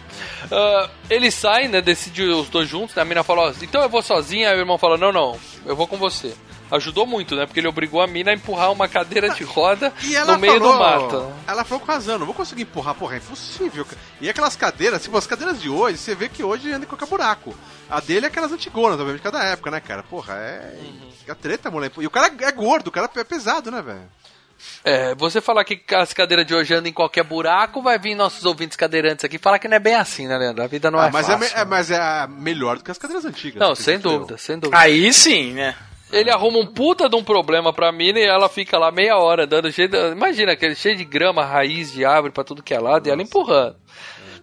Ah, 0.52 0.90
ele 1.10 1.32
sai, 1.32 1.68
né, 1.68 1.82
decide 1.82 2.24
os 2.24 2.50
dois 2.50 2.68
juntos, 2.68 2.96
né, 2.96 3.02
a 3.02 3.06
mina 3.06 3.24
fala, 3.24 3.50
ó, 3.50 3.54
então 3.62 3.82
eu 3.82 3.90
vou 3.90 4.02
sozinha, 4.02 4.50
aí 4.50 4.56
o 4.58 4.60
irmão 4.60 4.78
fala, 4.78 4.98
não, 4.98 5.12
não, 5.12 5.40
eu 5.66 5.76
vou 5.76 5.88
com 5.88 5.98
você. 5.98 6.34
Ajudou 6.72 7.06
muito, 7.08 7.36
né, 7.36 7.46
porque 7.46 7.60
ele 7.60 7.68
obrigou 7.68 8.02
a 8.02 8.08
mina 8.08 8.32
a 8.32 8.34
empurrar 8.34 8.72
uma 8.72 8.88
cadeira 8.88 9.30
de 9.30 9.44
roda 9.44 9.92
E 10.04 10.16
ela 10.16 10.34
no 10.34 10.40
meio 10.40 10.60
falou, 10.60 10.74
do 10.74 10.80
mato. 10.80 11.34
Ela 11.48 11.64
falou 11.64 11.80
com 11.84 11.92
razão, 11.92 12.20
não 12.20 12.26
vou 12.26 12.36
conseguir 12.36 12.62
empurrar, 12.64 12.94
porra, 12.96 13.16
é 13.16 13.18
impossível. 13.18 13.86
E 14.22 14.30
aquelas 14.30 14.56
cadeiras, 14.56 15.02
tipo, 15.04 15.18
as 15.18 15.26
cadeiras 15.26 15.60
de 15.62 15.70
hoje, 15.70 15.98
você 15.98 16.14
vê 16.14 16.30
que 16.30 16.44
hoje 16.44 16.72
anda 16.72 16.86
em 16.86 16.88
qualquer 16.88 17.08
buraco. 17.08 17.56
A 17.90 18.00
dele 18.00 18.26
é 18.26 18.30
aquelas 18.30 18.52
antigonas, 18.52 19.00
obviamente, 19.00 19.22
cada 19.24 19.44
época, 19.44 19.72
né, 19.72 19.80
cara? 19.80 20.04
Porra, 20.04 20.36
é. 20.36 20.78
É 21.28 21.34
treta, 21.34 21.72
moleque. 21.72 22.02
E 22.02 22.06
o 22.08 22.10
cara 22.12 22.32
é 22.40 22.52
gordo, 22.52 22.88
o 22.88 22.92
cara 22.92 23.10
é 23.16 23.24
pesado, 23.24 23.72
né, 23.72 23.82
velho? 23.82 24.02
É, 24.84 25.16
você 25.16 25.40
falar 25.40 25.64
que 25.64 25.82
as 25.96 26.12
cadeiras 26.14 26.46
de 26.46 26.54
hoje 26.54 26.74
andam 26.74 26.90
em 26.90 26.94
qualquer 26.94 27.24
buraco, 27.24 27.82
vai 27.82 27.98
vir 27.98 28.14
nossos 28.14 28.46
ouvintes 28.46 28.76
cadeirantes 28.76 29.24
aqui 29.24 29.38
falar 29.38 29.58
que 29.58 29.68
não 29.68 29.78
é 29.78 29.80
bem 29.80 29.96
assim, 29.96 30.28
né, 30.28 30.38
Leandro? 30.38 30.64
A 30.64 30.68
vida 30.68 30.92
não 30.92 31.00
Ah, 31.00 31.08
é 31.08 31.12
mas, 31.12 31.28
fácil. 31.28 31.58
é, 31.58 31.62
é- 31.62 31.66
mas 31.66 31.90
é 31.92 32.28
melhor 32.28 32.78
do 32.78 32.84
que 32.84 32.92
as 32.92 32.98
cadeiras 32.98 33.24
antigas. 33.26 33.60
Não, 33.60 33.74
sem 33.74 33.98
dúvida, 33.98 34.38
sem 34.38 34.60
dúvida. 34.60 34.78
Aí 34.78 35.12
sim, 35.14 35.54
né? 35.54 35.76
Ele 36.12 36.32
arruma 36.32 36.60
um 36.60 36.66
puta 36.66 37.08
de 37.08 37.16
um 37.16 37.24
problema 37.24 37.72
pra 37.72 37.92
mina 37.92 38.20
e 38.20 38.26
ela 38.26 38.50
fica 38.50 38.78
lá 38.80 38.92
meia 38.92 39.18
hora 39.18 39.46
dando 39.46 39.72
cheio 39.72 39.88
de... 39.88 40.12
Imagina, 40.12 40.54
aquele 40.54 40.76
cheio 40.76 40.96
de 40.96 41.06
grama, 41.06 41.46
raiz 41.46 41.92
de 41.92 42.04
árvore 42.04 42.34
pra 42.34 42.44
tudo 42.44 42.64
que 42.64 42.74
é 42.74 42.80
lado 42.80 43.08
e 43.08 43.12
ela 43.12 43.22
empurrando. 43.22 43.76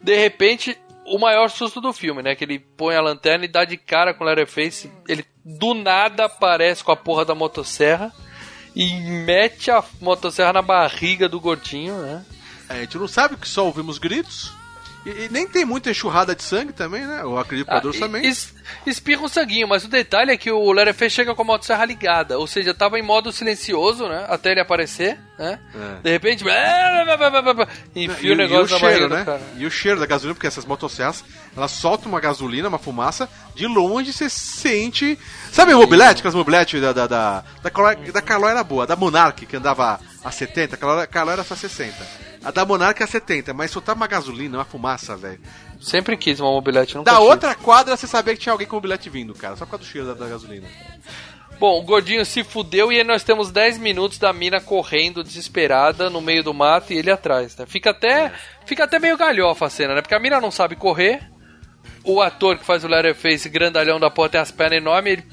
De 0.01 0.15
repente, 0.15 0.79
o 1.07 1.19
maior 1.19 1.51
susto 1.51 1.81
do 1.81 1.93
filme, 1.93 2.23
né? 2.23 2.35
Que 2.35 2.45
ele 2.45 2.59
põe 2.59 2.95
a 2.95 3.01
lanterna 3.01 3.45
e 3.45 3.49
dá 3.49 3.65
de 3.65 3.77
cara 3.77 4.15
com 4.15 4.23
o 4.23 4.27
Leatherface. 4.27 4.91
Ele 5.09 5.25
do 5.45 5.75
nada 5.75 6.27
aparece 6.27 6.85
com 6.85 6.93
a 6.93 6.97
porra 6.97 7.25
da 7.25 7.35
motosserra 7.35 8.13
e 8.75 8.95
mete 9.01 9.71
a 9.71 9.83
motosserra 10.01 10.53
na 10.53 10.63
barriga 10.63 11.29
do 11.29 11.41
gordinho, 11.41 11.97
né? 11.97 12.25
É, 12.69 12.75
a 12.75 12.81
gente 12.81 12.99
não 12.99 13.09
sabe 13.09 13.37
que 13.37 13.49
só 13.49 13.65
ouvimos 13.65 13.99
gritos. 13.99 14.53
E, 15.07 15.25
e 15.25 15.29
nem 15.31 15.47
tem 15.47 15.65
muita 15.65 15.91
enxurrada 15.91 16.35
de 16.35 16.43
sangue 16.43 16.73
também, 16.73 17.07
né? 17.07 17.21
Eu 17.23 17.39
acredito 17.39 17.67
que 17.69 17.73
Ah, 17.73 17.81
o 17.85 17.91
e- 17.95 17.99
também. 17.99 18.27
es- 18.27 18.53
espirra 18.85 19.23
um 19.23 19.29
sanguinho, 19.29 19.69
mas 19.69 19.85
o 19.85 19.89
detalhe 19.89 20.33
é 20.33 20.37
que 20.37 20.51
o 20.51 20.73
Leatherface 20.73 21.15
chega 21.15 21.35
com 21.35 21.43
a 21.43 21.45
motosserra 21.45 21.85
ligada, 21.85 22.39
ou 22.39 22.47
seja, 22.47 22.75
tava 22.75 22.99
em 22.99 23.03
modo 23.03 23.31
silencioso, 23.33 24.09
né? 24.09 24.27
Até 24.29 24.51
ele 24.51 24.61
aparecer, 24.61 25.17
né? 25.39 25.61
É. 25.75 26.03
De 26.03 26.11
repente, 26.11 26.45
enfia 27.95 28.31
E- 28.31 28.33
o 28.33 28.37
negócio 28.37 28.67
e 28.67 28.71
na 28.71 28.77
o 28.77 28.81
cheiro, 28.81 29.09
barriga 29.09 29.19
né? 29.19 29.25
cara. 29.25 29.41
E 29.57 29.67
o 29.67 29.71
cheiro 29.71 30.01
da 30.01 30.07
gasolina, 30.07 30.35
porque 30.35 30.47
essas 30.47 30.65
motosserras, 30.65 31.25
elas 31.57 31.71
soltam 31.71 32.09
uma 32.11 32.21
gasolina, 32.21 32.69
uma 32.69 32.79
fumaça, 32.79 33.29
de 33.55 33.67
longe 33.67 34.13
você 34.13 34.29
sente. 34.29 35.19
Sabe 35.53 35.73
o 35.75 35.79
mobilete? 35.79 36.19
Aquelas 36.21 36.35
mobiletes 36.35 36.81
da. 36.81 36.93
Da, 36.93 37.07
da, 37.07 37.45
da, 37.63 37.71
da 38.13 38.23
Calói 38.23 38.51
era 38.51 38.65
boa, 38.65 38.87
da 38.87 38.97
Monarch, 38.97 39.45
que 39.47 39.57
andava 39.57 40.01
a 40.25 40.31
70, 40.31 40.75
a 40.75 40.79
Calói, 40.79 41.05
a 41.05 41.07
Calói 41.07 41.35
era 41.35 41.45
só 41.45 41.55
60. 41.55 41.95
A 42.47 42.53
da 42.53 42.65
Monarch 42.65 43.03
é 43.03 43.05
a 43.05 43.09
70, 43.09 43.53
mas 43.53 43.73
soltava 43.73 43.99
uma 43.99 44.07
gasolina, 44.07 44.59
uma 44.59 44.65
fumaça, 44.65 45.17
velho. 45.17 45.41
Sempre 45.81 46.17
quis 46.17 46.39
uma 46.39 46.53
mobilete, 46.53 46.95
nunca 46.95 47.11
Da 47.11 47.17
tive. 47.19 47.29
outra 47.29 47.55
quadra 47.57 47.97
você 47.97 48.07
sabia 48.07 48.35
que 48.35 48.41
tinha 48.41 48.53
alguém 48.53 48.69
com 48.69 48.77
mobilete 48.77 49.11
vindo, 49.11 49.35
cara, 49.35 49.57
só 49.57 49.65
por 49.65 49.73
causa 49.73 49.85
do 49.85 49.91
cheiro 49.91 50.07
da, 50.07 50.15
da 50.15 50.29
gasolina. 50.29 50.69
Bom, 51.59 51.81
o 51.81 51.83
gordinho 51.83 52.25
se 52.25 52.45
fudeu 52.45 52.93
e 52.93 52.99
aí 52.99 53.05
nós 53.05 53.25
temos 53.25 53.51
10 53.51 53.79
minutos 53.79 54.19
da 54.19 54.33
mina 54.33 54.61
correndo 54.61 55.25
desesperada 55.25 56.09
no 56.09 56.21
meio 56.21 56.45
do 56.45 56.55
mato 56.55 56.93
e 56.93 56.99
ele 56.99 57.11
atrás, 57.11 57.57
né? 57.57 57.67
Fica 57.67 57.91
até, 57.91 58.31
fica 58.65 58.85
até 58.85 59.01
meio 59.01 59.17
galhofa 59.17 59.67
a 59.67 59.71
cena, 59.71 59.97
né? 59.97 60.01
Porque 60.01 60.15
a 60.15 60.21
mina 60.21 60.41
não 60.41 60.53
sabe 60.53 60.77
correr. 60.77 61.29
O 62.05 62.21
ator 62.23 62.57
que 62.59 62.65
faz 62.65 62.85
o 62.85 62.89
Leatherface, 62.89 63.49
grandalhão 63.49 63.99
da 63.99 64.09
porra, 64.09 64.29
tem 64.29 64.41
as 64.41 64.53
pernas 64.53 64.79
enormes. 64.79 65.15
Ele 65.15 65.25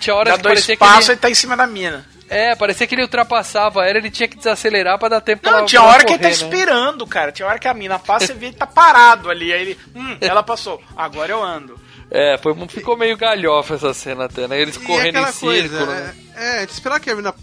tinha 0.00 0.16
horas 0.16 0.32
Dá 0.32 0.36
que 0.38 0.42
dois 0.42 0.54
parecia 0.54 0.74
que 0.74 0.80
passos 0.80 1.10
ele... 1.10 1.18
e 1.18 1.20
tá 1.20 1.30
em 1.30 1.34
cima 1.34 1.56
da 1.56 1.66
mina. 1.66 2.04
É, 2.28 2.54
parecia 2.56 2.86
que 2.86 2.94
ele 2.94 3.02
ultrapassava 3.02 3.86
ela, 3.86 3.98
ele 3.98 4.10
tinha 4.10 4.26
que 4.28 4.36
desacelerar 4.36 4.98
pra 4.98 5.08
dar 5.08 5.20
tempo 5.20 5.42
pra 5.42 5.52
Não, 5.52 5.58
ela 5.58 5.66
tinha 5.68 5.80
pra 5.80 5.90
hora 5.90 6.04
que 6.04 6.12
ele 6.12 6.18
tá 6.18 6.28
correr, 6.28 6.40
né? 6.44 6.48
esperando, 6.56 7.06
cara. 7.06 7.32
Tinha 7.32 7.46
hora 7.48 7.58
que 7.58 7.68
a 7.68 7.74
mina 7.74 7.98
passa 7.98 8.32
e 8.32 8.34
vê 8.34 8.46
ele 8.46 8.56
tá 8.56 8.66
parado 8.66 9.30
ali. 9.30 9.52
Aí 9.52 9.60
ele, 9.62 9.78
hum, 9.94 10.16
ela 10.20 10.42
passou. 10.42 10.82
Agora 10.96 11.30
eu 11.32 11.42
ando. 11.42 11.78
É, 12.10 12.38
foi, 12.38 12.54
ficou 12.68 12.96
meio 12.96 13.16
galhofa 13.16 13.74
essa 13.74 13.92
cena 13.92 14.24
até, 14.26 14.46
né? 14.46 14.60
Eles 14.60 14.76
E 14.76 14.80
correndo 14.80 15.18
em 15.18 15.26
círculo. 15.32 15.50
coisa, 15.52 15.86
né? 15.86 16.14
é, 16.36 16.60
é, 16.60 16.64
esperar 16.64 17.00
que 17.00 17.10
a 17.10 17.16
mina 17.16 17.34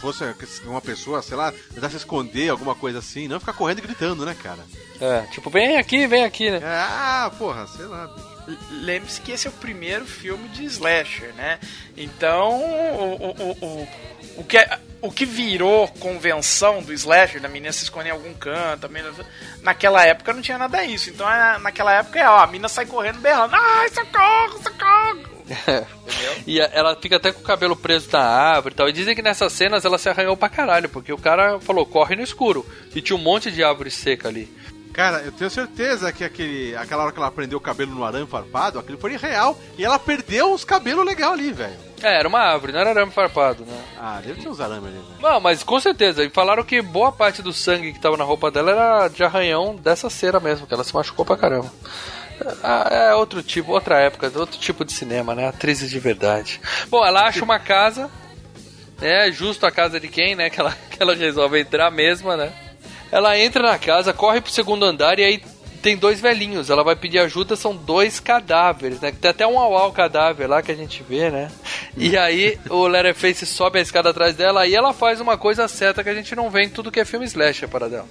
fosse 0.00 0.24
uma 0.64 0.80
pessoa, 0.80 1.22
sei 1.22 1.36
lá, 1.36 1.52
tentar 1.72 1.88
se 1.88 1.96
esconder, 1.96 2.48
alguma 2.48 2.74
coisa 2.74 2.98
assim, 2.98 3.28
não 3.28 3.38
ficar 3.38 3.52
correndo 3.52 3.78
e 3.78 3.82
gritando, 3.82 4.24
né, 4.26 4.36
cara? 4.40 4.58
É, 5.00 5.22
tipo, 5.32 5.48
vem 5.48 5.76
aqui, 5.76 6.06
vem 6.08 6.24
aqui, 6.24 6.50
né? 6.50 6.58
É, 6.62 6.66
ah, 6.66 7.30
porra, 7.38 7.66
sei 7.68 7.86
lá. 7.86 8.10
Lembre-se 8.70 9.20
que 9.20 9.30
esse 9.30 9.46
é 9.46 9.50
o 9.50 9.52
primeiro 9.54 10.04
filme 10.04 10.48
de 10.48 10.64
slasher, 10.64 11.32
né? 11.34 11.60
Então, 11.96 12.60
o, 12.60 13.30
o, 13.30 13.66
o, 13.66 13.88
o, 14.36 14.44
que, 14.44 14.56
é- 14.58 14.78
o 15.00 15.10
que 15.10 15.24
virou 15.26 15.88
convenção 15.88 16.82
do 16.82 16.92
slasher, 16.92 17.40
da 17.40 17.48
menina 17.48 17.72
se 17.72 17.84
esconder 17.84 18.08
em 18.08 18.12
algum 18.12 18.32
canto, 18.34 18.86
a 18.86 18.88
menina- 18.88 19.12
naquela 19.62 20.04
época 20.04 20.32
não 20.32 20.42
tinha 20.42 20.58
nada 20.58 20.84
disso. 20.86 21.10
Então, 21.10 21.28
é- 21.30 21.58
naquela 21.58 21.92
época, 21.94 22.18
é, 22.18 22.28
ó, 22.28 22.38
a 22.38 22.46
mina 22.46 22.68
sai 22.68 22.86
correndo 22.86 23.20
berrando, 23.20 23.54
ai, 23.54 23.88
socorro, 23.90 24.62
socorro. 24.62 25.32
E 26.46 26.60
ela 26.60 26.96
fica 26.96 27.16
até 27.16 27.32
com 27.32 27.40
o 27.40 27.44
cabelo 27.44 27.76
preso 27.76 28.08
na 28.12 28.20
árvore 28.22 28.74
e 28.74 28.76
tal. 28.76 28.88
E 28.88 28.92
dizem 28.92 29.14
que 29.14 29.22
nessas 29.22 29.52
cenas 29.52 29.84
ela 29.84 29.98
se 29.98 30.08
arranhou 30.08 30.36
pra 30.36 30.48
caralho, 30.48 30.88
porque 30.88 31.12
o 31.12 31.18
cara 31.18 31.58
falou, 31.60 31.84
corre 31.86 32.14
no 32.16 32.22
escuro. 32.22 32.64
E 32.94 33.00
tinha 33.02 33.16
um 33.16 33.20
monte 33.22 33.50
de 33.50 33.62
árvore 33.62 33.90
seca 33.90 34.28
ali. 34.28 34.48
Cara, 34.92 35.18
eu 35.22 35.32
tenho 35.32 35.50
certeza 35.50 36.12
que 36.12 36.22
aquele, 36.24 36.76
aquela 36.76 37.02
hora 37.04 37.12
que 37.12 37.18
ela 37.18 37.30
prendeu 37.30 37.58
o 37.58 37.60
cabelo 37.60 37.92
no 37.94 38.04
arame 38.04 38.26
farpado, 38.26 38.78
aquilo 38.78 38.98
foi 38.98 39.16
real. 39.16 39.58
E 39.78 39.84
ela 39.84 39.98
perdeu 39.98 40.52
os 40.52 40.64
cabelos 40.64 41.04
legal 41.04 41.32
ali, 41.32 41.52
velho. 41.52 41.78
É, 42.02 42.18
era 42.18 42.28
uma 42.28 42.40
árvore, 42.40 42.72
não 42.72 42.80
era 42.80 42.90
arame 42.90 43.12
farpado, 43.12 43.64
né? 43.64 43.80
Ah, 43.98 44.20
deve 44.24 44.42
ter 44.42 44.48
uns 44.48 44.60
arames 44.60 44.84
ali, 44.86 44.94
velho. 44.94 45.20
Não, 45.20 45.40
mas 45.40 45.62
com 45.62 45.78
certeza. 45.78 46.24
E 46.24 46.30
falaram 46.30 46.64
que 46.64 46.82
boa 46.82 47.12
parte 47.12 47.40
do 47.42 47.52
sangue 47.52 47.92
que 47.92 48.00
tava 48.00 48.16
na 48.16 48.24
roupa 48.24 48.50
dela 48.50 48.70
era 48.70 49.08
de 49.08 49.22
arranhão 49.22 49.76
dessa 49.76 50.10
cera 50.10 50.40
mesmo, 50.40 50.66
que 50.66 50.74
ela 50.74 50.84
se 50.84 50.94
machucou 50.94 51.24
pra 51.24 51.36
caramba. 51.36 51.70
Ah, 52.62 52.88
É 52.90 53.14
outro 53.14 53.42
tipo, 53.42 53.72
outra 53.72 54.00
época, 54.00 54.32
outro 54.36 54.58
tipo 54.58 54.84
de 54.84 54.92
cinema, 54.92 55.34
né? 55.34 55.46
Atrizes 55.48 55.90
de 55.90 55.98
verdade. 56.00 56.60
Bom, 56.88 57.04
ela 57.06 57.26
acha 57.26 57.44
uma 57.44 57.58
casa, 57.58 58.10
né? 59.00 59.30
Justo 59.30 59.64
a 59.66 59.70
casa 59.70 60.00
de 60.00 60.08
quem, 60.08 60.34
né? 60.34 60.50
Que 60.50 60.60
ela, 60.60 60.72
que 60.90 61.00
ela 61.00 61.14
resolve 61.14 61.60
entrar 61.60 61.90
mesma, 61.90 62.36
né? 62.36 62.52
Ela 63.12 63.38
entra 63.38 63.62
na 63.62 63.78
casa, 63.78 64.12
corre 64.12 64.40
pro 64.40 64.50
segundo 64.50 64.84
andar 64.84 65.18
e 65.18 65.24
aí 65.24 65.42
tem 65.82 65.96
dois 65.96 66.20
velhinhos. 66.20 66.70
Ela 66.70 66.84
vai 66.84 66.94
pedir 66.94 67.18
ajuda, 67.18 67.56
são 67.56 67.74
dois 67.74 68.20
cadáveres, 68.20 69.00
né? 69.00 69.12
Tem 69.12 69.30
até 69.30 69.46
um 69.46 69.58
au 69.58 69.92
cadáver 69.92 70.48
lá 70.48 70.62
que 70.62 70.70
a 70.70 70.74
gente 70.74 71.02
vê, 71.02 71.30
né? 71.30 71.50
E 71.96 72.16
aí 72.16 72.58
o 72.70 72.86
Leatherface 72.86 73.44
sobe 73.44 73.78
a 73.78 73.82
escada 73.82 74.10
atrás 74.10 74.36
dela 74.36 74.66
e 74.66 74.74
ela 74.74 74.92
faz 74.92 75.20
uma 75.20 75.36
coisa 75.36 75.66
certa 75.66 76.02
que 76.02 76.08
a 76.08 76.14
gente 76.14 76.34
não 76.36 76.48
vê 76.48 76.62
em 76.62 76.70
tudo 76.70 76.90
que 76.90 77.00
é 77.00 77.04
filme 77.04 77.26
slasher 77.26 77.68
para 77.68 77.88
dela. 77.88 78.06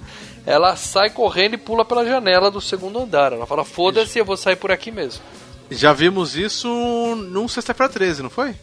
Ela 0.46 0.76
sai 0.76 1.10
correndo 1.10 1.54
e 1.54 1.58
pula 1.58 1.84
pela 1.84 2.04
janela 2.04 2.50
do 2.50 2.60
segundo 2.60 3.00
andar. 3.00 3.32
Ela 3.32 3.46
fala: 3.46 3.64
"Foda-se, 3.64 4.18
eu 4.18 4.24
vou 4.24 4.36
sair 4.36 4.56
por 4.56 4.70
aqui 4.70 4.90
mesmo". 4.90 5.22
Já 5.70 5.92
vimos 5.92 6.36
isso 6.36 6.68
num 7.16 7.48
Sexta-feira 7.48 7.90
13, 7.90 8.22
não 8.22 8.30
foi? 8.30 8.54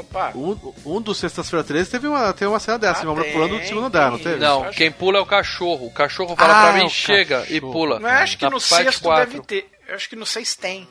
Opa. 0.00 0.32
Um, 0.34 0.56
um 0.84 1.00
dos 1.00 1.18
Sexta-feira 1.18 1.64
13 1.64 1.90
teve 1.90 2.06
uma, 2.08 2.32
teve 2.32 2.46
uma 2.46 2.60
cena 2.60 2.78
dessa, 2.78 3.06
Ah, 3.06 3.10
uma 3.10 3.24
pulando 3.24 3.58
do 3.58 3.64
segundo 3.66 3.86
andar, 3.86 4.10
não 4.10 4.18
teve? 4.18 4.36
Não, 4.36 4.70
quem 4.70 4.90
pula 4.90 5.18
é 5.18 5.20
o 5.20 5.26
cachorro. 5.26 5.86
O 5.86 5.92
cachorro 5.92 6.34
fala 6.36 6.52
Ah, 6.52 6.62
pra 6.64 6.72
mim, 6.80 6.84
o 6.86 6.88
chega 6.90 7.44
e 7.48 7.54
cachorro. 7.60 7.72
pula. 7.72 8.00
Mas 8.00 8.12
eu 8.12 8.18
acho 8.22 8.38
que 8.38 8.44
Na 8.44 8.50
no 8.50 8.60
sexto 8.60 9.02
quatro. 9.02 9.30
deve 9.30 9.40
ter. 9.44 9.68
Eu 9.88 9.94
acho 9.94 10.08
que 10.08 10.16
no 10.16 10.26
seis 10.26 10.54
tem. 10.54 10.86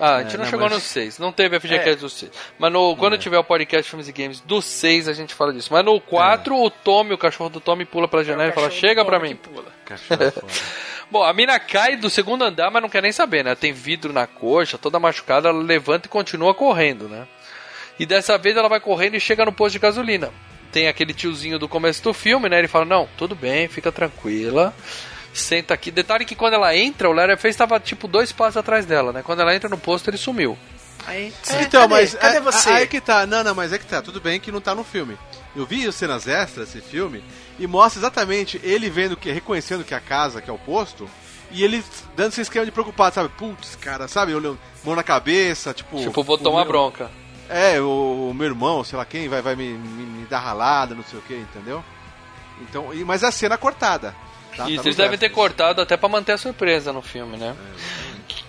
Ah, 0.00 0.16
a 0.16 0.22
gente 0.22 0.34
É, 0.34 0.38
não, 0.38 0.44
não, 0.44 0.50
chegou 0.50 0.64
mas- 0.68 0.74
no 0.74 0.80
6. 0.80 1.18
Não 1.18 1.30
teve 1.30 1.60
FGCast 1.60 1.90
É. 1.90 1.94
do 1.96 2.08
6. 2.08 2.32
Mas 2.58 2.72
no, 2.72 2.96
quando 2.96 3.16
tiver 3.18 3.38
o 3.38 3.44
podcast 3.44 3.88
Filmes 3.88 4.08
e 4.08 4.12
Games 4.12 4.40
do 4.40 4.60
6, 4.62 5.06
a 5.06 5.12
gente 5.12 5.34
fala 5.34 5.52
disso. 5.52 5.68
Mas 5.70 5.84
no 5.84 6.00
4, 6.00 6.56
o 6.60 6.70
Tommy, 6.70 7.12
o 7.12 7.18
cachorro 7.18 7.50
do 7.50 7.60
Tommy, 7.60 7.84
pula 7.84 8.08
pela 8.08 8.24
janela 8.24 8.48
e 8.48 8.52
fala: 8.52 8.70
chega 8.70 9.04
pra 9.04 9.20
mim. 9.20 9.36
pula. 9.36 9.66
É. 9.90 10.32
Bom, 11.10 11.22
a 11.22 11.32
mina 11.34 11.60
cai 11.60 11.96
do 11.96 12.08
segundo 12.08 12.42
andar, 12.42 12.70
mas 12.70 12.80
não 12.82 12.88
quer 12.88 13.02
nem 13.02 13.12
saber, 13.12 13.44
né? 13.44 13.54
Tem 13.54 13.70
vidro 13.72 14.14
na 14.14 14.26
coxa, 14.26 14.78
toda 14.78 14.98
machucada, 14.98 15.50
ela 15.50 15.62
levanta 15.62 16.06
e 16.06 16.10
continua 16.10 16.54
correndo, 16.54 17.06
né? 17.06 17.28
E 18.02 18.06
dessa 18.06 18.36
vez 18.36 18.56
ela 18.56 18.68
vai 18.68 18.80
correndo 18.80 19.14
e 19.14 19.20
chega 19.20 19.44
no 19.44 19.52
posto 19.52 19.74
de 19.74 19.78
gasolina. 19.78 20.30
Tem 20.72 20.88
aquele 20.88 21.14
tiozinho 21.14 21.56
do 21.56 21.68
começo 21.68 22.02
do 22.02 22.12
filme, 22.12 22.48
né? 22.48 22.58
Ele 22.58 22.66
fala: 22.66 22.84
Não, 22.84 23.08
tudo 23.16 23.36
bem, 23.36 23.68
fica 23.68 23.92
tranquila. 23.92 24.74
Senta 25.32 25.72
aqui. 25.72 25.88
Detalhe 25.92 26.24
que 26.24 26.34
quando 26.34 26.54
ela 26.54 26.76
entra, 26.76 27.08
o 27.08 27.12
Leatherface 27.12 27.50
estava 27.54 27.78
tipo 27.78 28.08
dois 28.08 28.32
passos 28.32 28.56
atrás 28.56 28.84
dela, 28.86 29.12
né? 29.12 29.22
Quando 29.22 29.40
ela 29.40 29.54
entra 29.54 29.68
no 29.68 29.78
posto, 29.78 30.10
ele 30.10 30.16
sumiu. 30.16 30.58
Aí, 31.06 31.32
então, 31.60 31.82
cadê? 31.82 31.94
mas 31.94 32.14
cadê 32.14 32.38
é- 32.38 32.40
você? 32.40 32.70
Aí 32.70 32.86
que 32.88 33.00
tá. 33.00 33.24
Não, 33.24 33.44
não, 33.44 33.54
mas 33.54 33.72
é 33.72 33.78
que 33.78 33.86
tá. 33.86 34.02
Tudo 34.02 34.20
bem 34.20 34.40
que 34.40 34.50
não 34.50 34.60
tá 34.60 34.74
no 34.74 34.82
filme. 34.82 35.16
Eu 35.54 35.64
vi 35.64 35.86
as 35.86 35.94
cenas 35.94 36.26
extras 36.26 36.72
desse 36.72 36.84
filme 36.84 37.22
e 37.56 37.68
mostra 37.68 38.00
exatamente 38.00 38.60
ele 38.64 38.90
vendo 38.90 39.16
que, 39.16 39.30
reconhecendo 39.30 39.84
que 39.84 39.94
é 39.94 39.96
a 39.96 40.00
casa, 40.00 40.42
que 40.42 40.50
é 40.50 40.52
o 40.52 40.58
posto, 40.58 41.08
e 41.52 41.62
ele 41.62 41.84
dando 42.16 42.32
esse 42.32 42.40
esquema 42.40 42.64
de 42.64 42.72
preocupado, 42.72 43.14
sabe? 43.14 43.28
Putz, 43.28 43.76
cara, 43.76 44.08
sabe? 44.08 44.34
Olhando, 44.34 44.58
mão 44.82 44.96
na 44.96 45.04
cabeça, 45.04 45.72
tipo. 45.72 46.00
tipo, 46.00 46.24
vou 46.24 46.36
tomar 46.36 46.62
meu- 46.64 46.68
bronca. 46.72 47.21
É, 47.52 47.80
o, 47.80 48.30
o 48.30 48.34
meu 48.34 48.46
irmão, 48.46 48.82
sei 48.82 48.96
lá 48.98 49.04
quem, 49.04 49.28
vai, 49.28 49.42
vai 49.42 49.54
me, 49.54 49.72
me, 49.74 50.04
me 50.04 50.26
dar 50.26 50.38
ralada, 50.40 50.94
não 50.94 51.04
sei 51.04 51.18
o 51.18 51.22
que, 51.22 51.34
entendeu? 51.34 51.84
Então, 52.62 52.92
e- 52.94 53.04
mas 53.04 53.22
a 53.22 53.30
cena 53.30 53.54
é 53.54 53.58
cortada. 53.58 54.14
Tá? 54.56 54.68
Isso, 54.68 54.82
Tá 54.82 54.88
eles 54.88 54.96
devem 54.96 55.18
ter 55.18 55.30
cortado 55.30 55.80
até 55.80 55.96
pra 55.96 56.08
manter 56.08 56.32
a 56.32 56.38
surpresa 56.38 56.92
no 56.92 57.02
filme, 57.02 57.36
né? 57.36 57.54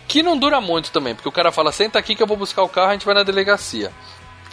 Que 0.07 0.21
não 0.21 0.37
dura 0.37 0.59
muito 0.61 0.91
também, 0.91 1.15
porque 1.15 1.29
o 1.29 1.31
cara 1.31 1.51
fala, 1.51 1.71
senta 1.71 1.97
aqui 1.97 2.15
que 2.15 2.21
eu 2.21 2.27
vou 2.27 2.37
buscar 2.37 2.61
o 2.63 2.69
carro, 2.69 2.89
a 2.89 2.93
gente 2.93 3.05
vai 3.05 3.15
na 3.15 3.23
delegacia. 3.23 3.91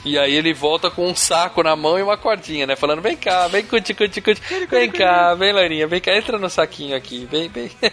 E 0.02 0.18
aí 0.18 0.32
ele 0.34 0.54
volta 0.54 0.90
com 0.90 1.06
um 1.06 1.14
saco 1.14 1.62
na 1.62 1.76
mão 1.76 1.98
e 1.98 2.02
uma 2.02 2.16
cordinha, 2.16 2.66
né? 2.66 2.74
Falando, 2.74 3.02
vem 3.02 3.16
cá, 3.16 3.46
vem 3.48 3.62
cuti, 3.62 3.92
cuti, 3.92 4.22
cuti. 4.22 4.40
Vem 4.70 4.90
cá, 4.90 5.34
vem 5.34 5.52
Loirinha, 5.52 5.86
vem 5.86 6.00
cá, 6.00 6.16
entra 6.16 6.38
no 6.38 6.48
saquinho 6.48 6.96
aqui, 6.96 7.26
vem, 7.30 7.48
vem. 7.48 7.70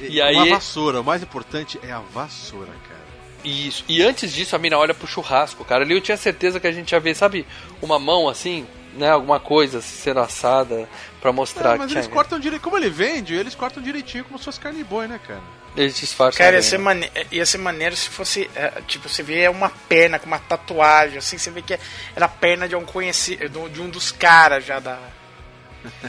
E 0.00 0.20
aí... 0.20 0.34
Uma 0.34 0.46
vassoura, 0.56 1.00
o 1.00 1.04
mais 1.04 1.22
importante 1.22 1.78
é 1.84 1.92
a 1.92 2.00
vassoura, 2.00 2.72
cara. 2.88 2.95
Isso. 3.44 3.84
E 3.88 4.02
antes 4.02 4.32
disso, 4.32 4.56
a 4.56 4.58
mina 4.58 4.76
olha 4.78 4.92
pro 4.94 5.06
churrasco, 5.06 5.64
cara. 5.64 5.84
Ali 5.84 5.94
eu 5.94 6.00
tinha 6.00 6.16
certeza 6.16 6.58
que 6.58 6.66
a 6.66 6.72
gente 6.72 6.90
ia 6.92 7.00
ver, 7.00 7.14
sabe, 7.14 7.46
uma 7.80 7.98
mão 7.98 8.28
assim, 8.28 8.66
né? 8.94 9.10
Alguma 9.10 9.38
coisa 9.38 9.80
sendo 9.80 10.20
assada 10.20 10.88
pra 11.20 11.32
mostrar 11.32 11.70
Não, 11.72 11.78
mas 11.78 11.86
que 11.88 11.94
eles 11.94 12.06
tinha- 12.06 12.14
cortam 12.14 12.38
direito. 12.40 12.62
Como 12.62 12.76
ele 12.76 12.90
vende, 12.90 13.34
eles 13.34 13.54
cortam 13.54 13.82
direitinho 13.82 14.24
como 14.24 14.38
se 14.38 14.44
fosse 14.44 14.58
carne 14.60 14.82
boi, 14.82 15.06
né, 15.06 15.20
cara? 15.26 15.40
Eles 15.76 15.94
disfarçam. 15.98 16.38
Cara, 16.38 16.56
ia 16.56 16.62
ser, 16.62 16.78
mane... 16.78 17.10
ia 17.30 17.44
ser 17.44 17.58
maneiro 17.58 17.94
se 17.94 18.08
fosse, 18.08 18.50
é, 18.56 18.72
tipo, 18.86 19.08
você 19.10 19.22
vê 19.22 19.46
uma 19.48 19.68
perna 19.68 20.18
com 20.18 20.26
uma 20.26 20.38
tatuagem, 20.38 21.18
assim, 21.18 21.36
você 21.36 21.50
vê 21.50 21.60
que 21.60 21.78
era 22.16 22.24
a 22.24 22.28
perna 22.28 22.66
de 22.66 22.74
um 22.74 22.84
conhecido, 22.84 23.68
de 23.68 23.80
um 23.82 23.88
dos 23.90 24.10
caras 24.10 24.64
já 24.64 24.78
da, 24.80 24.98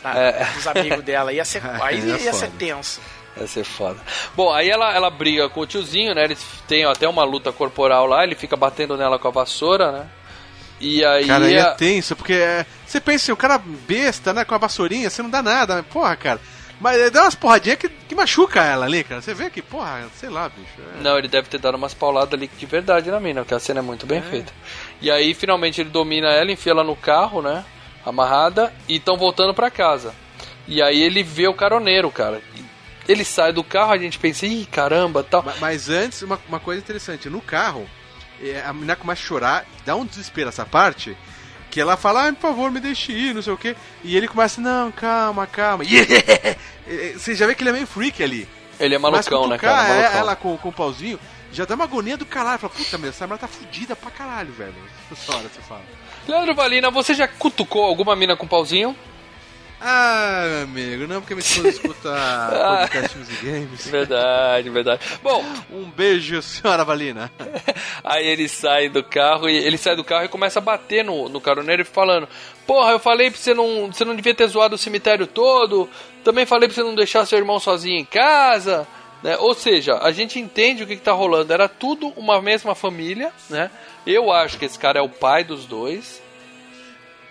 da- 0.01 0.13
É. 0.17 0.45
dos 0.55 0.65
amigos 0.67 1.03
dela. 1.03 1.33
Ia 1.33 1.43
ser, 1.43 1.61
aí 1.83 1.99
É 2.11 2.23
ia 2.23 2.33
ser 2.33 2.49
tenso. 2.51 3.01
Vai 3.37 3.47
ser 3.47 3.63
foda. 3.63 3.99
Bom, 4.35 4.51
aí 4.51 4.69
ela, 4.69 4.93
ela 4.95 5.09
briga 5.09 5.47
com 5.49 5.61
o 5.61 5.65
tiozinho, 5.67 6.13
né? 6.15 6.23
Eles 6.25 6.43
têm 6.67 6.85
até 6.85 7.07
uma 7.07 7.23
luta 7.23 7.51
corporal 7.51 8.05
lá, 8.05 8.23
ele 8.23 8.35
fica 8.35 8.55
batendo 8.55 8.97
nela 8.97 9.17
com 9.19 9.27
a 9.27 9.31
vassoura, 9.31 9.91
né? 9.91 10.05
E 10.79 11.03
aí. 11.03 11.25
Cara, 11.25 11.45
aí 11.45 11.55
é 11.55 11.63
tenso, 11.75 12.15
porque 12.15 12.33
é, 12.33 12.65
você 12.85 12.99
pensa 12.99 13.25
assim, 13.25 13.31
o 13.31 13.37
cara 13.37 13.57
besta, 13.57 14.31
né, 14.33 14.45
com 14.45 14.53
a 14.53 14.59
vassourinha, 14.59 15.09
você 15.09 15.21
não 15.23 15.29
dá 15.29 15.41
nada, 15.41 15.81
porra, 15.83 16.15
cara. 16.15 16.39
Mas 16.79 16.99
é, 16.99 17.09
dá 17.09 17.23
umas 17.23 17.33
porradinhas 17.33 17.79
que, 17.79 17.89
que 17.89 18.13
machuca 18.13 18.63
ela 18.63 18.85
ali, 18.85 19.03
cara. 19.03 19.19
Você 19.19 19.33
vê 19.33 19.49
que, 19.49 19.63
porra, 19.63 20.05
sei 20.19 20.29
lá, 20.29 20.47
bicho. 20.47 20.69
é- 20.99 21.01
Não, 21.01 21.17
ele 21.17 21.27
deve 21.27 21.47
ter 21.49 21.57
dado 21.57 21.73
umas 21.75 21.95
pauladas 21.95 22.31
ali 22.35 22.47
de 22.55 22.65
verdade 22.67 23.09
na 23.09 23.19
mina, 23.19 23.41
porque 23.41 23.55
a 23.55 23.59
cena 23.59 23.79
é 23.79 23.81
muito 23.81 24.05
bem 24.05 24.21
feita. 24.21 24.53
E 25.01 25.09
aí, 25.09 25.33
finalmente, 25.33 25.81
ele 25.81 25.89
domina 25.89 26.27
ela, 26.27 26.51
enfia 26.51 26.73
ela 26.73 26.83
no 26.83 26.95
carro, 26.95 27.41
né? 27.41 27.65
Amarrada, 28.05 28.71
e 28.87 28.97
estão 28.97 29.17
voltando 29.17 29.55
pra 29.55 29.71
casa. 29.71 30.13
E 30.67 30.79
aí 30.79 31.01
ele 31.01 31.23
vê 31.23 31.47
o 31.47 31.53
caroneiro, 31.55 32.11
cara. 32.11 32.39
Ele 33.07 33.23
sai 33.23 33.53
do 33.53 33.63
carro, 33.63 33.91
a 33.93 33.97
gente 33.97 34.19
pensa, 34.19 34.45
ih, 34.45 34.65
caramba, 34.65 35.23
tal. 35.23 35.43
Ma- 35.43 35.53
Mas 35.59 35.89
antes, 35.89 36.21
uma, 36.21 36.39
uma 36.47 36.59
coisa 36.59 36.81
interessante, 36.81 37.29
no 37.29 37.41
carro, 37.41 37.89
é, 38.41 38.61
a 38.65 38.73
menina 38.73 38.95
começa 38.95 39.21
a 39.21 39.25
chorar, 39.25 39.65
dá 39.85 39.95
um 39.95 40.05
desespero 40.05 40.49
essa 40.49 40.65
parte, 40.65 41.15
que 41.71 41.79
ela 41.79 41.95
fala, 41.97 42.27
ah, 42.27 42.33
por 42.33 42.41
favor, 42.41 42.71
me 42.71 42.79
deixe 42.79 43.11
ir, 43.11 43.33
não 43.33 43.41
sei 43.41 43.53
o 43.53 43.57
quê. 43.57 43.75
E 44.03 44.15
ele 44.17 44.27
começa, 44.27 44.59
não, 44.59 44.91
calma, 44.91 45.47
calma. 45.47 45.83
E 45.85 45.89
Você 47.17 47.35
já 47.35 47.45
vê 47.47 47.55
que 47.55 47.63
ele 47.63 47.69
é 47.69 47.73
meio 47.73 47.87
freak 47.87 48.21
ali. 48.23 48.47
Ele 48.79 48.95
é 48.95 48.97
malucão, 48.97 49.47
né, 49.47 49.57
cara? 49.57 49.87
é- 49.87 49.99
Malucão. 50.01 50.19
ela 50.19 50.35
com, 50.35 50.57
com 50.57 50.69
o 50.69 50.73
pauzinho, 50.73 51.19
já 51.51 51.65
dá 51.65 51.75
uma 51.75 51.83
agonia 51.85 52.15
do 52.17 52.25
caralho. 52.25 52.59
Fala, 52.59 52.73
puta, 52.73 52.97
meu, 52.97 53.09
essa 53.09 53.25
mulher 53.25 53.39
tá 53.39 53.47
fudida 53.47 53.95
pra 53.95 54.11
caralho, 54.11 54.51
velho. 54.53 54.75
Essa 55.11 55.35
hora 55.35 55.47
você 55.49 55.61
fala. 55.61 55.81
Leandro 56.27 56.53
Valina, 56.53 56.91
você 56.91 57.13
já 57.13 57.27
cutucou 57.27 57.83
alguma 57.85 58.15
mina 58.15 58.35
com 58.35 58.45
pauzinho? 58.47 58.95
Ah, 59.79 60.43
meu 60.47 60.63
amigo, 60.63 61.07
não 61.07 61.21
porque 61.21 61.35
minha 61.35 61.45
esposa 61.45 61.69
escuta 61.69 62.09
podcast 62.79 63.09
Filmes 63.09 63.29
e 63.29 63.45
Games. 63.45 63.87
Verdade, 63.87 64.69
verdade. 64.71 65.01
Bom, 65.21 65.45
Um 65.71 65.89
beijo, 65.91 66.41
senhora 66.41 66.83
Valina. 66.83 67.31
Aí 68.03 68.25
ele 68.25 68.49
sai 68.49 68.89
do 68.89 69.03
carro 69.03 69.47
e 69.47 69.55
ele 69.55 69.77
sai 69.77 69.95
do 69.95 70.03
carro 70.03 70.25
e 70.25 70.29
começa 70.29 70.57
a 70.57 70.61
bater 70.61 71.03
no, 71.03 71.29
no 71.29 71.39
caroneiro 71.39 71.83
e 71.83 71.85
falando: 71.85 72.27
Porra, 72.65 72.91
eu 72.91 72.99
falei 72.99 73.29
pra 73.29 73.39
você 73.39 73.53
não, 73.53 73.87
você 73.91 74.03
não 74.03 74.15
devia 74.15 74.33
ter 74.33 74.47
zoado 74.47 74.73
o 74.75 74.79
cemitério 74.79 75.27
todo. 75.27 75.87
Também 76.23 76.45
falei 76.45 76.67
pra 76.67 76.75
você 76.75 76.81
não 76.83 76.95
deixar 76.95 77.25
seu 77.27 77.37
irmão 77.37 77.59
sozinho 77.59 77.99
em 77.99 78.05
casa. 78.05 78.87
Né? 79.21 79.37
Ou 79.37 79.53
seja, 79.53 79.99
a 79.99 80.11
gente 80.11 80.39
entende 80.39 80.83
o 80.83 80.87
que, 80.87 80.95
que 80.95 81.01
tá 81.03 81.11
rolando. 81.11 81.53
Era 81.53 81.69
tudo 81.69 82.07
uma 82.17 82.41
mesma 82.41 82.73
família, 82.73 83.31
né? 83.47 83.69
Eu 84.05 84.31
acho 84.31 84.57
que 84.57 84.65
esse 84.65 84.79
cara 84.79 84.99
é 84.99 85.01
o 85.03 85.09
pai 85.09 85.43
dos 85.43 85.65
dois. 85.65 86.21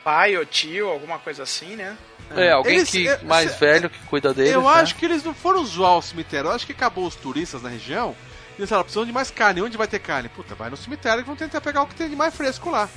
Pai 0.05 0.37
ou 0.37 0.47
tio, 0.47 0.89
alguma 0.89 1.19
coisa 1.19 1.43
assim, 1.43 1.75
né? 1.75 1.97
É, 2.35 2.51
alguém 2.51 2.77
Eles- 2.77 2.91
que 2.91 3.09
é, 3.09 3.19
mais 3.23 3.53
cê- 3.53 3.59
velho 3.59 3.89
que 3.91 3.99
cuida 4.07 4.33
deles. 4.35 4.53
Eu 4.53 4.63
né? 4.63 4.69
acho 4.69 4.95
que 4.97 5.05
eles 5.05 5.23
não 5.23 5.35
foram 5.35 5.65
zoar 5.65 5.97
o 5.99 6.03
cemitério. 6.03 6.49
Eu 6.49 6.55
acho 6.55 6.67
que 6.67 6.73
acabou 6.73 7.07
os 7.07 7.15
turistas 7.15 7.63
na 7.63 7.69
região. 7.69 8.17
E 8.59 8.61
eles 8.61 8.69
falaram, 8.69 8.85
precisam 8.85 9.05
de 9.07 9.13
mais 9.13 9.31
carne. 9.31 9.63
Onde 9.63 9.77
vai 9.77 9.87
ter 9.87 9.99
carne? 9.99 10.29
Puta, 10.29 10.55
vai 10.55 10.71
no 10.71 10.77
cemitério 10.77 11.21
que 11.23 11.27
vão 11.27 11.37
tentar 11.37 11.61
pegar 11.61 11.83
o 11.83 11.87
que 11.87 11.95
tem 11.95 12.09
de 12.09 12.17
mais 12.17 12.35
fresco 12.35 12.71
lá. 12.71 12.89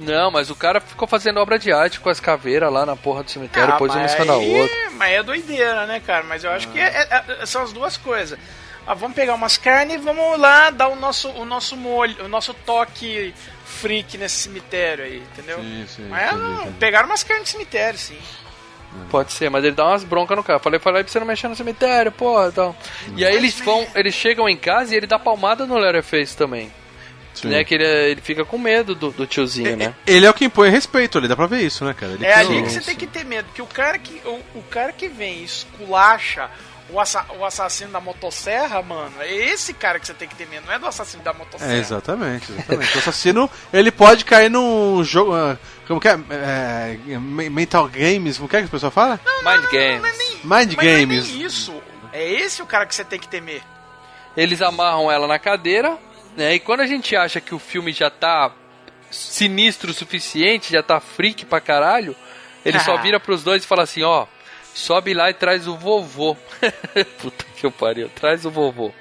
Não, 0.00 0.30
mas 0.30 0.48
o 0.50 0.56
cara 0.56 0.80
ficou 0.80 1.06
fazendo 1.06 1.38
obra 1.38 1.58
de 1.58 1.70
arte 1.70 2.00
com 2.00 2.08
as 2.08 2.18
caveiras 2.18 2.72
lá 2.72 2.84
na 2.86 2.96
porra 2.96 3.22
do 3.22 3.30
cemitério, 3.30 3.74
Ah, 3.74 3.76
pôs 3.76 3.90
uma 3.92 3.98
em 4.00 4.02
mas 4.02 4.12
cima 4.12 4.24
da 4.26 4.34
outra. 4.36 4.76
Mas 4.92 5.12
é 5.12 5.22
doideira, 5.22 5.86
né, 5.86 6.00
cara? 6.00 6.24
Mas 6.24 6.42
eu 6.42 6.50
acho 6.50 6.66
que 6.68 6.78
é- 6.80 7.06
é- 7.10 7.24
é- 7.42 7.46
são 7.46 7.62
as 7.62 7.72
duas 7.72 7.96
coisas. 7.96 8.38
Ah, 8.84 8.94
vamos 8.94 9.14
pegar 9.14 9.34
umas 9.34 9.56
carnes 9.56 9.94
e 9.96 9.98
vamos 9.98 10.40
lá 10.40 10.70
dar 10.70 10.88
o 10.88 10.96
nosso, 10.96 11.28
o 11.30 11.44
nosso 11.44 11.76
molho, 11.76 12.24
o 12.24 12.28
nosso 12.28 12.52
toque 12.52 13.32
freak 13.64 14.18
nesse 14.18 14.36
cemitério 14.36 15.04
aí, 15.04 15.18
entendeu? 15.18 15.58
Sim, 15.60 15.84
sim, 15.86 16.08
Mas 16.08 16.26
entendi, 16.32 16.42
não, 16.42 16.60
entendi. 16.62 16.76
pegaram 16.78 17.06
umas 17.06 17.22
carnes 17.22 17.44
de 17.44 17.50
cemitério, 17.50 17.98
sim. 17.98 18.18
Pode 19.10 19.32
ser, 19.32 19.50
mas 19.50 19.64
ele 19.64 19.74
dá 19.74 19.86
umas 19.86 20.04
broncas 20.04 20.36
no 20.36 20.42
cara. 20.44 20.58
Falei, 20.58 20.78
falei 20.80 21.02
pra 21.02 21.12
você 21.12 21.18
não 21.18 21.26
mexer 21.26 21.48
no 21.48 21.56
cemitério, 21.56 22.12
porra, 22.12 22.48
então. 22.48 22.74
E 23.16 23.24
aí 23.24 23.34
eles 23.34 23.58
vão, 23.60 23.86
eles 23.94 24.14
chegam 24.14 24.48
em 24.48 24.56
casa 24.56 24.94
e 24.94 24.96
ele 24.96 25.06
dá 25.06 25.18
palmada 25.18 25.66
no 25.66 25.76
Leatherface 25.78 26.36
também. 26.36 26.70
Né, 27.44 27.64
que 27.64 27.74
ele, 27.74 27.84
ele 27.84 28.20
fica 28.20 28.44
com 28.44 28.58
medo 28.58 28.94
do, 28.94 29.10
do 29.10 29.26
tiozinho, 29.26 29.74
né? 29.74 29.94
Ele 30.06 30.26
é 30.26 30.30
o 30.30 30.34
que 30.34 30.44
impõe 30.44 30.68
respeito 30.68 31.16
ali, 31.16 31.26
dá 31.26 31.34
pra 31.34 31.46
ver 31.46 31.62
isso, 31.62 31.82
né, 31.82 31.94
cara? 31.94 32.12
Ele 32.12 32.26
É 32.26 32.34
ali 32.34 32.60
o- 32.60 32.64
que 32.64 32.70
você 32.70 32.80
tem 32.82 32.94
que 32.94 33.06
ter 33.06 33.24
medo, 33.24 33.48
que 33.54 33.62
o 33.62 33.66
cara 33.66 33.98
que 33.98 34.20
o, 34.26 34.38
o 34.58 34.62
cara 34.70 34.92
que 34.92 35.08
vem 35.08 35.38
e 35.38 35.44
esculacha 35.44 36.50
o, 36.90 37.00
assa- 37.00 37.24
o 37.38 37.44
assassino 37.44 37.90
da 37.90 38.00
motosserra, 38.00 38.82
mano, 38.82 39.12
é 39.20 39.32
esse 39.34 39.72
cara 39.72 39.98
que 39.98 40.06
você 40.06 40.12
tem 40.12 40.28
que 40.28 40.34
ter 40.36 40.46
medo, 40.46 40.66
não 40.66 40.74
é 40.74 40.78
do 40.78 40.86
assassino 40.86 41.22
da 41.22 41.32
motosserra. 41.32 41.72
É, 41.72 41.78
exatamente, 41.78 42.52
exatamente. 42.52 42.96
o 42.96 42.98
assassino, 42.98 43.50
ele 43.72 43.90
pode 43.90 44.26
cair 44.26 44.50
num 44.50 45.02
jogo. 45.02 45.32
Ah, 45.94 45.98
Como 45.98 46.00
que 46.00 46.08
é? 46.08 46.18
É, 47.14 47.18
me- 47.18 47.50
mental 47.50 47.88
games, 47.88 48.36
como 48.36 48.48
que 48.48 48.56
é 48.56 48.60
que 48.60 48.66
a 48.66 48.70
pessoa 48.70 48.90
fala? 48.90 49.20
Mind 49.44 49.64
Games. 49.70 50.28
Mind 50.44 50.44
Mas 50.44 50.66
games. 50.76 50.78
não 51.28 51.34
é 51.34 51.38
nem 51.38 51.46
isso. 51.46 51.82
É 52.12 52.30
esse 52.30 52.60
o 52.62 52.66
cara 52.66 52.86
que 52.86 52.94
você 52.94 53.04
tem 53.04 53.18
que 53.18 53.28
temer. 53.28 53.62
Eles 54.36 54.60
amarram 54.62 55.10
ela 55.10 55.26
na 55.26 55.38
cadeira, 55.38 55.98
né? 56.36 56.54
E 56.54 56.58
quando 56.60 56.80
a 56.80 56.86
gente 56.86 57.14
acha 57.16 57.40
que 57.40 57.54
o 57.54 57.58
filme 57.58 57.92
já 57.92 58.10
tá 58.10 58.52
sinistro 59.10 59.90
o 59.90 59.94
suficiente, 59.94 60.72
já 60.72 60.82
tá 60.82 61.00
freak 61.00 61.44
pra 61.44 61.60
caralho, 61.60 62.16
ele 62.64 62.78
só 62.80 62.96
vira 62.96 63.20
pros 63.20 63.42
dois 63.42 63.62
e 63.62 63.66
fala 63.66 63.82
assim, 63.82 64.02
ó, 64.02 64.26
sobe 64.74 65.12
lá 65.14 65.28
e 65.30 65.34
traz 65.34 65.66
o 65.68 65.76
vovô. 65.76 66.34
Puta 67.20 67.44
que 67.56 67.66
eu 67.66 67.70
pariu, 67.70 68.08
traz 68.08 68.44
o 68.46 68.50
vovô. 68.50 68.92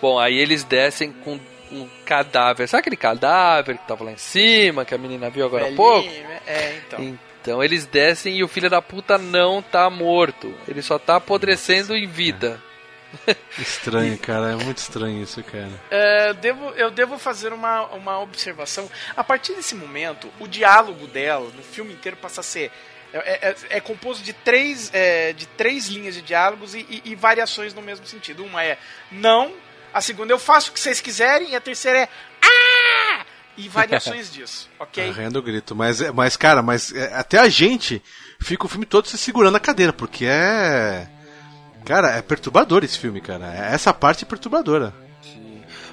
Bom, 0.00 0.18
aí 0.18 0.36
eles 0.36 0.64
descem 0.64 1.12
com 1.12 1.38
um 1.72 1.88
cadáver. 2.04 2.68
Sabe 2.68 2.80
aquele 2.80 2.96
cadáver 2.96 3.78
que 3.78 3.86
tava 3.86 4.04
lá 4.04 4.12
em 4.12 4.16
cima, 4.16 4.84
que 4.84 4.94
a 4.94 4.98
menina 4.98 5.28
viu 5.30 5.44
agora 5.46 5.64
há 5.64 5.66
Velhinho, 5.66 5.76
pouco? 5.76 6.08
né? 6.08 6.40
É, 6.46 6.76
então. 6.86 7.18
Então 7.42 7.62
eles 7.62 7.86
descem 7.86 8.36
e 8.38 8.42
o 8.44 8.48
filho 8.48 8.68
da 8.68 8.82
puta 8.82 9.16
não 9.18 9.62
tá 9.62 9.88
morto. 9.88 10.52
Ele 10.66 10.82
só 10.82 10.98
tá 10.98 11.16
apodrecendo 11.16 11.94
em 11.96 12.06
vida. 12.06 12.60
Estranho, 13.58 14.18
cara. 14.18 14.50
É 14.52 14.56
muito 14.56 14.78
estranho 14.78 15.22
isso, 15.22 15.42
cara. 15.44 15.70
É, 15.90 16.30
eu, 16.30 16.34
devo, 16.34 16.70
eu 16.70 16.90
devo 16.90 17.18
fazer 17.18 17.52
uma, 17.52 17.86
uma 17.94 18.18
observação. 18.20 18.90
A 19.16 19.22
partir 19.22 19.54
desse 19.54 19.74
momento, 19.74 20.28
o 20.40 20.46
diálogo 20.48 21.06
dela 21.06 21.50
no 21.54 21.62
filme 21.62 21.92
inteiro 21.92 22.16
passa 22.16 22.40
a 22.40 22.44
ser. 22.44 22.70
É, 23.12 23.48
é- 23.50 23.56
é 23.70 23.80
composto 23.80 24.22
de 24.24 24.32
três, 24.32 24.90
é, 24.92 25.32
de 25.32 25.46
três 25.46 25.86
linhas 25.86 26.14
de 26.16 26.22
diálogos 26.22 26.74
e, 26.74 26.80
e- 26.80 27.02
e 27.06 27.14
variações 27.14 27.72
no 27.72 27.80
mesmo 27.80 28.04
sentido. 28.06 28.44
Uma 28.44 28.62
é 28.64 28.76
não, 29.10 29.52
a 29.96 30.00
segunda 30.02 30.30
eu 30.30 30.38
faço 30.38 30.70
o 30.70 30.74
que 30.74 30.80
vocês 30.80 31.00
quiserem, 31.00 31.52
e 31.52 31.56
a 31.56 31.60
terceira 31.60 32.00
é 32.00 32.08
ah! 32.42 33.24
E 33.56 33.66
variações 33.66 34.28
disso, 34.32 34.68
ok? 34.78 35.08
Arrendo 35.08 35.38
o 35.38 35.42
grito. 35.42 35.74
Mas, 35.74 36.02
é- 36.02 36.12
mas 36.12 36.36
cara, 36.36 36.60
mas 36.62 36.92
é, 36.92 37.14
até 37.14 37.38
a 37.38 37.48
gente 37.48 38.02
fica 38.38 38.66
o 38.66 38.68
filme 38.68 38.84
todo 38.84 39.08
se 39.08 39.16
segurando 39.16 39.54
na 39.54 39.60
cadeira, 39.60 39.94
porque 39.94 40.26
é. 40.26 41.08
Cara, 41.86 42.10
é 42.10 42.20
perturbador 42.20 42.84
esse 42.84 42.98
filme, 42.98 43.22
cara. 43.22 43.46
Essa 43.54 43.94
parte 43.94 44.24
é 44.24 44.28
perturbadora. 44.28 44.92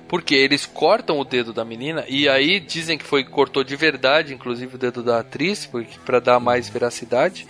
Porque 0.09 0.35
eles 0.35 0.65
cortam 0.65 1.17
o 1.17 1.23
dedo 1.23 1.53
da 1.53 1.63
menina 1.63 2.03
e 2.07 2.27
aí 2.27 2.59
dizem 2.59 2.97
que 2.97 3.05
foi 3.05 3.23
cortou 3.23 3.63
de 3.63 3.75
verdade, 3.75 4.33
inclusive 4.33 4.75
o 4.75 4.77
dedo 4.77 5.01
da 5.01 5.19
atriz, 5.19 5.65
porque 5.65 5.97
para 6.05 6.19
dar 6.19 6.39
mais 6.41 6.67
veracidade. 6.67 7.47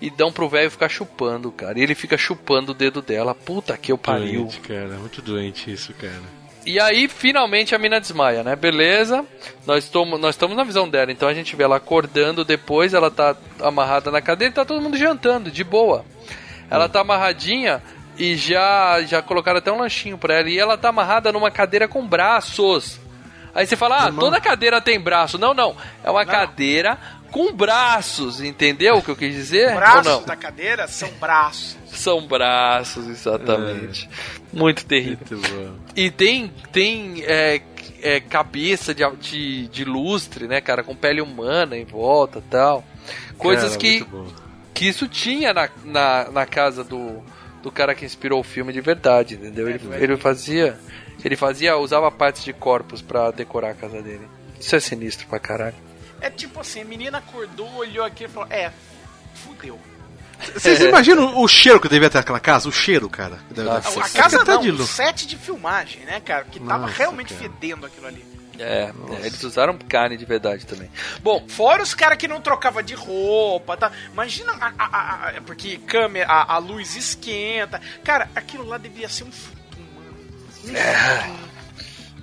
E 0.00 0.10
dão 0.10 0.30
pro 0.30 0.48
velho 0.48 0.70
ficar 0.70 0.88
chupando, 0.88 1.50
cara. 1.50 1.78
E 1.78 1.82
ele 1.82 1.94
fica 1.94 2.18
chupando 2.18 2.72
o 2.72 2.74
dedo 2.74 3.00
dela. 3.00 3.34
Puta 3.34 3.76
que 3.76 3.90
eu 3.90 3.96
pariu. 3.96 4.42
Doente, 4.42 4.60
cara. 4.60 4.88
Muito 4.98 5.22
doente 5.22 5.72
isso, 5.72 5.94
cara. 5.94 6.22
E 6.66 6.80
aí, 6.80 7.06
finalmente, 7.08 7.74
a 7.74 7.78
mina 7.78 8.00
desmaia, 8.00 8.42
né? 8.42 8.56
Beleza. 8.56 9.24
Nós 9.64 9.84
estamos 9.84 10.20
nós 10.20 10.34
estamos 10.34 10.56
na 10.56 10.64
visão 10.64 10.88
dela. 10.88 11.12
Então 11.12 11.28
a 11.28 11.34
gente 11.34 11.54
vê 11.54 11.62
ela 11.62 11.76
acordando 11.76 12.44
depois. 12.44 12.92
Ela 12.92 13.10
tá 13.10 13.36
amarrada 13.60 14.10
na 14.10 14.20
cadeira 14.20 14.52
e 14.52 14.54
tá 14.54 14.64
todo 14.64 14.82
mundo 14.82 14.96
jantando, 14.96 15.50
de 15.50 15.64
boa. 15.64 16.04
Ela 16.68 16.88
tá 16.88 17.00
amarradinha 17.00 17.80
e 18.18 18.34
já, 18.34 19.00
já 19.02 19.22
colocaram 19.22 19.58
até 19.58 19.70
um 19.70 19.78
lanchinho 19.78 20.18
pra 20.18 20.34
ela. 20.34 20.50
E 20.50 20.58
ela 20.58 20.76
tá 20.76 20.88
amarrada 20.88 21.32
numa 21.32 21.50
cadeira 21.50 21.86
com 21.86 22.06
braços. 22.06 22.98
Aí 23.54 23.66
você 23.66 23.74
fala, 23.74 24.08
ah, 24.08 24.12
toda 24.12 24.38
cadeira 24.38 24.82
tem 24.82 25.00
braço. 25.00 25.38
Não, 25.38 25.54
não. 25.54 25.74
É 26.04 26.10
uma 26.10 26.26
cadeira 26.26 26.98
com 27.36 27.52
braços, 27.52 28.40
entendeu 28.40 28.96
o 28.96 29.02
que 29.02 29.10
eu 29.10 29.16
quis 29.16 29.34
dizer? 29.34 29.68
Ou 29.68 29.74
Braços 29.74 30.06
não? 30.06 30.22
da 30.22 30.34
cadeira 30.34 30.88
são 30.88 31.10
braços. 31.20 31.76
São 31.84 32.26
braços, 32.26 33.06
exatamente. 33.06 34.08
Muito 34.50 34.86
terrível. 34.86 35.38
Muito. 35.38 35.92
E 35.94 36.10
tem, 36.10 36.50
tem 36.72 37.22
é, 37.26 37.60
é, 38.00 38.20
cabeça 38.20 38.94
de, 38.94 39.04
de, 39.20 39.68
de 39.68 39.84
lustre, 39.84 40.48
né, 40.48 40.62
cara, 40.62 40.82
com 40.82 40.96
pele 40.96 41.20
humana 41.20 41.76
em 41.76 41.84
volta 41.84 42.38
e 42.38 42.50
tal. 42.50 42.82
Coisas 43.36 43.76
Cara, 43.76 43.80
que, 43.80 44.06
que 44.72 44.88
isso 44.88 45.06
tinha 45.06 45.52
na, 45.52 45.68
na, 45.84 46.30
na 46.30 46.46
casa 46.46 46.82
do, 46.82 47.22
do 47.62 47.70
cara 47.70 47.94
que 47.94 48.06
inspirou 48.06 48.40
o 48.40 48.44
filme 48.44 48.72
de 48.72 48.80
verdade, 48.80 49.34
entendeu? 49.34 49.68
Ele, 49.68 49.80
ele 50.00 50.16
fazia. 50.16 50.78
Ele 51.22 51.36
fazia, 51.36 51.76
usava 51.76 52.10
partes 52.10 52.42
de 52.44 52.54
corpos 52.54 53.02
pra 53.02 53.30
decorar 53.30 53.72
a 53.72 53.74
casa 53.74 54.00
dele. 54.00 54.26
Isso 54.58 54.74
é 54.74 54.80
sinistro 54.80 55.26
pra 55.26 55.38
caralho. 55.38 55.85
É 56.20 56.30
tipo 56.30 56.60
assim, 56.60 56.80
a 56.80 56.84
menina 56.84 57.18
acordou, 57.18 57.72
olhou 57.76 58.04
aqui 58.04 58.24
e 58.24 58.28
falou: 58.28 58.48
É, 58.50 58.72
fudeu. 59.34 59.78
Vocês 60.54 60.80
imaginam 60.80 61.40
o 61.40 61.48
cheiro 61.48 61.80
que 61.80 61.88
devia 61.88 62.10
ter 62.10 62.18
aquela 62.18 62.38
casa? 62.40 62.68
O 62.68 62.72
cheiro, 62.72 63.08
cara. 63.08 63.38
que 63.48 63.54
deve- 63.54 63.68
Nossa, 63.70 64.00
A 64.00 64.08
casa 64.08 64.44
não, 64.44 64.60
de 64.60 64.70
o 64.70 64.86
set 64.86 65.26
de 65.26 65.34
filmagem, 65.36 66.02
né, 66.04 66.20
cara? 66.20 66.44
Que 66.44 66.60
tava 66.60 66.80
Nossa, 66.86 66.94
realmente 66.94 67.32
cara. 67.32 67.40
fedendo 67.50 67.86
aquilo 67.86 68.06
ali. 68.06 68.24
É, 68.58 68.90
é, 69.10 69.26
eles 69.26 69.42
usaram 69.42 69.76
carne 69.88 70.16
de 70.16 70.24
verdade 70.24 70.64
também. 70.66 70.90
Bom, 71.20 71.44
Fora 71.48 71.82
os 71.82 71.94
caras 71.94 72.16
que 72.18 72.26
não 72.28 72.40
trocava 72.40 72.82
de 72.82 72.94
roupa, 72.94 73.76
tá? 73.76 73.92
Imagina 74.12 74.52
a, 74.52 74.72
a- 74.78 74.86
a- 74.86 75.28
a- 75.38 75.42
porque 75.42 75.76
câmera, 75.78 76.26
a, 76.30 76.54
a 76.54 76.58
luz 76.58 76.96
esquenta. 76.96 77.80
Cara, 78.04 78.30
aquilo 78.34 78.64
lá 78.64 78.76
devia 78.78 79.08
ser 79.08 79.24
um 79.24 79.32
futum, 79.32 79.82
mano. 79.94 80.16
Um 80.66 80.76
É. 80.76 81.18
futum. 81.22 81.46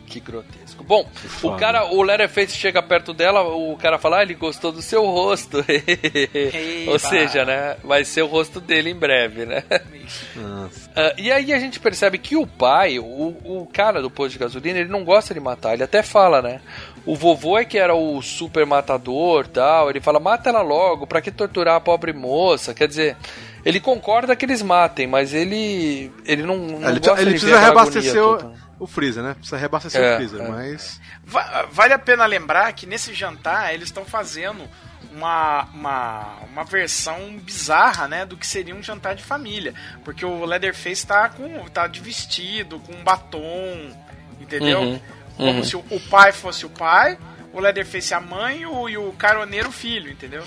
Que 0.08 0.20
grotesco. 0.20 0.63
Bom, 0.82 1.08
o 1.42 1.52
cara, 1.56 1.86
o 1.86 2.02
Leatherface 2.02 2.58
chega 2.58 2.82
perto 2.82 3.14
dela, 3.14 3.42
o 3.44 3.76
cara 3.78 3.98
fala, 3.98 4.20
ah, 4.20 4.24
ele 4.24 4.34
gostou 4.34 4.72
do 4.72 4.82
seu 4.82 5.06
rosto. 5.06 5.64
Ou 6.88 7.00
seja, 7.00 7.46
né, 7.46 7.78
vai 7.84 8.04
ser 8.04 8.22
o 8.22 8.28
rosto 8.28 8.60
dele 8.60 8.90
em 8.90 8.96
breve, 8.96 9.46
né? 9.46 9.64
Ah, 10.96 11.14
e 11.18 11.32
aí 11.32 11.54
a 11.54 11.60
gente 11.60 11.80
percebe 11.80 12.18
que 12.18 12.36
o 12.36 12.46
pai, 12.46 13.00
o, 13.00 13.04
o 13.04 13.70
cara 13.72 14.02
do 14.02 14.10
posto 14.10 14.34
de 14.34 14.40
gasolina, 14.40 14.80
ele 14.80 14.90
não 14.90 15.04
gosta 15.04 15.34
de 15.34 15.40
matar, 15.40 15.74
ele 15.74 15.84
até 15.84 16.02
fala, 16.02 16.42
né? 16.42 16.62
O 17.06 17.16
vovô 17.16 17.58
é 17.58 17.66
que 17.66 17.78
era 17.78 17.94
o 17.94 18.22
super 18.22 18.66
matador 18.66 19.48
tal, 19.48 19.90
ele 19.90 20.00
fala, 20.00 20.20
mata 20.20 20.50
ela 20.50 20.62
logo, 20.62 21.06
pra 21.06 21.22
que 21.22 21.32
torturar 21.32 21.76
a 21.76 21.82
pobre 21.82 22.14
moça? 22.14 22.74
Quer 22.74 22.88
dizer, 22.88 23.18
ele 23.66 23.80
concorda 23.80 24.36
que 24.36 24.46
eles 24.46 24.62
matem, 24.62 25.08
mas 25.08 25.34
ele 25.34 26.12
ele 26.26 26.44
não, 26.44 26.58
não 26.58 26.90
ele 26.90 27.00
gosta 27.00 27.22
ele 27.22 27.32
precisa 27.32 27.60
reabastecer 27.60 28.12
agonia 28.12 28.26
o, 28.26 28.38
toda. 28.38 28.63
O 28.80 28.88
freezer, 28.88 29.24
né? 29.24 29.34
Precisa 29.36 29.58
reabastecer 29.58 30.02
É, 30.02 30.14
o 30.14 30.16
freezer, 30.18 30.42
é. 30.42 30.48
mas. 30.48 31.00
Va- 31.24 31.68
Vale 31.72 31.94
a 31.94 32.00
pena 32.00 32.26
lembrar 32.26 32.72
que 32.74 32.86
nesse 32.86 33.14
jantar 33.14 33.74
eles 33.74 33.90
estão 33.90 34.04
fazendo 34.06 34.68
uma, 35.12 35.66
uma, 35.74 36.36
uma 36.52 36.64
versão 36.64 37.38
bizarra, 37.38 38.08
né, 38.08 38.26
do 38.26 38.36
que 38.36 38.48
seria 38.48 38.76
um 38.76 38.82
jantar 38.82 39.16
de 39.16 39.24
família. 39.24 39.74
Porque 40.04 40.26
o 40.26 40.44
Leatherface 40.46 41.06
tá, 41.06 41.30
com, 41.30 41.66
tá 41.70 41.86
de 41.88 42.00
vestido, 42.00 42.80
com 42.80 42.94
um 42.94 43.04
batom, 43.04 43.92
entendeu? 44.40 44.82
Uhum, 44.82 45.00
Como 45.38 45.52
uhum. 45.52 45.64
se 45.64 45.76
o, 45.76 45.86
o 45.92 46.00
pai 46.10 46.32
fosse 46.32 46.66
o 46.66 46.70
pai, 46.70 47.18
o 47.54 47.60
Leatherface 47.62 48.14
a 48.14 48.20
mãe 48.20 48.62
e 48.62 48.66
o, 48.66 48.90
e 48.90 48.98
o 48.98 49.12
caroneiro 49.14 49.70
o 49.70 49.72
filho, 49.72 50.12
entendeu? 50.12 50.44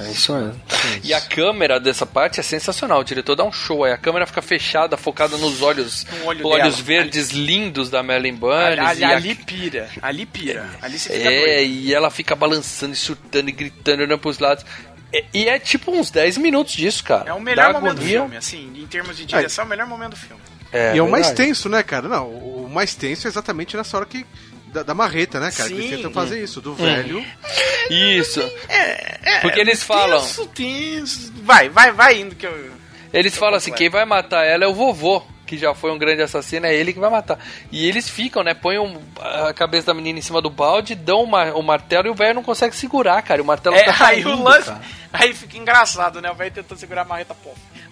É 0.00 0.10
isso 0.10 0.32
mesmo. 0.34 0.60
E 1.04 1.12
a 1.14 1.20
câmera 1.20 1.78
dessa 1.78 2.04
parte 2.06 2.40
é 2.40 2.42
sensacional. 2.42 3.00
O 3.00 3.04
diretor 3.04 3.36
dá 3.36 3.44
um 3.44 3.52
show 3.52 3.84
aí. 3.84 3.92
A 3.92 3.98
câmera 3.98 4.26
fica 4.26 4.40
fechada, 4.42 4.96
focada 4.96 5.36
nos 5.36 5.60
olhos, 5.62 6.04
No 6.04 6.26
olho 6.26 6.46
olhos 6.46 6.74
dela. 6.76 6.82
verdes 6.86 7.30
lindos 7.30 7.90
da 7.90 8.02
Marilyn 8.02 8.30
Ali, 8.30 8.38
Bunny. 8.40 8.80
ali, 8.80 9.00
e 9.00 9.04
a- 9.04 9.08
ali 9.16 9.34
pira, 9.34 9.88
ali 10.02 10.26
pira. 10.26 10.68
Ali 10.82 10.98
você 10.98 11.12
fica 11.12 11.30
É, 11.30 11.56
doido. 11.58 11.70
e 11.70 11.94
ela 11.94 12.10
fica 12.10 12.34
balançando 12.34 12.92
e 12.94 12.96
surtando 12.96 13.48
e 13.48 13.52
gritando, 13.52 14.02
olhando 14.02 14.18
pros 14.18 14.38
lados. 14.38 14.64
É- 15.12 15.24
E 15.32 15.48
é 15.48 15.58
tipo 15.58 15.90
uns 15.92 16.10
10 16.10 16.36
minutos 16.38 16.74
disso, 16.74 17.04
cara. 17.04 17.28
É 17.30 17.32
o 17.32 17.40
melhor 17.40 17.72
momento 17.72 17.96
do 17.96 18.02
filme, 18.02 18.36
assim, 18.36 18.72
em 18.74 18.86
termos 18.86 19.16
de 19.16 19.24
direção, 19.26 19.62
é 19.62 19.66
o 19.66 19.68
melhor 19.70 19.86
momento 19.86 20.10
do 20.10 20.16
filme. 20.16 20.42
É, 20.72 20.94
e 20.94 20.98
é 20.98 21.02
o 21.02 21.10
mais 21.10 21.30
tenso, 21.32 21.68
né, 21.68 21.82
cara? 21.82 22.08
Não, 22.08 22.28
o 22.28 22.68
mais 22.70 22.94
tenso 22.94 23.26
é 23.26 23.30
exatamente 23.30 23.76
nessa 23.76 23.96
hora 23.96 24.04
que. 24.06 24.26
Da, 24.72 24.82
da 24.82 24.94
marreta, 24.94 25.40
né, 25.40 25.50
cara? 25.50 25.68
Que 25.68 25.74
eles 25.74 25.90
Sim. 25.90 25.96
tentam 25.96 26.10
fazer 26.12 26.42
isso, 26.42 26.60
do 26.60 26.74
velho. 26.74 27.24
Isso. 27.90 28.40
É, 28.68 29.40
Porque 29.40 29.60
eles 29.60 29.82
falam- 29.82 30.20
Tenso, 30.20 30.46
tenso. 30.48 31.32
Vai, 31.42 31.68
vai, 31.68 31.92
vai 31.92 32.20
indo 32.20 32.34
que 32.34 32.46
eu. 32.46 32.70
Eles 33.12 33.36
falam 33.36 33.56
assim: 33.56 33.72
quem 33.72 33.88
vai 33.88 34.04
matar 34.04 34.44
ela 34.44 34.64
é 34.64 34.66
o 34.68 34.74
vovô, 34.74 35.22
que 35.46 35.56
já 35.56 35.74
foi 35.74 35.90
um 35.90 35.96
grande 35.98 36.20
assassino, 36.20 36.66
é 36.66 36.74
ele 36.74 36.92
que 36.92 37.00
vai 37.00 37.08
matar. 37.08 37.38
E 37.72 37.86
eles 37.88 38.08
ficam, 38.10 38.42
né? 38.44 38.52
Põem 38.52 38.78
um- 38.78 39.00
a 39.18 39.54
cabeça 39.54 39.86
da 39.86 39.94
menina 39.94 40.18
em 40.18 40.22
cima 40.22 40.42
do 40.42 40.50
balde, 40.50 40.94
dão 40.94 41.22
uma- 41.22 41.54
o 41.54 41.62
martelo 41.62 42.06
e 42.06 42.10
o 42.10 42.14
velho 42.14 42.34
não 42.34 42.42
consegue 42.42 42.76
segurar, 42.76 43.22
cara. 43.22 43.40
E 43.40 43.42
o 43.42 43.46
martelo 43.46 43.74
É, 43.76 43.84
tá 43.84 43.92
aí 43.92 44.22
caindo, 44.22 44.34
o 44.38 44.42
lance. 44.42 44.66
cara. 44.66 44.80
Aí 45.10 45.32
fica 45.32 45.56
engraçado, 45.56 46.20
né? 46.20 46.30
O 46.30 46.34
velho 46.34 46.50
tentando 46.50 46.78
segurar 46.78 47.02
a 47.02 47.04
marreta, 47.06 47.34
pô. 47.34 47.50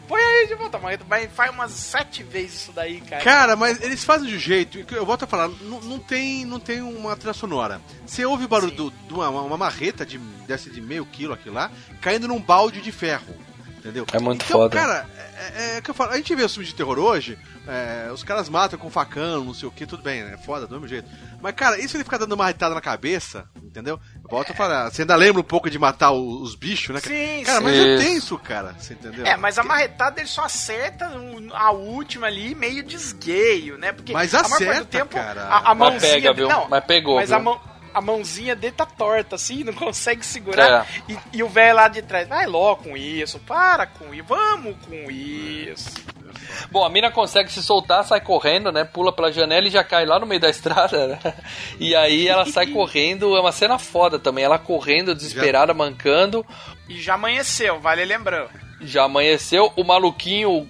Põe 0.08 0.20
aí 0.20 0.46
de 0.46 0.54
volta 0.54 0.76
a 0.76 0.80
marreta, 0.80 1.04
mas 1.08 1.30
faz 1.32 1.50
umas 1.50 1.70
sete 1.72 2.22
vezes 2.22 2.54
isso 2.62 2.72
daí, 2.72 3.00
cara. 3.00 3.24
Cara, 3.24 3.56
mas 3.56 3.80
eles 3.82 4.04
fazem 4.04 4.28
de 4.28 4.36
um 4.36 4.38
jeito, 4.38 4.84
que 4.84 4.94
eu 4.94 5.04
volto 5.04 5.24
a 5.24 5.26
falar, 5.26 5.48
não, 5.48 5.80
não 5.80 5.98
tem, 5.98 6.44
não 6.44 6.60
tem 6.60 6.80
uma 6.80 7.16
trilha 7.16 7.32
sonora. 7.34 7.80
Você 8.06 8.24
ouve 8.24 8.44
o 8.44 8.48
barulho 8.48 8.72
do- 8.72 8.90
de 8.90 9.12
uma, 9.14 9.28
uma 9.30 9.56
marreta 9.56 10.06
de, 10.06 10.18
dessa 10.46 10.70
de 10.70 10.80
meio 10.80 11.04
quilo 11.06 11.32
aqui 11.34 11.50
lá, 11.50 11.70
caindo 12.00 12.28
num 12.28 12.40
balde 12.40 12.80
de 12.80 12.92
ferro. 12.92 13.34
Entendeu? 13.78 14.06
É 14.12 14.18
muito 14.18 14.44
então, 14.44 14.60
foda. 14.60 14.76
cara, 14.76 15.08
é, 15.38 15.52
é, 15.74 15.76
é 15.76 15.80
que 15.80 15.90
eu 15.90 15.94
falo, 15.94 16.12
a 16.12 16.16
gente 16.16 16.34
vê 16.34 16.42
os 16.44 16.52
filmes 16.52 16.68
de 16.70 16.74
terror 16.74 16.98
hoje, 16.98 17.38
é, 17.66 18.10
os 18.12 18.22
caras 18.24 18.48
matam 18.48 18.78
com 18.78 18.90
facão, 18.90 19.44
não 19.44 19.54
sei 19.54 19.68
o 19.68 19.72
que, 19.72 19.86
tudo 19.86 20.02
bem, 20.02 20.22
né? 20.24 20.34
É 20.34 20.36
foda, 20.36 20.66
do 20.66 20.72
mesmo 20.74 20.88
jeito. 20.88 21.08
Mas, 21.40 21.54
cara, 21.54 21.78
isso 21.80 21.96
ele 21.96 22.04
ficar 22.04 22.18
dando 22.18 22.32
uma 22.32 22.44
marretada 22.44 22.74
na 22.74 22.80
cabeça, 22.80 23.48
entendeu? 23.62 24.00
Eu 24.22 24.30
volto 24.30 24.52
a 24.52 24.54
falar, 24.54 24.90
você 24.90 25.02
ainda 25.02 25.14
lembra 25.16 25.40
um 25.40 25.44
pouco 25.44 25.68
de 25.68 25.78
matar 25.78 26.10
o- 26.12 26.40
os 26.42 26.54
bichos, 26.54 26.94
né? 26.94 27.00
cara? 27.00 27.14
Sim, 27.14 27.42
Cara, 27.44 27.58
sim. 27.58 27.64
mas 27.64 27.78
é 27.78 27.96
tenso, 27.98 28.38
cara, 28.38 28.74
você 28.78 28.94
entendeu? 28.94 29.26
É, 29.26 29.36
mas 29.36 29.58
a 29.58 29.62
marretada 29.62 30.20
ele 30.20 30.28
só 30.28 30.44
acerta 30.44 31.10
a 31.52 31.70
última 31.72 32.26
ali 32.26 32.54
meio 32.54 32.82
desgueio, 32.82 33.76
né? 33.78 33.92
Porque 33.92 34.12
Mas 34.12 34.34
a 34.34 34.38
maior 34.42 34.50
parte 34.50 34.64
acerta, 34.64 34.84
do 34.84 34.86
tempo 34.88 35.14
cara. 35.14 35.42
a, 35.44 35.58
a 35.70 35.74
Mas 35.74 35.78
mãozinha 35.78 36.00
pega, 36.12 36.34
dele- 36.34 36.34
viu? 36.34 36.48
não, 36.48 36.68
Mas 36.68 36.84
pegou, 36.84 37.16
Mas 37.16 37.28
viu? 37.28 37.38
a 37.38 37.40
mão 37.40 37.60
a 37.96 38.00
mãozinha 38.02 38.54
dele 38.54 38.74
tá 38.76 38.84
torta, 38.84 39.36
assim, 39.36 39.64
não 39.64 39.72
consegue 39.72 40.24
segurar. 40.24 40.86
É. 41.08 41.12
E, 41.12 41.38
e 41.38 41.42
o 41.42 41.48
velho 41.48 41.76
lá 41.76 41.88
de 41.88 42.02
trás, 42.02 42.28
vai 42.28 42.44
logo 42.46 42.84
com 42.84 42.94
isso, 42.94 43.38
para 43.38 43.86
com 43.86 44.12
isso, 44.12 44.24
vamos 44.28 44.76
com 44.86 45.10
isso. 45.10 45.94
Bom, 46.70 46.84
a 46.84 46.90
mina 46.90 47.10
consegue 47.10 47.50
se 47.50 47.62
soltar, 47.62 48.04
sai 48.04 48.20
correndo, 48.20 48.70
né? 48.70 48.84
Pula 48.84 49.14
pela 49.14 49.32
janela 49.32 49.66
e 49.66 49.70
já 49.70 49.82
cai 49.82 50.04
lá 50.04 50.18
no 50.18 50.26
meio 50.26 50.38
da 50.38 50.50
estrada, 50.50 51.06
né? 51.06 51.18
E 51.80 51.96
aí 51.96 52.28
ela 52.28 52.44
sai 52.44 52.66
correndo, 52.70 53.34
é 53.34 53.40
uma 53.40 53.50
cena 53.50 53.78
foda 53.78 54.18
também. 54.18 54.44
Ela 54.44 54.58
correndo, 54.58 55.14
desesperada, 55.14 55.72
mancando. 55.72 56.44
E 56.90 57.00
já 57.00 57.14
amanheceu, 57.14 57.80
vale 57.80 58.04
lembrando. 58.04 58.50
Já 58.82 59.04
amanheceu, 59.04 59.72
o 59.74 59.82
maluquinho 59.82 60.68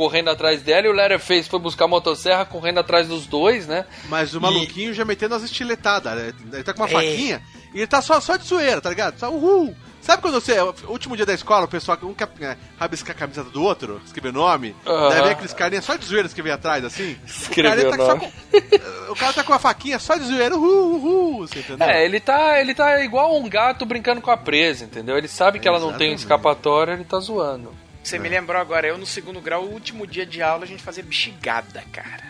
correndo 0.00 0.30
atrás 0.30 0.62
dela 0.62 0.86
e 0.86 0.88
o 0.88 0.94
Leatherface 0.94 1.46
foi 1.46 1.58
buscar 1.58 1.84
a 1.84 1.88
motosserra 1.88 2.46
correndo 2.46 2.80
atrás 2.80 3.06
dos 3.06 3.26
dois, 3.26 3.66
né? 3.66 3.84
Mas 4.08 4.32
o 4.32 4.38
E- 4.38 4.40
maluquinho 4.40 4.94
já 4.94 5.04
metendo 5.04 5.34
as 5.34 5.42
estiletadas. 5.42 6.14
né? 6.16 6.32
Ele 6.54 6.62
tá 6.62 6.72
com 6.72 6.80
uma 6.80 6.88
É. 6.88 6.92
faquinha 6.92 7.42
e 7.74 7.78
ele 7.80 7.86
tá 7.86 8.00
só, 8.00 8.18
só 8.18 8.36
de 8.36 8.46
zoeira, 8.46 8.80
tá 8.80 8.88
ligado? 8.88 9.18
Só 9.18 9.30
uhul. 9.30 9.76
Sabe 10.00 10.22
quando 10.22 10.40
você, 10.40 10.58
o 10.58 10.74
último 10.88 11.14
dia 11.14 11.26
da 11.26 11.34
escola, 11.34 11.66
o 11.66 11.68
pessoal 11.68 11.98
um 12.04 12.14
quer 12.14 12.30
é, 12.40 12.56
rabiscar 12.78 13.14
a 13.14 13.18
camiseta 13.18 13.50
do 13.50 13.62
outro, 13.62 14.00
escrever 14.06 14.32
nome, 14.32 14.74
Aham. 14.86 15.10
daí 15.10 15.22
vem 15.22 15.32
aqueles 15.32 15.52
carinhas 15.52 15.84
só 15.84 15.94
de 15.96 16.06
zoeira 16.06 16.26
que 16.30 16.40
vem 16.40 16.50
atrás, 16.52 16.82
assim? 16.82 17.18
Escreveu 17.26 17.88
o, 17.88 17.90
tá 17.90 17.96
nome. 17.98 18.10
só 18.10 18.16
com, 18.16 19.12
o 19.12 19.16
cara 19.16 19.32
tá 19.34 19.44
com 19.44 19.52
uma 19.52 19.58
faquinha 19.58 19.98
só 19.98 20.16
de 20.16 20.24
zoeira, 20.24 20.56
uhul, 20.56 20.94
uhul, 20.94 21.46
você 21.46 21.58
entendeu? 21.58 21.86
É, 21.86 22.02
ele 22.06 22.18
tá, 22.18 22.58
ele 22.58 22.74
tá 22.74 23.04
igual 23.04 23.36
um 23.38 23.46
gato 23.46 23.84
brincando 23.84 24.22
com 24.22 24.30
a 24.30 24.38
presa, 24.38 24.86
entendeu? 24.86 25.18
Ele 25.18 25.28
sabe 25.28 25.58
que 25.58 25.68
ela 25.68 25.78
não 25.78 25.92
tem 25.92 26.14
escapatória, 26.14 26.92
ele 26.94 27.04
tá 27.04 27.18
zoando. 27.20 27.70
Você 28.02 28.18
me 28.18 28.28
lembrou 28.28 28.60
agora, 28.60 28.86
eu 28.86 28.96
no 28.98 29.06
segundo 29.06 29.40
grau, 29.40 29.64
o 29.64 29.72
último 29.72 30.06
dia 30.06 30.24
de 30.26 30.42
aula, 30.42 30.64
a 30.64 30.66
gente 30.66 30.82
fazia 30.82 31.02
bexigada, 31.02 31.82
cara. 31.92 32.24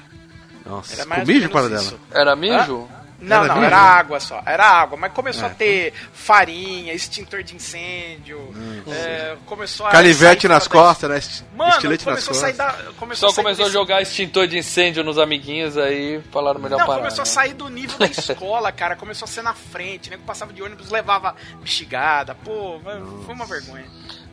Nossa, 0.66 0.94
Era 0.94 1.04
mais 1.06 1.26
mijo 1.26 1.48
para 1.48 1.68
dela. 1.68 1.94
Era 2.12 2.36
mijo? 2.36 2.88
Não, 3.22 3.36
Era 3.44 3.48
não, 3.48 3.54
mijo? 3.56 3.66
era 3.66 3.76
água 3.78 4.18
só. 4.18 4.42
Era 4.46 4.64
água, 4.66 4.96
mas 4.96 5.12
começou 5.12 5.44
É. 5.44 5.46
a 5.50 5.54
ter 5.54 5.92
farinha, 6.12 6.94
extintor 6.94 7.42
de 7.42 7.54
incêndio, 7.54 8.50
é, 8.88 9.36
começou 9.44 9.86
a. 9.86 9.90
Canivete 9.90 10.42
sair 10.42 10.50
nas 10.50 10.64
da- 10.66 10.70
costas, 10.70 11.10
né? 11.10 11.46
Mano, 11.54 11.70
Estilete 11.72 12.06
nas 12.06 12.14
começou 12.24 12.32
a 12.32 12.34
sair 12.40 12.56
costas. 12.56 12.84
da. 12.86 12.92
Começou 12.94 13.28
Só 13.28 13.34
sair 13.34 13.44
começou 13.44 13.64
a 13.64 13.66
desse- 13.68 13.78
jogar 13.78 14.00
extintor 14.02 14.46
de 14.46 14.56
incêndio 14.58 15.04
nos 15.04 15.18
amiguinhos, 15.18 15.76
aí 15.76 16.22
falaram 16.32 16.60
melhor 16.60 16.78
Não, 16.78 16.86
parar. 16.86 16.98
começou 17.00 17.22
a 17.22 17.26
né? 17.26 17.30
sair 17.30 17.52
do 17.52 17.68
nível 17.68 17.98
da 17.98 18.06
escola, 18.08 18.72
cara. 18.72 18.96
Começou 18.96 19.26
a 19.26 19.28
ser 19.28 19.42
na 19.42 19.52
frente, 19.54 20.08
né? 20.08 20.18
Passava 20.26 20.52
de 20.52 20.62
ônibus, 20.62 20.88
levava 20.90 21.36
bexigada. 21.60 22.34
Pô, 22.34 22.80
foi 23.26 23.34
uma 23.34 23.44
vergonha. 23.44 23.84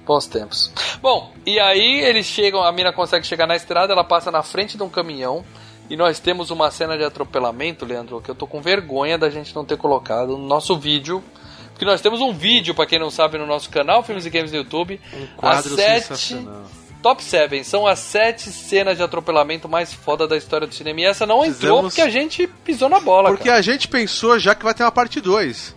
Bons 0.07 0.25
tempos. 0.25 0.71
Bom, 1.01 1.33
e 1.45 1.59
aí 1.59 1.99
eles 1.99 2.25
chegam, 2.25 2.63
a 2.63 2.71
mina 2.71 2.93
consegue 2.93 3.27
chegar 3.27 3.45
na 3.45 3.55
estrada, 3.57 3.91
ela 3.91 4.03
passa 4.05 4.31
na 4.31 4.41
frente 4.41 4.77
de 4.77 4.83
um 4.83 4.89
caminhão. 4.89 5.43
E 5.89 5.95
nós 5.95 6.19
temos 6.19 6.49
uma 6.51 6.69
cena 6.71 6.97
de 6.97 7.03
atropelamento, 7.03 7.85
Leandro, 7.85 8.19
que 8.21 8.29
eu 8.29 8.35
tô 8.35 8.45
com 8.47 8.61
vergonha 8.61 9.17
da 9.17 9.29
gente 9.29 9.55
não 9.55 9.63
ter 9.63 9.77
colocado 9.77 10.37
no 10.37 10.45
nosso 10.47 10.77
vídeo. 10.77 11.23
Porque 11.71 11.85
nós 11.85 12.01
temos 12.01 12.19
um 12.21 12.33
vídeo, 12.33 12.73
pra 12.73 12.85
quem 12.85 12.97
não 12.99 13.09
sabe, 13.11 13.37
no 13.37 13.45
nosso 13.45 13.69
canal, 13.69 14.01
Filmes 14.03 14.25
e 14.25 14.29
Games 14.29 14.51
no 14.51 14.57
YouTube. 14.57 14.99
Um 15.13 15.27
quadro 15.37 15.59
às 15.73 15.79
sete, 15.79 16.07
sensacional. 16.07 16.63
top 17.03 17.23
7. 17.23 17.63
São 17.63 17.85
as 17.87 17.99
sete 17.99 18.49
cenas 18.49 18.97
de 18.97 19.03
atropelamento 19.03 19.69
mais 19.69 19.93
foda 19.93 20.27
da 20.27 20.35
história 20.35 20.65
do 20.67 20.73
cinema. 20.73 20.99
E 21.01 21.05
essa 21.05 21.25
não 21.25 21.45
entrou 21.45 21.53
Fizemos- 21.77 21.93
porque 21.93 22.01
a 22.01 22.09
gente 22.09 22.47
pisou 22.65 22.89
na 22.89 22.99
bola, 22.99 23.29
Porque 23.29 23.45
cara. 23.47 23.59
a 23.59 23.61
gente 23.61 23.87
pensou 23.87 24.37
já 24.39 24.53
que 24.55 24.65
vai 24.65 24.73
ter 24.73 24.83
uma 24.83 24.91
parte 24.91 25.21
2. 25.21 25.76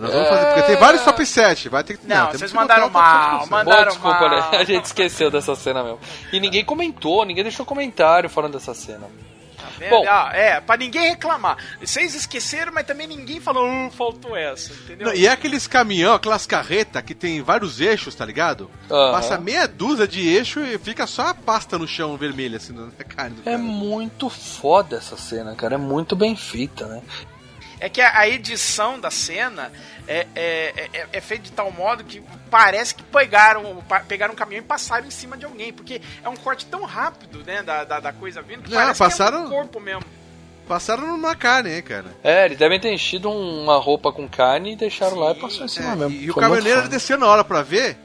Nós 0.00 0.12
vamos 0.12 0.28
fazer, 0.28 0.46
porque 0.46 0.62
tem 0.62 0.76
vários 0.76 1.02
top 1.04 1.24
7. 1.26 1.68
Vai 1.68 1.84
ter 1.84 1.96
que. 1.98 2.06
Não, 2.06 2.26
temos 2.26 2.38
vocês 2.40 2.52
mandaram 2.52 2.86
o 2.86 2.90
top 2.90 3.04
7 3.04 3.16
mal, 3.16 3.46
mandaram 3.48 3.90
desculpa, 3.92 4.20
mal. 4.28 4.30
né? 4.50 4.58
A 4.58 4.64
gente 4.64 4.84
esqueceu 4.84 5.30
dessa 5.30 5.54
cena 5.54 5.82
mesmo. 5.82 5.98
E 6.32 6.40
ninguém 6.40 6.64
comentou, 6.64 7.24
ninguém 7.24 7.42
deixou 7.44 7.64
comentário 7.66 8.28
falando 8.30 8.52
dessa 8.54 8.74
cena. 8.74 9.06
Tá 9.56 9.64
vendo? 9.76 9.90
Bom. 9.90 10.04
Ah, 10.08 10.30
é, 10.32 10.60
pra 10.60 10.76
ninguém 10.76 11.08
reclamar. 11.10 11.56
Vocês 11.80 12.14
esqueceram, 12.14 12.72
mas 12.72 12.86
também 12.86 13.08
ninguém 13.08 13.40
falou, 13.40 13.66
"Hum, 13.66 13.90
faltou 13.90 14.36
essa, 14.36 14.72
entendeu? 14.72 15.08
Não, 15.08 15.14
e 15.14 15.26
é 15.26 15.30
aqueles 15.30 15.66
caminhão, 15.66 16.14
aquelas 16.14 16.46
carretas 16.46 17.02
que 17.02 17.12
tem 17.12 17.42
vários 17.42 17.80
eixos, 17.80 18.14
tá 18.14 18.24
ligado? 18.24 18.70
Aham. 18.88 19.12
Passa 19.12 19.36
meia 19.36 19.66
dúzia 19.66 20.06
de 20.06 20.28
eixo 20.28 20.60
e 20.60 20.78
fica 20.78 21.08
só 21.08 21.28
a 21.28 21.34
pasta 21.34 21.76
no 21.76 21.88
chão 21.88 22.16
vermelha, 22.16 22.58
assim, 22.58 22.72
na 22.72 22.86
carne 23.04 23.34
do 23.36 23.40
É 23.42 23.44
cara. 23.52 23.58
muito 23.58 24.30
foda 24.30 24.96
essa 24.96 25.16
cena, 25.16 25.54
cara. 25.56 25.74
É 25.74 25.78
muito 25.78 26.14
bem 26.14 26.36
feita, 26.36 26.86
né? 26.86 27.02
É 27.80 27.88
que 27.88 28.00
a 28.00 28.18
a 28.18 28.28
edição 28.28 28.98
da 28.98 29.10
cena 29.10 29.70
é, 30.06 30.26
é, 30.34 30.74
é, 30.92 31.06
é 31.12 31.20
feita 31.20 31.44
de 31.44 31.52
tal 31.52 31.70
modo 31.70 32.02
que 32.02 32.22
parece 32.50 32.94
que 32.94 33.02
pegaram, 33.04 33.82
pegaram 34.08 34.32
um 34.32 34.36
caminhão 34.36 34.62
e 34.62 34.66
passaram 34.66 35.06
em 35.06 35.10
cima 35.10 35.36
de 35.36 35.44
alguém. 35.44 35.72
Porque 35.72 36.00
é 36.24 36.28
um 36.28 36.36
corte 36.36 36.66
tão 36.66 36.82
rápido, 36.84 37.44
né, 37.44 37.62
da, 37.62 37.84
da, 37.84 38.00
da 38.00 38.12
coisa 38.12 38.42
vindo, 38.42 38.62
que 38.62 38.70
Não, 38.70 38.78
parece 38.78 38.98
passaram- 38.98 39.38
que 39.48 39.54
é 39.54 39.56
um 39.56 39.60
corpo 39.62 39.80
mesmo. 39.80 40.02
Passaram 40.66 41.06
numa 41.06 41.34
carne, 41.34 41.70
hein, 41.76 41.82
cara. 41.82 42.06
É, 42.22 42.44
eles 42.44 42.58
devem 42.58 42.78
ter 42.78 42.92
enchido 42.92 43.30
uma 43.30 43.78
roupa 43.78 44.12
com 44.12 44.28
carne 44.28 44.72
e 44.72 44.76
deixaram 44.76 45.16
lá 45.16 45.30
e 45.32 45.34
passou 45.36 45.62
em 45.62 45.64
É, 45.64 45.68
cima 45.68 45.96
mesmo. 45.96 46.12
e 46.14 46.30
o 46.30 46.34
Foi 46.34 46.42
caminhoneiro 46.42 46.80
muito 46.80 46.86
foda. 46.90 46.96
desceu 46.98 47.16
na 47.18 47.26
hora 47.26 47.42
pra 47.44 47.62
ver. 47.62 47.96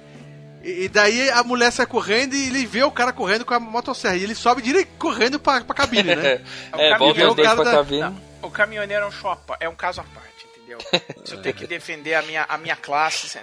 E, 0.63 0.83
e 0.85 0.87
daí 0.87 1.29
a 1.31 1.43
mulher 1.43 1.71
sai 1.71 1.85
correndo 1.85 2.35
e 2.35 2.47
ele 2.47 2.65
vê 2.65 2.81
o 2.83 2.91
cara 2.91 3.11
correndo 3.11 3.43
com 3.43 3.53
a 3.53 3.59
motosserra. 3.59 4.15
E 4.15 4.23
ele 4.23 4.33
sobe 4.35 4.61
direito 4.61 4.91
correndo 4.97 5.39
pra, 5.39 5.59
pra 5.61 5.75
cabine, 5.75 6.15
né? 6.15 6.39
É, 6.77 6.95
O 6.95 6.99
volta 6.99 7.15
caminhão- 7.15 7.29
os 7.31 7.35
dois 7.35 7.47
o 7.47 7.51
cara 7.51 7.55
pra 7.61 7.71
da- 7.71 7.77
cabine. 7.79 8.01
Não, 8.01 8.32
o 8.43 8.51
caminhoneiro 8.51 9.05
é 9.05 9.07
um 9.07 9.11
chopa, 9.11 9.57
é 9.59 9.67
um 9.67 9.75
caso 9.75 10.01
à 10.01 10.03
parte, 10.03 10.45
entendeu? 10.45 10.77
Se 11.25 11.33
eu 11.35 11.41
tenho 11.41 11.55
que 11.55 11.65
defender 11.65 12.13
a 12.13 12.21
minha, 12.21 12.43
a 12.43 12.57
minha 12.57 12.75
classe. 12.75 13.39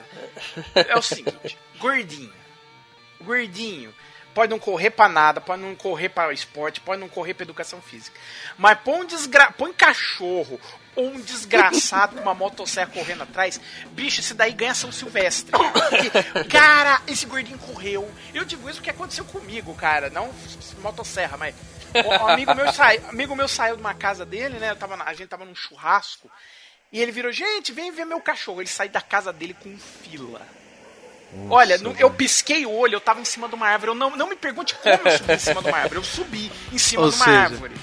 É 0.75 0.97
o 0.97 1.03
seguinte: 1.03 1.59
gordinho. 1.79 2.33
Gordinho. 3.21 3.95
Pode 4.33 4.51
não 4.51 4.61
correr 4.61 4.91
pra 4.91 5.09
nada, 5.09 5.41
pode 5.41 5.61
não 5.61 5.75
correr 5.75 6.09
pra 6.09 6.33
esporte, 6.33 6.81
pode 6.81 7.01
não 7.01 7.09
correr 7.09 7.35
pra 7.35 7.43
educação 7.43 7.83
física. 7.83 8.19
Mas 8.57 8.79
põe 8.79 9.01
um 9.01 9.05
desgra... 9.05 9.51
põe 9.51 9.73
cachorro 9.73 10.61
ou 10.95 11.09
um 11.09 11.21
desgraçado 11.21 12.15
com 12.15 12.23
uma 12.23 12.35
motosserra 12.35 12.91
correndo 12.93 13.23
atrás, 13.23 13.61
bicho, 13.91 14.21
esse 14.21 14.35
daí 14.35 14.53
ganha 14.53 14.75
São 14.75 14.93
Silvestre. 14.93 15.51
Porque, 15.51 16.11
cara, 16.49 17.03
esse 17.09 17.27
gordinho 17.27 17.59
correu. 17.59 18.09
Eu 18.33 18.45
digo 18.45 18.69
isso 18.69 18.79
porque 18.79 18.91
aconteceu 18.91 19.25
comigo, 19.25 19.75
cara. 19.75 20.11
Não 20.11 20.31
motosserra, 20.81 21.37
mas. 21.37 21.55
Um 22.23 22.29
amigo 22.29 22.55
meu, 22.55 22.73
sai, 22.73 23.01
amigo 23.09 23.35
meu 23.37 23.49
saiu 23.49 23.77
de 23.77 23.81
uma 23.81 23.95
casa 23.95 24.25
dele, 24.25 24.59
né? 24.59 24.71
Eu 24.71 24.77
tava 24.77 24.97
na- 24.97 25.05
a 25.05 25.13
gente 25.15 25.29
tava 25.29 25.45
num 25.45 25.55
churrasco. 25.55 26.31
E 26.93 27.01
ele 27.01 27.13
virou, 27.13 27.31
gente, 27.31 27.73
vem 27.73 27.93
ver 27.93 28.05
meu 28.05 28.21
cachorro. 28.21 28.61
Ele 28.61 28.69
saiu 28.69 28.91
da 28.91 29.01
casa 29.01 29.33
dele 29.33 29.55
com 29.63 29.77
fila. 29.79 30.41
Olha, 31.49 31.79
no- 31.79 31.95
eu 31.99 32.11
pisquei 32.11 32.67
o 32.67 32.73
olho, 32.73 32.95
eu 32.97 33.01
tava 33.01 33.21
em 33.21 33.25
cima 33.25 33.49
de 33.49 33.55
uma 33.55 33.69
árvore. 33.69 33.93
Eu 33.93 33.95
não, 33.95 34.17
não 34.17 34.29
me 34.29 34.35
pergunte 34.35 34.75
como 34.75 34.95
eu 35.09 35.11
subi 35.17 35.33
em 35.35 35.39
cima 35.39 35.63
de 35.63 35.69
uma 35.69 35.77
árvore. 35.79 35.97
Eu 36.01 36.05
subi 36.05 36.53
em 36.73 36.79
cima 36.79 37.03
Ou 37.05 37.11
de 37.11 37.15
uma 37.17 37.25
seja, 37.25 37.39
árvore. 37.39 37.75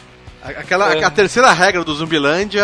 A- 0.43 0.49
Aquela, 0.49 1.07
a 1.07 1.09
terceira 1.11 1.51
regra 1.53 1.83
do 1.83 1.93
Zumbilândia 1.95 2.61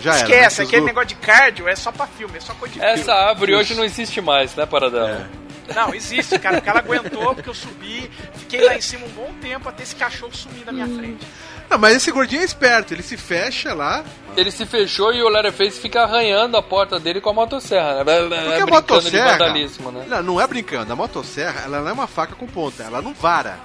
já 0.00 0.14
era. 0.14 0.22
Esquece, 0.22 0.60
né? 0.62 0.66
aquele 0.66 0.80
Os- 0.82 0.86
negócio 0.86 1.08
de 1.08 1.14
cardio 1.16 1.68
é 1.68 1.76
só 1.76 1.92
pra 1.92 2.06
filme, 2.06 2.38
é 2.38 2.40
só 2.40 2.54
coisa 2.54 2.74
de 2.74 2.80
Essa 2.82 3.04
filme. 3.04 3.20
árvore 3.20 3.54
hoje 3.54 3.74
não 3.74 3.84
existe 3.84 4.20
mais, 4.22 4.54
né, 4.54 4.64
Paradela? 4.66 5.28
Não, 5.74 5.94
existe, 5.94 6.38
cara, 6.38 6.56
porque 6.56 6.70
ela 6.70 6.78
aguentou, 6.80 7.34
porque 7.34 7.48
eu 7.48 7.54
subi, 7.54 8.10
fiquei 8.34 8.64
lá 8.64 8.76
em 8.76 8.80
cima 8.80 9.04
um 9.06 9.10
bom 9.10 9.32
tempo 9.40 9.68
até 9.68 9.82
esse 9.82 9.96
cachorro 9.96 10.34
sumir 10.34 10.64
da 10.64 10.72
minha 10.72 10.86
frente. 10.86 11.26
Não, 11.68 11.78
mas 11.78 11.96
esse 11.96 12.12
gordinho 12.12 12.42
é 12.42 12.44
esperto, 12.44 12.94
ele 12.94 13.02
se 13.02 13.16
fecha 13.16 13.74
lá. 13.74 14.04
Ele 14.36 14.50
se 14.50 14.64
fechou 14.64 15.12
e 15.12 15.22
o 15.22 15.28
Leatherface 15.28 15.80
fica 15.80 16.02
arranhando 16.02 16.56
a 16.56 16.62
porta 16.62 17.00
dele 17.00 17.20
com 17.20 17.30
a 17.30 17.32
motosserra, 17.32 18.04
né? 18.04 18.44
Porque 18.44 18.60
a 18.62 18.66
motosserra. 18.66 19.32
vandalismo, 19.32 19.90
né? 19.90 20.04
Não, 20.08 20.22
não 20.22 20.40
é 20.40 20.46
brincando, 20.46 20.92
a 20.92 20.96
motosserra 20.96 21.62
ela 21.64 21.80
não 21.80 21.88
é 21.88 21.92
uma 21.92 22.06
faca 22.06 22.34
com 22.36 22.46
ponta, 22.46 22.84
ela 22.84 23.02
não 23.02 23.12
vara. 23.12 23.58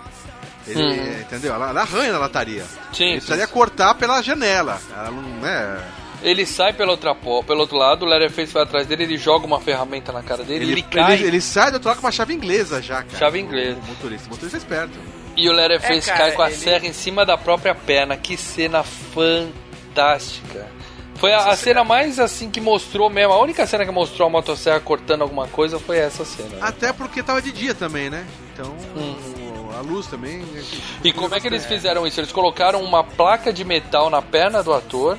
Ele, 0.67 0.81
Hum. 0.81 1.19
Entendeu? 1.21 1.53
Ela, 1.53 1.69
ela 1.69 1.81
arranha 1.81 2.11
na 2.13 2.19
lataria. 2.19 2.63
Sim, 2.93 3.03
Ele 3.05 3.11
precisaria 3.13 3.47
sim. 3.47 3.53
cortar 3.53 3.95
pela 3.95 4.21
janela. 4.21 4.79
Ela 4.95 5.11
não 5.11 5.47
é. 5.47 5.79
Ele 6.23 6.45
sai 6.45 6.71
pela 6.73 6.91
outra, 6.91 7.15
pelo 7.15 7.59
outro 7.61 7.77
lado, 7.77 8.05
o 8.05 8.07
Leatherface 8.07 8.53
vai 8.53 8.63
atrás 8.63 8.85
dele, 8.85 9.03
ele 9.03 9.17
joga 9.17 9.45
uma 9.45 9.59
ferramenta 9.59 10.11
na 10.11 10.21
cara 10.21 10.43
dele, 10.43 10.65
ele, 10.65 10.71
Ele, 10.73 10.81
cai. 10.83 11.13
ele, 11.15 11.25
ele 11.27 11.41
sai 11.41 11.71
do 11.71 11.75
outro 11.75 11.89
lado 11.89 11.99
com 11.99 12.05
uma 12.05 12.11
chave 12.11 12.33
inglesa 12.33 12.81
já, 12.81 13.01
cara. 13.03 13.17
Chave 13.17 13.39
inglesa. 13.39 13.79
O 13.79 13.87
motorista. 13.87 14.27
O 14.27 14.29
motorista 14.31 14.57
é 14.57 14.59
esperto. 14.59 14.99
E 15.35 15.49
o 15.49 15.53
Leatherface 15.53 16.09
É, 16.09 16.13
cara, 16.13 16.25
cai 16.25 16.31
com 16.33 16.41
a 16.43 16.47
ele- 16.49 16.57
serra 16.57 16.85
em 16.85 16.93
cima 16.93 17.25
da 17.25 17.37
própria 17.37 17.73
perna. 17.73 18.15
Que 18.17 18.35
cena 18.37 18.83
fantástica. 18.83 20.67
Foi 21.15 21.31
a, 21.33 21.49
a 21.51 21.55
cena 21.55 21.83
mais 21.83 22.19
assim 22.19 22.49
que 22.49 22.59
mostrou 22.59 23.09
mesmo. 23.09 23.33
A 23.33 23.39
única 23.41 23.65
cena 23.67 23.85
que 23.85 23.91
mostrou 23.91 24.27
a 24.27 24.31
motosserra 24.31 24.79
cortando 24.79 25.21
alguma 25.21 25.47
coisa 25.47 25.79
foi 25.79 25.97
essa 25.97 26.25
cena. 26.25 26.49
né? 26.49 26.57
Até 26.61 26.91
porque 26.91 27.21
tava 27.21 27.41
de 27.41 27.51
dia 27.51 27.73
também, 27.75 28.09
né? 28.09 28.25
Então, 28.53 28.75
Uhum. 28.95 29.69
a 29.77 29.81
luz 29.81 30.07
também. 30.07 30.37
né, 30.39 30.63
E 31.03 31.13
como 31.13 31.33
é 31.35 31.39
que 31.39 31.47
eles 31.47 31.65
fizeram 31.65 32.05
isso? 32.07 32.19
Eles 32.19 32.31
colocaram 32.31 32.81
uma 32.83 33.03
placa 33.03 33.53
de 33.53 33.63
metal 33.63 34.09
na 34.09 34.21
perna 34.21 34.63
do 34.63 34.73
ator, 34.73 35.17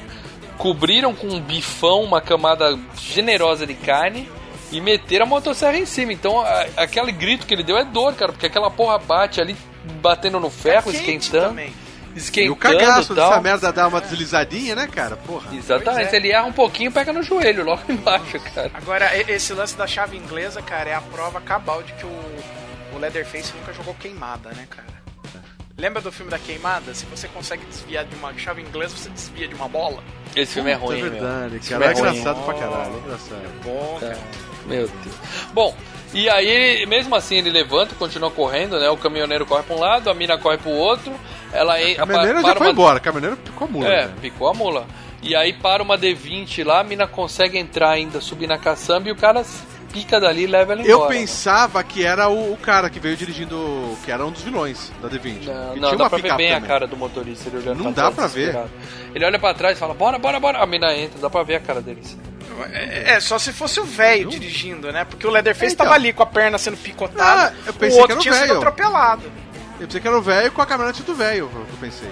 cobriram 0.63 1.13
com 1.13 1.27
um 1.27 1.41
bifão 1.41 2.05
uma 2.05 2.21
camada 2.21 2.79
generosa 2.97 3.67
de 3.67 3.75
carne 3.75 4.31
e 4.71 4.81
meteram 4.81 5.27
a 5.27 5.29
motosserra 5.29 5.77
em 5.77 5.85
cima. 5.85 6.13
Então 6.13 6.41
a- 6.41 6.67
aquele 6.77 7.11
grito 7.11 7.45
que 7.45 7.53
ele 7.53 7.65
deu 7.65 7.77
é 7.77 7.85
dor, 7.85 8.15
cara, 8.15 8.31
porque 8.31 8.47
aquela 8.47 8.71
porra 8.71 8.97
bate 8.97 9.41
ali 9.41 9.57
batendo 10.01 10.39
no 10.39 10.49
ferro, 10.49 10.91
É 10.91 10.93
quente 10.95 11.27
esquentando. 11.27 11.49
também. 11.49 11.67
E 11.71 12.15
o 12.15 12.17
Esquentando 12.19 12.57
cagaço 12.57 13.13
tal. 13.13 13.29
dessa 13.31 13.41
merda 13.43 13.73
dá 13.73 13.89
uma 13.89 14.01
deslizadinha, 14.01 14.77
né, 14.77 14.87
cara? 14.87 15.17
Porra. 15.17 15.53
Exatamente, 15.53 16.07
é. 16.07 16.11
se 16.11 16.17
ele 16.17 16.31
erra 16.31 16.45
um 16.47 16.53
pouquinho, 16.53 16.93
pega 16.93 17.13
no 17.13 17.23
joelho, 17.25 17.65
logo 17.65 17.83
embaixo, 17.91 18.39
cara. 18.55 18.71
Agora, 18.73 19.11
esse 19.33 19.53
lance 19.55 19.77
da 19.77 19.87
chave 19.89 20.17
inglesa, 20.17 20.63
cara, 20.63 20.91
é 20.91 20.95
a 20.95 21.01
prova 21.01 21.41
cabal 21.41 21.83
de 21.83 21.93
que 21.95 22.05
o, 22.07 22.21
o 22.95 22.99
Leatherface 23.01 23.53
nunca 23.59 23.73
jogou 23.73 23.95
queimada, 23.95 24.51
né, 24.51 24.65
cara? 24.71 24.92
Lembra 25.77 26.01
do 26.03 26.13
filme 26.13 26.31
da 26.31 26.39
queimada? 26.39 26.95
Se 26.95 27.07
você 27.07 27.27
consegue 27.29 27.65
desviar 27.67 28.05
de 28.05 28.15
uma 28.17 28.33
chave 28.35 28.63
inglesa, 28.63 28.95
você 28.97 29.09
desvia 29.11 29.49
de 29.49 29.55
uma 29.55 29.69
bola. 29.69 30.03
Esse 30.37 30.55
filme 30.55 30.71
é 30.71 30.75
Puta, 30.77 30.87
ruim, 30.87 30.99
é 30.99 31.03
meu. 31.03 31.13
verdade, 31.13 31.57
Esse 31.57 31.71
cara. 31.71 31.85
É 31.87 31.95
filme 31.95 32.01
é 32.09 32.11
ruim. 32.11 32.21
engraçado 32.21 32.45
pra 32.45 32.55
caralho. 32.55 32.95
É 32.95 32.99
engraçado. 32.99 33.63
Bom, 33.65 33.99
É, 34.01 34.07
cara. 34.07 34.19
Meu 34.67 34.89
Deus. 34.89 35.17
Bom, 35.53 35.77
e 36.15 36.29
aí, 36.29 36.87
mesmo 36.87 37.15
assim, 37.17 37.37
ele 37.37 37.51
levanta, 37.51 37.95
continua 37.97 38.31
correndo, 38.31 38.79
né? 38.79 38.89
O 38.91 38.97
caminhoneiro 38.97 39.45
corre 39.47 39.63
pra 39.65 39.75
um 39.75 39.81
lado, 39.81 40.09
a 40.11 40.15
mina 40.15 40.39
corre 40.39 40.59
pro 40.59 40.71
outro. 40.71 41.13
Ela 41.53 41.75
caminhoneiro 41.97 42.43
pa- 42.43 42.49
já 42.49 42.55
foi 42.57 42.67
uma- 42.67 42.73
embora. 42.73 42.99
O 42.99 43.03
caminhoneiro 43.03 43.37
picou 43.39 43.67
a 43.67 43.71
mula. 43.71 43.89
É, 43.89 44.01
cara. 44.03 44.15
picou 44.21 44.49
a 44.49 44.55
mula. 44.55 44.87
E 45.23 45.35
aí 45.35 45.53
para 45.53 45.83
uma 45.83 45.97
D20 45.99 46.65
lá, 46.65 46.81
a 46.81 46.85
mina 46.85 47.07
consegue 47.07 47.57
entrar 47.59 47.91
ainda, 47.91 48.21
subir 48.21 48.47
na 48.47 48.59
caçamba 48.59 49.09
e 49.09 49.13
o 49.13 49.17
cara 49.17 49.43
pica 49.93 50.19
dali 50.21 50.45
e 50.45 50.47
leva 50.47 50.73
ela 50.73 50.83
embora. 50.83 50.93
Eu 51.05 51.07
pensava 51.09 51.83
que 51.85 52.05
era 52.05 52.29
o, 52.29 52.53
o 52.53 52.57
cara 52.57 52.89
que 52.89 52.99
veio 52.99 53.17
dirigindo, 53.17 53.97
que 54.05 54.11
era 54.11 54.25
um 54.25 54.31
dos 54.31 54.43
vilões 54.43 54.91
da 55.03 55.09
D20. 55.09 55.45
Não, 55.45 55.55
não 55.55 55.73
tinha 55.75 55.97
dá 55.97 56.05
uma 56.05 56.11
pra 56.11 56.19
ver 56.19 56.37
bem 56.37 56.51
a 56.53 56.55
também. 56.55 56.69
cara 56.69 56.87
do 56.87 56.97
motorista. 56.97 57.49
Ele 57.49 57.59
olhando 57.59 57.83
Não 57.85 57.93
pra 57.93 58.05
dá 58.05 58.13
trás, 58.13 58.33
pra 58.33 58.41
ver. 58.43 58.59
Ele 59.15 59.25
olha 59.25 59.39
pra 59.39 59.55
trás 59.55 59.77
e 59.77 59.81
fala, 59.81 59.95
bora, 59.95 60.19
bora, 60.19 60.41
bora. 60.41 60.59
A 60.63 60.67
mina 60.67 60.95
entra, 60.95 61.21
dá 61.21 61.29
pra 61.31 61.43
ver 61.43 61.57
a 61.57 61.61
cara 61.61 61.81
dele. 61.81 62.01
assim. 62.05 62.19
É, 62.73 63.15
é, 63.15 63.21
só 63.21 63.39
se 63.39 63.53
fosse 63.53 63.81
o 63.81 63.85
velho 63.85 64.29
dirigindo, 64.29 64.93
né? 64.93 65.05
Porque 65.05 65.27
o 65.27 65.31
Leatherface 65.31 65.75
Então. 65.75 65.85
tava 65.87 65.97
ali 65.97 66.13
com 66.13 66.23
a 66.23 66.27
perna 66.27 66.59
sendo 66.59 66.77
picotada. 66.77 67.55
Ah, 67.57 67.63
eu 67.67 67.71
o 67.73 67.75
pensei 67.75 67.97
que 67.97 68.01
outro 68.03 68.13
era 68.13 68.19
o 68.21 68.23
tinha 68.23 68.35
sido 68.35 68.47
velho. 68.47 68.59
atropelado. 68.59 69.23
Eu 69.81 69.87
pensei 69.87 70.01
que 70.01 70.07
era 70.09 70.19
o 70.19 70.23
velho 70.23 70.53
com 70.53 70.63
a 70.63 70.67
caminhonete 70.67 71.03
do 71.03 71.15
velho, 71.15 71.51
eu 71.55 71.77
pensei. 71.81 72.09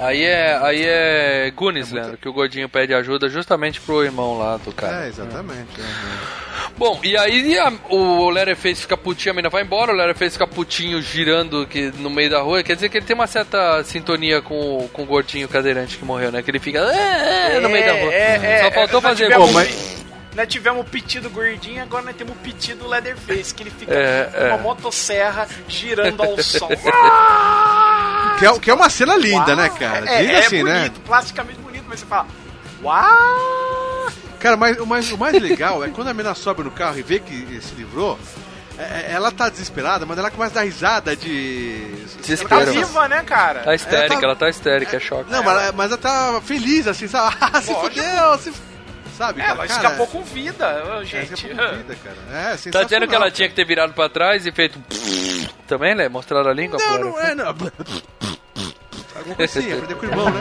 Aí 0.00 0.24
é, 0.24 0.58
aí 0.62 0.82
é 0.86 1.52
Goonies, 1.54 1.92
Leandro, 1.92 2.16
que 2.16 2.28
o 2.28 2.32
gordinho 2.32 2.68
pede 2.68 2.94
ajuda 2.94 3.28
justamente 3.28 3.80
pro 3.80 4.02
irmão 4.02 4.38
lá 4.38 4.56
do 4.56 4.72
cara. 4.72 5.04
É, 5.04 5.08
exatamente. 5.08 5.78
é. 5.78 6.70
Bom, 6.78 6.98
e 7.04 7.16
aí 7.18 7.58
a- 7.58 7.72
o 7.90 8.30
Leatherface 8.30 8.80
fica 8.82 8.96
putinho, 8.96 9.32
a 9.32 9.36
mina 9.36 9.50
vai 9.50 9.62
embora, 9.62 9.92
o 9.92 9.94
Leatherface 9.94 10.32
fica 10.32 10.46
putinho 10.46 11.02
girando 11.02 11.66
que, 11.66 11.92
no 11.98 12.08
meio 12.08 12.30
da 12.30 12.40
rua. 12.40 12.62
Quer 12.62 12.74
dizer 12.76 12.88
que 12.88 12.96
ele 12.96 13.04
tem 13.04 13.14
uma 13.14 13.26
certa 13.26 13.84
sintonia 13.84 14.40
com, 14.40 14.54
o- 14.78 14.88
com 14.88 15.02
o 15.02 15.06
gordinho 15.06 15.46
cadeirante 15.48 15.98
que 15.98 16.04
morreu, 16.04 16.32
né? 16.32 16.42
Que 16.42 16.50
ele 16.50 16.58
fica 16.58 16.78
"É, 16.78 17.56
é", 17.56 17.60
no 17.60 17.68
meio 17.68 17.84
da 17.84 17.92
rua. 17.92 18.12
É, 18.14 18.40
é, 18.42 18.64
Só 18.64 18.70
faltou 18.70 18.98
é, 19.00 19.02
fazer 19.02 19.34
Pô, 19.34 19.44
um 19.44 19.52
mas- 19.52 19.99
Nós 20.34 20.46
tivemos 20.48 20.80
o 20.80 20.84
piti 20.84 21.18
do 21.18 21.28
gordinho, 21.28 21.82
agora 21.82 22.04
nós 22.04 22.14
temos 22.16 22.34
o 22.34 22.36
piti 22.38 22.72
do 22.74 22.86
Leatherface, 22.86 23.52
que 23.52 23.62
ele 23.64 23.70
fica 23.70 23.92
É, 23.92 24.24
com 24.26 24.38
uma 24.46 24.54
é. 24.54 24.58
motosserra 24.58 25.48
girando 25.68 26.22
ao 26.22 26.40
som. 26.42 26.68
Que, 28.38 28.46
é, 28.46 28.58
que 28.58 28.70
é 28.70 28.74
uma 28.74 28.88
cena 28.88 29.16
linda, 29.16 29.54
né, 29.54 29.68
cara? 29.68 30.08
É, 30.10 30.22
Diga 30.22 30.32
é 30.32 30.46
assim, 30.46 30.62
né? 30.62 30.78
bonito, 30.78 31.00
plasticamente 31.02 31.58
bonito, 31.60 31.84
mas 31.86 32.00
você 32.00 32.06
fala, 32.06 32.26
uau! 32.82 34.08
Cara, 34.38 34.56
mas 34.56 34.78
o 34.78 34.86
mais, 34.86 35.12
o 35.12 35.18
mais 35.18 35.38
legal 35.42 35.84
é 35.84 35.88
quando 35.88 36.08
a 36.08 36.14
menina 36.14 36.34
sobe 36.34 36.62
no 36.62 36.70
carro 36.70 36.98
e 36.98 37.02
vê 37.02 37.20
que 37.20 37.60
se 37.60 37.74
livrou, 37.74 38.18
é- 38.78 38.82
é- 38.82 39.12
ela 39.12 39.30
tá 39.30 39.50
desesperada, 39.50 40.06
mas 40.06 40.16
ela 40.16 40.30
começa 40.30 40.52
a 40.52 40.54
dar 40.54 40.62
risada 40.64 41.14
de. 41.14 41.80
Desespero. 42.22 42.48
Tá 42.48 42.56
Ela 42.56 42.64
começa- 42.72 42.86
viva, 42.86 43.08
né, 43.08 43.22
cara? 43.24 43.60
Tá 43.60 43.74
histérica, 43.74 44.06
Ela 44.14 44.20
tá- 44.20 44.26
ela 44.26 44.36
tá 44.36 44.48
histérica, 44.48 44.96
é 44.96 45.00
choque. 45.00 45.30
Não, 45.30 45.42
mas 45.42 45.62
ela, 45.62 45.72
mas 45.72 45.86
ela 45.92 45.98
tá 46.00 46.40
feliz, 46.42 46.86
assim, 46.86 47.06
sabe? 47.08 47.36
Ah, 47.42 47.60
se 47.60 47.70
Lógico. 47.70 47.94
fudeu, 47.94 48.38
se. 48.38 48.52
Sabe, 49.20 49.38
cara? 49.42 49.52
Ela 49.52 49.66
cara, 49.66 49.82
escapou 49.82 50.06
com 50.06 50.24
vida, 50.24 50.66
é, 50.66 51.04
gente. 51.04 51.34
escapou 51.34 51.66
com 51.66 51.76
vida, 51.76 51.96
cara. 52.02 52.16
É, 52.32 52.70
Tá 52.70 52.82
dizendo 52.84 53.06
que 53.06 53.14
ela 53.14 53.24
cara. 53.26 53.30
tinha 53.30 53.48
que 53.50 53.54
ter 53.54 53.66
virado 53.66 53.92
pra 53.92 54.08
trás 54.08 54.46
e 54.46 54.50
feito. 54.50 54.82
também, 55.68 55.94
né? 55.94 56.08
Mostraram 56.08 56.48
a 56.50 56.54
língua? 56.54 56.78
Não, 56.78 56.98
não 56.98 57.20
é, 57.20 57.34
não. 57.34 57.48
Alguma 59.14 59.36
coisinha, 59.36 59.74
aprender 59.74 59.94
com 59.96 60.06
o 60.06 60.08
irmão, 60.08 60.30
né? 60.30 60.40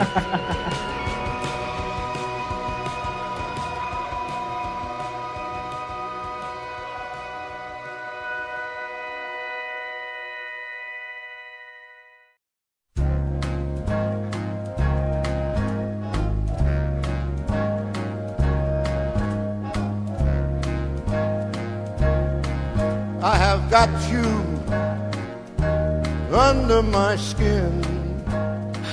Under 26.80 26.84
my 26.84 27.16
skin. 27.16 27.82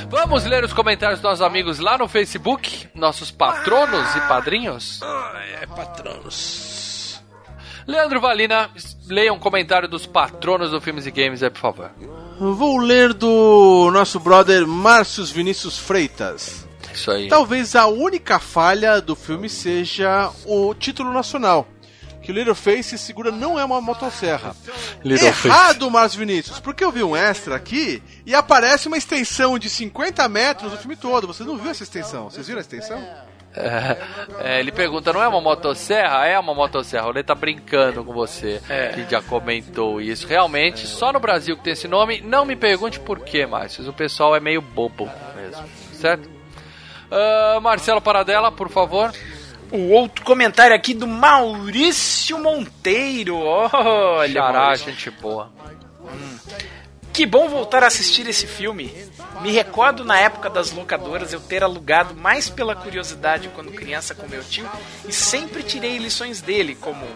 Vamos 0.09 0.45
ler 0.45 0.65
os 0.65 0.73
comentários 0.73 1.21
dos 1.21 1.31
nossos 1.31 1.43
amigos 1.43 1.79
lá 1.79 1.99
no 1.99 2.09
Facebook, 2.09 2.89
nossos 2.95 3.31
patronos 3.31 4.15
e 4.15 4.21
padrinhos. 4.29 5.01
É, 5.61 5.67
patronos. 5.67 7.21
Leandro 7.87 8.21
Valina, 8.21 8.71
leia 9.09 9.33
um 9.33 9.39
comentário 9.39 9.89
dos 9.89 10.07
patronos 10.07 10.71
do 10.71 10.81
Filmes 10.81 11.07
e 11.07 11.11
Games 11.11 11.43
aí, 11.43 11.51
por 11.51 11.61
favor. 11.61 11.91
Vou 12.39 12.79
ler 12.79 13.13
do 13.15 13.91
nosso 13.93 14.19
brother 14.19 14.67
Márcios 14.67 15.31
Vinícius 15.31 15.79
Freitas. 15.79 16.67
Isso 16.93 17.11
aí. 17.11 17.29
Talvez 17.29 17.77
a 17.77 17.87
única 17.87 18.39
falha 18.39 19.01
do 19.01 19.15
filme 19.15 19.49
seja 19.49 20.31
o 20.45 20.75
título 20.75 21.13
nacional. 21.13 21.67
Que 22.27 22.33
o 22.33 22.35
Little 22.35 22.57
Face 22.57 22.99
segura 22.99 23.31
não 23.31 23.57
é 23.57 23.65
uma 23.65 23.81
motosserra. 23.81 24.57
Little 25.05 25.29
Errado, 25.29 25.89
Márcio 25.89 26.19
Vinícius, 26.19 26.59
porque 26.59 26.85
eu 26.85 26.91
vi 26.91 27.05
um 27.05 27.15
extra 27.15 27.55
aqui 27.55 28.03
e 28.27 28.35
aparece 28.35 28.89
uma 28.89 28.97
extensão 28.97 29.57
de 29.57 29.71
50 29.71 30.29
metros 30.29 30.73
do 30.73 30.77
filme 30.77 30.97
todo. 30.97 31.29
Você 31.29 31.45
não 31.45 31.57
viu 31.57 31.71
essa 31.71 31.85
extensão? 31.85 32.29
Vocês 32.29 32.45
viram 32.45 32.59
a 32.59 32.63
extensão? 32.63 33.01
É, 34.41 34.59
ele 34.59 34.73
pergunta, 34.73 35.13
não 35.13 35.23
é 35.23 35.29
uma 35.29 35.41
motosserra? 35.41 36.27
É 36.27 36.37
uma 36.37 36.53
motosserra. 36.53 37.09
Ele 37.11 37.23
tá 37.23 37.37
brincando 37.37 38.03
com 38.03 38.13
você, 38.13 38.61
que 38.93 39.09
já 39.09 39.23
comentou 39.23 40.01
isso. 40.01 40.27
Realmente, 40.27 40.85
só 40.85 41.13
no 41.13 41.21
Brasil 41.21 41.57
que 41.57 41.63
tem 41.63 41.75
esse 41.75 41.87
nome. 41.87 42.21
Não 42.23 42.45
me 42.45 42.57
pergunte 42.57 42.99
por 42.99 43.21
quê, 43.21 43.47
Márcio. 43.47 43.89
O 43.89 43.93
pessoal 43.93 44.35
é 44.35 44.41
meio 44.41 44.61
bobo 44.61 45.09
mesmo, 45.37 45.65
certo? 45.93 46.29
Ah, 47.09 47.61
Marcelo 47.63 48.01
Paradela, 48.01 48.51
por 48.51 48.69
favor. 48.69 49.13
O 49.71 49.91
outro 49.91 50.25
comentário 50.25 50.75
aqui 50.75 50.95
do 50.95 51.07
Maurício 51.07 52.39
Monteiro. 52.39 53.37
Olha, 53.39 54.33
Xará, 54.33 54.53
Maurício. 54.53 54.87
gente 54.87 55.11
boa. 55.11 55.51
Que 57.13 57.25
bom 57.25 57.49
voltar 57.49 57.83
a 57.83 57.87
assistir 57.87 58.29
esse 58.29 58.47
filme. 58.47 58.93
Me 59.41 59.51
recordo 59.51 60.05
na 60.05 60.19
época 60.19 60.51
das 60.51 60.71
locadoras 60.71 61.33
eu 61.33 61.41
ter 61.41 61.63
alugado 61.63 62.15
mais 62.15 62.51
pela 62.51 62.75
curiosidade 62.77 63.49
quando 63.55 63.73
criança 63.73 64.15
com 64.15 64.29
meu 64.29 64.45
tio 64.45 64.69
e 65.09 65.13
sempre 65.13 65.63
tirei 65.63 65.97
lições 65.97 66.43
dele, 66.43 66.75
como 66.75 67.07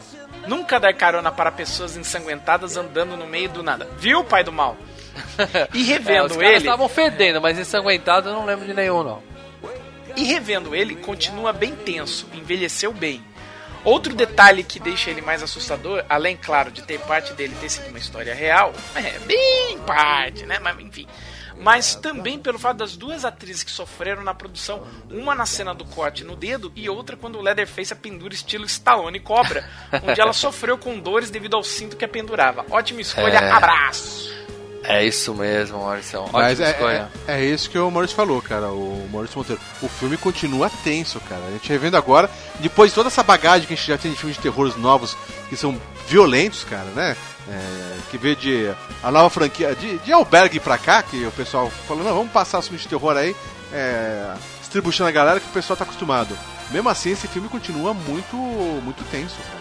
nunca 0.47 0.81
dar 0.81 0.95
carona 0.95 1.31
para 1.31 1.53
pessoas 1.53 1.99
ensanguentadas 1.99 2.79
andando 2.79 3.15
no 3.15 3.27
meio 3.27 3.51
do 3.51 3.63
nada. 3.63 3.89
Viu, 3.99 4.25
pai 4.25 4.43
do 4.43 4.53
mal? 4.53 4.77
E 5.75 5.81
É, 5.81 5.83
os 5.83 5.89
revendo 5.89 6.43
ele, 6.43 6.57
estavam 6.57 6.89
fedendo, 6.89 7.41
mas 7.41 7.59
ensanguentado 7.59 8.29
eu 8.31 8.35
não 8.35 8.47
lembro 8.47 8.65
de 8.65 8.73
nenhum, 8.73 9.03
não. 9.03 9.23
E 10.17 10.25
revendo 10.25 10.75
ele, 10.75 10.97
continua 10.97 11.53
bem 11.53 11.75
tenso, 11.75 12.27
envelheceu 12.35 12.93
bem. 12.93 13.23
Outro 13.83 14.15
detalhe 14.15 14.63
que 14.63 14.79
deixa 14.79 15.09
ele 15.11 15.23
mais 15.23 15.43
assustador, 15.43 16.05
além, 16.09 16.37
claro, 16.37 16.71
de 16.71 16.83
ter 16.83 17.01
parte 17.01 17.33
dele 17.33 17.57
ter 17.61 17.71
sido 17.71 17.89
uma 17.89 17.99
história 17.99 18.35
real, 18.35 18.75
é 18.95 19.19
bem 19.21 19.79
parte, 19.87 20.45
né? 20.45 20.59
Mas 20.59 20.79
enfim. 20.81 21.07
Mas 21.57 21.95
também 21.95 22.39
pelo 22.39 22.59
fato 22.59 22.79
das 22.79 22.97
duas 22.97 23.23
atrizes 23.25 23.63
que 23.63 23.71
sofreram 23.71 24.23
na 24.23 24.33
produção, 24.35 24.87
uma 25.11 25.35
na 25.35 25.45
cena 25.45 25.75
do 25.75 25.85
corte 25.85 26.25
no 26.25 26.35
dedo 26.35 26.73
e 26.75 26.89
outra 26.89 27.17
quando 27.17 27.39
o 27.39 27.43
Leatherface 27.43 27.93
a 27.93 27.97
pendura 27.97 28.33
estilo 28.33 28.65
Stallone 28.65 29.21
Cobra, 29.21 29.69
onde 30.03 30.21
ela 30.21 30.33
sofreu 30.35 30.79
com 30.79 30.99
dores 30.99 31.29
devido 31.31 31.57
ao 31.57 31.63
cinto 31.63 31.97
que 31.97 32.05
a 32.05 32.09
pendurava. 32.09 32.65
Ótima 32.71 33.01
escolha, 33.03 33.39
É. 33.39 33.51
abraço! 33.51 34.31
É 34.91 35.05
isso 35.05 35.33
mesmo, 35.33 35.79
Maurício. 35.79 36.25
Mas 36.33 36.59
é, 36.59 36.71
é, 37.27 37.35
é 37.37 37.45
isso 37.45 37.71
que 37.71 37.79
o 37.79 37.89
Maurício 37.91 38.17
falou, 38.17 38.43
cara. 38.43 38.69
O 38.69 39.09
Maurício 39.13 39.39
Monteiro. 39.39 39.61
O 39.81 39.89
filme 39.89 40.17
continua 40.17 40.69
tenso, 40.83 41.21
cara. 41.21 41.43
A 41.47 41.51
gente 41.53 41.69
revendo 41.69 41.97
agora, 41.97 42.29
depois 42.59 42.91
de 42.91 42.97
toda 42.97 43.09
essa 43.09 43.23
bagagem 43.23 43.69
que 43.69 43.75
a 43.75 43.77
gente 43.77 43.87
já 43.87 43.97
tem 43.97 44.11
de 44.11 44.19
filmes 44.19 44.37
de 44.37 44.43
terror 44.43 44.77
novos 44.79 45.17
que 45.49 45.57
são 45.57 45.81
violentos, 46.09 46.65
cara, 46.65 46.91
né? 46.97 47.17
É, 47.49 47.99
que 48.11 48.19
veio 48.19 48.35
de 48.35 48.71
a 49.03 49.11
nova 49.13 49.31
franquia 49.31 49.75
de, 49.77 49.99
de 49.99 50.13
albergue 50.13 50.59
pra 50.59 50.77
cá, 50.77 51.03
que 51.03 51.25
o 51.25 51.33
pessoal 51.33 51.71
falou, 51.87 52.03
não, 52.03 52.15
vamos 52.15 52.33
passar 52.33 52.59
os 52.59 52.67
filmes 52.67 52.83
de 52.83 52.89
terror 52.89 53.17
aí, 53.17 53.35
é, 53.73 54.35
distribuindo 54.61 55.07
a 55.07 55.11
galera 55.11 55.41
que 55.41 55.47
o 55.47 55.53
pessoal 55.53 55.77
tá 55.77 55.85
acostumado. 55.85 56.37
Mesmo 56.71 56.89
assim, 56.89 57.11
esse 57.13 57.29
filme 57.29 57.49
continua 57.49 57.95
muito, 57.95 58.37
muito 58.37 59.05
tenso, 59.11 59.37
cara. 59.37 59.61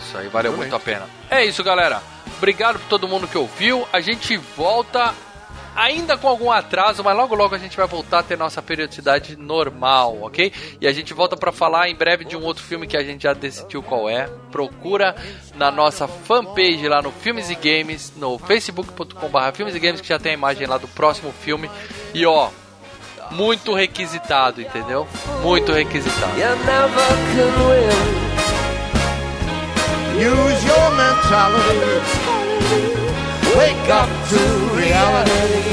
Isso 0.00 0.18
aí 0.18 0.28
valeu 0.28 0.52
Violento. 0.52 0.72
muito 0.72 0.76
a 0.76 0.84
pena. 0.84 1.06
É 1.30 1.44
isso, 1.44 1.62
galera. 1.62 2.02
Obrigado 2.40 2.78
por 2.78 2.88
todo 2.88 3.06
mundo 3.06 3.28
que 3.28 3.36
ouviu. 3.36 3.86
A 3.92 4.00
gente 4.00 4.34
volta 4.38 5.14
ainda 5.76 6.16
com 6.16 6.26
algum 6.26 6.50
atraso, 6.50 7.04
mas 7.04 7.14
logo 7.14 7.34
logo 7.34 7.54
a 7.54 7.58
gente 7.58 7.76
vai 7.76 7.86
voltar 7.86 8.20
a 8.20 8.22
ter 8.22 8.38
nossa 8.38 8.62
periodicidade 8.62 9.36
normal, 9.36 10.22
ok? 10.22 10.50
E 10.80 10.88
a 10.88 10.92
gente 10.92 11.12
volta 11.12 11.36
pra 11.36 11.52
falar 11.52 11.90
em 11.90 11.94
breve 11.94 12.24
de 12.24 12.38
um 12.38 12.42
outro 12.42 12.64
filme 12.64 12.86
que 12.86 12.96
a 12.96 13.04
gente 13.04 13.24
já 13.24 13.34
decidiu 13.34 13.82
qual 13.82 14.08
é. 14.08 14.26
Procura 14.50 15.14
na 15.54 15.70
nossa 15.70 16.08
fanpage 16.08 16.88
lá 16.88 17.02
no 17.02 17.12
Filmes 17.12 17.50
e 17.50 17.54
Games, 17.54 18.14
no 18.16 18.38
facebook.com.br 18.38 19.52
Filmes 19.52 19.74
e 19.74 19.78
Games, 19.78 20.00
que 20.00 20.08
já 20.08 20.18
tem 20.18 20.32
a 20.32 20.34
imagem 20.34 20.66
lá 20.66 20.78
do 20.78 20.88
próximo 20.88 21.34
filme. 21.42 21.70
E 22.14 22.24
ó, 22.24 22.48
muito 23.30 23.74
requisitado, 23.74 24.62
entendeu? 24.62 25.06
Muito 25.42 25.72
requisitado. 25.72 26.38
Use 30.20 30.64
your 30.64 30.88
mentality. 31.00 31.96
Wake 33.56 33.88
up 33.88 34.10
to 34.28 34.42
reality. 34.76 35.64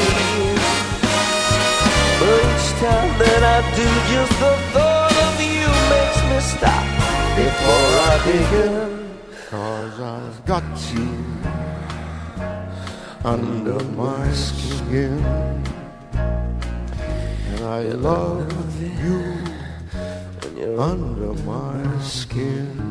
But 2.20 2.40
each 2.48 2.68
time 2.80 3.12
that 3.20 3.44
I 3.44 3.60
do, 3.76 3.88
just 4.08 4.36
the 4.40 4.54
thought 4.72 5.16
of 5.28 5.36
you 5.44 5.68
makes 5.92 6.20
me 6.30 6.40
stop 6.40 6.86
before 7.36 7.90
I 8.08 8.16
begin. 8.26 9.20
Cause 9.50 10.00
I've 10.00 10.46
got 10.46 10.64
you 10.94 11.12
under 13.26 13.84
my 13.96 14.32
skin. 14.32 15.20
And 17.52 17.62
I 17.66 17.82
love 18.00 18.82
you 19.04 19.44
under 20.80 21.34
my 21.44 22.00
skin. 22.00 22.87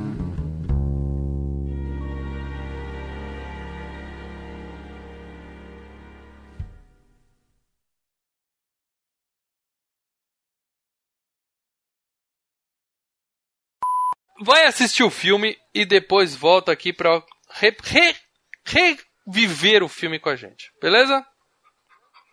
Vai 14.45 14.67
assistir 14.67 15.03
o 15.03 15.11
filme 15.11 15.57
e 15.75 15.85
depois 15.85 16.35
volta 16.35 16.73
aqui 16.73 16.93
pra 16.93 17.23
re- 17.51 17.77
re- 17.83 18.17
reviver 18.65 19.83
o 19.83 19.89
filme 19.89 20.19
com 20.19 20.29
a 20.29 20.37
gente, 20.37 20.71
beleza? 20.81 21.25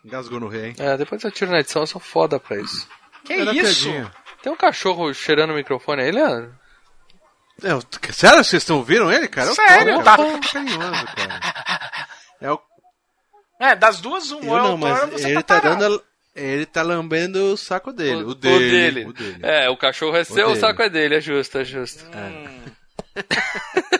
Engasgou 0.04 0.38
no 0.40 0.48
rei, 0.48 0.66
hein? 0.70 0.74
É, 0.78 0.96
depois 0.96 1.22
eu 1.24 1.30
tiro 1.30 1.50
na 1.50 1.60
edição, 1.60 1.82
eu 1.82 1.86
sou 1.86 2.00
foda 2.00 2.38
pra 2.38 2.58
isso. 2.60 2.86
Que 3.24 3.32
Era 3.32 3.52
isso? 3.54 3.84
piadinha. 3.84 4.12
Tem 4.42 4.52
um 4.52 4.56
cachorro 4.56 5.12
cheirando 5.14 5.50
o 5.52 5.54
microfone 5.54 6.02
aí, 6.02 6.10
Leandro? 6.12 6.54
É, 7.62 7.74
o- 7.74 7.82
sério, 8.12 8.44
vocês 8.44 8.62
estão 8.62 8.76
ouvindo 8.78 9.10
ele, 9.10 9.28
cara? 9.28 9.48
É 9.48 9.52
o 9.52 9.54
Sério, 9.54 9.94
Thor, 9.94 10.04
tá. 10.04 10.10
é 10.10 10.14
o 10.14 10.16
Thor 10.16 10.40
carinhoso, 10.52 11.06
cara. 11.16 12.08
É 12.42 12.50
o 12.52 12.60
É, 13.60 13.74
das 13.76 14.00
duas, 14.00 14.30
um 14.32 14.42
Eu 14.42 14.50
ou 14.50 14.58
é 14.58 14.62
não, 14.62 14.70
ou 14.72 14.76
mas 14.78 15.10
você 15.10 15.26
ele 15.28 15.34
tá 15.36 15.42
tá 15.42 15.60
parado. 15.62 15.80
dando. 15.80 16.04
Ele 16.34 16.66
tá 16.66 16.82
lambendo 16.82 17.52
o 17.52 17.56
saco 17.56 17.92
dele. 17.92 18.24
O, 18.24 18.28
O 18.30 18.34
dele. 18.34 18.70
dele. 18.70 19.04
O 19.06 19.12
dele. 19.12 19.38
É, 19.42 19.68
o 19.70 19.76
cachorro 19.76 20.16
é 20.16 20.24
seu, 20.24 20.46
o 20.46 20.48
dele. 20.48 20.60
saco 20.60 20.82
é 20.82 20.88
dele, 20.88 21.14
é 21.16 21.20
justo, 21.20 21.58
é 21.58 21.64
justo. 21.64 22.04
Hum. 22.06 22.44